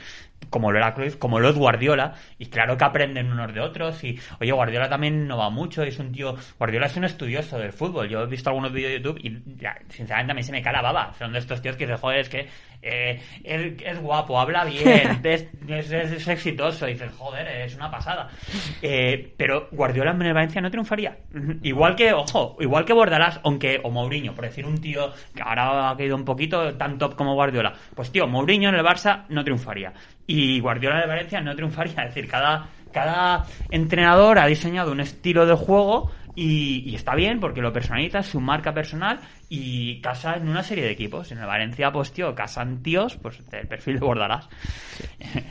como 0.50 0.70
lo 0.72 0.78
era 0.78 0.92
Cruyff, 0.94 1.16
como 1.16 1.38
lo 1.40 1.48
es 1.48 1.56
Guardiola, 1.56 2.14
y 2.38 2.46
claro 2.46 2.76
que 2.76 2.84
aprenden 2.84 3.30
unos 3.32 3.52
de 3.54 3.60
otros, 3.60 4.02
y 4.04 4.18
oye, 4.40 4.52
Guardiola 4.52 4.88
también 4.88 5.26
no 5.26 5.36
va 5.38 5.50
mucho, 5.50 5.84
y 5.84 5.88
es 5.88 5.98
un 5.98 6.12
tío, 6.12 6.34
Guardiola 6.58 6.86
es 6.86 6.96
un 6.96 7.04
estudioso 7.04 7.58
del 7.58 7.72
fútbol, 7.72 8.08
yo 8.08 8.22
he 8.22 8.26
visto 8.26 8.50
algunos 8.50 8.72
vídeos 8.72 8.90
de 8.92 8.96
YouTube 8.98 9.18
y 9.22 9.42
ya, 9.56 9.76
sinceramente 9.88 10.32
a 10.32 10.34
mí 10.34 10.42
se 10.42 10.52
me 10.52 10.60
cae 10.62 10.72
la 10.74 10.82
baba, 10.82 11.12
son 11.18 11.32
de 11.32 11.38
estos 11.38 11.62
tíos 11.62 11.76
que 11.76 11.84
dicen, 11.86 11.98
joder, 12.00 12.20
es 12.20 12.28
que 12.28 12.48
eh, 12.82 13.20
es, 13.44 13.72
es 13.82 14.00
guapo, 14.00 14.38
habla 14.40 14.64
bien, 14.64 15.20
es, 15.24 15.46
es- 15.92 16.28
exitoso, 16.28 16.88
y 16.88 16.94
dices, 16.94 17.10
joder, 17.16 17.46
es 17.46 17.74
una 17.76 17.90
pasada. 17.90 18.28
Eh, 18.82 19.32
pero 19.36 19.68
Guardiola 19.70 20.10
en 20.10 20.22
el 20.22 20.34
Valencia 20.34 20.60
no 20.60 20.70
triunfaría. 20.70 21.16
Igual 21.62 21.94
que, 21.96 22.12
ojo, 22.12 22.56
igual 22.60 22.84
que 22.84 22.92
Bordalás, 22.92 23.40
aunque, 23.44 23.80
o 23.82 23.90
Mourinho, 23.90 24.34
por 24.34 24.44
decir 24.44 24.66
un 24.66 24.80
tío 24.80 25.12
que 25.34 25.42
ahora 25.42 25.90
ha 25.90 25.96
caído 25.96 26.16
un 26.16 26.24
poquito 26.24 26.74
tan 26.74 26.98
top 26.98 27.14
como 27.14 27.34
Guardiola. 27.34 27.72
Pues 27.94 28.10
tío, 28.10 28.26
Mourinho 28.26 28.68
en 28.68 28.74
el 28.74 28.84
Barça 28.84 29.24
no 29.28 29.44
triunfaría. 29.44 29.92
Y 30.26 30.60
Guardiola 30.60 30.96
en 30.96 31.02
el 31.02 31.08
Valencia 31.08 31.40
no 31.40 31.54
triunfaría. 31.54 32.02
Es 32.04 32.14
decir, 32.14 32.28
cada, 32.28 32.66
cada 32.92 33.44
entrenador 33.70 34.38
ha 34.38 34.46
diseñado 34.46 34.92
un 34.92 35.00
estilo 35.00 35.46
de 35.46 35.54
juego 35.54 36.10
y, 36.34 36.94
está 36.94 37.14
bien 37.14 37.40
porque 37.40 37.60
lo 37.60 37.72
personaliza, 37.72 38.22
su 38.22 38.40
marca 38.40 38.72
personal 38.72 39.20
y 39.48 40.00
casa 40.00 40.34
en 40.36 40.48
una 40.48 40.62
serie 40.62 40.84
de 40.84 40.90
equipos. 40.90 41.30
En 41.32 41.38
el 41.38 41.46
Valencia, 41.46 41.92
pues 41.92 42.12
tío, 42.12 42.34
casan 42.34 42.82
tíos, 42.82 43.16
pues 43.16 43.44
del 43.50 43.66
perfil 43.68 44.00
de 44.00 44.06
Bordalás. 44.06 44.48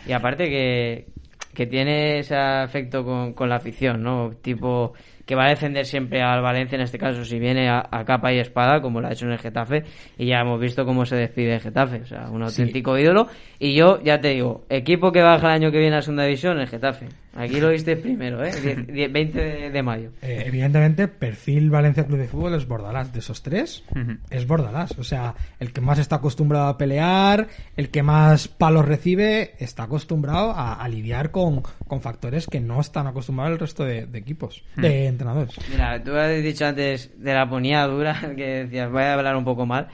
Y 0.08 0.12
aparte 0.12 0.50
que, 0.50 1.08
que 1.54 1.68
tiene 1.68 2.20
ese 2.20 2.36
afecto 2.36 3.04
con, 3.04 3.34
con 3.34 3.50
la 3.50 3.58
afición, 3.58 4.02
¿no? 4.02 4.32
Tipo, 4.42 4.94
que 5.32 5.36
va 5.36 5.46
a 5.46 5.50
defender 5.50 5.86
siempre 5.86 6.22
al 6.22 6.42
Valencia, 6.42 6.76
en 6.76 6.82
este 6.82 6.98
caso, 6.98 7.24
si 7.24 7.40
viene 7.40 7.70
a, 7.70 7.88
a 7.90 8.04
capa 8.04 8.34
y 8.34 8.40
espada, 8.40 8.82
como 8.82 9.00
lo 9.00 9.08
ha 9.08 9.14
hecho 9.14 9.26
en 9.28 9.32
el 9.32 9.40
Getafe, 9.40 9.84
y 10.18 10.26
ya 10.26 10.42
hemos 10.42 10.60
visto 10.60 10.84
cómo 10.84 11.06
se 11.06 11.16
despide 11.16 11.54
el 11.54 11.62
Getafe, 11.62 12.02
o 12.02 12.06
sea, 12.06 12.30
un 12.30 12.44
auténtico 12.44 12.98
ídolo. 12.98 13.28
Y 13.58 13.74
yo, 13.74 14.02
ya 14.04 14.20
te 14.20 14.28
digo, 14.30 14.66
equipo 14.70 15.14
que 15.14 15.22
baja 15.22 15.48
el 15.48 15.54
año 15.54 15.72
que 15.72 15.78
viene 15.78 15.96
a 15.96 16.02
segunda 16.02 16.26
división, 16.26 16.60
el 16.60 16.68
Getafe. 16.68 17.08
Aquí 17.34 17.62
lo 17.62 17.70
viste 17.70 17.96
primero, 17.96 18.44
¿eh? 18.44 18.52
Die- 18.62 18.92
die- 18.92 19.08
20 19.08 19.40
de, 19.40 19.70
de 19.70 19.84
mayo. 19.84 20.10
Eh, 20.22 20.44
evidentemente, 20.48 21.08
perfil 21.08 21.70
Valencia 21.70 22.06
Club 22.06 22.20
de 22.20 22.28
Fútbol 22.28 22.56
es 22.56 22.68
Bordalás. 22.68 23.14
De 23.14 23.20
esos 23.20 23.42
tres, 23.42 23.86
es 24.30 24.46
Bordalás. 24.46 24.98
O 25.00 25.04
sea, 25.06 25.34
el 25.62 25.72
que 25.72 25.80
más 25.80 25.98
está 25.98 26.18
acostumbrado 26.18 26.68
a 26.68 26.78
pelear, 26.78 27.48
el 27.78 27.90
que 27.90 28.04
más 28.04 28.50
palos 28.50 28.84
recibe, 28.86 29.54
está 29.60 29.84
acostumbrado 29.84 30.52
a, 30.52 30.74
a 30.74 30.90
lidiar 30.90 31.32
con, 31.32 31.62
con 31.88 32.02
factores 32.02 32.48
que 32.48 32.60
no 32.60 32.82
están 32.82 33.08
acostumbrados 33.08 33.54
el 33.54 33.60
resto 33.60 33.86
de, 33.86 34.08
de 34.08 34.20
equipos, 34.20 34.66
de 34.76 35.08
entrenadores. 35.22 35.56
Mira, 35.70 36.04
tú 36.04 36.16
has 36.16 36.42
dicho 36.44 36.66
antes 36.66 37.12
de 37.22 37.34
la 37.34 37.48
ponía 37.50 37.86
dura, 37.88 38.20
que 38.36 38.64
decías, 38.66 38.92
voy 38.92 39.04
a 39.04 39.14
hablar 39.14 39.36
un 39.36 39.46
poco 39.46 39.66
mal. 39.66 39.88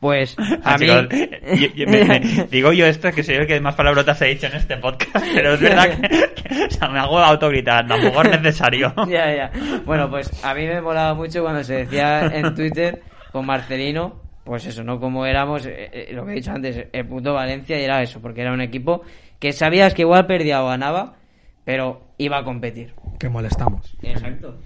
Pues 0.00 0.36
a 0.64 0.78
mí... 0.78 0.86
Chicos, 0.86 1.06
y- 1.60 1.82
y 1.82 1.86
me- 1.86 2.04
me- 2.04 2.46
digo 2.50 2.72
yo 2.72 2.86
esto 2.86 3.10
que 3.10 3.22
soy 3.24 3.34
el 3.34 3.46
que 3.48 3.60
más 3.60 3.74
palabrotas 3.74 4.22
he 4.22 4.26
dicho 4.26 4.46
en 4.46 4.54
este 4.54 4.76
podcast, 4.76 5.26
pero 5.34 5.54
es 5.54 5.60
verdad 5.60 5.88
que, 5.90 6.08
que- 6.08 6.64
o 6.66 6.70
sea, 6.70 6.88
me 6.88 7.00
hago 7.00 7.18
autogritar, 7.18 7.86
tampoco 7.86 8.22
es 8.22 8.30
necesario. 8.40 8.94
ya, 9.08 9.34
ya. 9.34 9.50
Bueno, 9.84 10.08
pues 10.08 10.30
a 10.44 10.54
mí 10.54 10.66
me 10.66 10.80
molaba 10.80 11.14
mucho 11.14 11.42
cuando 11.42 11.64
se 11.64 11.84
decía 11.84 12.26
en 12.26 12.54
Twitter 12.54 13.02
con 13.32 13.44
Marcelino, 13.44 14.22
pues 14.44 14.64
eso, 14.66 14.82
¿no? 14.84 14.98
Como 15.00 15.26
éramos, 15.26 15.66
eh, 15.66 15.90
eh, 15.92 16.08
lo 16.12 16.24
que 16.24 16.32
he 16.32 16.34
dicho 16.36 16.52
antes, 16.52 16.86
el 16.92 17.06
puto 17.06 17.34
Valencia 17.34 17.78
y 17.78 17.82
era 17.84 18.00
eso, 18.00 18.20
porque 18.22 18.40
era 18.42 18.52
un 18.52 18.60
equipo 18.60 19.02
que 19.40 19.52
sabías 19.52 19.92
que 19.94 20.02
igual 20.02 20.26
perdía 20.26 20.62
o 20.62 20.68
ganaba, 20.68 21.16
pero 21.68 22.14
iba 22.16 22.38
a 22.38 22.44
competir. 22.44 22.94
Que 23.18 23.28
molestamos. 23.28 23.94
Exacto. 24.00 24.56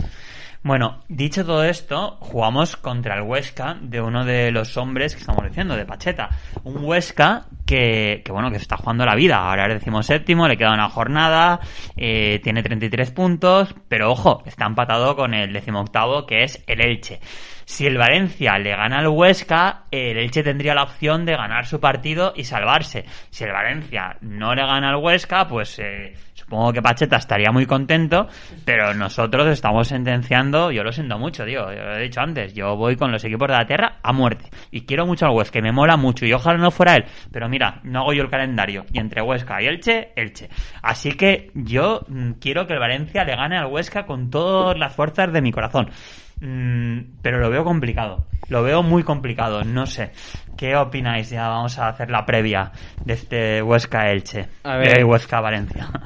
Bueno, 0.62 1.02
dicho 1.08 1.44
todo 1.44 1.64
esto, 1.64 2.16
jugamos 2.20 2.76
contra 2.76 3.16
el 3.16 3.22
Huesca 3.22 3.76
de 3.82 4.00
uno 4.00 4.24
de 4.24 4.52
los 4.52 4.76
hombres 4.76 5.16
que 5.16 5.20
estamos 5.20 5.42
diciendo, 5.44 5.74
de 5.74 5.84
Pacheta. 5.84 6.30
Un 6.62 6.84
Huesca 6.84 7.46
que, 7.66 8.22
que 8.24 8.30
bueno, 8.30 8.52
que 8.52 8.58
se 8.58 8.62
está 8.62 8.76
jugando 8.76 9.04
la 9.04 9.16
vida. 9.16 9.38
Ahora 9.38 9.66
es 9.66 9.80
decimos 9.80 10.06
séptimo, 10.06 10.46
le 10.46 10.56
queda 10.56 10.74
una 10.74 10.88
jornada, 10.90 11.58
eh, 11.96 12.38
tiene 12.40 12.62
33 12.62 13.10
puntos, 13.10 13.74
pero 13.88 14.12
ojo, 14.12 14.44
está 14.46 14.66
empatado 14.66 15.16
con 15.16 15.34
el 15.34 15.52
decimoctavo 15.52 16.24
que 16.24 16.44
es 16.44 16.62
el 16.68 16.80
Elche. 16.80 17.18
Si 17.64 17.86
el 17.86 17.98
Valencia 17.98 18.58
le 18.58 18.76
gana 18.76 18.98
al 18.98 19.08
Huesca, 19.08 19.86
el 19.90 20.18
Elche 20.18 20.44
tendría 20.44 20.74
la 20.74 20.84
opción 20.84 21.24
de 21.24 21.36
ganar 21.36 21.66
su 21.66 21.80
partido 21.80 22.32
y 22.36 22.44
salvarse. 22.44 23.04
Si 23.30 23.42
el 23.42 23.50
Valencia 23.50 24.18
no 24.20 24.54
le 24.54 24.62
gana 24.62 24.90
al 24.90 24.96
Huesca, 24.96 25.48
pues 25.48 25.80
eh, 25.80 26.14
supongo 26.52 26.72
que 26.74 26.82
Pacheta 26.82 27.16
estaría 27.16 27.50
muy 27.50 27.64
contento, 27.64 28.28
pero 28.66 28.92
nosotros 28.92 29.48
estamos 29.48 29.88
sentenciando, 29.88 30.70
yo 30.70 30.84
lo 30.84 30.92
siento 30.92 31.18
mucho, 31.18 31.46
tío, 31.46 31.72
yo 31.72 31.82
lo 31.82 31.96
he 31.96 32.02
dicho 32.02 32.20
antes, 32.20 32.52
yo 32.52 32.76
voy 32.76 32.94
con 32.94 33.10
los 33.10 33.24
equipos 33.24 33.48
de 33.48 33.54
la 33.54 33.64
tierra 33.64 34.00
a 34.02 34.12
muerte. 34.12 34.50
Y 34.70 34.82
quiero 34.82 35.06
mucho 35.06 35.24
al 35.24 35.32
Huesca, 35.32 35.60
y 35.60 35.62
me 35.62 35.72
mola 35.72 35.96
mucho, 35.96 36.26
y 36.26 36.32
ojalá 36.34 36.58
no 36.58 36.70
fuera 36.70 36.96
él, 36.96 37.06
pero 37.32 37.48
mira, 37.48 37.80
no 37.84 38.00
hago 38.00 38.12
yo 38.12 38.22
el 38.22 38.28
calendario, 38.28 38.84
y 38.92 38.98
entre 38.98 39.22
Huesca 39.22 39.62
y 39.62 39.66
Elche, 39.66 40.12
Elche. 40.14 40.50
Así 40.82 41.12
que 41.12 41.50
yo 41.54 42.02
mm, 42.06 42.32
quiero 42.32 42.66
que 42.66 42.74
el 42.74 42.80
Valencia 42.80 43.24
le 43.24 43.34
gane 43.34 43.56
al 43.56 43.72
Huesca 43.72 44.04
con 44.04 44.28
todas 44.28 44.76
las 44.76 44.94
fuerzas 44.94 45.32
de 45.32 45.40
mi 45.40 45.52
corazón. 45.52 45.88
Mm, 46.42 47.20
pero 47.22 47.38
lo 47.38 47.50
veo 47.50 47.62
complicado. 47.62 48.26
Lo 48.48 48.64
veo 48.64 48.82
muy 48.82 49.04
complicado. 49.04 49.62
No 49.62 49.86
sé. 49.86 50.10
¿Qué 50.56 50.74
opináis? 50.74 51.30
Ya 51.30 51.48
vamos 51.48 51.78
a 51.78 51.88
hacer 51.88 52.10
la 52.10 52.26
previa 52.26 52.72
de 53.04 53.14
este 53.14 53.62
Huesca 53.62 54.10
Elche. 54.10 54.48
A 54.64 54.76
ver. 54.76 54.96
De 54.96 55.04
Huesca 55.04 55.40
Valencia. 55.40 55.88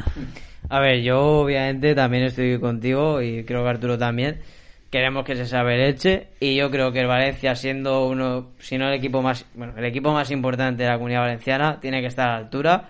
A 0.69 0.81
ver, 0.81 1.01
yo 1.01 1.23
obviamente 1.43 1.95
también 1.95 2.25
estoy 2.25 2.59
contigo 2.59 3.23
y 3.23 3.45
creo 3.45 3.63
que 3.63 3.71
Arturo 3.71 3.97
también. 3.97 4.41
Queremos 4.91 5.25
que 5.25 5.37
se 5.37 5.47
sabe 5.47 5.77
el 5.77 5.81
Elche 5.81 6.29
y 6.41 6.57
yo 6.57 6.71
creo 6.71 6.93
que 6.93 7.01
el 7.01 7.07
Valencia 7.07 7.55
siendo 7.55 8.07
uno, 8.09 8.49
si 8.59 8.77
no 8.77 8.89
el 8.89 8.95
equipo 8.95 9.23
más, 9.23 9.47
bueno, 9.55 9.75
el 9.77 9.85
equipo 9.85 10.13
más 10.13 10.31
importante 10.31 10.83
de 10.83 10.89
la 10.89 10.97
comunidad 10.97 11.21
valenciana, 11.21 11.79
tiene 11.81 12.01
que 12.01 12.09
estar 12.09 12.29
a 12.29 12.33
la 12.33 12.39
altura 12.39 12.89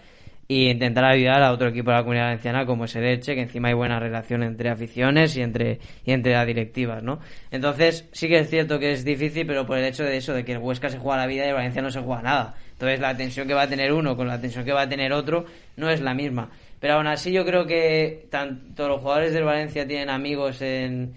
y 0.48 0.68
intentar 0.68 1.04
ayudar 1.04 1.42
a 1.42 1.50
otro 1.52 1.68
equipo 1.68 1.90
de 1.90 1.96
la 1.96 2.02
comunidad 2.02 2.26
valenciana 2.26 2.66
como 2.66 2.84
es 2.84 2.94
el 2.94 3.04
Elche, 3.04 3.34
que 3.34 3.42
encima 3.42 3.68
hay 3.68 3.74
buena 3.74 3.98
relación 3.98 4.42
entre 4.44 4.70
aficiones 4.70 5.36
y 5.36 5.42
entre 5.42 5.80
y 6.04 6.12
entre 6.12 6.32
las 6.32 6.46
directivas, 6.46 7.02
¿no? 7.02 7.18
Entonces, 7.50 8.08
sí 8.12 8.28
que 8.28 8.38
es 8.38 8.48
cierto 8.50 8.78
que 8.78 8.92
es 8.92 9.04
difícil, 9.04 9.46
pero 9.46 9.66
por 9.66 9.78
el 9.78 9.84
hecho 9.84 10.04
de 10.04 10.16
eso, 10.16 10.32
de 10.34 10.44
que 10.44 10.52
el 10.52 10.58
Huesca 10.58 10.88
se 10.88 10.98
juega 10.98 11.16
la 11.18 11.26
vida 11.26 11.44
y 11.46 11.48
el 11.48 11.54
Valencia 11.54 11.82
no 11.82 11.90
se 11.90 12.00
juega 12.00 12.22
nada. 12.22 12.54
Entonces, 12.72 13.00
la 13.00 13.16
tensión 13.16 13.48
que 13.48 13.54
va 13.54 13.62
a 13.62 13.68
tener 13.68 13.92
uno 13.92 14.16
con 14.16 14.28
la 14.28 14.40
tensión 14.40 14.64
que 14.64 14.72
va 14.72 14.82
a 14.82 14.88
tener 14.88 15.12
otro 15.12 15.46
no 15.76 15.90
es 15.90 16.00
la 16.00 16.14
misma. 16.14 16.50
Pero 16.78 16.94
aún 16.94 17.06
así, 17.08 17.32
yo 17.32 17.44
creo 17.44 17.66
que 17.66 18.26
tanto 18.30 18.86
los 18.88 19.00
jugadores 19.00 19.32
del 19.32 19.44
Valencia 19.44 19.86
tienen 19.86 20.10
amigos 20.10 20.60
en. 20.62 21.14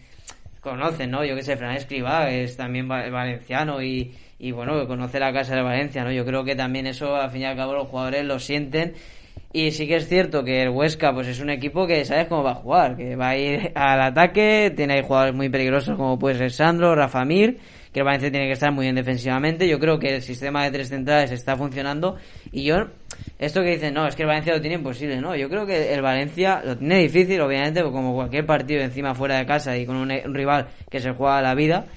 conocen, 0.61 1.11
¿no? 1.11 1.23
Yo 1.23 1.36
que 1.36 1.43
sé, 1.43 1.55
Fran 1.57 1.75
Escribá 1.75 2.30
es 2.32 2.57
también 2.57 2.89
va- 2.89 3.09
valenciano 3.09 3.82
y, 3.82 4.13
y 4.39 4.51
bueno, 4.51 4.88
conoce 4.88 5.19
la 5.19 5.32
casa 5.34 5.55
de 5.55 5.61
Valencia, 5.61 6.03
¿no? 6.03 6.11
Yo 6.11 6.25
creo 6.25 6.43
que 6.43 6.55
también 6.55 6.88
eso, 6.88 7.15
al 7.15 7.30
fin 7.32 7.41
y 7.41 7.45
al 7.45 7.55
cabo, 7.55 7.73
los 7.73 7.88
jugadores 7.88 8.25
lo 8.25 8.39
sienten. 8.39 8.93
Y 9.51 9.71
sí 9.71 9.87
que 9.87 9.95
es 9.95 10.07
cierto 10.07 10.43
que 10.43 10.61
el 10.61 10.69
Huesca 10.69 11.11
pues 11.11 11.27
es 11.27 11.39
un 11.39 11.49
equipo 11.49 11.87
que 11.87 12.05
sabes 12.05 12.27
cómo 12.27 12.43
va 12.43 12.51
a 12.51 12.55
jugar, 12.55 12.95
que 12.95 13.15
va 13.15 13.29
a 13.29 13.37
ir 13.37 13.71
al 13.73 14.01
ataque, 14.01 14.71
tiene 14.75 14.93
ahí 14.93 15.01
jugadores 15.01 15.33
muy 15.33 15.49
peligrosos 15.49 15.97
como 15.97 16.19
puede 16.19 16.37
ser 16.37 16.51
Sandro, 16.51 16.93
Rafa 16.95 17.25
Mir, 17.25 17.57
que 17.91 18.01
el 18.01 18.05
Valencia 18.05 18.29
tiene 18.29 18.45
que 18.45 18.53
estar 18.53 18.71
muy 18.71 18.85
bien 18.85 18.95
defensivamente. 18.95 19.67
Yo 19.67 19.79
creo 19.79 19.97
que 19.97 20.15
el 20.15 20.21
sistema 20.21 20.63
de 20.63 20.71
tres 20.71 20.89
centrales 20.89 21.31
está 21.31 21.57
funcionando 21.57 22.17
y 22.51 22.63
yo 22.63 22.89
esto 23.39 23.61
que 23.61 23.71
dicen, 23.71 23.95
no, 23.95 24.05
es 24.05 24.15
que 24.15 24.21
el 24.21 24.27
Valencia 24.27 24.53
lo 24.53 24.61
tiene 24.61 24.75
imposible, 24.75 25.19
no, 25.19 25.35
yo 25.35 25.49
creo 25.49 25.65
que 25.65 25.93
el 25.93 26.01
Valencia 26.03 26.61
lo 26.63 26.77
tiene 26.77 26.99
difícil, 26.99 27.41
obviamente, 27.41 27.81
como 27.81 28.13
cualquier 28.13 28.45
partido 28.45 28.81
encima 28.81 29.15
fuera 29.15 29.37
de 29.37 29.47
casa 29.47 29.75
y 29.75 29.85
con 29.87 29.95
un, 29.95 30.11
un 30.11 30.35
rival 30.35 30.67
que 30.91 30.99
se 30.99 31.11
juega 31.11 31.41
la 31.41 31.55
vida. 31.55 31.87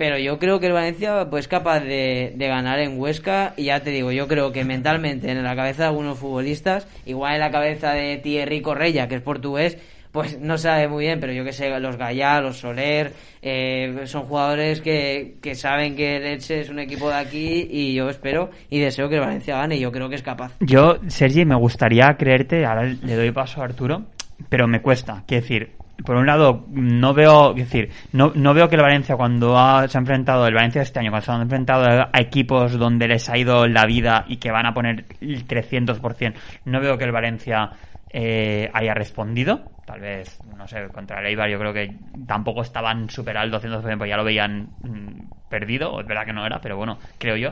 Pero 0.00 0.16
yo 0.16 0.38
creo 0.38 0.60
que 0.60 0.68
el 0.68 0.72
Valencia 0.72 1.28
pues 1.28 1.46
capaz 1.46 1.80
de, 1.80 2.32
de, 2.34 2.48
ganar 2.48 2.78
en 2.78 2.98
Huesca 2.98 3.52
y 3.58 3.64
ya 3.64 3.80
te 3.80 3.90
digo, 3.90 4.12
yo 4.12 4.28
creo 4.28 4.50
que 4.50 4.64
mentalmente 4.64 5.30
en 5.30 5.44
la 5.44 5.54
cabeza 5.54 5.82
de 5.82 5.88
algunos 5.90 6.18
futbolistas, 6.18 6.88
igual 7.04 7.34
en 7.34 7.40
la 7.40 7.50
cabeza 7.50 7.92
de 7.92 8.16
Thierry 8.16 8.62
Correia, 8.62 9.08
que 9.08 9.16
es 9.16 9.20
portugués, 9.20 9.76
pues 10.10 10.40
no 10.40 10.56
sabe 10.56 10.88
muy 10.88 11.04
bien, 11.04 11.20
pero 11.20 11.34
yo 11.34 11.44
que 11.44 11.52
sé, 11.52 11.78
los 11.78 11.98
Gallá, 11.98 12.40
los 12.40 12.56
Soler, 12.56 13.12
eh, 13.42 13.94
son 14.04 14.22
jugadores 14.22 14.80
que, 14.80 15.34
que 15.42 15.54
saben 15.54 15.94
que 15.94 16.16
el 16.16 16.24
Elche 16.24 16.60
es 16.60 16.70
un 16.70 16.78
equipo 16.78 17.10
de 17.10 17.16
aquí 17.16 17.68
y 17.70 17.92
yo 17.92 18.08
espero 18.08 18.48
y 18.70 18.78
deseo 18.80 19.10
que 19.10 19.16
el 19.16 19.20
Valencia 19.20 19.58
gane 19.58 19.76
y 19.76 19.80
yo 19.80 19.92
creo 19.92 20.08
que 20.08 20.14
es 20.14 20.22
capaz. 20.22 20.56
Yo, 20.60 20.96
Sergi, 21.08 21.44
me 21.44 21.56
gustaría 21.56 22.16
creerte, 22.16 22.64
ahora 22.64 22.84
le 22.84 23.16
doy 23.16 23.32
paso 23.32 23.60
a 23.60 23.66
Arturo, 23.66 24.06
pero 24.48 24.66
me 24.66 24.80
cuesta, 24.80 25.24
quiero 25.26 25.42
decir, 25.42 25.72
por 26.04 26.16
un 26.16 26.26
lado, 26.26 26.66
no 26.70 27.14
veo, 27.14 27.54
decir, 27.54 27.90
no, 28.12 28.32
no 28.34 28.54
veo 28.54 28.68
que 28.68 28.76
el 28.76 28.82
Valencia 28.82 29.16
cuando 29.16 29.58
ha, 29.58 29.86
se 29.88 29.98
ha 29.98 30.00
enfrentado, 30.00 30.46
el 30.46 30.54
Valencia 30.54 30.82
este 30.82 31.00
año, 31.00 31.10
cuando 31.10 31.26
se 31.26 31.32
ha 31.32 31.42
enfrentado 31.42 32.08
a 32.12 32.20
equipos 32.20 32.78
donde 32.78 33.08
les 33.08 33.28
ha 33.28 33.36
ido 33.36 33.66
la 33.66 33.86
vida 33.86 34.24
y 34.28 34.36
que 34.36 34.50
van 34.50 34.66
a 34.66 34.74
poner 34.74 35.04
el 35.20 35.46
300%, 35.46 36.34
no 36.64 36.80
veo 36.80 36.96
que 36.96 37.04
el 37.04 37.12
Valencia 37.12 37.70
eh, 38.12 38.70
haya 38.72 38.94
respondido. 38.94 39.62
Tal 39.86 40.00
vez, 40.00 40.38
no 40.56 40.66
sé, 40.68 40.86
contra 40.88 41.20
el 41.20 41.26
Eibar 41.26 41.50
yo 41.50 41.58
creo 41.58 41.72
que 41.72 41.96
tampoco 42.26 42.62
estaban 42.62 43.10
super 43.10 43.36
al 43.36 43.50
200%, 43.50 43.98
pues 43.98 44.08
ya 44.08 44.16
lo 44.16 44.24
veían 44.24 44.68
mm, 44.82 45.48
perdido, 45.48 46.00
es 46.00 46.06
verdad 46.06 46.24
que 46.24 46.32
no 46.32 46.46
era, 46.46 46.60
pero 46.60 46.76
bueno, 46.76 46.98
creo 47.18 47.36
yo. 47.36 47.50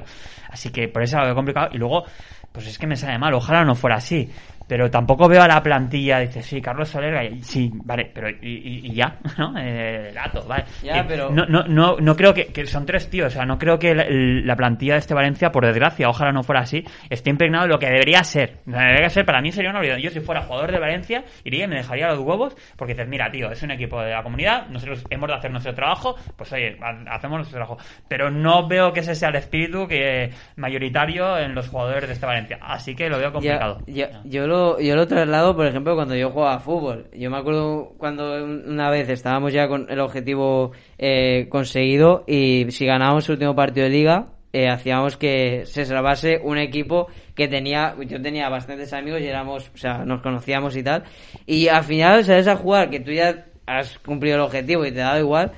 Así 0.50 0.70
que 0.70 0.88
por 0.88 1.02
eso 1.02 1.18
lo 1.18 1.24
veo 1.24 1.34
complicado. 1.34 1.70
Y 1.72 1.78
luego, 1.78 2.04
pues 2.52 2.66
es 2.68 2.78
que 2.78 2.86
me 2.86 2.96
sale 2.96 3.18
mal, 3.18 3.34
ojalá 3.34 3.64
no 3.64 3.74
fuera 3.74 3.96
así 3.96 4.30
pero 4.68 4.90
tampoco 4.90 5.28
veo 5.28 5.42
a 5.42 5.48
la 5.48 5.62
plantilla, 5.62 6.20
dice, 6.20 6.42
sí, 6.42 6.60
Carlos 6.60 6.90
Soler, 6.90 7.42
sí, 7.42 7.70
vale, 7.72 8.10
pero 8.12 8.28
y, 8.28 8.82
y 8.84 8.94
ya, 8.94 9.16
¿no? 9.38 9.54
Eh, 9.58 10.12
dato, 10.14 10.46
vale. 10.46 10.64
Ya, 10.82 11.04
pero... 11.08 11.30
No, 11.30 11.46
no, 11.46 11.64
no, 11.64 11.96
no 11.98 12.16
creo 12.16 12.34
que, 12.34 12.46
que, 12.46 12.66
son 12.66 12.84
tres 12.84 13.08
tíos, 13.08 13.28
o 13.28 13.30
sea, 13.30 13.46
no 13.46 13.58
creo 13.58 13.78
que 13.78 13.94
la, 13.94 14.04
la, 14.08 14.56
plantilla 14.56 14.92
de 14.92 14.98
este 14.98 15.14
Valencia, 15.14 15.50
por 15.50 15.64
desgracia, 15.64 16.08
ojalá 16.08 16.32
no 16.32 16.42
fuera 16.42 16.60
así, 16.60 16.84
esté 17.08 17.30
impregnado 17.30 17.64
de 17.64 17.70
lo 17.70 17.78
que 17.78 17.86
debería 17.86 18.22
ser. 18.22 18.58
Debería 18.66 19.08
ser, 19.08 19.24
para 19.24 19.40
mí 19.40 19.50
sería 19.52 19.70
una 19.70 19.78
obligación. 19.78 20.02
Yo 20.02 20.10
si 20.10 20.20
fuera 20.20 20.42
jugador 20.42 20.70
de 20.70 20.78
Valencia, 20.78 21.24
iría 21.44 21.64
y 21.64 21.68
me 21.68 21.76
dejaría 21.76 22.08
los 22.08 22.18
huevos, 22.18 22.54
porque 22.76 22.92
dices, 22.92 23.08
mira, 23.08 23.30
tío, 23.30 23.50
es 23.50 23.62
un 23.62 23.70
equipo 23.70 24.00
de 24.02 24.10
la 24.10 24.22
comunidad, 24.22 24.68
nosotros 24.68 25.04
hemos 25.08 25.28
de 25.28 25.34
hacer 25.34 25.50
nuestro 25.50 25.74
trabajo, 25.74 26.14
pues 26.36 26.52
oye, 26.52 26.76
hacemos 27.10 27.38
nuestro 27.38 27.58
trabajo. 27.58 27.78
Pero 28.06 28.30
no 28.30 28.68
veo 28.68 28.92
que 28.92 29.00
ese 29.00 29.14
sea 29.14 29.30
el 29.30 29.36
espíritu 29.36 29.88
que 29.88 30.30
mayoritario 30.56 31.38
en 31.38 31.54
los 31.54 31.68
jugadores 31.68 32.06
de 32.06 32.12
este 32.12 32.26
Valencia. 32.26 32.58
Así 32.60 32.94
que 32.94 33.08
lo 33.08 33.18
veo 33.18 33.32
complicado. 33.32 33.78
Ya, 33.86 34.10
ya, 34.10 34.20
yo 34.24 34.46
lo 34.46 34.57
yo 34.80 34.96
lo 34.96 35.06
traslado, 35.06 35.54
por 35.56 35.66
ejemplo, 35.66 35.94
cuando 35.94 36.14
yo 36.14 36.30
jugaba 36.30 36.58
fútbol. 36.60 37.08
Yo 37.12 37.30
me 37.30 37.38
acuerdo 37.38 37.94
cuando 37.98 38.44
una 38.44 38.90
vez 38.90 39.08
estábamos 39.08 39.52
ya 39.52 39.68
con 39.68 39.86
el 39.90 40.00
objetivo 40.00 40.72
eh, 40.98 41.46
conseguido 41.48 42.24
y 42.26 42.66
si 42.70 42.86
ganábamos 42.86 43.28
el 43.28 43.34
último 43.34 43.54
partido 43.54 43.84
de 43.84 43.92
liga, 43.92 44.28
eh, 44.52 44.68
hacíamos 44.68 45.16
que 45.16 45.64
se 45.66 45.84
salvase 45.84 46.40
un 46.42 46.58
equipo 46.58 47.08
que 47.34 47.48
tenía, 47.48 47.94
yo 48.06 48.20
tenía 48.20 48.48
bastantes 48.48 48.92
amigos 48.92 49.20
y 49.20 49.26
éramos, 49.26 49.70
o 49.74 49.78
sea, 49.78 50.04
nos 50.04 50.22
conocíamos 50.22 50.76
y 50.76 50.82
tal. 50.82 51.04
Y 51.46 51.68
al 51.68 51.84
final 51.84 52.24
sabes 52.24 52.48
a 52.48 52.56
jugar 52.56 52.90
que 52.90 53.00
tú 53.00 53.12
ya 53.12 53.46
has 53.66 53.98
cumplido 53.98 54.36
el 54.36 54.42
objetivo 54.42 54.84
y 54.86 54.92
te 54.92 55.02
ha 55.02 55.08
dado 55.08 55.20
igual 55.20 55.52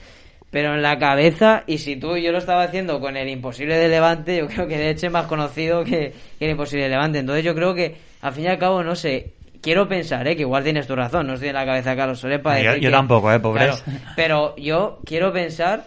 pero 0.50 0.74
en 0.74 0.82
la 0.82 0.98
cabeza, 0.98 1.62
y 1.66 1.78
si 1.78 1.96
tú 1.96 2.16
yo 2.16 2.32
lo 2.32 2.38
estaba 2.38 2.64
haciendo 2.64 3.00
con 3.00 3.16
el 3.16 3.28
imposible 3.28 3.76
de 3.76 3.88
Levante, 3.88 4.36
yo 4.36 4.48
creo 4.48 4.66
que 4.66 4.78
de 4.78 4.90
hecho 4.90 5.06
es 5.06 5.12
más 5.12 5.26
conocido 5.26 5.84
que, 5.84 6.12
que, 6.38 6.44
el 6.44 6.50
imposible 6.50 6.84
de 6.84 6.90
Levante. 6.90 7.20
Entonces 7.20 7.44
yo 7.44 7.54
creo 7.54 7.74
que, 7.74 7.96
al 8.22 8.32
fin 8.32 8.44
y 8.44 8.48
al 8.48 8.58
cabo, 8.58 8.82
no 8.82 8.94
sé, 8.94 9.34
quiero 9.62 9.88
pensar, 9.88 10.26
¿eh? 10.28 10.36
que 10.36 10.42
igual 10.42 10.64
tienes 10.64 10.86
tu 10.86 10.94
razón, 10.96 11.26
no 11.26 11.34
estoy 11.34 11.48
en 11.48 11.54
la 11.54 11.66
cabeza 11.66 11.90
de 11.90 11.96
Carlos 11.96 12.18
Soler 12.20 12.40
para 12.42 12.60
Yo, 12.60 12.68
decir 12.70 12.82
yo 12.84 12.90
que- 12.90 12.96
tampoco, 12.96 13.32
¿eh? 13.32 13.40
Pobre. 13.40 13.64
Claro, 13.66 13.78
pero 14.16 14.56
yo 14.56 15.00
quiero 15.04 15.32
pensar 15.32 15.84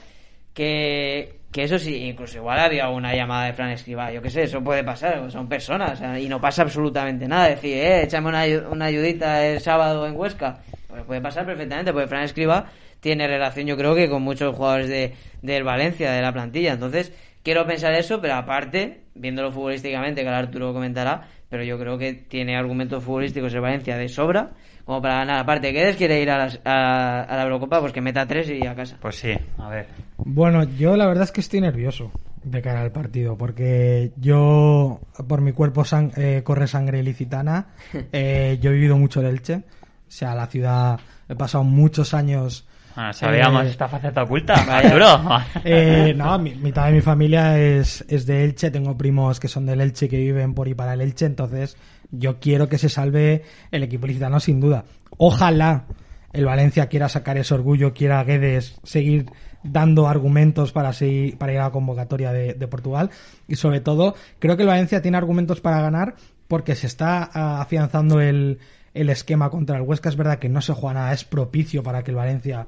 que, 0.53 1.39
que 1.51 1.63
eso 1.63 1.79
sí, 1.79 1.95
incluso 2.05 2.37
igual 2.37 2.59
había 2.59 2.89
una 2.89 3.15
llamada 3.15 3.45
de 3.45 3.53
Fran 3.53 3.69
Escribá, 3.71 4.11
yo 4.11 4.21
qué 4.21 4.29
sé, 4.29 4.43
eso 4.43 4.63
puede 4.63 4.83
pasar, 4.83 5.29
son 5.31 5.47
personas, 5.47 6.01
y 6.19 6.27
no 6.27 6.39
pasa 6.39 6.61
absolutamente 6.63 7.27
nada, 7.27 7.49
decir, 7.49 7.75
eh, 7.77 8.03
échame 8.03 8.29
una, 8.29 8.43
una 8.69 8.85
ayudita 8.85 9.45
el 9.45 9.59
sábado 9.59 10.05
en 10.07 10.15
Huesca, 10.15 10.59
pues 10.87 11.03
puede 11.03 11.21
pasar 11.21 11.45
perfectamente, 11.45 11.91
porque 11.91 12.07
Fran 12.07 12.23
Escribá 12.23 12.65
tiene 12.99 13.27
relación 13.27 13.67
yo 13.67 13.75
creo 13.75 13.95
que 13.95 14.09
con 14.09 14.21
muchos 14.21 14.55
jugadores 14.55 14.87
de, 14.87 15.13
del 15.41 15.63
Valencia, 15.63 16.11
de 16.11 16.21
la 16.21 16.31
plantilla, 16.31 16.73
entonces 16.73 17.11
quiero 17.43 17.65
pensar 17.65 17.93
eso, 17.95 18.21
pero 18.21 18.35
aparte, 18.35 19.01
viéndolo 19.15 19.51
futbolísticamente, 19.51 20.21
que 20.21 20.27
ahora 20.27 20.39
Arturo 20.39 20.71
comentará, 20.73 21.27
pero 21.53 21.63
yo 21.63 21.77
creo 21.77 21.99
que 21.99 22.13
tiene 22.13 22.57
argumentos 22.57 23.03
futbolísticos 23.03 23.53
el 23.53 23.61
Valencia 23.61 23.95
de 23.95 24.09
sobra, 24.09 24.53
como 24.85 25.03
para 25.03 25.17
ganar. 25.17 25.37
Aparte, 25.37 25.71
¿qué 25.71 25.93
quiere 25.95 26.19
ir 26.19 26.31
a, 26.31 26.39
las- 26.39 26.59
a, 26.65 27.21
a 27.21 27.37
la 27.37 27.43
Eurocopa? 27.43 27.79
Pues 27.79 27.93
que 27.93 28.01
meta 28.01 28.25
tres 28.25 28.49
y 28.49 28.65
a 28.65 28.73
casa. 28.73 28.97
Pues 28.99 29.17
sí, 29.17 29.37
a 29.59 29.69
ver. 29.69 29.85
Bueno, 30.25 30.63
yo 30.63 30.97
la 30.97 31.05
verdad 31.05 31.25
es 31.25 31.31
que 31.31 31.41
estoy 31.41 31.61
nervioso 31.61 32.11
de 32.43 32.59
cara 32.63 32.81
al 32.81 32.91
partido, 32.91 33.37
porque 33.37 34.13
yo, 34.17 34.99
por 35.27 35.41
mi 35.41 35.51
cuerpo 35.51 35.83
sang- 35.83 36.11
eh, 36.17 36.41
corre 36.43 36.65
sangre 36.65 37.01
ilicitana, 37.01 37.67
eh, 38.11 38.57
yo 38.59 38.71
he 38.71 38.73
vivido 38.73 38.97
mucho 38.97 39.19
el 39.19 39.27
Elche, 39.27 39.57
o 39.57 39.61
sea, 40.07 40.33
la 40.33 40.47
ciudad, 40.47 40.99
he 41.29 41.35
pasado 41.35 41.63
muchos 41.63 42.15
años... 42.15 42.67
Bueno, 42.95 43.13
sabíamos 43.13 43.65
eh, 43.65 43.69
esta 43.69 43.87
faceta 43.87 44.23
oculta, 44.23 44.53
Arturo. 44.53 45.39
eh, 45.63 46.13
no, 46.15 46.37
mi- 46.39 46.55
mitad 46.55 46.85
de 46.87 46.91
mi 46.93 47.01
familia 47.01 47.59
es, 47.59 48.05
es 48.07 48.25
de 48.25 48.43
Elche, 48.43 48.71
tengo 48.71 48.97
primos 48.97 49.39
que 49.39 49.47
son 49.47 49.65
del 49.65 49.81
Elche 49.81 50.07
que 50.09 50.17
viven 50.17 50.53
por 50.53 50.67
y 50.67 50.73
para 50.75 50.93
el 50.93 51.01
Elche, 51.01 51.25
entonces 51.25 51.77
yo 52.11 52.39
quiero 52.39 52.69
que 52.69 52.77
se 52.77 52.89
salve 52.89 53.43
el 53.71 53.83
equipo 53.83 54.05
ilicitano 54.05 54.39
sin 54.39 54.59
duda. 54.59 54.85
Ojalá 55.17 55.85
el 56.33 56.45
Valencia 56.45 56.87
quiera 56.87 57.09
sacar 57.09 57.37
ese 57.37 57.53
orgullo, 57.53 57.93
quiera 57.93 58.23
Guedes 58.23 58.79
seguir 58.83 59.27
dando 59.63 60.07
argumentos 60.07 60.71
para, 60.71 60.91
seguir, 60.93 61.37
para 61.37 61.53
ir 61.53 61.59
a 61.59 61.63
la 61.65 61.71
convocatoria 61.71 62.31
de, 62.33 62.53
de 62.53 62.67
Portugal 62.67 63.09
y 63.47 63.55
sobre 63.55 63.79
todo 63.79 64.13
creo 64.39 64.57
que 64.57 64.63
el 64.63 64.67
Valencia 64.67 65.01
tiene 65.01 65.15
argumentos 65.17 65.61
para 65.61 65.79
ganar 65.81 66.15
porque 66.49 66.75
se 66.75 66.87
está 66.87 67.29
ah, 67.33 67.61
afianzando 67.61 68.19
el, 68.19 68.59
el 68.93 69.09
esquema 69.09 69.49
contra 69.49 69.75
el 69.77 69.83
Huesca. 69.83 70.09
Es 70.09 70.15
verdad 70.15 70.39
que 70.39 70.49
no 70.49 70.61
se 70.61 70.73
juega 70.73 70.95
nada, 71.01 71.13
es 71.13 71.23
propicio 71.23 71.83
para 71.83 72.03
que 72.03 72.11
el 72.11 72.17
Valencia 72.17 72.67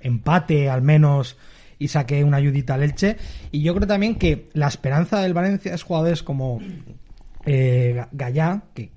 empate 0.00 0.68
al 0.70 0.82
menos 0.82 1.36
y 1.78 1.88
saque 1.88 2.24
una 2.24 2.38
ayudita 2.38 2.74
al 2.74 2.82
Elche. 2.82 3.16
Y 3.52 3.62
yo 3.62 3.74
creo 3.74 3.86
también 3.86 4.16
que 4.16 4.48
la 4.52 4.68
esperanza 4.68 5.20
del 5.20 5.34
Valencia 5.34 5.74
es 5.74 5.82
jugadores 5.82 6.22
como 6.22 6.60
eh, 7.46 7.94
Ga- 7.96 8.08
Gallá, 8.12 8.62
que 8.74 8.90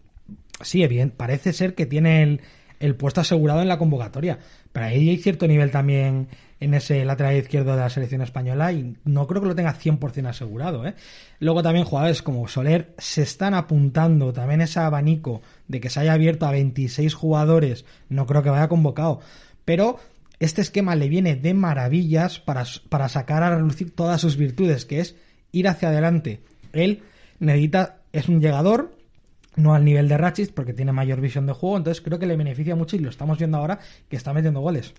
sí, 0.62 0.86
bien, 0.88 1.12
parece 1.12 1.54
ser 1.54 1.76
que 1.76 1.86
tiene 1.86 2.24
el, 2.24 2.42
el 2.80 2.96
puesto 2.96 3.22
asegurado 3.22 3.62
en 3.62 3.68
la 3.68 3.78
convocatoria. 3.78 4.40
Pero 4.72 4.86
ahí 4.86 5.10
hay 5.10 5.18
cierto 5.18 5.48
nivel 5.48 5.72
también 5.72 6.30
en 6.60 6.74
ese 6.76 7.04
lateral 7.04 7.36
izquierdo 7.36 7.72
de 7.72 7.80
la 7.80 7.90
selección 7.90 8.22
española 8.22 8.72
y 8.72 8.96
no 9.04 9.28
creo 9.28 9.42
que 9.42 9.48
lo 9.48 9.56
tenga 9.56 9.74
100% 9.74 10.28
asegurado. 10.28 10.86
¿eh? 10.86 10.94
Luego 11.40 11.64
también 11.64 11.86
jugadores 11.86 12.22
como 12.22 12.48
Soler 12.48 12.94
se 13.00 13.24
están 13.24 13.56
apuntando 13.56 14.32
también 14.32 14.62
ese 14.62 14.80
abanico 14.80 15.42
de 15.68 15.82
que 15.82 15.90
se 15.90 16.00
haya 16.00 16.14
abierto 16.14 16.46
a 16.46 16.52
26 16.52 17.14
jugadores. 17.16 17.84
No 18.10 18.28
creo 18.28 18.44
que 18.44 18.52
vaya 18.52 18.70
convocado. 18.70 19.22
Pero 19.66 20.00
este 20.40 20.62
esquema 20.62 20.96
le 20.96 21.10
viene 21.10 21.36
de 21.36 21.54
maravillas 21.54 22.40
para, 22.40 22.64
para 22.90 23.10
sacar 23.10 23.44
a 23.44 23.56
relucir 23.56 23.94
todas 23.96 24.22
sus 24.22 24.38
virtudes, 24.38 24.86
que 24.86 25.00
es 25.00 25.16
ir 25.52 25.68
hacia 25.68 25.90
adelante. 25.90 26.42
Él 26.74 27.02
necesita, 27.40 28.02
es 28.14 28.30
un 28.30 28.40
llegador, 28.40 28.96
no 29.56 29.74
al 29.74 29.86
nivel 29.86 30.08
de 30.08 30.18
Rachis, 30.18 30.50
porque 30.50 30.74
tiene 30.74 30.92
mayor 30.92 31.22
visión 31.22 31.46
de 31.46 31.54
juego, 31.54 31.78
entonces 31.78 32.02
creo 32.02 32.20
que 32.20 32.26
le 32.26 32.38
beneficia 32.38 32.76
mucho 32.76 32.96
y 32.96 33.00
lo 33.00 33.10
estamos 33.10 33.38
viendo 33.38 33.58
ahora 33.58 33.80
que 34.10 34.16
está 34.16 34.34
metiendo 34.34 34.62
goles. 34.62 34.94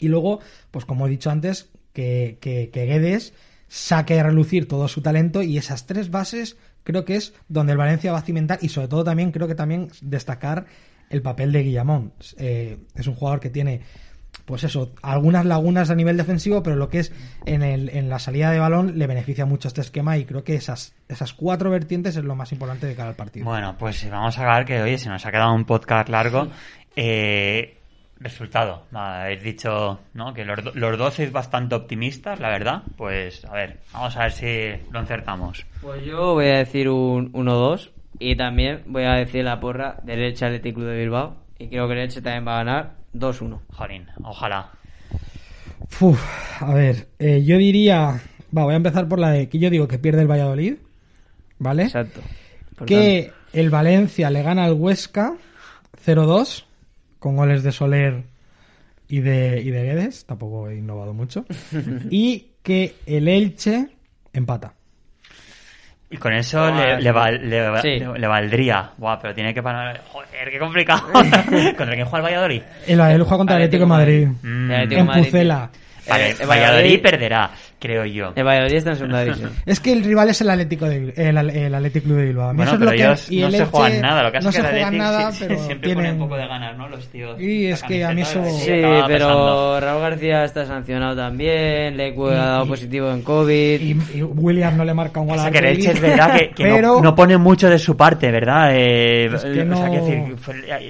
Y 0.00 0.08
luego, 0.08 0.40
pues 0.70 0.84
como 0.84 1.06
he 1.06 1.10
dicho 1.10 1.30
antes, 1.30 1.70
que, 1.92 2.38
que, 2.40 2.70
que 2.72 2.86
Guedes 2.86 3.32
saque 3.68 4.18
a 4.18 4.24
relucir 4.24 4.68
todo 4.68 4.88
su 4.88 5.00
talento 5.00 5.42
y 5.42 5.58
esas 5.58 5.86
tres 5.86 6.10
bases 6.10 6.56
creo 6.82 7.04
que 7.04 7.16
es 7.16 7.32
donde 7.48 7.72
el 7.72 7.78
Valencia 7.78 8.12
va 8.12 8.18
a 8.18 8.22
cimentar 8.22 8.58
y 8.60 8.68
sobre 8.68 8.88
todo 8.88 9.04
también 9.04 9.32
creo 9.32 9.48
que 9.48 9.54
también 9.54 9.88
destacar 10.02 10.66
el 11.10 11.22
papel 11.22 11.52
de 11.52 11.62
Guillamón. 11.62 12.12
Eh, 12.38 12.78
es 12.94 13.06
un 13.06 13.14
jugador 13.14 13.40
que 13.40 13.50
tiene 13.50 13.80
pues 14.44 14.64
eso, 14.64 14.92
algunas 15.02 15.46
lagunas 15.46 15.90
a 15.90 15.94
nivel 15.94 16.16
defensivo, 16.16 16.62
pero 16.62 16.76
lo 16.76 16.88
que 16.88 17.00
es 17.00 17.12
en, 17.46 17.62
el, 17.62 17.88
en 17.90 18.08
la 18.08 18.18
salida 18.18 18.50
de 18.50 18.58
balón 18.58 18.98
le 18.98 19.06
beneficia 19.06 19.46
mucho 19.46 19.68
este 19.68 19.80
esquema 19.80 20.18
y 20.18 20.24
creo 20.24 20.44
que 20.44 20.54
esas, 20.54 20.94
esas 21.08 21.32
cuatro 21.32 21.70
vertientes 21.70 22.16
es 22.16 22.24
lo 22.24 22.34
más 22.34 22.52
importante 22.52 22.86
de 22.86 22.94
cara 22.94 23.10
al 23.10 23.16
partido. 23.16 23.46
Bueno, 23.46 23.76
pues 23.78 24.08
vamos 24.10 24.38
a 24.38 24.42
acabar 24.42 24.64
que, 24.64 24.82
oye, 24.82 24.98
se 24.98 25.08
nos 25.08 25.24
ha 25.24 25.30
quedado 25.30 25.54
un 25.54 25.64
podcast 25.64 26.08
largo. 26.08 26.48
Eh, 26.94 27.78
resultado, 28.20 28.84
nada, 28.90 29.24
habéis 29.24 29.42
dicho 29.42 30.00
¿no? 30.14 30.32
que 30.32 30.44
los, 30.44 30.74
los 30.74 30.98
dos 30.98 31.14
sois 31.14 31.32
bastante 31.32 31.74
optimistas, 31.74 32.40
la 32.40 32.48
verdad. 32.48 32.82
Pues 32.96 33.44
a 33.44 33.52
ver, 33.52 33.80
vamos 33.92 34.16
a 34.16 34.20
ver 34.20 34.32
si 34.32 34.92
lo 34.92 35.00
encertamos. 35.00 35.66
Pues 35.80 36.04
yo 36.04 36.34
voy 36.34 36.46
a 36.46 36.58
decir 36.58 36.88
un 36.88 37.32
1-2 37.32 37.90
y 38.18 38.36
también 38.36 38.82
voy 38.86 39.04
a 39.04 39.14
decir 39.14 39.44
la 39.44 39.60
porra 39.60 40.00
del 40.02 40.20
Elche 40.20 40.46
Athletic 40.46 40.74
Club 40.74 40.86
de 40.86 40.98
Bilbao 40.98 41.36
y 41.58 41.68
creo 41.68 41.86
que 41.86 41.94
el 41.94 42.00
Elche 42.00 42.22
también 42.22 42.46
va 42.46 42.54
a 42.54 42.64
ganar 42.64 43.03
2-1. 43.14 43.60
Jolín, 43.70 44.06
ojalá. 44.22 44.70
Uf, 46.00 46.62
a 46.62 46.74
ver, 46.74 47.08
eh, 47.18 47.42
yo 47.44 47.58
diría, 47.58 48.20
va, 48.56 48.64
voy 48.64 48.74
a 48.74 48.76
empezar 48.76 49.08
por 49.08 49.18
la 49.18 49.30
de 49.30 49.48
que 49.48 49.58
yo 49.58 49.70
digo 49.70 49.88
que 49.88 49.98
pierde 49.98 50.22
el 50.22 50.30
Valladolid, 50.30 50.76
¿vale? 51.58 51.84
Exacto. 51.84 52.20
Por 52.76 52.86
que 52.86 53.32
el 53.52 53.70
Valencia 53.70 54.30
le 54.30 54.42
gana 54.42 54.64
al 54.64 54.72
Huesca 54.72 55.34
0-2 56.04 56.64
con 57.18 57.36
goles 57.36 57.62
de 57.62 57.72
Soler 57.72 58.24
y 59.08 59.20
de, 59.20 59.62
y 59.62 59.70
de 59.70 59.82
Guedes, 59.84 60.24
tampoco 60.26 60.68
he 60.68 60.76
innovado 60.76 61.14
mucho. 61.14 61.44
y 62.10 62.48
que 62.62 62.96
el 63.06 63.28
Elche 63.28 63.88
empata. 64.32 64.74
Y 66.10 66.16
con 66.16 66.32
eso 66.32 66.70
le, 66.72 67.00
le, 67.00 67.10
val- 67.10 67.40
le, 67.48 67.68
va- 67.68 67.80
sí. 67.82 67.98
le- 67.98 68.18
le 68.18 68.26
valdría. 68.26 68.90
Buah, 68.98 69.18
pero 69.20 69.34
tiene 69.34 69.52
que 69.52 69.62
parar. 69.62 70.00
Joder, 70.08 70.50
qué 70.50 70.58
complicado. 70.58 71.02
¿Contra 71.12 71.94
quién 71.94 72.04
juega 72.06 72.18
el 72.28 72.34
Valladolid? 72.34 72.62
El, 72.86 73.00
el 73.00 73.22
juega 73.22 73.36
contra 73.38 73.56
el 73.56 73.62
Atlético 73.64 73.80
de 73.84 73.86
Madrid. 73.88 74.28
Mm, 74.42 74.70
El 74.70 74.76
Atlético 74.76 75.00
En 75.00 75.06
Madrid. 75.06 75.24
Pucela. 75.24 75.70
vale, 76.08 76.30
Eh, 76.30 76.36
el 76.40 76.46
Valladolid 76.46 77.02
perderá, 77.02 77.50
creo 77.84 78.04
yo. 78.06 78.32
El 78.34 78.44
Valladolid 78.44 78.76
está 78.76 78.90
en 78.90 78.96
segunda 78.96 79.20
división. 79.24 79.50
Es 79.66 79.80
que 79.80 79.92
el 79.92 80.02
rival 80.04 80.30
es 80.30 80.40
el 80.40 80.50
Atlético 80.50 80.86
de, 80.86 81.12
el, 81.16 81.36
el 81.50 81.74
Atlético 81.74 82.04
Club 82.06 82.16
de 82.18 82.24
Bilbao. 82.26 82.48
A 82.48 82.52
mí 82.52 82.56
Bueno, 82.56 82.72
eso 82.72 82.74
es 82.74 82.78
pero 82.80 82.90
lo 82.90 82.96
que- 82.96 83.02
ellos 83.04 83.30
y 83.30 83.40
no 83.40 83.46
el 83.46 83.52
se 83.52 83.58
Elche 83.58 83.70
juegan 83.70 84.00
nada. 84.00 84.22
Lo 84.22 84.32
que 84.32 84.38
pasa 84.38 84.44
no 84.44 84.50
es 84.50 84.56
que 84.56 84.62
se 84.62 84.66
el 84.66 84.72
juegan 84.72 85.00
Athletic 85.00 85.18
nada, 85.20 85.32
sí- 85.32 85.44
pero 85.48 85.58
siempre 85.60 85.78
tienen... 85.88 85.96
pone 86.04 86.12
un 86.12 86.18
poco 86.28 86.36
de 86.40 86.46
ganas, 86.48 86.78
¿no? 86.78 86.88
Los 86.88 87.06
tíos. 87.08 87.40
Y 87.40 87.66
es 87.66 87.82
que 87.82 88.04
a 88.04 88.12
mí 88.12 88.22
eso- 88.22 88.44
sí, 88.44 88.66
pero 88.70 89.06
pesando. 89.06 89.80
Raúl 89.80 90.00
García 90.02 90.44
está 90.44 90.64
sancionado 90.66 91.14
también, 91.16 91.98
Y- 92.00 92.00
ha 92.30 92.34
dado 92.34 92.64
y- 92.64 92.68
positivo 92.68 93.10
en 93.10 93.22
COVID. 93.22 93.80
y, 93.80 93.90
y 94.18 94.22
William 94.22 94.76
no 94.76 94.84
le 94.84 94.94
marca 94.94 95.20
un 95.20 95.28
gol 95.28 95.38
al 95.38 95.50
que 95.52 95.68
es 95.70 96.00
verdad 96.00 96.36
que, 96.38 96.50
que 96.50 96.64
no- 96.68 96.74
pero 96.74 97.00
no, 97.02 97.14
pone 97.14 97.36
mucho 97.36 97.68
de 97.68 97.78
su 97.78 97.96
parte, 97.96 98.30
¿verdad? 98.30 98.70
Eh, 98.72 99.26
Es 99.26 99.42
que 99.44 99.62
o 99.62 99.76
sea, 99.76 99.88
decir, 99.90 100.36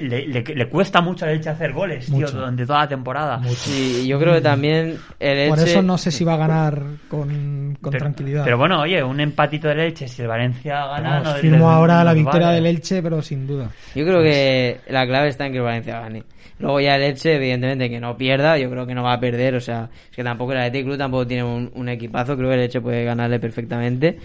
le, 0.03 0.27
le- 0.29 0.43
le 0.55 0.69
cuesta 0.69 1.01
mucho 1.01 1.25
al 1.25 1.33
Elche 1.33 1.51
hacer 1.51 1.73
goles, 1.73 2.07
tío, 2.07 2.27
durante 2.31 2.67
toda 2.67 2.81
la 2.81 2.89
temporada. 2.89 3.41
Sí, 3.55 4.03
y 4.05 4.07
yo 4.09 4.19
creo 4.19 4.35
que 4.35 4.41
también 4.41 4.99
el 5.19 5.39
Elche... 5.39 5.49
por 5.51 5.59
eso 5.61 5.83
no 5.83 5.99
sé 5.99 6.11
si 6.11 6.25
va 6.25 6.35
a 6.35 6.37
ganar 6.37 6.84
con, 7.09 7.77
con 7.81 7.91
Pero- 7.93 8.03
tranquilidad. 8.05 8.45
Pero 8.45 8.59
bueno, 8.59 8.81
oye, 8.81 9.03
un 9.03 9.21
empatito 9.21 9.69
del 9.69 9.81
Elche, 9.81 10.09
si 10.09 10.23
el 10.23 10.29
Valencia 10.29 10.87
gana... 10.87 11.21
No- 11.21 11.35
firmo 11.35 11.71
ahora 11.71 12.03
la 12.05 12.13
victoria 12.15 12.47
vale. 12.49 12.57
del 12.57 12.67
Elche, 12.67 13.03
pero 13.03 13.21
sin 13.23 13.47
duda. 13.47 13.71
Yo 13.95 14.05
creo 14.05 14.23
que 14.23 14.81
la 14.89 15.07
clave 15.07 15.29
está 15.29 15.47
en 15.47 15.53
que 15.53 15.59
el 15.59 15.65
Valencia 15.65 16.01
gane. 16.01 16.23
Luego 16.59 16.81
ya 16.81 16.95
el 16.97 17.03
Elche, 17.03 17.35
evidentemente, 17.35 17.91
que 17.91 17.99
no 18.01 18.17
pierda, 18.17 18.57
yo 18.59 18.71
creo 18.71 18.87
que 18.87 18.95
no 18.95 19.03
va 19.03 19.15
a 19.15 19.21
perder, 19.21 19.57
o 19.57 19.61
sea, 19.61 19.89
es 20.11 20.17
que 20.17 20.23
tampoco 20.23 20.53
el 20.53 20.59
Athletic 20.59 20.85
Club 20.87 20.99
tampoco 20.99 21.27
tiene 21.27 21.43
un, 21.43 21.71
un 21.75 21.89
equipazo, 21.89 22.37
creo 22.37 22.49
que 22.49 22.55
el 22.55 22.61
Elche 22.63 22.81
puede 22.81 23.05
ganarle 23.05 23.41
perfectamente. 23.41 24.19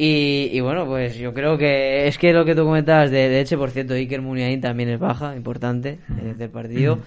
Y, 0.00 0.50
y 0.52 0.60
bueno, 0.60 0.86
pues 0.86 1.16
yo 1.16 1.34
creo 1.34 1.58
que 1.58 2.06
es 2.06 2.16
que 2.18 2.32
lo 2.32 2.44
que 2.44 2.54
tú 2.54 2.62
comentabas 2.64 3.10
de, 3.10 3.28
de 3.28 3.40
Elche, 3.40 3.56
por 3.56 3.70
cierto, 3.72 3.94
Iker 3.94 4.22
Muniain 4.22 4.60
también 4.60 4.90
es 4.90 5.00
baja, 5.00 5.34
importante, 5.34 5.98
eh, 6.22 6.34
del 6.36 6.50
partido. 6.50 7.00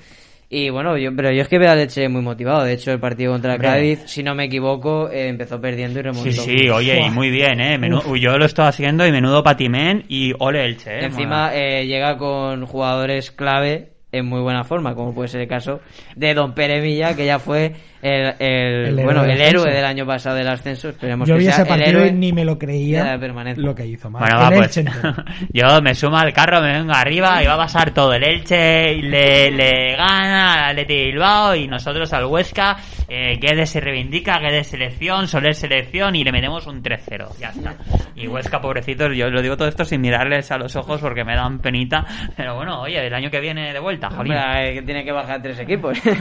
Y 0.54 0.70
bueno, 0.70 0.98
yo, 0.98 1.16
pero 1.16 1.32
yo 1.32 1.44
es 1.44 1.48
que 1.48 1.58
veo 1.58 1.72
al 1.72 1.80
Elche 1.80 2.10
muy 2.10 2.22
motivado. 2.22 2.66
De 2.66 2.74
hecho, 2.74 2.92
el 2.92 3.00
partido 3.00 3.32
contra 3.32 3.56
el. 3.56 3.62
Cádiz, 3.62 4.00
si 4.06 4.22
no 4.22 4.36
me 4.36 4.44
equivoco, 4.44 5.10
eh, 5.10 5.30
empezó 5.30 5.62
perdiendo 5.62 6.00
y 6.00 6.02
remontó. 6.02 6.30
Sí, 6.30 6.34
sí, 6.34 6.70
oye, 6.70 7.00
y 7.08 7.10
muy 7.10 7.30
bien, 7.30 7.62
¿eh? 7.62 7.78
Menu- 7.80 8.04
Uy, 8.06 8.20
yo 8.20 8.38
lo 8.38 8.44
estoy 8.46 8.66
haciendo 8.66 9.08
y 9.08 9.14
menudo 9.14 9.42
patimén 9.44 10.04
y 10.10 10.34
ole 10.40 10.66
Elche, 10.66 10.92
¿eh? 11.00 11.06
Encima 11.06 11.52
eh, 11.56 11.86
llega 11.88 12.18
con 12.18 12.66
jugadores 12.66 13.32
clave 13.32 13.91
en 14.12 14.26
muy 14.26 14.42
buena 14.42 14.64
forma, 14.64 14.94
como 14.96 15.14
puede 15.14 15.28
ser 15.30 15.42
el 15.42 15.48
caso 15.48 15.80
de 16.16 16.34
Don 16.34 16.54
Pere 16.54 16.82
Milla, 16.82 17.16
que 17.16 17.26
ya 17.26 17.40
fue 17.40 17.74
el, 18.02 18.34
el- 18.40 18.40
El 18.40 19.00
héroe 19.00 19.04
bueno, 19.06 19.22
del 19.24 19.32
el 19.32 19.42
héroe 19.42 19.72
del 19.74 19.86
año 19.86 20.06
pasado 20.06 20.36
del 20.36 20.48
ascenso. 20.50 20.90
Esperemos 20.90 21.28
Yo 21.28 21.36
que 21.36 21.40
vi 21.40 21.46
sea 21.46 21.64
ese 21.64 21.74
el 21.74 21.82
héroe 21.82 22.08
y 22.08 22.12
ni 22.12 22.34
me 22.34 22.44
lo 22.44 22.58
creía 22.58 23.18
lo 23.58 23.74
que 23.76 23.86
hizo. 23.86 24.10
mal. 24.10 24.22
Bueno, 24.24 24.38
va, 24.40 24.48
el 24.50 24.56
pues 24.58 24.84
yo 25.54 25.82
me 25.82 25.94
sumo 25.96 26.18
al 26.18 26.34
carro, 26.34 26.62
me 26.62 26.74
vengo 26.74 26.94
arriba 26.94 27.42
y 27.42 27.46
va 27.48 27.54
a 27.54 27.58
pasar 27.58 27.92
todo. 27.94 28.14
El 28.14 28.24
Elche 28.24 28.96
le, 28.96 29.52
le 29.52 29.96
gana 29.96 30.66
al 30.66 30.72
Atleti 30.72 31.06
Bilbao 31.12 31.56
y 31.56 31.68
nosotros 31.68 32.12
al 32.14 32.26
Huesca. 32.26 32.78
Eh, 33.14 33.38
Guedes 33.42 33.72
se 33.72 33.82
reivindica, 33.82 34.40
Guedes 34.40 34.68
selección, 34.68 35.28
Soler 35.28 35.54
selección 35.54 36.16
y 36.16 36.24
le 36.24 36.32
metemos 36.32 36.66
un 36.66 36.82
3-0. 36.82 37.38
Ya 37.38 37.50
está. 37.50 37.76
Y 38.16 38.26
Huesca, 38.26 38.62
pobrecitos, 38.62 39.10
yo 39.14 39.30
lo 39.30 39.42
digo 39.42 39.58
todo 39.58 39.68
esto 39.68 39.84
sin 39.84 40.00
mirarles 40.00 40.50
a 40.50 40.58
los 40.58 40.78
ojos 40.78 41.02
porque 41.02 41.26
me 41.26 41.36
dan 41.36 41.60
penita. 41.60 42.06
Pero 42.38 42.56
bueno, 42.56 42.80
oye, 42.80 43.06
el 43.06 43.14
año 43.14 43.30
que 43.30 43.42
viene 43.42 43.74
de 43.74 43.80
vuelta, 43.82 44.10
jolín. 44.12 44.32
Hombre, 44.32 44.70
eh, 44.70 44.74
que 44.76 44.82
tiene 44.84 45.04
que 45.04 45.12
bajar 45.12 45.42
tres 45.42 45.60
equipos. 45.60 46.02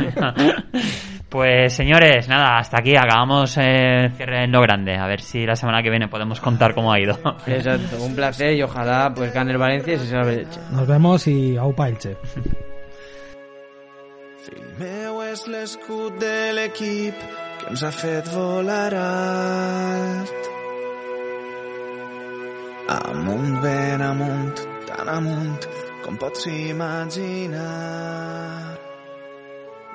Pues 1.30 1.74
señores, 1.74 2.28
nada, 2.28 2.58
hasta 2.58 2.78
aquí 2.80 2.96
acabamos 2.96 3.56
eh, 3.56 4.06
el 4.06 4.12
cierre 4.14 4.42
en 4.42 4.50
lo 4.50 4.60
grande. 4.60 4.96
A 4.96 5.06
ver 5.06 5.20
si 5.20 5.46
la 5.46 5.54
semana 5.54 5.80
que 5.80 5.88
viene 5.88 6.08
podemos 6.08 6.40
contar 6.40 6.74
cómo 6.74 6.92
ha 6.92 6.98
ido. 6.98 7.20
Exacto, 7.46 8.02
un 8.02 8.16
placer 8.16 8.56
y 8.56 8.62
ojalá 8.64 9.12
pues 9.14 9.32
gane 9.32 9.52
el 9.52 9.58
Valencia 9.58 9.94
y 9.94 9.98
se 9.98 10.06
salve 10.06 10.32
el 10.32 10.38
Elche. 10.40 10.60
Nos 10.72 10.88
vemos 10.88 11.28
y 11.28 11.56
aupa 11.56 11.88
Elche. 11.88 12.16
És 15.30 15.44
l'escut 15.46 16.16
de 16.18 16.50
l'equip 16.56 17.18
que 17.60 17.66
ens 17.70 17.82
ha 17.86 17.90
fet 17.94 18.26
volar 18.32 18.94
alt. 18.98 20.48
Amunt, 22.94 23.52
ben 23.62 24.02
amunt, 24.02 24.62
tan 24.88 25.10
amunt 25.12 25.68
com 26.02 26.18
pots 26.22 26.48
imaginar. 26.50 27.60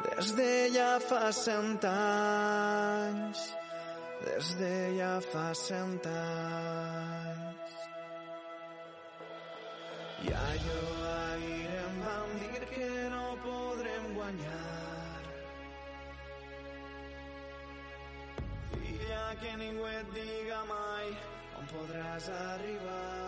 Des 0.06 0.32
de 0.38 0.54
ja 0.78 0.94
fa 1.10 1.26
cent 1.36 1.84
anys, 1.90 3.42
des 4.24 4.54
de 4.62 4.78
ja 5.02 5.12
fa 5.34 5.50
cent 5.66 6.08
anys. 6.14 7.76
I 10.30 10.32
allò 10.48 10.88
ahir 11.18 11.76
em 11.84 12.02
vam 12.08 12.40
dir 12.46 12.64
que 12.72 12.90
no 13.18 13.28
podrem 13.44 14.10
guanyar. 14.16 14.75
Filla, 19.16 19.36
que 19.40 19.52
ningú 19.58 19.86
et 19.88 20.10
diga 20.16 20.60
mai 20.68 21.08
on 21.60 21.72
podràs 21.72 22.28
arribar. 22.36 23.25